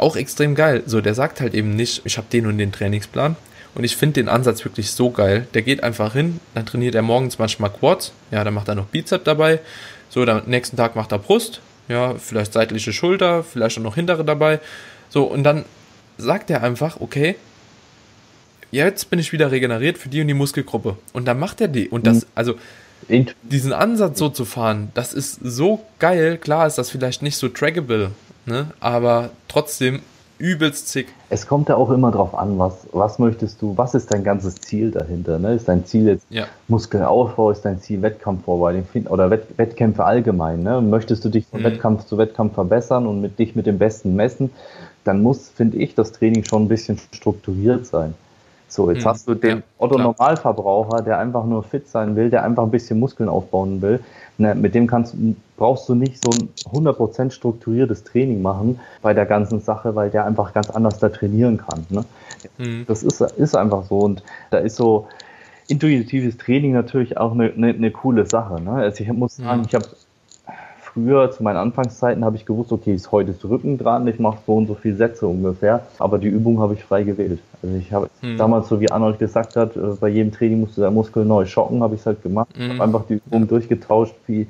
auch 0.00 0.16
extrem 0.16 0.54
geil. 0.54 0.82
So, 0.86 1.00
der 1.00 1.14
sagt 1.14 1.40
halt 1.40 1.54
eben 1.54 1.76
nicht, 1.76 2.02
ich 2.04 2.16
habe 2.16 2.26
den 2.32 2.46
und 2.46 2.58
den 2.58 2.72
Trainingsplan. 2.72 3.36
Und 3.74 3.84
ich 3.84 3.96
finde 3.96 4.14
den 4.14 4.28
Ansatz 4.28 4.64
wirklich 4.64 4.90
so 4.90 5.10
geil. 5.10 5.46
Der 5.54 5.62
geht 5.62 5.82
einfach 5.82 6.14
hin, 6.14 6.40
dann 6.54 6.66
trainiert 6.66 6.94
er 6.94 7.02
morgens 7.02 7.38
manchmal 7.38 7.70
Quads, 7.70 8.12
ja, 8.30 8.42
dann 8.42 8.54
macht 8.54 8.68
er 8.68 8.74
noch 8.74 8.86
Bizep 8.86 9.24
dabei. 9.24 9.60
So, 10.08 10.24
dann 10.24 10.42
nächsten 10.46 10.76
Tag 10.76 10.96
macht 10.96 11.12
er 11.12 11.18
Brust, 11.18 11.60
ja, 11.88 12.14
vielleicht 12.14 12.52
seitliche 12.52 12.92
Schulter, 12.92 13.44
vielleicht 13.44 13.78
auch 13.78 13.82
noch 13.82 13.94
hintere 13.94 14.24
dabei. 14.24 14.58
So, 15.08 15.24
und 15.24 15.44
dann 15.44 15.64
sagt 16.18 16.50
er 16.50 16.64
einfach, 16.64 17.00
okay, 17.00 17.36
jetzt 18.72 19.08
bin 19.10 19.18
ich 19.18 19.32
wieder 19.32 19.52
regeneriert 19.52 19.98
für 19.98 20.08
die 20.08 20.20
und 20.20 20.28
die 20.28 20.34
Muskelgruppe. 20.34 20.96
Und 21.12 21.26
dann 21.26 21.38
macht 21.38 21.60
er 21.60 21.68
die. 21.68 21.88
Und 21.88 22.06
das, 22.06 22.22
mhm. 22.22 22.30
also, 22.34 22.54
diesen 23.42 23.72
Ansatz 23.72 24.18
so 24.18 24.28
zu 24.28 24.44
fahren, 24.44 24.90
das 24.94 25.14
ist 25.14 25.38
so 25.42 25.84
geil. 25.98 26.38
Klar 26.38 26.66
ist 26.66 26.76
das 26.76 26.90
vielleicht 26.90 27.22
nicht 27.22 27.36
so 27.36 27.48
trackable, 27.48 28.10
ne? 28.46 28.66
aber 28.80 29.30
trotzdem 29.48 30.00
übelst 30.40 30.88
zick. 30.88 31.08
Es 31.28 31.46
kommt 31.46 31.68
ja 31.68 31.76
auch 31.76 31.90
immer 31.90 32.10
drauf 32.10 32.34
an, 32.34 32.58
was, 32.58 32.86
was 32.92 33.18
möchtest 33.18 33.60
du, 33.60 33.76
was 33.76 33.94
ist 33.94 34.12
dein 34.12 34.24
ganzes 34.24 34.56
Ziel 34.56 34.90
dahinter? 34.90 35.38
Ne? 35.38 35.54
Ist 35.54 35.68
dein 35.68 35.84
Ziel 35.84 36.06
jetzt 36.06 36.26
ja. 36.30 36.46
Muskelaufbau, 36.66 37.50
ist 37.50 37.62
dein 37.62 37.80
Ziel 37.80 38.00
Wettkampfvorbereitung 38.00 39.06
oder 39.08 39.30
Wett, 39.30 39.46
Wettkämpfe 39.58 40.04
allgemein? 40.04 40.62
Ne? 40.62 40.80
Möchtest 40.80 41.24
du 41.24 41.28
dich 41.28 41.46
von 41.46 41.60
mhm. 41.60 41.64
Wettkampf 41.64 42.06
zu 42.06 42.16
Wettkampf 42.16 42.54
verbessern 42.54 43.06
und 43.06 43.20
mit 43.20 43.38
dich 43.38 43.54
mit 43.54 43.66
dem 43.66 43.78
Besten 43.78 44.16
messen? 44.16 44.50
Dann 45.04 45.22
muss, 45.22 45.50
finde 45.50 45.76
ich, 45.76 45.94
das 45.94 46.12
Training 46.12 46.44
schon 46.44 46.64
ein 46.64 46.68
bisschen 46.68 46.98
strukturiert 47.12 47.86
sein. 47.86 48.14
So, 48.68 48.90
jetzt 48.90 49.00
hm, 49.00 49.10
hast 49.10 49.28
du 49.28 49.34
den 49.34 49.58
ja, 49.58 49.62
Otto 49.78 49.98
Normalverbraucher, 49.98 51.02
der 51.02 51.18
einfach 51.18 51.44
nur 51.44 51.64
fit 51.64 51.88
sein 51.88 52.14
will, 52.14 52.30
der 52.30 52.44
einfach 52.44 52.62
ein 52.62 52.70
bisschen 52.70 53.00
Muskeln 53.00 53.28
aufbauen 53.28 53.82
will. 53.82 54.00
Ne, 54.40 54.54
mit 54.54 54.74
dem 54.74 54.86
kannst, 54.86 55.14
brauchst 55.58 55.86
du 55.86 55.94
nicht 55.94 56.24
so 56.24 56.30
ein 56.30 56.48
100% 56.72 57.30
strukturiertes 57.30 58.04
Training 58.04 58.40
machen 58.40 58.80
bei 59.02 59.12
der 59.12 59.26
ganzen 59.26 59.60
Sache, 59.60 59.94
weil 59.94 60.08
der 60.08 60.24
einfach 60.24 60.54
ganz 60.54 60.70
anders 60.70 60.98
da 60.98 61.10
trainieren 61.10 61.58
kann. 61.58 61.84
Ne? 61.90 62.04
Hm. 62.56 62.84
Das 62.88 63.02
ist, 63.02 63.20
ist 63.20 63.54
einfach 63.54 63.84
so 63.84 63.98
und 63.98 64.22
da 64.50 64.56
ist 64.56 64.76
so 64.76 65.08
intuitives 65.68 66.38
Training 66.38 66.72
natürlich 66.72 67.18
auch 67.18 67.32
eine, 67.32 67.52
eine, 67.52 67.68
eine 67.68 67.90
coole 67.90 68.24
Sache. 68.24 68.62
Ne? 68.62 68.70
Also 68.70 69.04
ich 69.04 69.12
muss 69.12 69.36
sagen, 69.36 69.60
hm. 69.60 69.66
ich 69.68 69.74
habe 69.74 69.84
früher, 70.92 71.30
zu 71.30 71.42
meinen 71.42 71.56
Anfangszeiten, 71.56 72.24
habe 72.24 72.36
ich 72.36 72.46
gewusst, 72.46 72.72
okay, 72.72 72.94
ist 72.94 73.12
heute 73.12 73.30
ist 73.30 73.44
Rücken 73.44 73.78
dran, 73.78 74.06
ich 74.06 74.18
mache 74.18 74.38
so 74.46 74.54
und 74.54 74.66
so 74.66 74.74
viele 74.74 74.96
Sätze 74.96 75.26
ungefähr, 75.26 75.86
aber 75.98 76.18
die 76.18 76.28
Übung 76.28 76.60
habe 76.60 76.74
ich 76.74 76.84
frei 76.84 77.02
gewählt. 77.02 77.40
Also 77.62 77.76
ich 77.76 77.92
habe 77.92 78.08
hm. 78.20 78.36
damals, 78.36 78.68
so 78.68 78.80
wie 78.80 78.90
Arnold 78.90 79.18
gesagt 79.18 79.56
hat, 79.56 79.76
äh, 79.76 79.80
bei 80.00 80.08
jedem 80.08 80.32
Training 80.32 80.60
musst 80.60 80.76
du 80.76 80.80
deinen 80.80 80.94
Muskel 80.94 81.24
neu 81.24 81.46
schocken, 81.46 81.82
habe 81.82 81.94
ich 81.94 82.00
es 82.00 82.06
halt 82.06 82.22
gemacht, 82.22 82.48
hm. 82.56 82.70
habe 82.72 82.84
einfach 82.84 83.04
die 83.08 83.14
Übung 83.14 83.46
durchgetauscht, 83.48 84.14
wie 84.26 84.46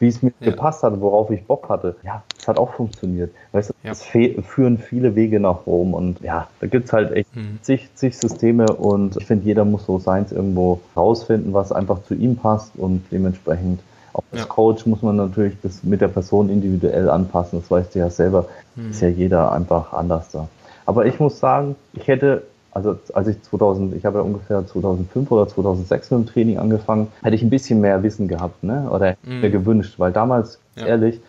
wie 0.00 0.08
es 0.08 0.22
mir 0.22 0.32
ja. 0.40 0.50
gepasst 0.50 0.82
hat, 0.82 1.00
worauf 1.00 1.30
ich 1.30 1.44
Bock 1.44 1.68
hatte. 1.68 1.96
Ja, 2.02 2.22
es 2.38 2.46
hat 2.46 2.58
auch 2.58 2.72
funktioniert. 2.74 3.32
Weißt 3.52 3.70
du, 3.70 3.74
ja. 3.82 3.90
es 3.90 4.04
führen 4.04 4.78
viele 4.78 5.14
Wege 5.14 5.40
nach 5.40 5.66
Rom 5.66 5.94
und 5.94 6.20
ja, 6.20 6.48
da 6.60 6.66
gibt 6.66 6.86
es 6.86 6.92
halt 6.92 7.12
echt 7.12 7.34
mhm. 7.34 7.58
zig, 7.62 7.88
zig 7.94 8.16
Systeme 8.16 8.66
und 8.66 9.16
ich 9.16 9.26
finde, 9.26 9.44
jeder 9.44 9.64
muss 9.64 9.86
so 9.86 9.98
seins 9.98 10.32
irgendwo 10.32 10.80
rausfinden, 10.96 11.52
was 11.52 11.72
einfach 11.72 12.02
zu 12.04 12.14
ihm 12.14 12.36
passt 12.36 12.72
und 12.76 13.02
dementsprechend 13.10 13.80
auch 14.12 14.24
als 14.32 14.42
ja. 14.42 14.46
Coach 14.46 14.86
muss 14.86 15.02
man 15.02 15.16
natürlich 15.16 15.54
das 15.62 15.82
mit 15.82 16.00
der 16.00 16.08
Person 16.08 16.48
individuell 16.48 17.08
anpassen. 17.08 17.60
Das 17.60 17.70
weißt 17.70 17.94
du 17.94 17.98
ja 18.00 18.10
selber. 18.10 18.46
Mhm. 18.76 18.90
Ist 18.90 19.00
ja 19.00 19.08
jeder 19.08 19.52
einfach 19.52 19.92
anders 19.92 20.30
da. 20.30 20.48
Aber 20.86 21.06
ich 21.06 21.20
muss 21.20 21.38
sagen, 21.38 21.76
ich 21.92 22.08
hätte, 22.08 22.44
also 22.72 22.98
als 23.12 23.28
ich 23.28 23.42
2000, 23.42 23.94
ich 23.94 24.04
habe 24.04 24.18
ja 24.18 24.24
ungefähr 24.24 24.66
2005 24.66 25.30
oder 25.30 25.46
2006 25.46 26.10
mit 26.10 26.20
dem 26.20 26.26
Training 26.32 26.58
angefangen, 26.58 27.08
hätte 27.22 27.36
ich 27.36 27.42
ein 27.42 27.50
bisschen 27.50 27.80
mehr 27.80 28.02
Wissen 28.02 28.26
gehabt, 28.28 28.64
ne? 28.64 28.88
Oder 28.90 29.16
mhm. 29.22 29.40
mir 29.40 29.50
gewünscht, 29.50 29.98
weil 29.98 30.12
damals, 30.12 30.58
ja. 30.76 30.86
ehrlich, 30.86 31.20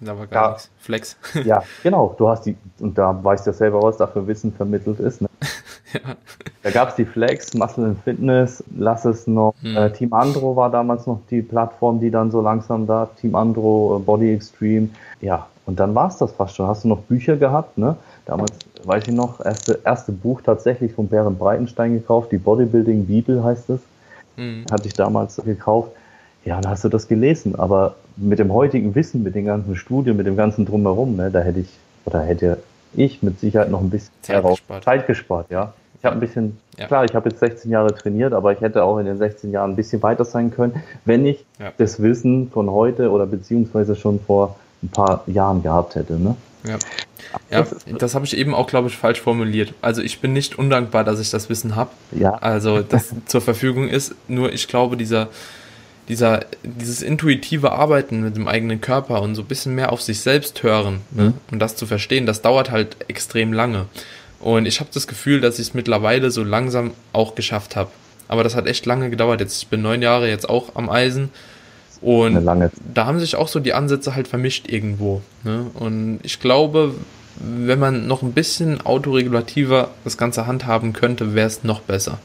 da 0.00 0.18
war 0.18 0.26
gar 0.26 0.42
da, 0.42 0.50
nichts. 0.50 0.70
Flex. 0.78 1.16
ja, 1.44 1.62
genau. 1.82 2.14
Du 2.18 2.28
hast 2.28 2.44
die, 2.44 2.56
und 2.80 2.98
da 2.98 3.18
weißt 3.22 3.46
du 3.46 3.50
ja 3.50 3.54
selber, 3.54 3.82
was 3.82 3.96
da 3.96 4.06
für 4.06 4.26
Wissen 4.26 4.52
vermittelt 4.52 5.00
ist. 5.00 5.22
Ne? 5.22 5.28
ja. 5.94 6.00
Da 6.66 6.72
gab 6.72 6.88
es 6.88 6.96
die 6.96 7.04
Flex, 7.04 7.54
Muscle 7.54 7.84
and 7.84 7.98
Fitness, 8.02 8.64
lass 8.76 9.04
es 9.04 9.28
noch. 9.28 9.54
Hm. 9.62 9.76
Äh, 9.76 9.92
Team 9.92 10.12
Andro 10.12 10.56
war 10.56 10.68
damals 10.68 11.06
noch 11.06 11.20
die 11.30 11.40
Plattform, 11.40 12.00
die 12.00 12.10
dann 12.10 12.32
so 12.32 12.40
langsam 12.40 12.88
da, 12.88 13.08
Team 13.20 13.36
Andro, 13.36 13.98
äh, 13.98 14.02
Body 14.04 14.34
Extreme. 14.34 14.88
Ja, 15.20 15.46
und 15.66 15.78
dann 15.78 15.94
war 15.94 16.08
es 16.08 16.16
das 16.16 16.32
fast 16.32 16.56
schon. 16.56 16.66
Hast 16.66 16.82
du 16.82 16.88
noch 16.88 16.98
Bücher 17.02 17.36
gehabt, 17.36 17.78
ne? 17.78 17.94
Damals, 18.24 18.50
weiß 18.82 19.04
ich 19.06 19.14
noch, 19.14 19.38
erste, 19.44 19.78
erste 19.84 20.10
Buch 20.10 20.40
tatsächlich 20.42 20.92
von 20.92 21.06
Bären 21.06 21.38
Breitenstein 21.38 21.92
gekauft, 21.92 22.32
die 22.32 22.38
Bodybuilding 22.38 23.06
Bibel 23.06 23.44
heißt 23.44 23.70
es. 23.70 23.80
Hm. 24.34 24.64
Hatte 24.68 24.88
ich 24.88 24.94
damals 24.94 25.36
gekauft. 25.36 25.92
Ja, 26.44 26.60
dann 26.60 26.72
hast 26.72 26.82
du 26.82 26.88
das 26.88 27.06
gelesen. 27.06 27.54
Aber 27.54 27.94
mit 28.16 28.40
dem 28.40 28.52
heutigen 28.52 28.92
Wissen, 28.96 29.22
mit 29.22 29.36
den 29.36 29.44
ganzen 29.44 29.76
Studien, 29.76 30.16
mit 30.16 30.26
dem 30.26 30.36
ganzen 30.36 30.66
Drumherum, 30.66 31.14
ne, 31.14 31.30
da 31.30 31.38
hätte 31.38 31.60
ich, 31.60 31.68
oder 32.06 32.22
hätte 32.22 32.58
ich 32.92 33.22
mit 33.22 33.38
Sicherheit 33.38 33.70
noch 33.70 33.82
ein 33.82 33.90
bisschen 33.90 34.12
Zeit 34.22 34.42
gespart. 34.44 34.82
Zeit 34.82 35.06
gespart, 35.06 35.46
ja. 35.48 35.72
Ich 35.98 36.04
habe 36.04 36.16
ein 36.16 36.20
bisschen, 36.20 36.58
ja. 36.78 36.86
klar, 36.86 37.04
ich 37.04 37.14
habe 37.14 37.28
jetzt 37.28 37.40
16 37.40 37.70
Jahre 37.70 37.94
trainiert, 37.94 38.32
aber 38.32 38.52
ich 38.52 38.60
hätte 38.60 38.84
auch 38.84 38.98
in 38.98 39.06
den 39.06 39.18
16 39.18 39.50
Jahren 39.52 39.72
ein 39.72 39.76
bisschen 39.76 40.02
weiter 40.02 40.24
sein 40.24 40.50
können, 40.50 40.82
wenn 41.04 41.26
ich 41.26 41.44
ja. 41.58 41.72
das 41.78 42.02
Wissen 42.02 42.50
von 42.50 42.70
heute 42.70 43.10
oder 43.10 43.26
beziehungsweise 43.26 43.96
schon 43.96 44.20
vor 44.20 44.56
ein 44.82 44.88
paar 44.88 45.24
Jahren 45.26 45.62
gehabt 45.62 45.94
hätte. 45.94 46.14
Ne? 46.14 46.36
Ja. 46.64 46.78
Ja, 47.50 47.66
das 47.98 48.14
habe 48.14 48.24
ich 48.24 48.36
eben 48.36 48.54
auch, 48.54 48.66
glaube 48.66 48.88
ich, 48.88 48.96
falsch 48.96 49.20
formuliert. 49.20 49.74
Also 49.82 50.02
ich 50.02 50.20
bin 50.20 50.32
nicht 50.32 50.58
undankbar, 50.58 51.04
dass 51.04 51.20
ich 51.20 51.30
das 51.30 51.48
Wissen 51.48 51.76
habe. 51.76 51.90
Ja. 52.12 52.34
Also 52.34 52.82
das 52.82 53.14
zur 53.26 53.40
Verfügung 53.40 53.88
ist. 53.88 54.14
Nur 54.28 54.52
ich 54.52 54.68
glaube, 54.68 54.96
dieser, 54.96 55.28
dieser, 56.08 56.44
dieses 56.62 57.02
intuitive 57.02 57.72
Arbeiten 57.72 58.22
mit 58.22 58.36
dem 58.36 58.48
eigenen 58.48 58.80
Körper 58.80 59.22
und 59.22 59.34
so 59.34 59.42
ein 59.42 59.48
bisschen 59.48 59.74
mehr 59.74 59.92
auf 59.92 60.02
sich 60.02 60.20
selbst 60.20 60.62
hören 60.62 61.00
ne? 61.10 61.24
mhm. 61.24 61.34
und 61.50 61.58
das 61.58 61.76
zu 61.76 61.86
verstehen, 61.86 62.26
das 62.26 62.42
dauert 62.42 62.70
halt 62.70 62.96
extrem 63.08 63.52
lange. 63.52 63.86
Und 64.46 64.66
ich 64.66 64.78
habe 64.78 64.90
das 64.94 65.08
Gefühl, 65.08 65.40
dass 65.40 65.58
ich 65.58 65.66
es 65.66 65.74
mittlerweile 65.74 66.30
so 66.30 66.44
langsam 66.44 66.92
auch 67.12 67.34
geschafft 67.34 67.74
habe. 67.74 67.90
Aber 68.28 68.44
das 68.44 68.54
hat 68.54 68.68
echt 68.68 68.86
lange 68.86 69.10
gedauert. 69.10 69.40
Jetzt 69.40 69.60
ich 69.60 69.66
bin 69.66 69.82
neun 69.82 70.02
Jahre 70.02 70.28
jetzt 70.28 70.48
auch 70.48 70.76
am 70.76 70.88
Eisen. 70.88 71.30
Und 72.00 72.46
da 72.94 73.06
haben 73.06 73.18
sich 73.18 73.34
auch 73.34 73.48
so 73.48 73.58
die 73.58 73.74
Ansätze 73.74 74.14
halt 74.14 74.28
vermischt 74.28 74.68
irgendwo. 74.68 75.20
Ne? 75.42 75.66
Und 75.74 76.20
ich 76.22 76.38
glaube, 76.38 76.94
wenn 77.40 77.80
man 77.80 78.06
noch 78.06 78.22
ein 78.22 78.34
bisschen 78.34 78.80
autoregulativer 78.82 79.90
das 80.04 80.16
Ganze 80.16 80.46
handhaben 80.46 80.92
könnte, 80.92 81.34
wäre 81.34 81.48
es 81.48 81.64
noch 81.64 81.80
besser. 81.80 82.20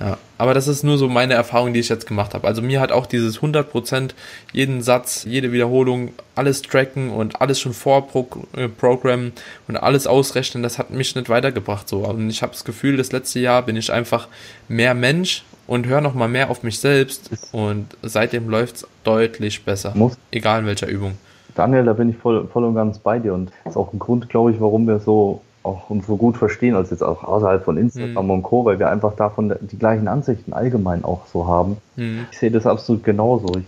Ja, 0.00 0.16
aber 0.38 0.54
das 0.54 0.66
ist 0.66 0.82
nur 0.82 0.96
so 0.96 1.08
meine 1.08 1.34
Erfahrung, 1.34 1.74
die 1.74 1.80
ich 1.80 1.90
jetzt 1.90 2.06
gemacht 2.06 2.32
habe. 2.32 2.46
Also 2.46 2.62
mir 2.62 2.80
hat 2.80 2.90
auch 2.90 3.04
dieses 3.04 3.40
100%, 3.40 4.12
jeden 4.52 4.80
Satz, 4.80 5.24
jede 5.28 5.52
Wiederholung, 5.52 6.12
alles 6.34 6.62
tracken 6.62 7.10
und 7.10 7.42
alles 7.42 7.60
schon 7.60 7.74
vorprogrammen 7.74 9.32
und 9.68 9.76
alles 9.76 10.06
ausrechnen, 10.06 10.62
das 10.62 10.78
hat 10.78 10.90
mich 10.90 11.14
nicht 11.14 11.28
weitergebracht 11.28 11.86
so. 11.86 11.98
Und 11.98 12.30
ich 12.30 12.40
habe 12.40 12.52
das 12.52 12.64
Gefühl, 12.64 12.96
das 12.96 13.12
letzte 13.12 13.40
Jahr 13.40 13.62
bin 13.62 13.76
ich 13.76 13.92
einfach 13.92 14.28
mehr 14.68 14.94
Mensch 14.94 15.44
und 15.66 15.86
höre 15.86 16.00
nochmal 16.00 16.28
mehr 16.28 16.50
auf 16.50 16.62
mich 16.62 16.78
selbst 16.78 17.30
und 17.52 17.86
seitdem 18.02 18.48
läuft 18.48 18.76
es 18.76 18.86
deutlich 19.04 19.64
besser, 19.64 19.92
Muss. 19.94 20.16
egal 20.30 20.60
in 20.60 20.66
welcher 20.66 20.88
Übung. 20.88 21.18
Daniel, 21.54 21.84
da 21.84 21.92
bin 21.92 22.08
ich 22.08 22.16
voll, 22.16 22.48
voll 22.48 22.64
und 22.64 22.74
ganz 22.74 22.98
bei 22.98 23.18
dir 23.18 23.34
und 23.34 23.52
das 23.64 23.74
ist 23.74 23.76
auch 23.76 23.92
ein 23.92 23.98
Grund, 23.98 24.30
glaube 24.30 24.50
ich, 24.50 24.60
warum 24.60 24.86
wir 24.86 24.98
so 24.98 25.42
auch 25.62 25.90
und 25.90 26.04
so 26.04 26.16
gut 26.16 26.36
verstehen, 26.36 26.74
als 26.74 26.90
jetzt 26.90 27.02
auch 27.02 27.22
außerhalb 27.22 27.64
von 27.64 27.76
Instagram 27.76 28.24
mhm. 28.24 28.30
und 28.30 28.42
Co., 28.42 28.64
weil 28.64 28.78
wir 28.78 28.88
einfach 28.88 29.14
davon 29.14 29.54
die 29.60 29.78
gleichen 29.78 30.08
Ansichten 30.08 30.52
allgemein 30.52 31.04
auch 31.04 31.26
so 31.26 31.46
haben. 31.46 31.76
Mhm. 31.96 32.26
Ich 32.30 32.38
sehe 32.38 32.50
das 32.50 32.66
absolut 32.66 33.04
genauso. 33.04 33.48
Ich, 33.58 33.66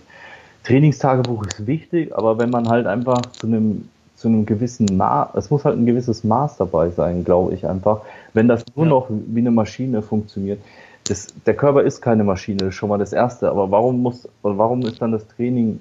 Trainingstagebuch 0.64 1.44
ist 1.46 1.66
wichtig, 1.66 2.16
aber 2.16 2.38
wenn 2.38 2.50
man 2.50 2.68
halt 2.68 2.86
einfach 2.86 3.20
zu 3.32 3.46
einem 3.46 3.88
zu 4.22 4.28
einem 4.28 4.46
gewissen 4.46 4.86
Maß, 4.96 5.30
es 5.34 5.50
muss 5.50 5.64
halt 5.64 5.76
ein 5.76 5.84
gewisses 5.84 6.22
Maß 6.22 6.56
dabei 6.56 6.90
sein, 6.90 7.24
glaube 7.24 7.54
ich 7.54 7.66
einfach. 7.66 8.02
Wenn 8.32 8.46
das 8.46 8.64
nur 8.76 8.86
ja. 8.86 8.90
noch 8.90 9.08
wie 9.10 9.40
eine 9.40 9.50
Maschine 9.50 10.00
funktioniert, 10.00 10.60
das, 11.08 11.26
der 11.44 11.54
Körper 11.54 11.82
ist 11.82 12.00
keine 12.00 12.22
Maschine, 12.22 12.58
das 12.58 12.68
ist 12.68 12.74
schon 12.76 12.88
mal 12.88 12.98
das 12.98 13.12
Erste. 13.12 13.50
Aber 13.50 13.72
warum 13.72 14.00
muss, 14.00 14.28
warum 14.42 14.82
ist 14.82 15.02
dann 15.02 15.10
das 15.10 15.26
Training 15.26 15.80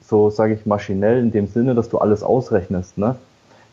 so, 0.00 0.30
sage 0.30 0.54
ich, 0.54 0.64
maschinell 0.64 1.18
in 1.18 1.32
dem 1.32 1.48
Sinne, 1.48 1.74
dass 1.74 1.88
du 1.88 1.98
alles 1.98 2.22
ausrechnest, 2.22 2.98
ne? 2.98 3.16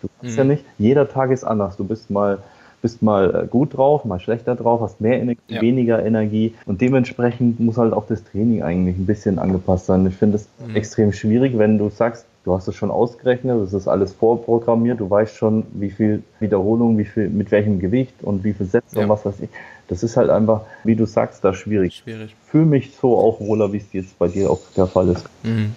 Du 0.01 0.09
kannst 0.19 0.35
mhm. 0.35 0.37
ja 0.37 0.43
nicht, 0.45 0.65
jeder 0.77 1.09
Tag 1.09 1.31
ist 1.31 1.43
anders. 1.43 1.77
Du 1.77 1.83
bist 1.83 2.09
mal, 2.09 2.39
bist 2.81 3.01
mal 3.01 3.43
äh, 3.43 3.47
gut 3.47 3.75
drauf, 3.75 4.05
mal 4.05 4.19
schlechter 4.19 4.55
drauf, 4.55 4.81
hast 4.81 5.01
mehr 5.01 5.19
Energie, 5.19 5.41
ja. 5.47 5.61
weniger 5.61 6.05
Energie 6.05 6.55
und 6.65 6.81
dementsprechend 6.81 7.59
muss 7.59 7.77
halt 7.77 7.93
auch 7.93 8.07
das 8.07 8.23
Training 8.23 8.63
eigentlich 8.63 8.97
ein 8.97 9.05
bisschen 9.05 9.39
angepasst 9.39 9.87
sein. 9.87 10.05
Ich 10.07 10.15
finde 10.15 10.37
es 10.37 10.47
mhm. 10.65 10.75
extrem 10.75 11.11
schwierig, 11.11 11.57
wenn 11.57 11.77
du 11.77 11.89
sagst, 11.89 12.25
du 12.45 12.55
hast 12.55 12.67
es 12.67 12.75
schon 12.75 12.91
ausgerechnet, 12.91 13.61
es 13.61 13.73
ist 13.73 13.87
alles 13.87 14.13
vorprogrammiert, 14.13 14.99
du 14.99 15.09
weißt 15.09 15.35
schon, 15.35 15.65
wie 15.73 15.89
viel 15.89 16.23
Wiederholung, 16.39 16.97
wie 16.97 17.05
viel, 17.05 17.29
mit 17.29 17.51
welchem 17.51 17.79
Gewicht 17.79 18.15
und 18.21 18.43
wie 18.43 18.53
viel 18.53 18.65
Sätze 18.65 18.97
ja. 18.97 19.03
und 19.03 19.09
was 19.09 19.25
weiß 19.25 19.41
ich. 19.41 19.49
Das 19.87 20.03
ist 20.03 20.17
halt 20.17 20.29
einfach, 20.29 20.61
wie 20.83 20.95
du 20.95 21.05
sagst, 21.05 21.43
da 21.43 21.53
schwierig. 21.53 21.95
Schwierig. 21.95 22.35
Fühle 22.45 22.65
mich 22.65 22.95
so 22.95 23.17
auch 23.17 23.39
wohler, 23.39 23.73
wie 23.73 23.77
es 23.77 23.91
jetzt 23.91 24.17
bei 24.19 24.27
dir 24.27 24.49
auch 24.51 24.59
der 24.77 24.85
Fall 24.85 25.09
ist. 25.09 25.25
Mhm. 25.43 25.73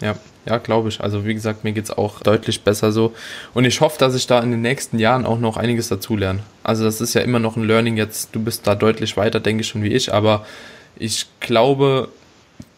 Ja, 0.00 0.14
ja, 0.46 0.58
glaube 0.58 0.88
ich. 0.88 1.00
Also 1.00 1.26
wie 1.26 1.34
gesagt, 1.34 1.64
mir 1.64 1.72
geht 1.72 1.84
es 1.84 1.90
auch 1.90 2.20
deutlich 2.20 2.62
besser 2.62 2.92
so. 2.92 3.14
Und 3.54 3.64
ich 3.64 3.80
hoffe, 3.80 3.98
dass 3.98 4.14
ich 4.14 4.26
da 4.26 4.40
in 4.40 4.50
den 4.50 4.62
nächsten 4.62 4.98
Jahren 4.98 5.26
auch 5.26 5.38
noch 5.38 5.56
einiges 5.56 5.88
dazulerne. 5.88 6.40
Also 6.62 6.84
das 6.84 7.00
ist 7.00 7.14
ja 7.14 7.22
immer 7.22 7.38
noch 7.38 7.56
ein 7.56 7.64
Learning 7.64 7.96
jetzt. 7.96 8.30
Du 8.32 8.40
bist 8.40 8.66
da 8.66 8.74
deutlich 8.74 9.16
weiter, 9.16 9.40
denke 9.40 9.62
ich 9.62 9.68
schon 9.68 9.82
wie 9.82 9.92
ich. 9.92 10.14
Aber 10.14 10.46
ich 10.96 11.26
glaube, 11.40 12.08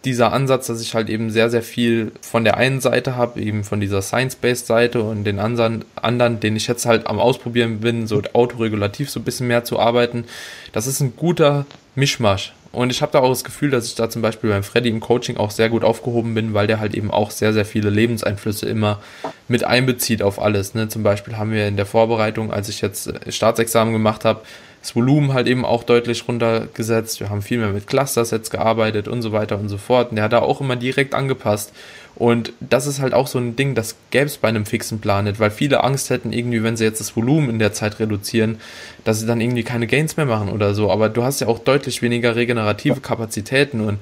dieser 0.05 0.33
Ansatz, 0.33 0.69
dass 0.69 0.81
ich 0.81 0.95
halt 0.95 1.11
eben 1.11 1.31
sehr, 1.31 1.51
sehr 1.51 1.63
viel 1.63 2.13
von 2.21 2.45
der 2.45 2.57
einen 2.57 2.81
Seite 2.81 3.17
habe, 3.17 3.41
eben 3.41 3.65
von 3.65 3.81
dieser 3.81 4.01
Science-Based 4.01 4.67
Seite 4.67 5.03
und 5.03 5.25
den 5.25 5.39
anderen, 5.39 5.85
anderen, 5.97 6.41
den 6.41 6.57
ich 6.57 6.69
jetzt 6.69 6.87
halt 6.87 7.07
am 7.07 7.19
Ausprobieren 7.19 7.81
bin, 7.81 8.07
so 8.07 8.23
autoregulativ 8.33 9.11
so 9.11 9.21
ein 9.21 9.25
bisschen 9.25 9.49
mehr 9.49 9.65
zu 9.65 9.79
arbeiten, 9.79 10.25
das 10.73 10.87
ist 10.87 11.01
ein 11.01 11.15
guter 11.17 11.67
Mischmasch. 11.95 12.53
Und 12.71 12.91
ich 12.91 13.01
habe 13.01 13.13
da 13.13 13.21
auch 13.21 13.31
das 13.31 13.45
Gefühl, 13.45 13.71
dass 13.71 13.87
ich 13.87 13.95
da 13.95 14.11
zum 14.11 14.21
Beispiel 14.21 14.51
beim 14.51 14.63
Freddy 14.63 14.91
im 14.91 15.01
Coaching 15.01 15.37
auch 15.39 15.51
sehr 15.51 15.71
gut 15.71 15.85
aufgehoben 15.85 16.35
bin, 16.35 16.53
weil 16.55 16.67
der 16.67 16.81
halt 16.81 16.95
eben 16.95 17.11
auch 17.11 17.31
sehr, 17.31 17.53
sehr 17.53 17.65
viele 17.65 17.89
Lebenseinflüsse 17.89 18.69
immer 18.69 19.01
mit 19.49 19.65
einbezieht 19.65 20.23
auf 20.23 20.41
alles. 20.41 20.75
Ne? 20.75 20.89
Zum 20.89 21.03
Beispiel 21.03 21.39
haben 21.39 21.53
wir 21.53 21.67
in 21.67 21.77
der 21.77 21.87
Vorbereitung, 21.87 22.53
als 22.53 22.69
ich 22.69 22.81
jetzt 22.81 23.07
äh, 23.07 23.33
Staatsexamen 23.33 23.93
gemacht 23.93 24.25
habe, 24.25 24.43
das 24.81 24.95
Volumen 24.95 25.33
halt 25.33 25.49
eben 25.49 25.65
auch 25.65 25.83
deutlich 25.83 26.29
runtergesetzt. 26.29 27.21
Wir 27.21 27.31
haben 27.31 27.43
viel 27.43 27.59
mehr 27.59 27.71
mit 27.71 27.87
Cluster-Sets 27.87 28.51
gearbeitet 28.51 29.09
und 29.09 29.23
so 29.23 29.33
weiter 29.33 29.59
und 29.59 29.69
so 29.69 29.79
fort. 29.79 30.11
Und 30.11 30.17
der 30.17 30.25
hat 30.25 30.33
da 30.33 30.41
auch 30.41 30.61
immer 30.61 30.77
direkt 30.77 31.15
angepasst. 31.15 31.73
Und 32.19 32.53
das 32.59 32.89
ist 32.89 33.01
halt 33.01 33.15
auch 33.15 33.29
so 33.29 33.39
ein 33.39 33.55
Ding, 33.55 33.77
das 33.77 33.95
gäbe 34.11 34.27
es 34.27 34.39
bei 34.39 34.49
einem 34.49 34.67
fixen 34.67 35.01
Plan 35.01 35.27
nicht, 35.27 35.39
weil 35.39 35.53
viele 35.53 35.85
Angst 35.85 36.11
hätten, 36.11 36.33
irgendwie, 36.33 36.65
wenn 36.65 36.77
sie 36.77 36.83
jetzt 36.83 36.99
das 36.99 37.15
Volumen 37.15 37.49
in 37.49 37.61
der 37.61 37.73
Zeit 37.73 38.01
reduzieren, 38.01 38.59
dass 39.05 39.21
sie 39.21 39.27
dann 39.27 39.41
irgendwie 39.41 39.63
keine 39.63 39.87
Gains 39.87 40.17
mehr 40.17 40.27
machen 40.27 40.49
oder 40.49 40.75
so. 40.75 40.91
Aber 40.91 41.11
du 41.11 41.23
hast 41.23 41.41
ja 41.41 41.47
auch 41.47 41.61
deutlich 41.61 42.03
weniger 42.03 42.35
regenerative 42.35 43.01
Kapazitäten 43.01 43.81
und 43.81 43.99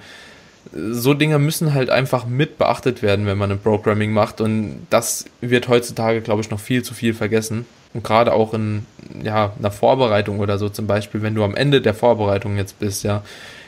so 0.73 1.13
Dinge 1.13 1.39
müssen 1.39 1.75
halt 1.75 1.91
einfach 1.91 2.27
mit 2.27 2.57
beachtet 2.57 3.03
werden, 3.03 3.27
wenn 3.27 3.39
man 3.39 3.53
ein 3.53 3.59
Programming 3.59 4.13
macht. 4.13 4.41
Und 4.41 4.87
das 4.89 5.27
wird 5.43 5.69
heutzutage, 5.69 6.23
glaube 6.23 6.41
ich, 6.41 6.51
noch 6.51 6.61
viel 6.61 6.83
zu 6.83 6.95
viel 6.95 7.13
vergessen. 7.13 7.67
Und 7.93 8.03
gerade 8.03 8.33
auch 8.33 8.55
in 8.55 8.87
ja, 9.23 9.53
einer 9.59 9.71
Vorbereitung 9.71 10.41
oder 10.41 10.59
so 10.59 10.69
zum 10.69 10.87
Beispiel, 10.87 11.23
wenn 11.23 11.35
du 11.35 11.45
am 11.45 11.55
Ende 11.55 11.81
der 11.83 11.95
Vorbereitung 11.95 12.57
jetzt 12.57 12.79
bist, 12.79 13.05
ja, 13.05 13.23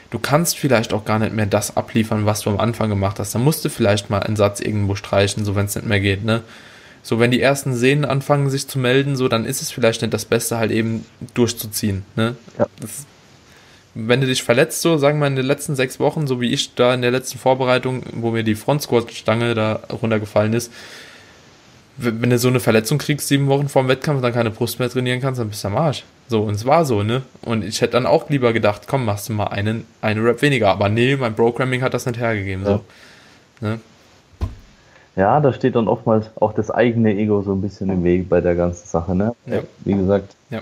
du 0.09 0.19
kannst 0.19 0.57
vielleicht 0.57 0.93
auch 0.93 1.05
gar 1.05 1.19
nicht 1.19 1.33
mehr 1.33 1.45
das 1.45 1.77
abliefern, 1.77 2.25
was 2.25 2.41
du 2.41 2.49
am 2.49 2.59
Anfang 2.59 2.89
gemacht 2.89 3.19
hast. 3.19 3.35
Dann 3.35 3.43
musst 3.43 3.63
du 3.63 3.69
vielleicht 3.69 4.09
mal 4.09 4.19
einen 4.19 4.35
Satz 4.35 4.59
irgendwo 4.59 4.95
streichen, 4.95 5.45
so 5.45 5.55
wenn 5.55 5.65
es 5.65 5.75
nicht 5.75 5.87
mehr 5.87 5.99
geht, 5.99 6.23
ne? 6.23 6.41
So, 7.01 7.17
wenn 7.19 7.31
die 7.31 7.41
ersten 7.41 7.73
Sehnen 7.73 8.03
anfangen, 8.03 8.49
sich 8.49 8.67
zu 8.67 8.77
melden, 8.77 9.15
so, 9.15 9.29
dann 9.29 9.45
ist 9.45 9.61
es 9.61 9.71
vielleicht 9.71 10.01
nicht 10.01 10.13
das 10.13 10.25
Beste, 10.25 10.57
halt 10.57 10.71
eben 10.71 11.05
durchzuziehen, 11.33 12.03
ne? 12.15 12.35
Ja. 12.57 12.65
Das, 12.79 13.05
wenn 13.95 14.21
du 14.21 14.27
dich 14.27 14.43
verletzt, 14.43 14.81
so, 14.81 14.97
sagen 14.97 15.19
wir 15.19 15.27
in 15.27 15.35
den 15.35 15.45
letzten 15.45 15.75
sechs 15.75 15.99
Wochen, 15.99 16.27
so 16.27 16.41
wie 16.41 16.51
ich 16.51 16.75
da 16.75 16.93
in 16.93 17.01
der 17.01 17.11
letzten 17.11 17.39
Vorbereitung, 17.39 18.03
wo 18.13 18.31
mir 18.31 18.43
die 18.43 18.55
Front-Squat-Stange 18.55 19.55
da 19.55 19.79
runtergefallen 19.89 20.53
ist, 20.53 20.71
wenn 21.97 22.29
du 22.29 22.37
so 22.37 22.47
eine 22.47 22.59
Verletzung 22.59 22.97
kriegst, 22.97 23.27
sieben 23.27 23.47
Wochen 23.47 23.67
vor 23.67 23.83
dem 23.83 23.89
Wettkampf, 23.89 24.21
dann 24.21 24.33
keine 24.33 24.51
Brust 24.51 24.79
mehr 24.79 24.89
trainieren 24.89 25.19
kannst, 25.19 25.39
dann 25.39 25.49
bist 25.49 25.63
du 25.63 25.67
am 25.67 25.77
Arsch. 25.77 26.03
So, 26.29 26.43
und 26.43 26.53
es 26.53 26.65
war 26.67 26.85
so, 26.85 27.01
ne? 27.01 27.23
Und 27.41 27.63
ich 27.63 27.81
hätte 27.81 27.93
dann 27.93 28.05
auch 28.05 28.29
lieber 28.29 28.53
gedacht, 28.53 28.83
komm, 28.87 29.03
machst 29.03 29.29
du 29.29 29.33
mal 29.33 29.47
einen, 29.47 29.87
eine 29.99 30.23
Rap 30.23 30.43
weniger. 30.43 30.69
Aber 30.69 30.87
nee, 30.87 31.15
mein 31.15 31.33
Programming 31.33 31.81
hat 31.81 31.95
das 31.95 32.05
nicht 32.05 32.19
hergegeben. 32.19 32.63
Ja. 32.65 32.69
So. 32.69 32.81
Ne? 33.65 33.79
Ja, 35.15 35.39
da 35.39 35.51
steht 35.51 35.75
dann 35.75 35.87
oftmals 35.87 36.29
auch 36.39 36.53
das 36.53 36.69
eigene 36.69 37.15
Ego 37.15 37.41
so 37.41 37.53
ein 37.53 37.61
bisschen 37.61 37.89
im 37.89 38.03
Weg 38.03 38.29
bei 38.29 38.41
der 38.41 38.53
ganzen 38.53 38.87
Sache, 38.87 39.15
ne? 39.15 39.33
Ja. 39.47 39.61
Wie 39.79 39.95
gesagt, 39.95 40.35
ja. 40.51 40.61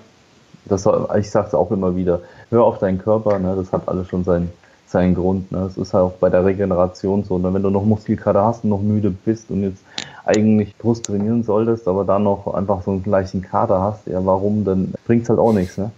das 0.65 0.87
ich 1.19 1.29
sag's 1.29 1.53
auch 1.53 1.69
immer 1.69 1.97
wieder, 1.97 2.21
hör 2.49 2.63
auf 2.63 2.79
deinen 2.79 2.97
Körper, 2.97 3.37
ne? 3.37 3.53
Das 3.57 3.73
hat 3.73 3.89
alles 3.89 4.07
schon 4.07 4.23
seinen, 4.23 4.49
seinen 4.87 5.15
Grund. 5.15 5.51
Ne? 5.51 5.59
Das 5.59 5.77
ist 5.77 5.93
halt 5.93 6.05
auch 6.05 6.13
bei 6.13 6.29
der 6.29 6.45
Regeneration 6.45 7.25
so. 7.25 7.37
Ne? 7.37 7.53
Wenn 7.53 7.61
du 7.61 7.69
noch 7.69 7.83
Muskelkater 7.83 8.45
hast 8.45 8.63
und 8.63 8.69
noch 8.69 8.81
müde 8.81 9.11
bist 9.11 9.51
und 9.51 9.63
jetzt 9.63 9.83
eigentlich 10.27 10.75
Brust 10.77 11.05
trainieren 11.05 11.43
solltest, 11.43 11.87
aber 11.87 12.03
dann 12.03 12.23
noch 12.23 12.53
einfach 12.53 12.83
so 12.83 12.91
einen 12.91 13.03
gleichen 13.03 13.41
Kader 13.41 13.81
hast, 13.81 14.07
ja 14.07 14.25
warum, 14.25 14.65
dann 14.65 14.93
bringt's 15.05 15.29
halt 15.29 15.39
auch 15.39 15.53
nichts, 15.53 15.77
ne? 15.77 15.91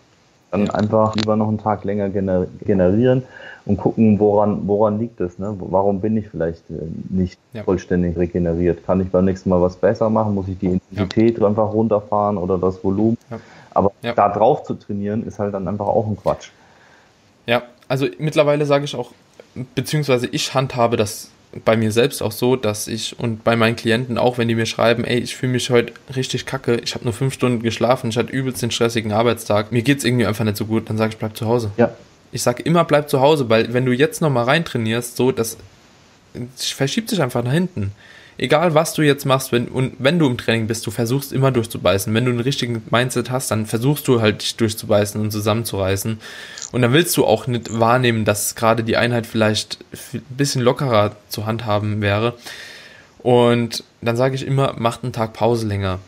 Dann 0.51 0.69
einfach 0.71 1.15
lieber 1.15 1.35
noch 1.35 1.47
einen 1.47 1.59
Tag 1.59 1.83
länger 1.83 2.09
generieren 2.09 3.23
und 3.65 3.77
gucken, 3.77 4.19
woran, 4.19 4.67
woran 4.67 4.99
liegt 4.99 5.21
es, 5.21 5.37
ne? 5.37 5.55
Warum 5.59 6.01
bin 6.01 6.17
ich 6.17 6.27
vielleicht 6.29 6.69
äh, 6.71 6.73
nicht 7.09 7.37
ja. 7.53 7.63
vollständig 7.63 8.17
regeneriert? 8.17 8.83
Kann 8.85 8.99
ich 9.01 9.09
beim 9.09 9.25
nächsten 9.25 9.49
Mal 9.49 9.61
was 9.61 9.75
besser 9.75 10.09
machen? 10.09 10.33
Muss 10.33 10.47
ich 10.47 10.57
die 10.57 10.67
Intensität 10.67 11.37
ja. 11.37 11.45
einfach 11.45 11.71
runterfahren 11.71 12.37
oder 12.37 12.57
das 12.57 12.83
Volumen? 12.83 13.17
Aber 13.71 13.91
da 14.01 14.29
drauf 14.29 14.63
zu 14.63 14.73
trainieren, 14.73 15.25
ist 15.25 15.37
halt 15.37 15.53
dann 15.53 15.67
einfach 15.67 15.87
auch 15.87 16.07
ein 16.07 16.17
Quatsch. 16.17 16.49
Ja, 17.45 17.61
also 17.87 18.07
mittlerweile 18.17 18.65
sage 18.65 18.85
ich 18.85 18.95
auch, 18.95 19.11
beziehungsweise 19.75 20.27
ich 20.27 20.53
handhabe 20.53 20.97
das 20.97 21.29
bei 21.65 21.75
mir 21.75 21.91
selbst 21.91 22.21
auch 22.21 22.31
so, 22.31 22.55
dass 22.55 22.87
ich 22.87 23.17
und 23.19 23.43
bei 23.43 23.55
meinen 23.55 23.75
Klienten 23.75 24.17
auch, 24.17 24.37
wenn 24.37 24.47
die 24.47 24.55
mir 24.55 24.67
schreiben, 24.67 25.03
ey, 25.03 25.17
ich 25.17 25.35
fühle 25.35 25.53
mich 25.53 25.69
heute 25.69 25.93
richtig 26.15 26.45
kacke, 26.45 26.79
ich 26.83 26.93
habe 26.93 27.05
nur 27.05 27.13
fünf 27.13 27.33
Stunden 27.33 27.63
geschlafen, 27.63 28.11
ich 28.11 28.17
hatte 28.17 28.31
übelst 28.31 28.61
den 28.61 28.71
stressigen 28.71 29.11
Arbeitstag, 29.11 29.71
mir 29.71 29.81
geht's 29.81 30.03
irgendwie 30.03 30.27
einfach 30.27 30.45
nicht 30.45 30.57
so 30.57 30.65
gut, 30.65 30.89
dann 30.89 30.97
sage 30.97 31.13
ich, 31.13 31.17
bleib 31.17 31.35
zu 31.35 31.47
Hause. 31.47 31.71
Ja. 31.77 31.91
Ich 32.31 32.43
sage 32.43 32.61
immer, 32.61 32.85
bleib 32.85 33.09
zu 33.09 33.19
Hause, 33.21 33.49
weil 33.49 33.73
wenn 33.73 33.85
du 33.85 33.91
jetzt 33.91 34.21
nochmal 34.21 34.45
reintrainierst, 34.45 35.15
so, 35.15 35.31
das 35.31 35.57
verschiebt 36.55 37.09
sich 37.09 37.21
einfach 37.21 37.43
nach 37.43 37.51
hinten 37.51 37.93
egal 38.39 38.73
was 38.73 38.93
du 38.93 39.01
jetzt 39.01 39.25
machst, 39.25 39.51
wenn, 39.51 39.67
und 39.67 39.93
wenn 39.99 40.17
du 40.17 40.27
im 40.27 40.37
Training 40.37 40.67
bist, 40.67 40.87
du 40.87 40.91
versuchst 40.91 41.33
immer 41.33 41.51
durchzubeißen. 41.51 42.13
Wenn 42.13 42.25
du 42.25 42.31
einen 42.31 42.39
richtigen 42.39 42.81
Mindset 42.89 43.29
hast, 43.29 43.51
dann 43.51 43.65
versuchst 43.65 44.07
du 44.07 44.21
halt 44.21 44.41
dich 44.41 44.55
durchzubeißen 44.55 45.19
und 45.19 45.31
zusammenzureißen. 45.31 46.19
Und 46.71 46.81
dann 46.81 46.93
willst 46.93 47.15
du 47.17 47.25
auch 47.25 47.47
nicht 47.47 47.79
wahrnehmen, 47.79 48.25
dass 48.25 48.55
gerade 48.55 48.83
die 48.83 48.97
Einheit 48.97 49.27
vielleicht 49.27 49.79
ein 50.13 50.23
bisschen 50.29 50.61
lockerer 50.61 51.15
zu 51.27 51.45
handhaben 51.45 52.01
wäre. 52.01 52.35
Und 53.19 53.83
dann 54.01 54.15
sage 54.15 54.35
ich 54.35 54.45
immer, 54.45 54.75
macht 54.77 55.03
einen 55.03 55.13
Tag 55.13 55.33
Pause 55.33 55.67
länger. 55.67 55.99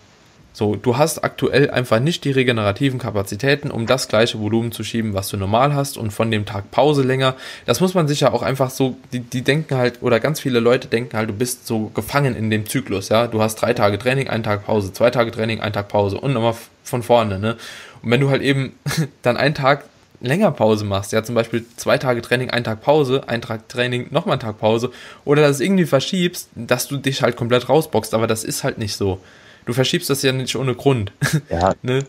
So, 0.54 0.76
du 0.76 0.98
hast 0.98 1.24
aktuell 1.24 1.72
einfach 1.72 2.00
nicht 2.00 2.26
die 2.26 2.32
regenerativen 2.32 3.00
Kapazitäten, 3.00 3.72
um 3.72 3.86
das 3.86 4.10
gleiche 4.10 4.40
Volumen 4.40 4.74
zu 4.74 4.84
schieben, 4.84 5.14
was 5.14 5.30
du 5.30 5.38
normal 5.38 5.74
hast 5.74 5.98
und 5.98 6.12
von 6.12 6.30
dem 6.30 6.46
Tag 6.46 6.72
Pause 6.72 7.04
länger. 7.04 7.36
Das 7.66 7.80
muss 7.80 7.94
man 7.94 8.08
sich 8.10 8.20
ja 8.20 8.34
auch 8.34 8.42
einfach 8.42 8.70
so, 8.70 8.98
die, 9.14 9.22
die 9.22 9.44
denken 9.44 9.76
halt, 9.76 10.02
oder 10.02 10.20
ganz 10.20 10.42
viele 10.42 10.60
Leute 10.60 10.90
denken 10.90 11.16
halt, 11.16 11.30
du 11.30 11.34
bist 11.34 11.68
so 11.68 11.90
gefangen 11.94 12.36
in 12.36 12.50
dem 12.50 12.68
Zyklus, 12.68 13.08
ja. 13.08 13.28
Du 13.28 13.42
hast 13.42 13.56
drei 13.56 13.74
Tage 13.74 13.98
Training, 13.98 14.28
einen 14.28 14.44
Tag 14.44 14.66
Pause, 14.66 14.92
zwei 14.92 15.10
Tage 15.10 15.32
Training, 15.32 15.62
einen 15.62 15.74
Tag 15.74 15.88
Pause 15.88 16.20
und 16.20 16.34
nochmal 16.34 16.56
von 16.84 17.02
vorne, 17.02 17.40
ne. 17.40 17.56
Und 18.02 18.12
wenn 18.12 18.20
du 18.20 18.30
halt 18.30 18.42
eben 18.42 18.74
dann 19.22 19.38
einen 19.38 19.56
Tag 19.56 19.86
länger 20.20 20.52
Pause 20.52 20.84
machst, 20.84 21.14
ja, 21.14 21.24
zum 21.24 21.34
Beispiel 21.34 21.66
zwei 21.78 21.98
Tage 21.98 22.22
Training, 22.22 22.50
einen 22.50 22.66
Tag 22.66 22.82
Pause, 22.82 23.24
ein 23.28 23.42
Tag 23.42 23.70
Training, 23.70 24.08
nochmal 24.12 24.34
einen 24.34 24.42
Tag 24.42 24.60
Pause, 24.60 24.92
oder 25.24 25.44
das 25.44 25.62
irgendwie 25.62 25.86
verschiebst, 25.86 26.50
dass 26.56 26.90
du 26.90 26.98
dich 26.98 27.22
halt 27.22 27.38
komplett 27.38 27.70
rausboxst, 27.70 28.14
aber 28.14 28.28
das 28.28 28.44
ist 28.44 28.66
halt 28.66 28.78
nicht 28.78 28.98
so 28.98 29.20
du 29.66 29.74
verschiebst 29.74 30.10
das 30.10 30.22
ja 30.22 30.32
nicht 30.32 30.56
ohne 30.56 30.76
Grund. 30.76 31.12
Ja. 31.50 31.74
ne? 31.82 32.04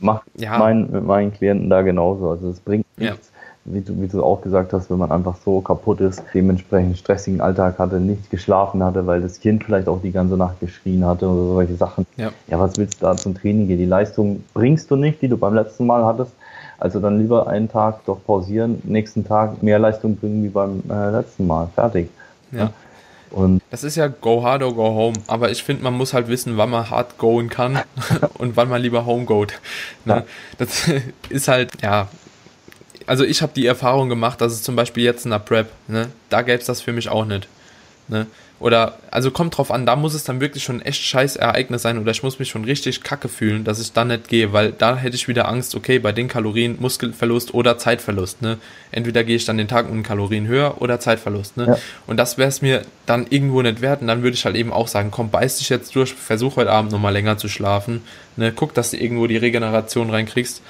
Macht 0.00 0.24
ja. 0.36 0.58
mein, 0.58 0.90
mit 0.90 1.04
meinen 1.04 1.32
Klienten 1.32 1.70
da 1.70 1.82
genauso. 1.82 2.30
Also 2.30 2.50
es 2.50 2.58
bringt 2.58 2.86
nichts, 2.96 3.30
ja. 3.64 3.72
wie, 3.72 3.80
du, 3.80 4.00
wie 4.00 4.08
du 4.08 4.22
auch 4.22 4.42
gesagt 4.42 4.72
hast, 4.72 4.90
wenn 4.90 4.98
man 4.98 5.12
einfach 5.12 5.36
so 5.44 5.60
kaputt 5.60 6.00
ist, 6.00 6.22
dementsprechend 6.34 6.98
stressigen 6.98 7.40
Alltag 7.40 7.78
hatte, 7.78 8.00
nicht 8.00 8.28
geschlafen 8.30 8.82
hatte, 8.82 9.06
weil 9.06 9.20
das 9.20 9.38
Kind 9.38 9.62
vielleicht 9.62 9.86
auch 9.86 10.02
die 10.02 10.10
ganze 10.10 10.36
Nacht 10.36 10.58
geschrien 10.58 11.04
hatte 11.04 11.28
oder 11.28 11.54
solche 11.54 11.76
Sachen. 11.76 12.06
Ja, 12.16 12.30
ja 12.48 12.58
was 12.58 12.76
willst 12.76 13.00
du 13.00 13.06
da 13.06 13.16
zum 13.16 13.36
Training 13.36 13.68
gehen? 13.68 13.78
Die 13.78 13.84
Leistung 13.84 14.42
bringst 14.52 14.90
du 14.90 14.96
nicht, 14.96 15.22
die 15.22 15.28
du 15.28 15.36
beim 15.36 15.54
letzten 15.54 15.86
Mal 15.86 16.04
hattest. 16.04 16.32
Also 16.80 16.98
dann 16.98 17.20
lieber 17.20 17.46
einen 17.46 17.68
Tag 17.68 18.04
doch 18.06 18.18
pausieren, 18.26 18.82
nächsten 18.82 19.24
Tag 19.24 19.62
mehr 19.62 19.78
Leistung 19.78 20.16
bringen 20.16 20.42
wie 20.42 20.48
beim 20.48 20.82
äh, 20.90 21.10
letzten 21.10 21.46
Mal. 21.46 21.68
Fertig. 21.76 22.08
Ja. 22.50 22.72
Und 23.32 23.62
das 23.70 23.82
ist 23.82 23.96
ja 23.96 24.08
go 24.08 24.42
hard 24.42 24.62
or 24.62 24.74
go 24.74 24.84
home, 24.84 25.18
aber 25.26 25.50
ich 25.50 25.62
finde, 25.62 25.82
man 25.82 25.94
muss 25.94 26.12
halt 26.12 26.28
wissen, 26.28 26.58
wann 26.58 26.68
man 26.68 26.90
hard 26.90 27.16
goen 27.16 27.48
kann 27.48 27.82
und 28.34 28.56
wann 28.56 28.68
man 28.68 28.82
lieber 28.82 29.06
home 29.06 29.24
goat. 29.24 29.54
Ne? 30.04 30.24
Das 30.58 30.90
ist 31.30 31.48
halt, 31.48 31.82
ja, 31.82 32.08
also 33.06 33.24
ich 33.24 33.40
habe 33.40 33.52
die 33.54 33.66
Erfahrung 33.66 34.10
gemacht, 34.10 34.40
dass 34.40 34.52
es 34.52 34.62
zum 34.62 34.76
Beispiel 34.76 35.02
jetzt 35.02 35.24
in 35.24 35.30
der 35.30 35.38
Prep, 35.38 35.70
ne, 35.88 36.10
da 36.28 36.42
gäbe 36.42 36.58
es 36.58 36.66
das 36.66 36.82
für 36.82 36.92
mich 36.92 37.08
auch 37.08 37.24
nicht. 37.24 37.48
Ne? 38.08 38.26
Oder, 38.62 38.94
also 39.10 39.32
kommt 39.32 39.58
drauf 39.58 39.72
an, 39.72 39.86
da 39.86 39.96
muss 39.96 40.14
es 40.14 40.22
dann 40.22 40.40
wirklich 40.40 40.62
schon 40.62 40.76
ein 40.76 40.82
echt 40.82 41.02
scheiß 41.02 41.34
Ereignis 41.34 41.82
sein 41.82 41.98
oder 41.98 42.12
ich 42.12 42.22
muss 42.22 42.38
mich 42.38 42.48
schon 42.48 42.64
richtig 42.64 43.02
kacke 43.02 43.28
fühlen, 43.28 43.64
dass 43.64 43.80
ich 43.80 43.92
dann 43.92 44.06
nicht 44.06 44.28
gehe, 44.28 44.52
weil 44.52 44.70
da 44.70 44.96
hätte 44.96 45.16
ich 45.16 45.26
wieder 45.26 45.48
Angst, 45.48 45.74
okay, 45.74 45.98
bei 45.98 46.12
den 46.12 46.28
Kalorien 46.28 46.76
Muskelverlust 46.78 47.54
oder 47.54 47.76
Zeitverlust, 47.76 48.40
ne? 48.40 48.58
Entweder 48.92 49.24
gehe 49.24 49.34
ich 49.34 49.44
dann 49.46 49.58
den 49.58 49.66
Tag 49.66 49.92
mit 49.92 50.04
Kalorien 50.04 50.46
höher 50.46 50.80
oder 50.80 51.00
Zeitverlust, 51.00 51.56
ne? 51.56 51.66
Ja. 51.66 51.78
Und 52.06 52.18
das 52.18 52.38
wäre 52.38 52.48
es 52.48 52.62
mir 52.62 52.82
dann 53.04 53.26
irgendwo 53.30 53.62
nicht 53.62 53.80
wert 53.80 54.00
und 54.00 54.06
dann 54.06 54.22
würde 54.22 54.36
ich 54.36 54.44
halt 54.44 54.54
eben 54.54 54.72
auch 54.72 54.86
sagen, 54.86 55.10
komm, 55.10 55.30
beiß 55.30 55.58
dich 55.58 55.68
jetzt 55.68 55.96
durch, 55.96 56.14
versuch 56.14 56.54
heute 56.54 56.70
Abend 56.70 56.92
nochmal 56.92 57.12
länger 57.12 57.38
zu 57.38 57.48
schlafen, 57.48 58.02
ne? 58.36 58.52
Guck, 58.54 58.74
dass 58.74 58.92
du 58.92 58.96
irgendwo 58.96 59.26
die 59.26 59.38
Regeneration 59.38 60.08
reinkriegst 60.08 60.62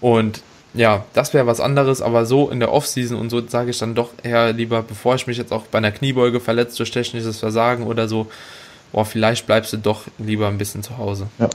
und 0.00 0.40
ja, 0.74 1.04
das 1.12 1.32
wäre 1.32 1.46
was 1.46 1.60
anderes, 1.60 2.02
aber 2.02 2.26
so 2.26 2.50
in 2.50 2.60
der 2.60 2.72
Offseason 2.72 3.18
und 3.18 3.30
so 3.30 3.46
sage 3.46 3.70
ich 3.70 3.78
dann 3.78 3.94
doch 3.94 4.10
eher 4.22 4.52
lieber, 4.52 4.82
bevor 4.82 5.14
ich 5.14 5.26
mich 5.26 5.38
jetzt 5.38 5.52
auch 5.52 5.62
bei 5.62 5.78
einer 5.78 5.92
Kniebeuge 5.92 6.40
verletze 6.40 6.76
durch 6.78 6.90
technisches 6.90 7.38
Versagen 7.38 7.86
oder 7.86 8.08
so, 8.08 8.26
boah, 8.92 9.04
vielleicht 9.04 9.46
bleibst 9.46 9.72
du 9.72 9.76
doch 9.76 10.02
lieber 10.18 10.48
ein 10.48 10.58
bisschen 10.58 10.82
zu 10.82 10.98
Hause. 10.98 11.28
Ja. 11.38 11.48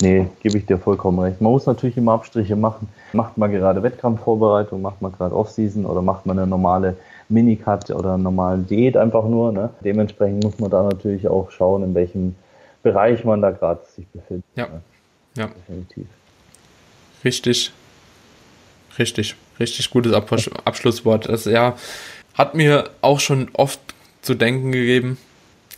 Nee, 0.00 0.28
gebe 0.42 0.58
ich 0.58 0.66
dir 0.66 0.78
vollkommen 0.78 1.18
recht. 1.18 1.40
Man 1.40 1.52
muss 1.52 1.66
natürlich 1.66 1.96
immer 1.96 2.12
Abstriche 2.12 2.56
machen. 2.56 2.88
Macht 3.12 3.36
man 3.36 3.50
gerade 3.50 3.82
Wettkampfvorbereitung, 3.82 4.80
macht 4.80 5.02
man 5.02 5.12
gerade 5.12 5.34
Offseason 5.34 5.86
oder 5.86 6.02
macht 6.02 6.26
man 6.26 6.38
eine 6.38 6.46
normale 6.46 6.96
Minicut 7.28 7.90
oder 7.90 8.14
eine 8.14 8.22
normale 8.22 8.62
Diät 8.62 8.96
einfach 8.96 9.24
nur. 9.24 9.50
Ne? 9.52 9.70
Dementsprechend 9.84 10.44
muss 10.44 10.58
man 10.58 10.70
da 10.70 10.82
natürlich 10.82 11.26
auch 11.26 11.50
schauen, 11.50 11.82
in 11.82 11.94
welchem 11.94 12.34
Bereich 12.82 13.24
man 13.24 13.42
da 13.42 13.50
gerade 13.50 13.80
sich 13.96 14.06
befindet. 14.08 14.44
Ja. 14.54 14.66
Ne? 14.66 14.80
Ja. 15.36 15.46
Definitiv. 15.46 16.06
Richtig, 17.24 17.72
Richtig, 18.98 19.36
richtig 19.60 19.90
gutes 19.90 20.12
Abschlusswort. 20.12 21.28
Das 21.28 21.44
ja, 21.44 21.76
hat 22.34 22.54
mir 22.54 22.90
auch 23.00 23.20
schon 23.20 23.48
oft 23.52 23.80
zu 24.22 24.34
denken 24.34 24.72
gegeben, 24.72 25.18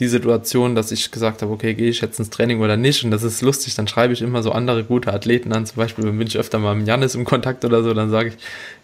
die 0.00 0.08
Situation, 0.08 0.74
dass 0.74 0.92
ich 0.92 1.10
gesagt 1.10 1.42
habe, 1.42 1.52
okay, 1.52 1.74
gehe 1.74 1.90
ich 1.90 2.00
jetzt 2.00 2.18
ins 2.18 2.30
Training 2.30 2.60
oder 2.60 2.78
nicht? 2.78 3.04
Und 3.04 3.10
das 3.10 3.22
ist 3.22 3.42
lustig, 3.42 3.74
dann 3.74 3.86
schreibe 3.86 4.14
ich 4.14 4.22
immer 4.22 4.42
so 4.42 4.50
andere 4.52 4.82
gute 4.82 5.12
Athleten 5.12 5.52
an. 5.52 5.66
Zum 5.66 5.76
Beispiel 5.76 6.10
bin 6.10 6.26
ich 6.26 6.38
öfter 6.38 6.58
mal 6.58 6.74
mit 6.74 6.88
Janis 6.88 7.14
im 7.14 7.26
Kontakt 7.26 7.64
oder 7.66 7.82
so, 7.82 7.92
dann 7.92 8.10
sage 8.10 8.30
ich, 8.30 8.34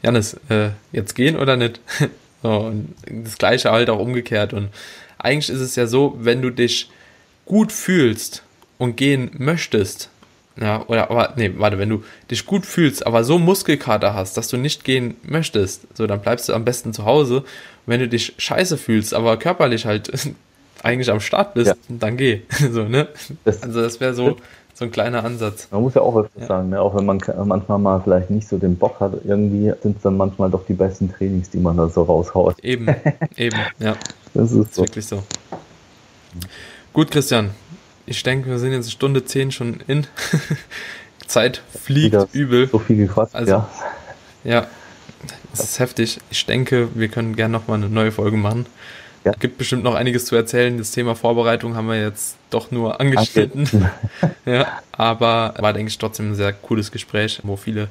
Janis, 0.02 0.34
äh, 0.50 0.70
jetzt 0.92 1.14
gehen 1.14 1.36
oder 1.36 1.56
nicht? 1.56 1.80
so, 2.42 2.50
und 2.50 2.94
das 3.08 3.38
gleiche 3.38 3.70
halt 3.72 3.88
auch 3.88 3.98
umgekehrt. 3.98 4.52
Und 4.52 4.68
eigentlich 5.16 5.48
ist 5.48 5.62
es 5.62 5.74
ja 5.74 5.86
so, 5.86 6.16
wenn 6.18 6.42
du 6.42 6.50
dich 6.50 6.90
gut 7.46 7.72
fühlst 7.72 8.42
und 8.76 8.96
gehen 8.96 9.30
möchtest, 9.38 10.10
ja, 10.60 10.84
oder 10.86 11.10
aber, 11.10 11.34
nee, 11.36 11.52
warte, 11.56 11.78
wenn 11.78 11.90
du 11.90 12.02
dich 12.30 12.46
gut 12.46 12.64
fühlst, 12.64 13.06
aber 13.06 13.24
so 13.24 13.38
Muskelkater 13.38 14.14
hast, 14.14 14.36
dass 14.36 14.48
du 14.48 14.56
nicht 14.56 14.84
gehen 14.84 15.16
möchtest, 15.22 15.86
so, 15.94 16.06
dann 16.06 16.20
bleibst 16.20 16.48
du 16.48 16.54
am 16.54 16.64
besten 16.64 16.94
zu 16.94 17.04
Hause. 17.04 17.40
Und 17.40 17.44
wenn 17.86 18.00
du 18.00 18.08
dich 18.08 18.34
scheiße 18.38 18.78
fühlst, 18.78 19.12
aber 19.12 19.36
körperlich 19.38 19.84
halt 19.84 20.10
eigentlich 20.82 21.10
am 21.10 21.20
Start 21.20 21.54
bist, 21.54 21.68
ja. 21.68 21.74
dann 21.88 22.16
geh. 22.16 22.42
so, 22.72 22.84
ne? 22.84 23.08
Das, 23.44 23.62
also 23.62 23.82
das 23.82 24.00
wäre 24.00 24.14
so, 24.14 24.36
so 24.72 24.84
ein 24.84 24.90
kleiner 24.90 25.24
Ansatz. 25.24 25.68
Man 25.70 25.82
muss 25.82 25.94
ja 25.94 26.00
auch 26.00 26.16
öfter 26.16 26.40
ja. 26.40 26.46
sagen, 26.46 26.70
ne? 26.70 26.80
auch 26.80 26.94
wenn 26.94 27.04
man 27.04 27.20
manchmal 27.44 27.78
mal 27.78 28.00
vielleicht 28.02 28.30
nicht 28.30 28.48
so 28.48 28.56
den 28.56 28.76
Bock 28.76 28.98
hat, 29.00 29.12
irgendwie 29.24 29.72
sind 29.82 29.96
es 29.96 30.02
dann 30.02 30.16
manchmal 30.16 30.50
doch 30.50 30.64
die 30.66 30.74
besten 30.74 31.12
Trainings, 31.12 31.50
die 31.50 31.58
man 31.58 31.76
da 31.76 31.88
so 31.88 32.02
raushaut. 32.02 32.58
Eben, 32.60 32.88
eben, 33.36 33.58
ja. 33.78 33.94
Das 34.32 34.52
ist, 34.52 34.58
das 34.58 34.66
ist 34.68 34.74
so. 34.74 34.82
wirklich 34.82 35.06
so. 35.06 35.22
Gut, 36.92 37.10
Christian, 37.10 37.50
ich 38.06 38.22
denke, 38.22 38.48
wir 38.48 38.58
sind 38.58 38.72
jetzt 38.72 38.90
Stunde 38.90 39.24
10 39.24 39.52
schon 39.52 39.80
in. 39.86 40.06
Zeit 41.26 41.60
fliegt 41.82 42.06
Wieder 42.06 42.28
übel. 42.32 42.68
So 42.68 42.78
viel 42.78 42.96
gequatscht, 42.96 43.34
also, 43.34 43.50
ja. 43.50 43.68
Ja, 44.44 44.66
das 45.50 45.64
ist 45.64 45.78
heftig. 45.80 46.20
Ich 46.30 46.46
denke, 46.46 46.88
wir 46.94 47.08
können 47.08 47.34
gerne 47.34 47.52
nochmal 47.52 47.78
eine 47.78 47.88
neue 47.88 48.12
Folge 48.12 48.36
machen. 48.36 48.66
Ja. 49.24 49.32
Gibt 49.32 49.58
bestimmt 49.58 49.82
noch 49.82 49.96
einiges 49.96 50.26
zu 50.26 50.36
erzählen. 50.36 50.78
Das 50.78 50.92
Thema 50.92 51.16
Vorbereitung 51.16 51.74
haben 51.74 51.88
wir 51.88 52.00
jetzt 52.00 52.36
doch 52.50 52.70
nur 52.70 53.00
angeschnitten. 53.00 53.68
ja, 54.46 54.80
aber 54.92 55.54
war, 55.58 55.72
denke 55.72 55.90
ich, 55.90 55.98
trotzdem 55.98 56.30
ein 56.30 56.34
sehr 56.36 56.52
cooles 56.52 56.92
Gespräch, 56.92 57.40
wo 57.42 57.56
viele 57.56 57.88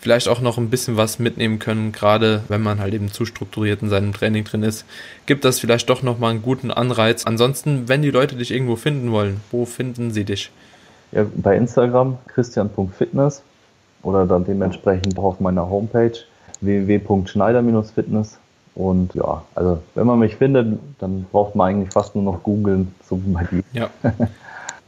vielleicht 0.00 0.28
auch 0.28 0.40
noch 0.40 0.58
ein 0.58 0.70
bisschen 0.70 0.96
was 0.96 1.18
mitnehmen 1.18 1.58
können, 1.58 1.92
gerade 1.92 2.42
wenn 2.48 2.62
man 2.62 2.78
halt 2.80 2.94
eben 2.94 3.10
zu 3.10 3.24
strukturiert 3.24 3.82
in 3.82 3.88
seinem 3.88 4.12
Training 4.12 4.44
drin 4.44 4.62
ist, 4.62 4.84
gibt 5.26 5.44
das 5.44 5.58
vielleicht 5.58 5.90
doch 5.90 6.02
nochmal 6.02 6.30
einen 6.30 6.42
guten 6.42 6.70
Anreiz. 6.70 7.26
Ansonsten, 7.26 7.88
wenn 7.88 8.02
die 8.02 8.10
Leute 8.10 8.36
dich 8.36 8.50
irgendwo 8.50 8.76
finden 8.76 9.10
wollen, 9.12 9.40
wo 9.50 9.64
finden 9.64 10.10
sie 10.10 10.24
dich? 10.24 10.50
Ja, 11.12 11.24
bei 11.36 11.56
Instagram 11.56 12.18
christian.fitness 12.28 13.42
oder 14.02 14.26
dann 14.26 14.44
dementsprechend 14.44 15.18
auch 15.18 15.24
auf 15.24 15.40
meiner 15.40 15.68
Homepage 15.68 16.12
www.schneider-fitness 16.60 18.38
und 18.74 19.14
ja, 19.14 19.42
also 19.54 19.82
wenn 19.96 20.06
man 20.06 20.20
mich 20.20 20.36
findet, 20.36 20.78
dann 21.00 21.26
braucht 21.32 21.56
man 21.56 21.70
eigentlich 21.70 21.92
fast 21.92 22.14
nur 22.14 22.22
noch 22.24 22.42
googeln, 22.44 22.94
so 23.08 23.20
wie 23.24 23.32
bei 23.32 23.44
dir. 23.44 23.62
Ja. 23.72 23.90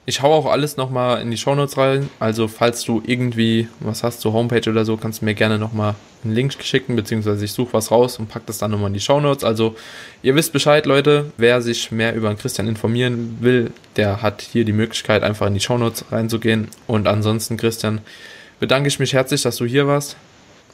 Ich 0.06 0.22
hau 0.22 0.32
auch 0.32 0.46
alles 0.46 0.76
nochmal 0.76 1.20
in 1.20 1.30
die 1.30 1.36
Shownotes 1.36 1.76
rein. 1.76 2.08
Also, 2.18 2.48
falls 2.48 2.82
du 2.84 3.02
irgendwie 3.06 3.68
was 3.80 4.02
hast 4.02 4.20
zur 4.20 4.32
Homepage 4.32 4.68
oder 4.68 4.84
so, 4.84 4.96
kannst 4.96 5.20
du 5.20 5.26
mir 5.26 5.34
gerne 5.34 5.58
nochmal 5.58 5.94
einen 6.24 6.34
Link 6.34 6.54
schicken, 6.60 6.96
beziehungsweise 6.96 7.44
ich 7.44 7.52
suche 7.52 7.74
was 7.74 7.90
raus 7.90 8.18
und 8.18 8.28
pack 8.28 8.46
das 8.46 8.58
dann 8.58 8.70
nochmal 8.70 8.88
in 8.88 8.94
die 8.94 9.00
Shownotes. 9.00 9.44
Also, 9.44 9.76
ihr 10.22 10.34
wisst 10.34 10.52
Bescheid, 10.52 10.86
Leute. 10.86 11.32
Wer 11.36 11.60
sich 11.62 11.92
mehr 11.92 12.14
über 12.14 12.34
Christian 12.34 12.66
informieren 12.66 13.36
will, 13.40 13.72
der 13.96 14.22
hat 14.22 14.42
hier 14.42 14.64
die 14.64 14.72
Möglichkeit, 14.72 15.22
einfach 15.22 15.46
in 15.46 15.54
die 15.54 15.60
Shownotes 15.60 16.06
reinzugehen. 16.10 16.68
Und 16.86 17.06
ansonsten, 17.06 17.56
Christian, 17.56 18.00
bedanke 18.58 18.88
ich 18.88 18.98
mich 18.98 19.12
herzlich, 19.12 19.42
dass 19.42 19.56
du 19.56 19.66
hier 19.66 19.86
warst. 19.86 20.16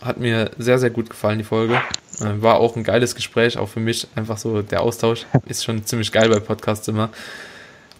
Hat 0.00 0.18
mir 0.18 0.50
sehr, 0.56 0.78
sehr 0.78 0.90
gut 0.90 1.10
gefallen, 1.10 1.38
die 1.38 1.44
Folge. 1.44 1.80
Äh, 2.20 2.42
war 2.42 2.56
auch 2.56 2.76
ein 2.76 2.84
geiles 2.84 3.14
Gespräch, 3.14 3.58
auch 3.58 3.68
für 3.68 3.80
mich. 3.80 4.06
Einfach 4.14 4.38
so 4.38 4.62
der 4.62 4.82
Austausch 4.82 5.26
ist 5.46 5.64
schon 5.64 5.84
ziemlich 5.84 6.12
geil 6.12 6.28
bei 6.28 6.38
Podcasts 6.38 6.86
immer. 6.88 7.10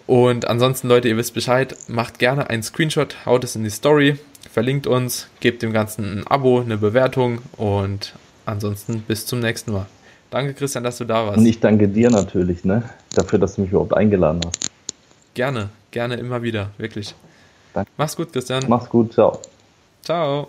Und 0.07 0.47
ansonsten, 0.47 0.89
Leute, 0.89 1.09
ihr 1.09 1.17
wisst 1.17 1.35
Bescheid, 1.35 1.77
macht 1.89 2.19
gerne 2.19 2.49
einen 2.49 2.63
Screenshot, 2.63 3.27
haut 3.27 3.43
es 3.45 3.57
in 3.57 3.65
die 3.65 3.71
Story, 3.71 4.19
verlinkt 4.53 4.87
uns, 4.87 5.29
gebt 5.41 5.63
dem 5.63 5.73
Ganzen 5.73 6.21
ein 6.21 6.27
Abo, 6.27 6.61
eine 6.61 6.77
Bewertung 6.77 7.41
und 7.57 8.15
ansonsten 8.45 9.01
bis 9.01 9.27
zum 9.27 9.41
nächsten 9.41 9.73
Mal. 9.73 9.87
Danke, 10.31 10.55
Christian, 10.55 10.85
dass 10.85 10.99
du 10.99 11.05
da 11.05 11.27
warst. 11.27 11.39
Und 11.39 11.47
ich 11.47 11.61
danke 11.61 11.89
dir 11.89 12.11
natürlich, 12.11 12.65
ne? 12.65 12.83
Dafür, 13.15 13.39
dass 13.39 13.57
du 13.57 13.63
mich 13.63 13.71
überhaupt 13.71 13.95
eingeladen 13.95 14.41
hast. 14.47 14.71
Gerne, 15.35 15.71
gerne 15.91 16.17
immer 16.17 16.43
wieder, 16.43 16.71
wirklich. 16.79 17.15
Danke. 17.75 17.91
Mach's 17.97 18.17
gut, 18.17 18.33
Christian. 18.33 18.65
Mach's 18.69 18.89
gut, 18.89 19.13
ciao. 19.13 19.41
Ciao. 20.03 20.49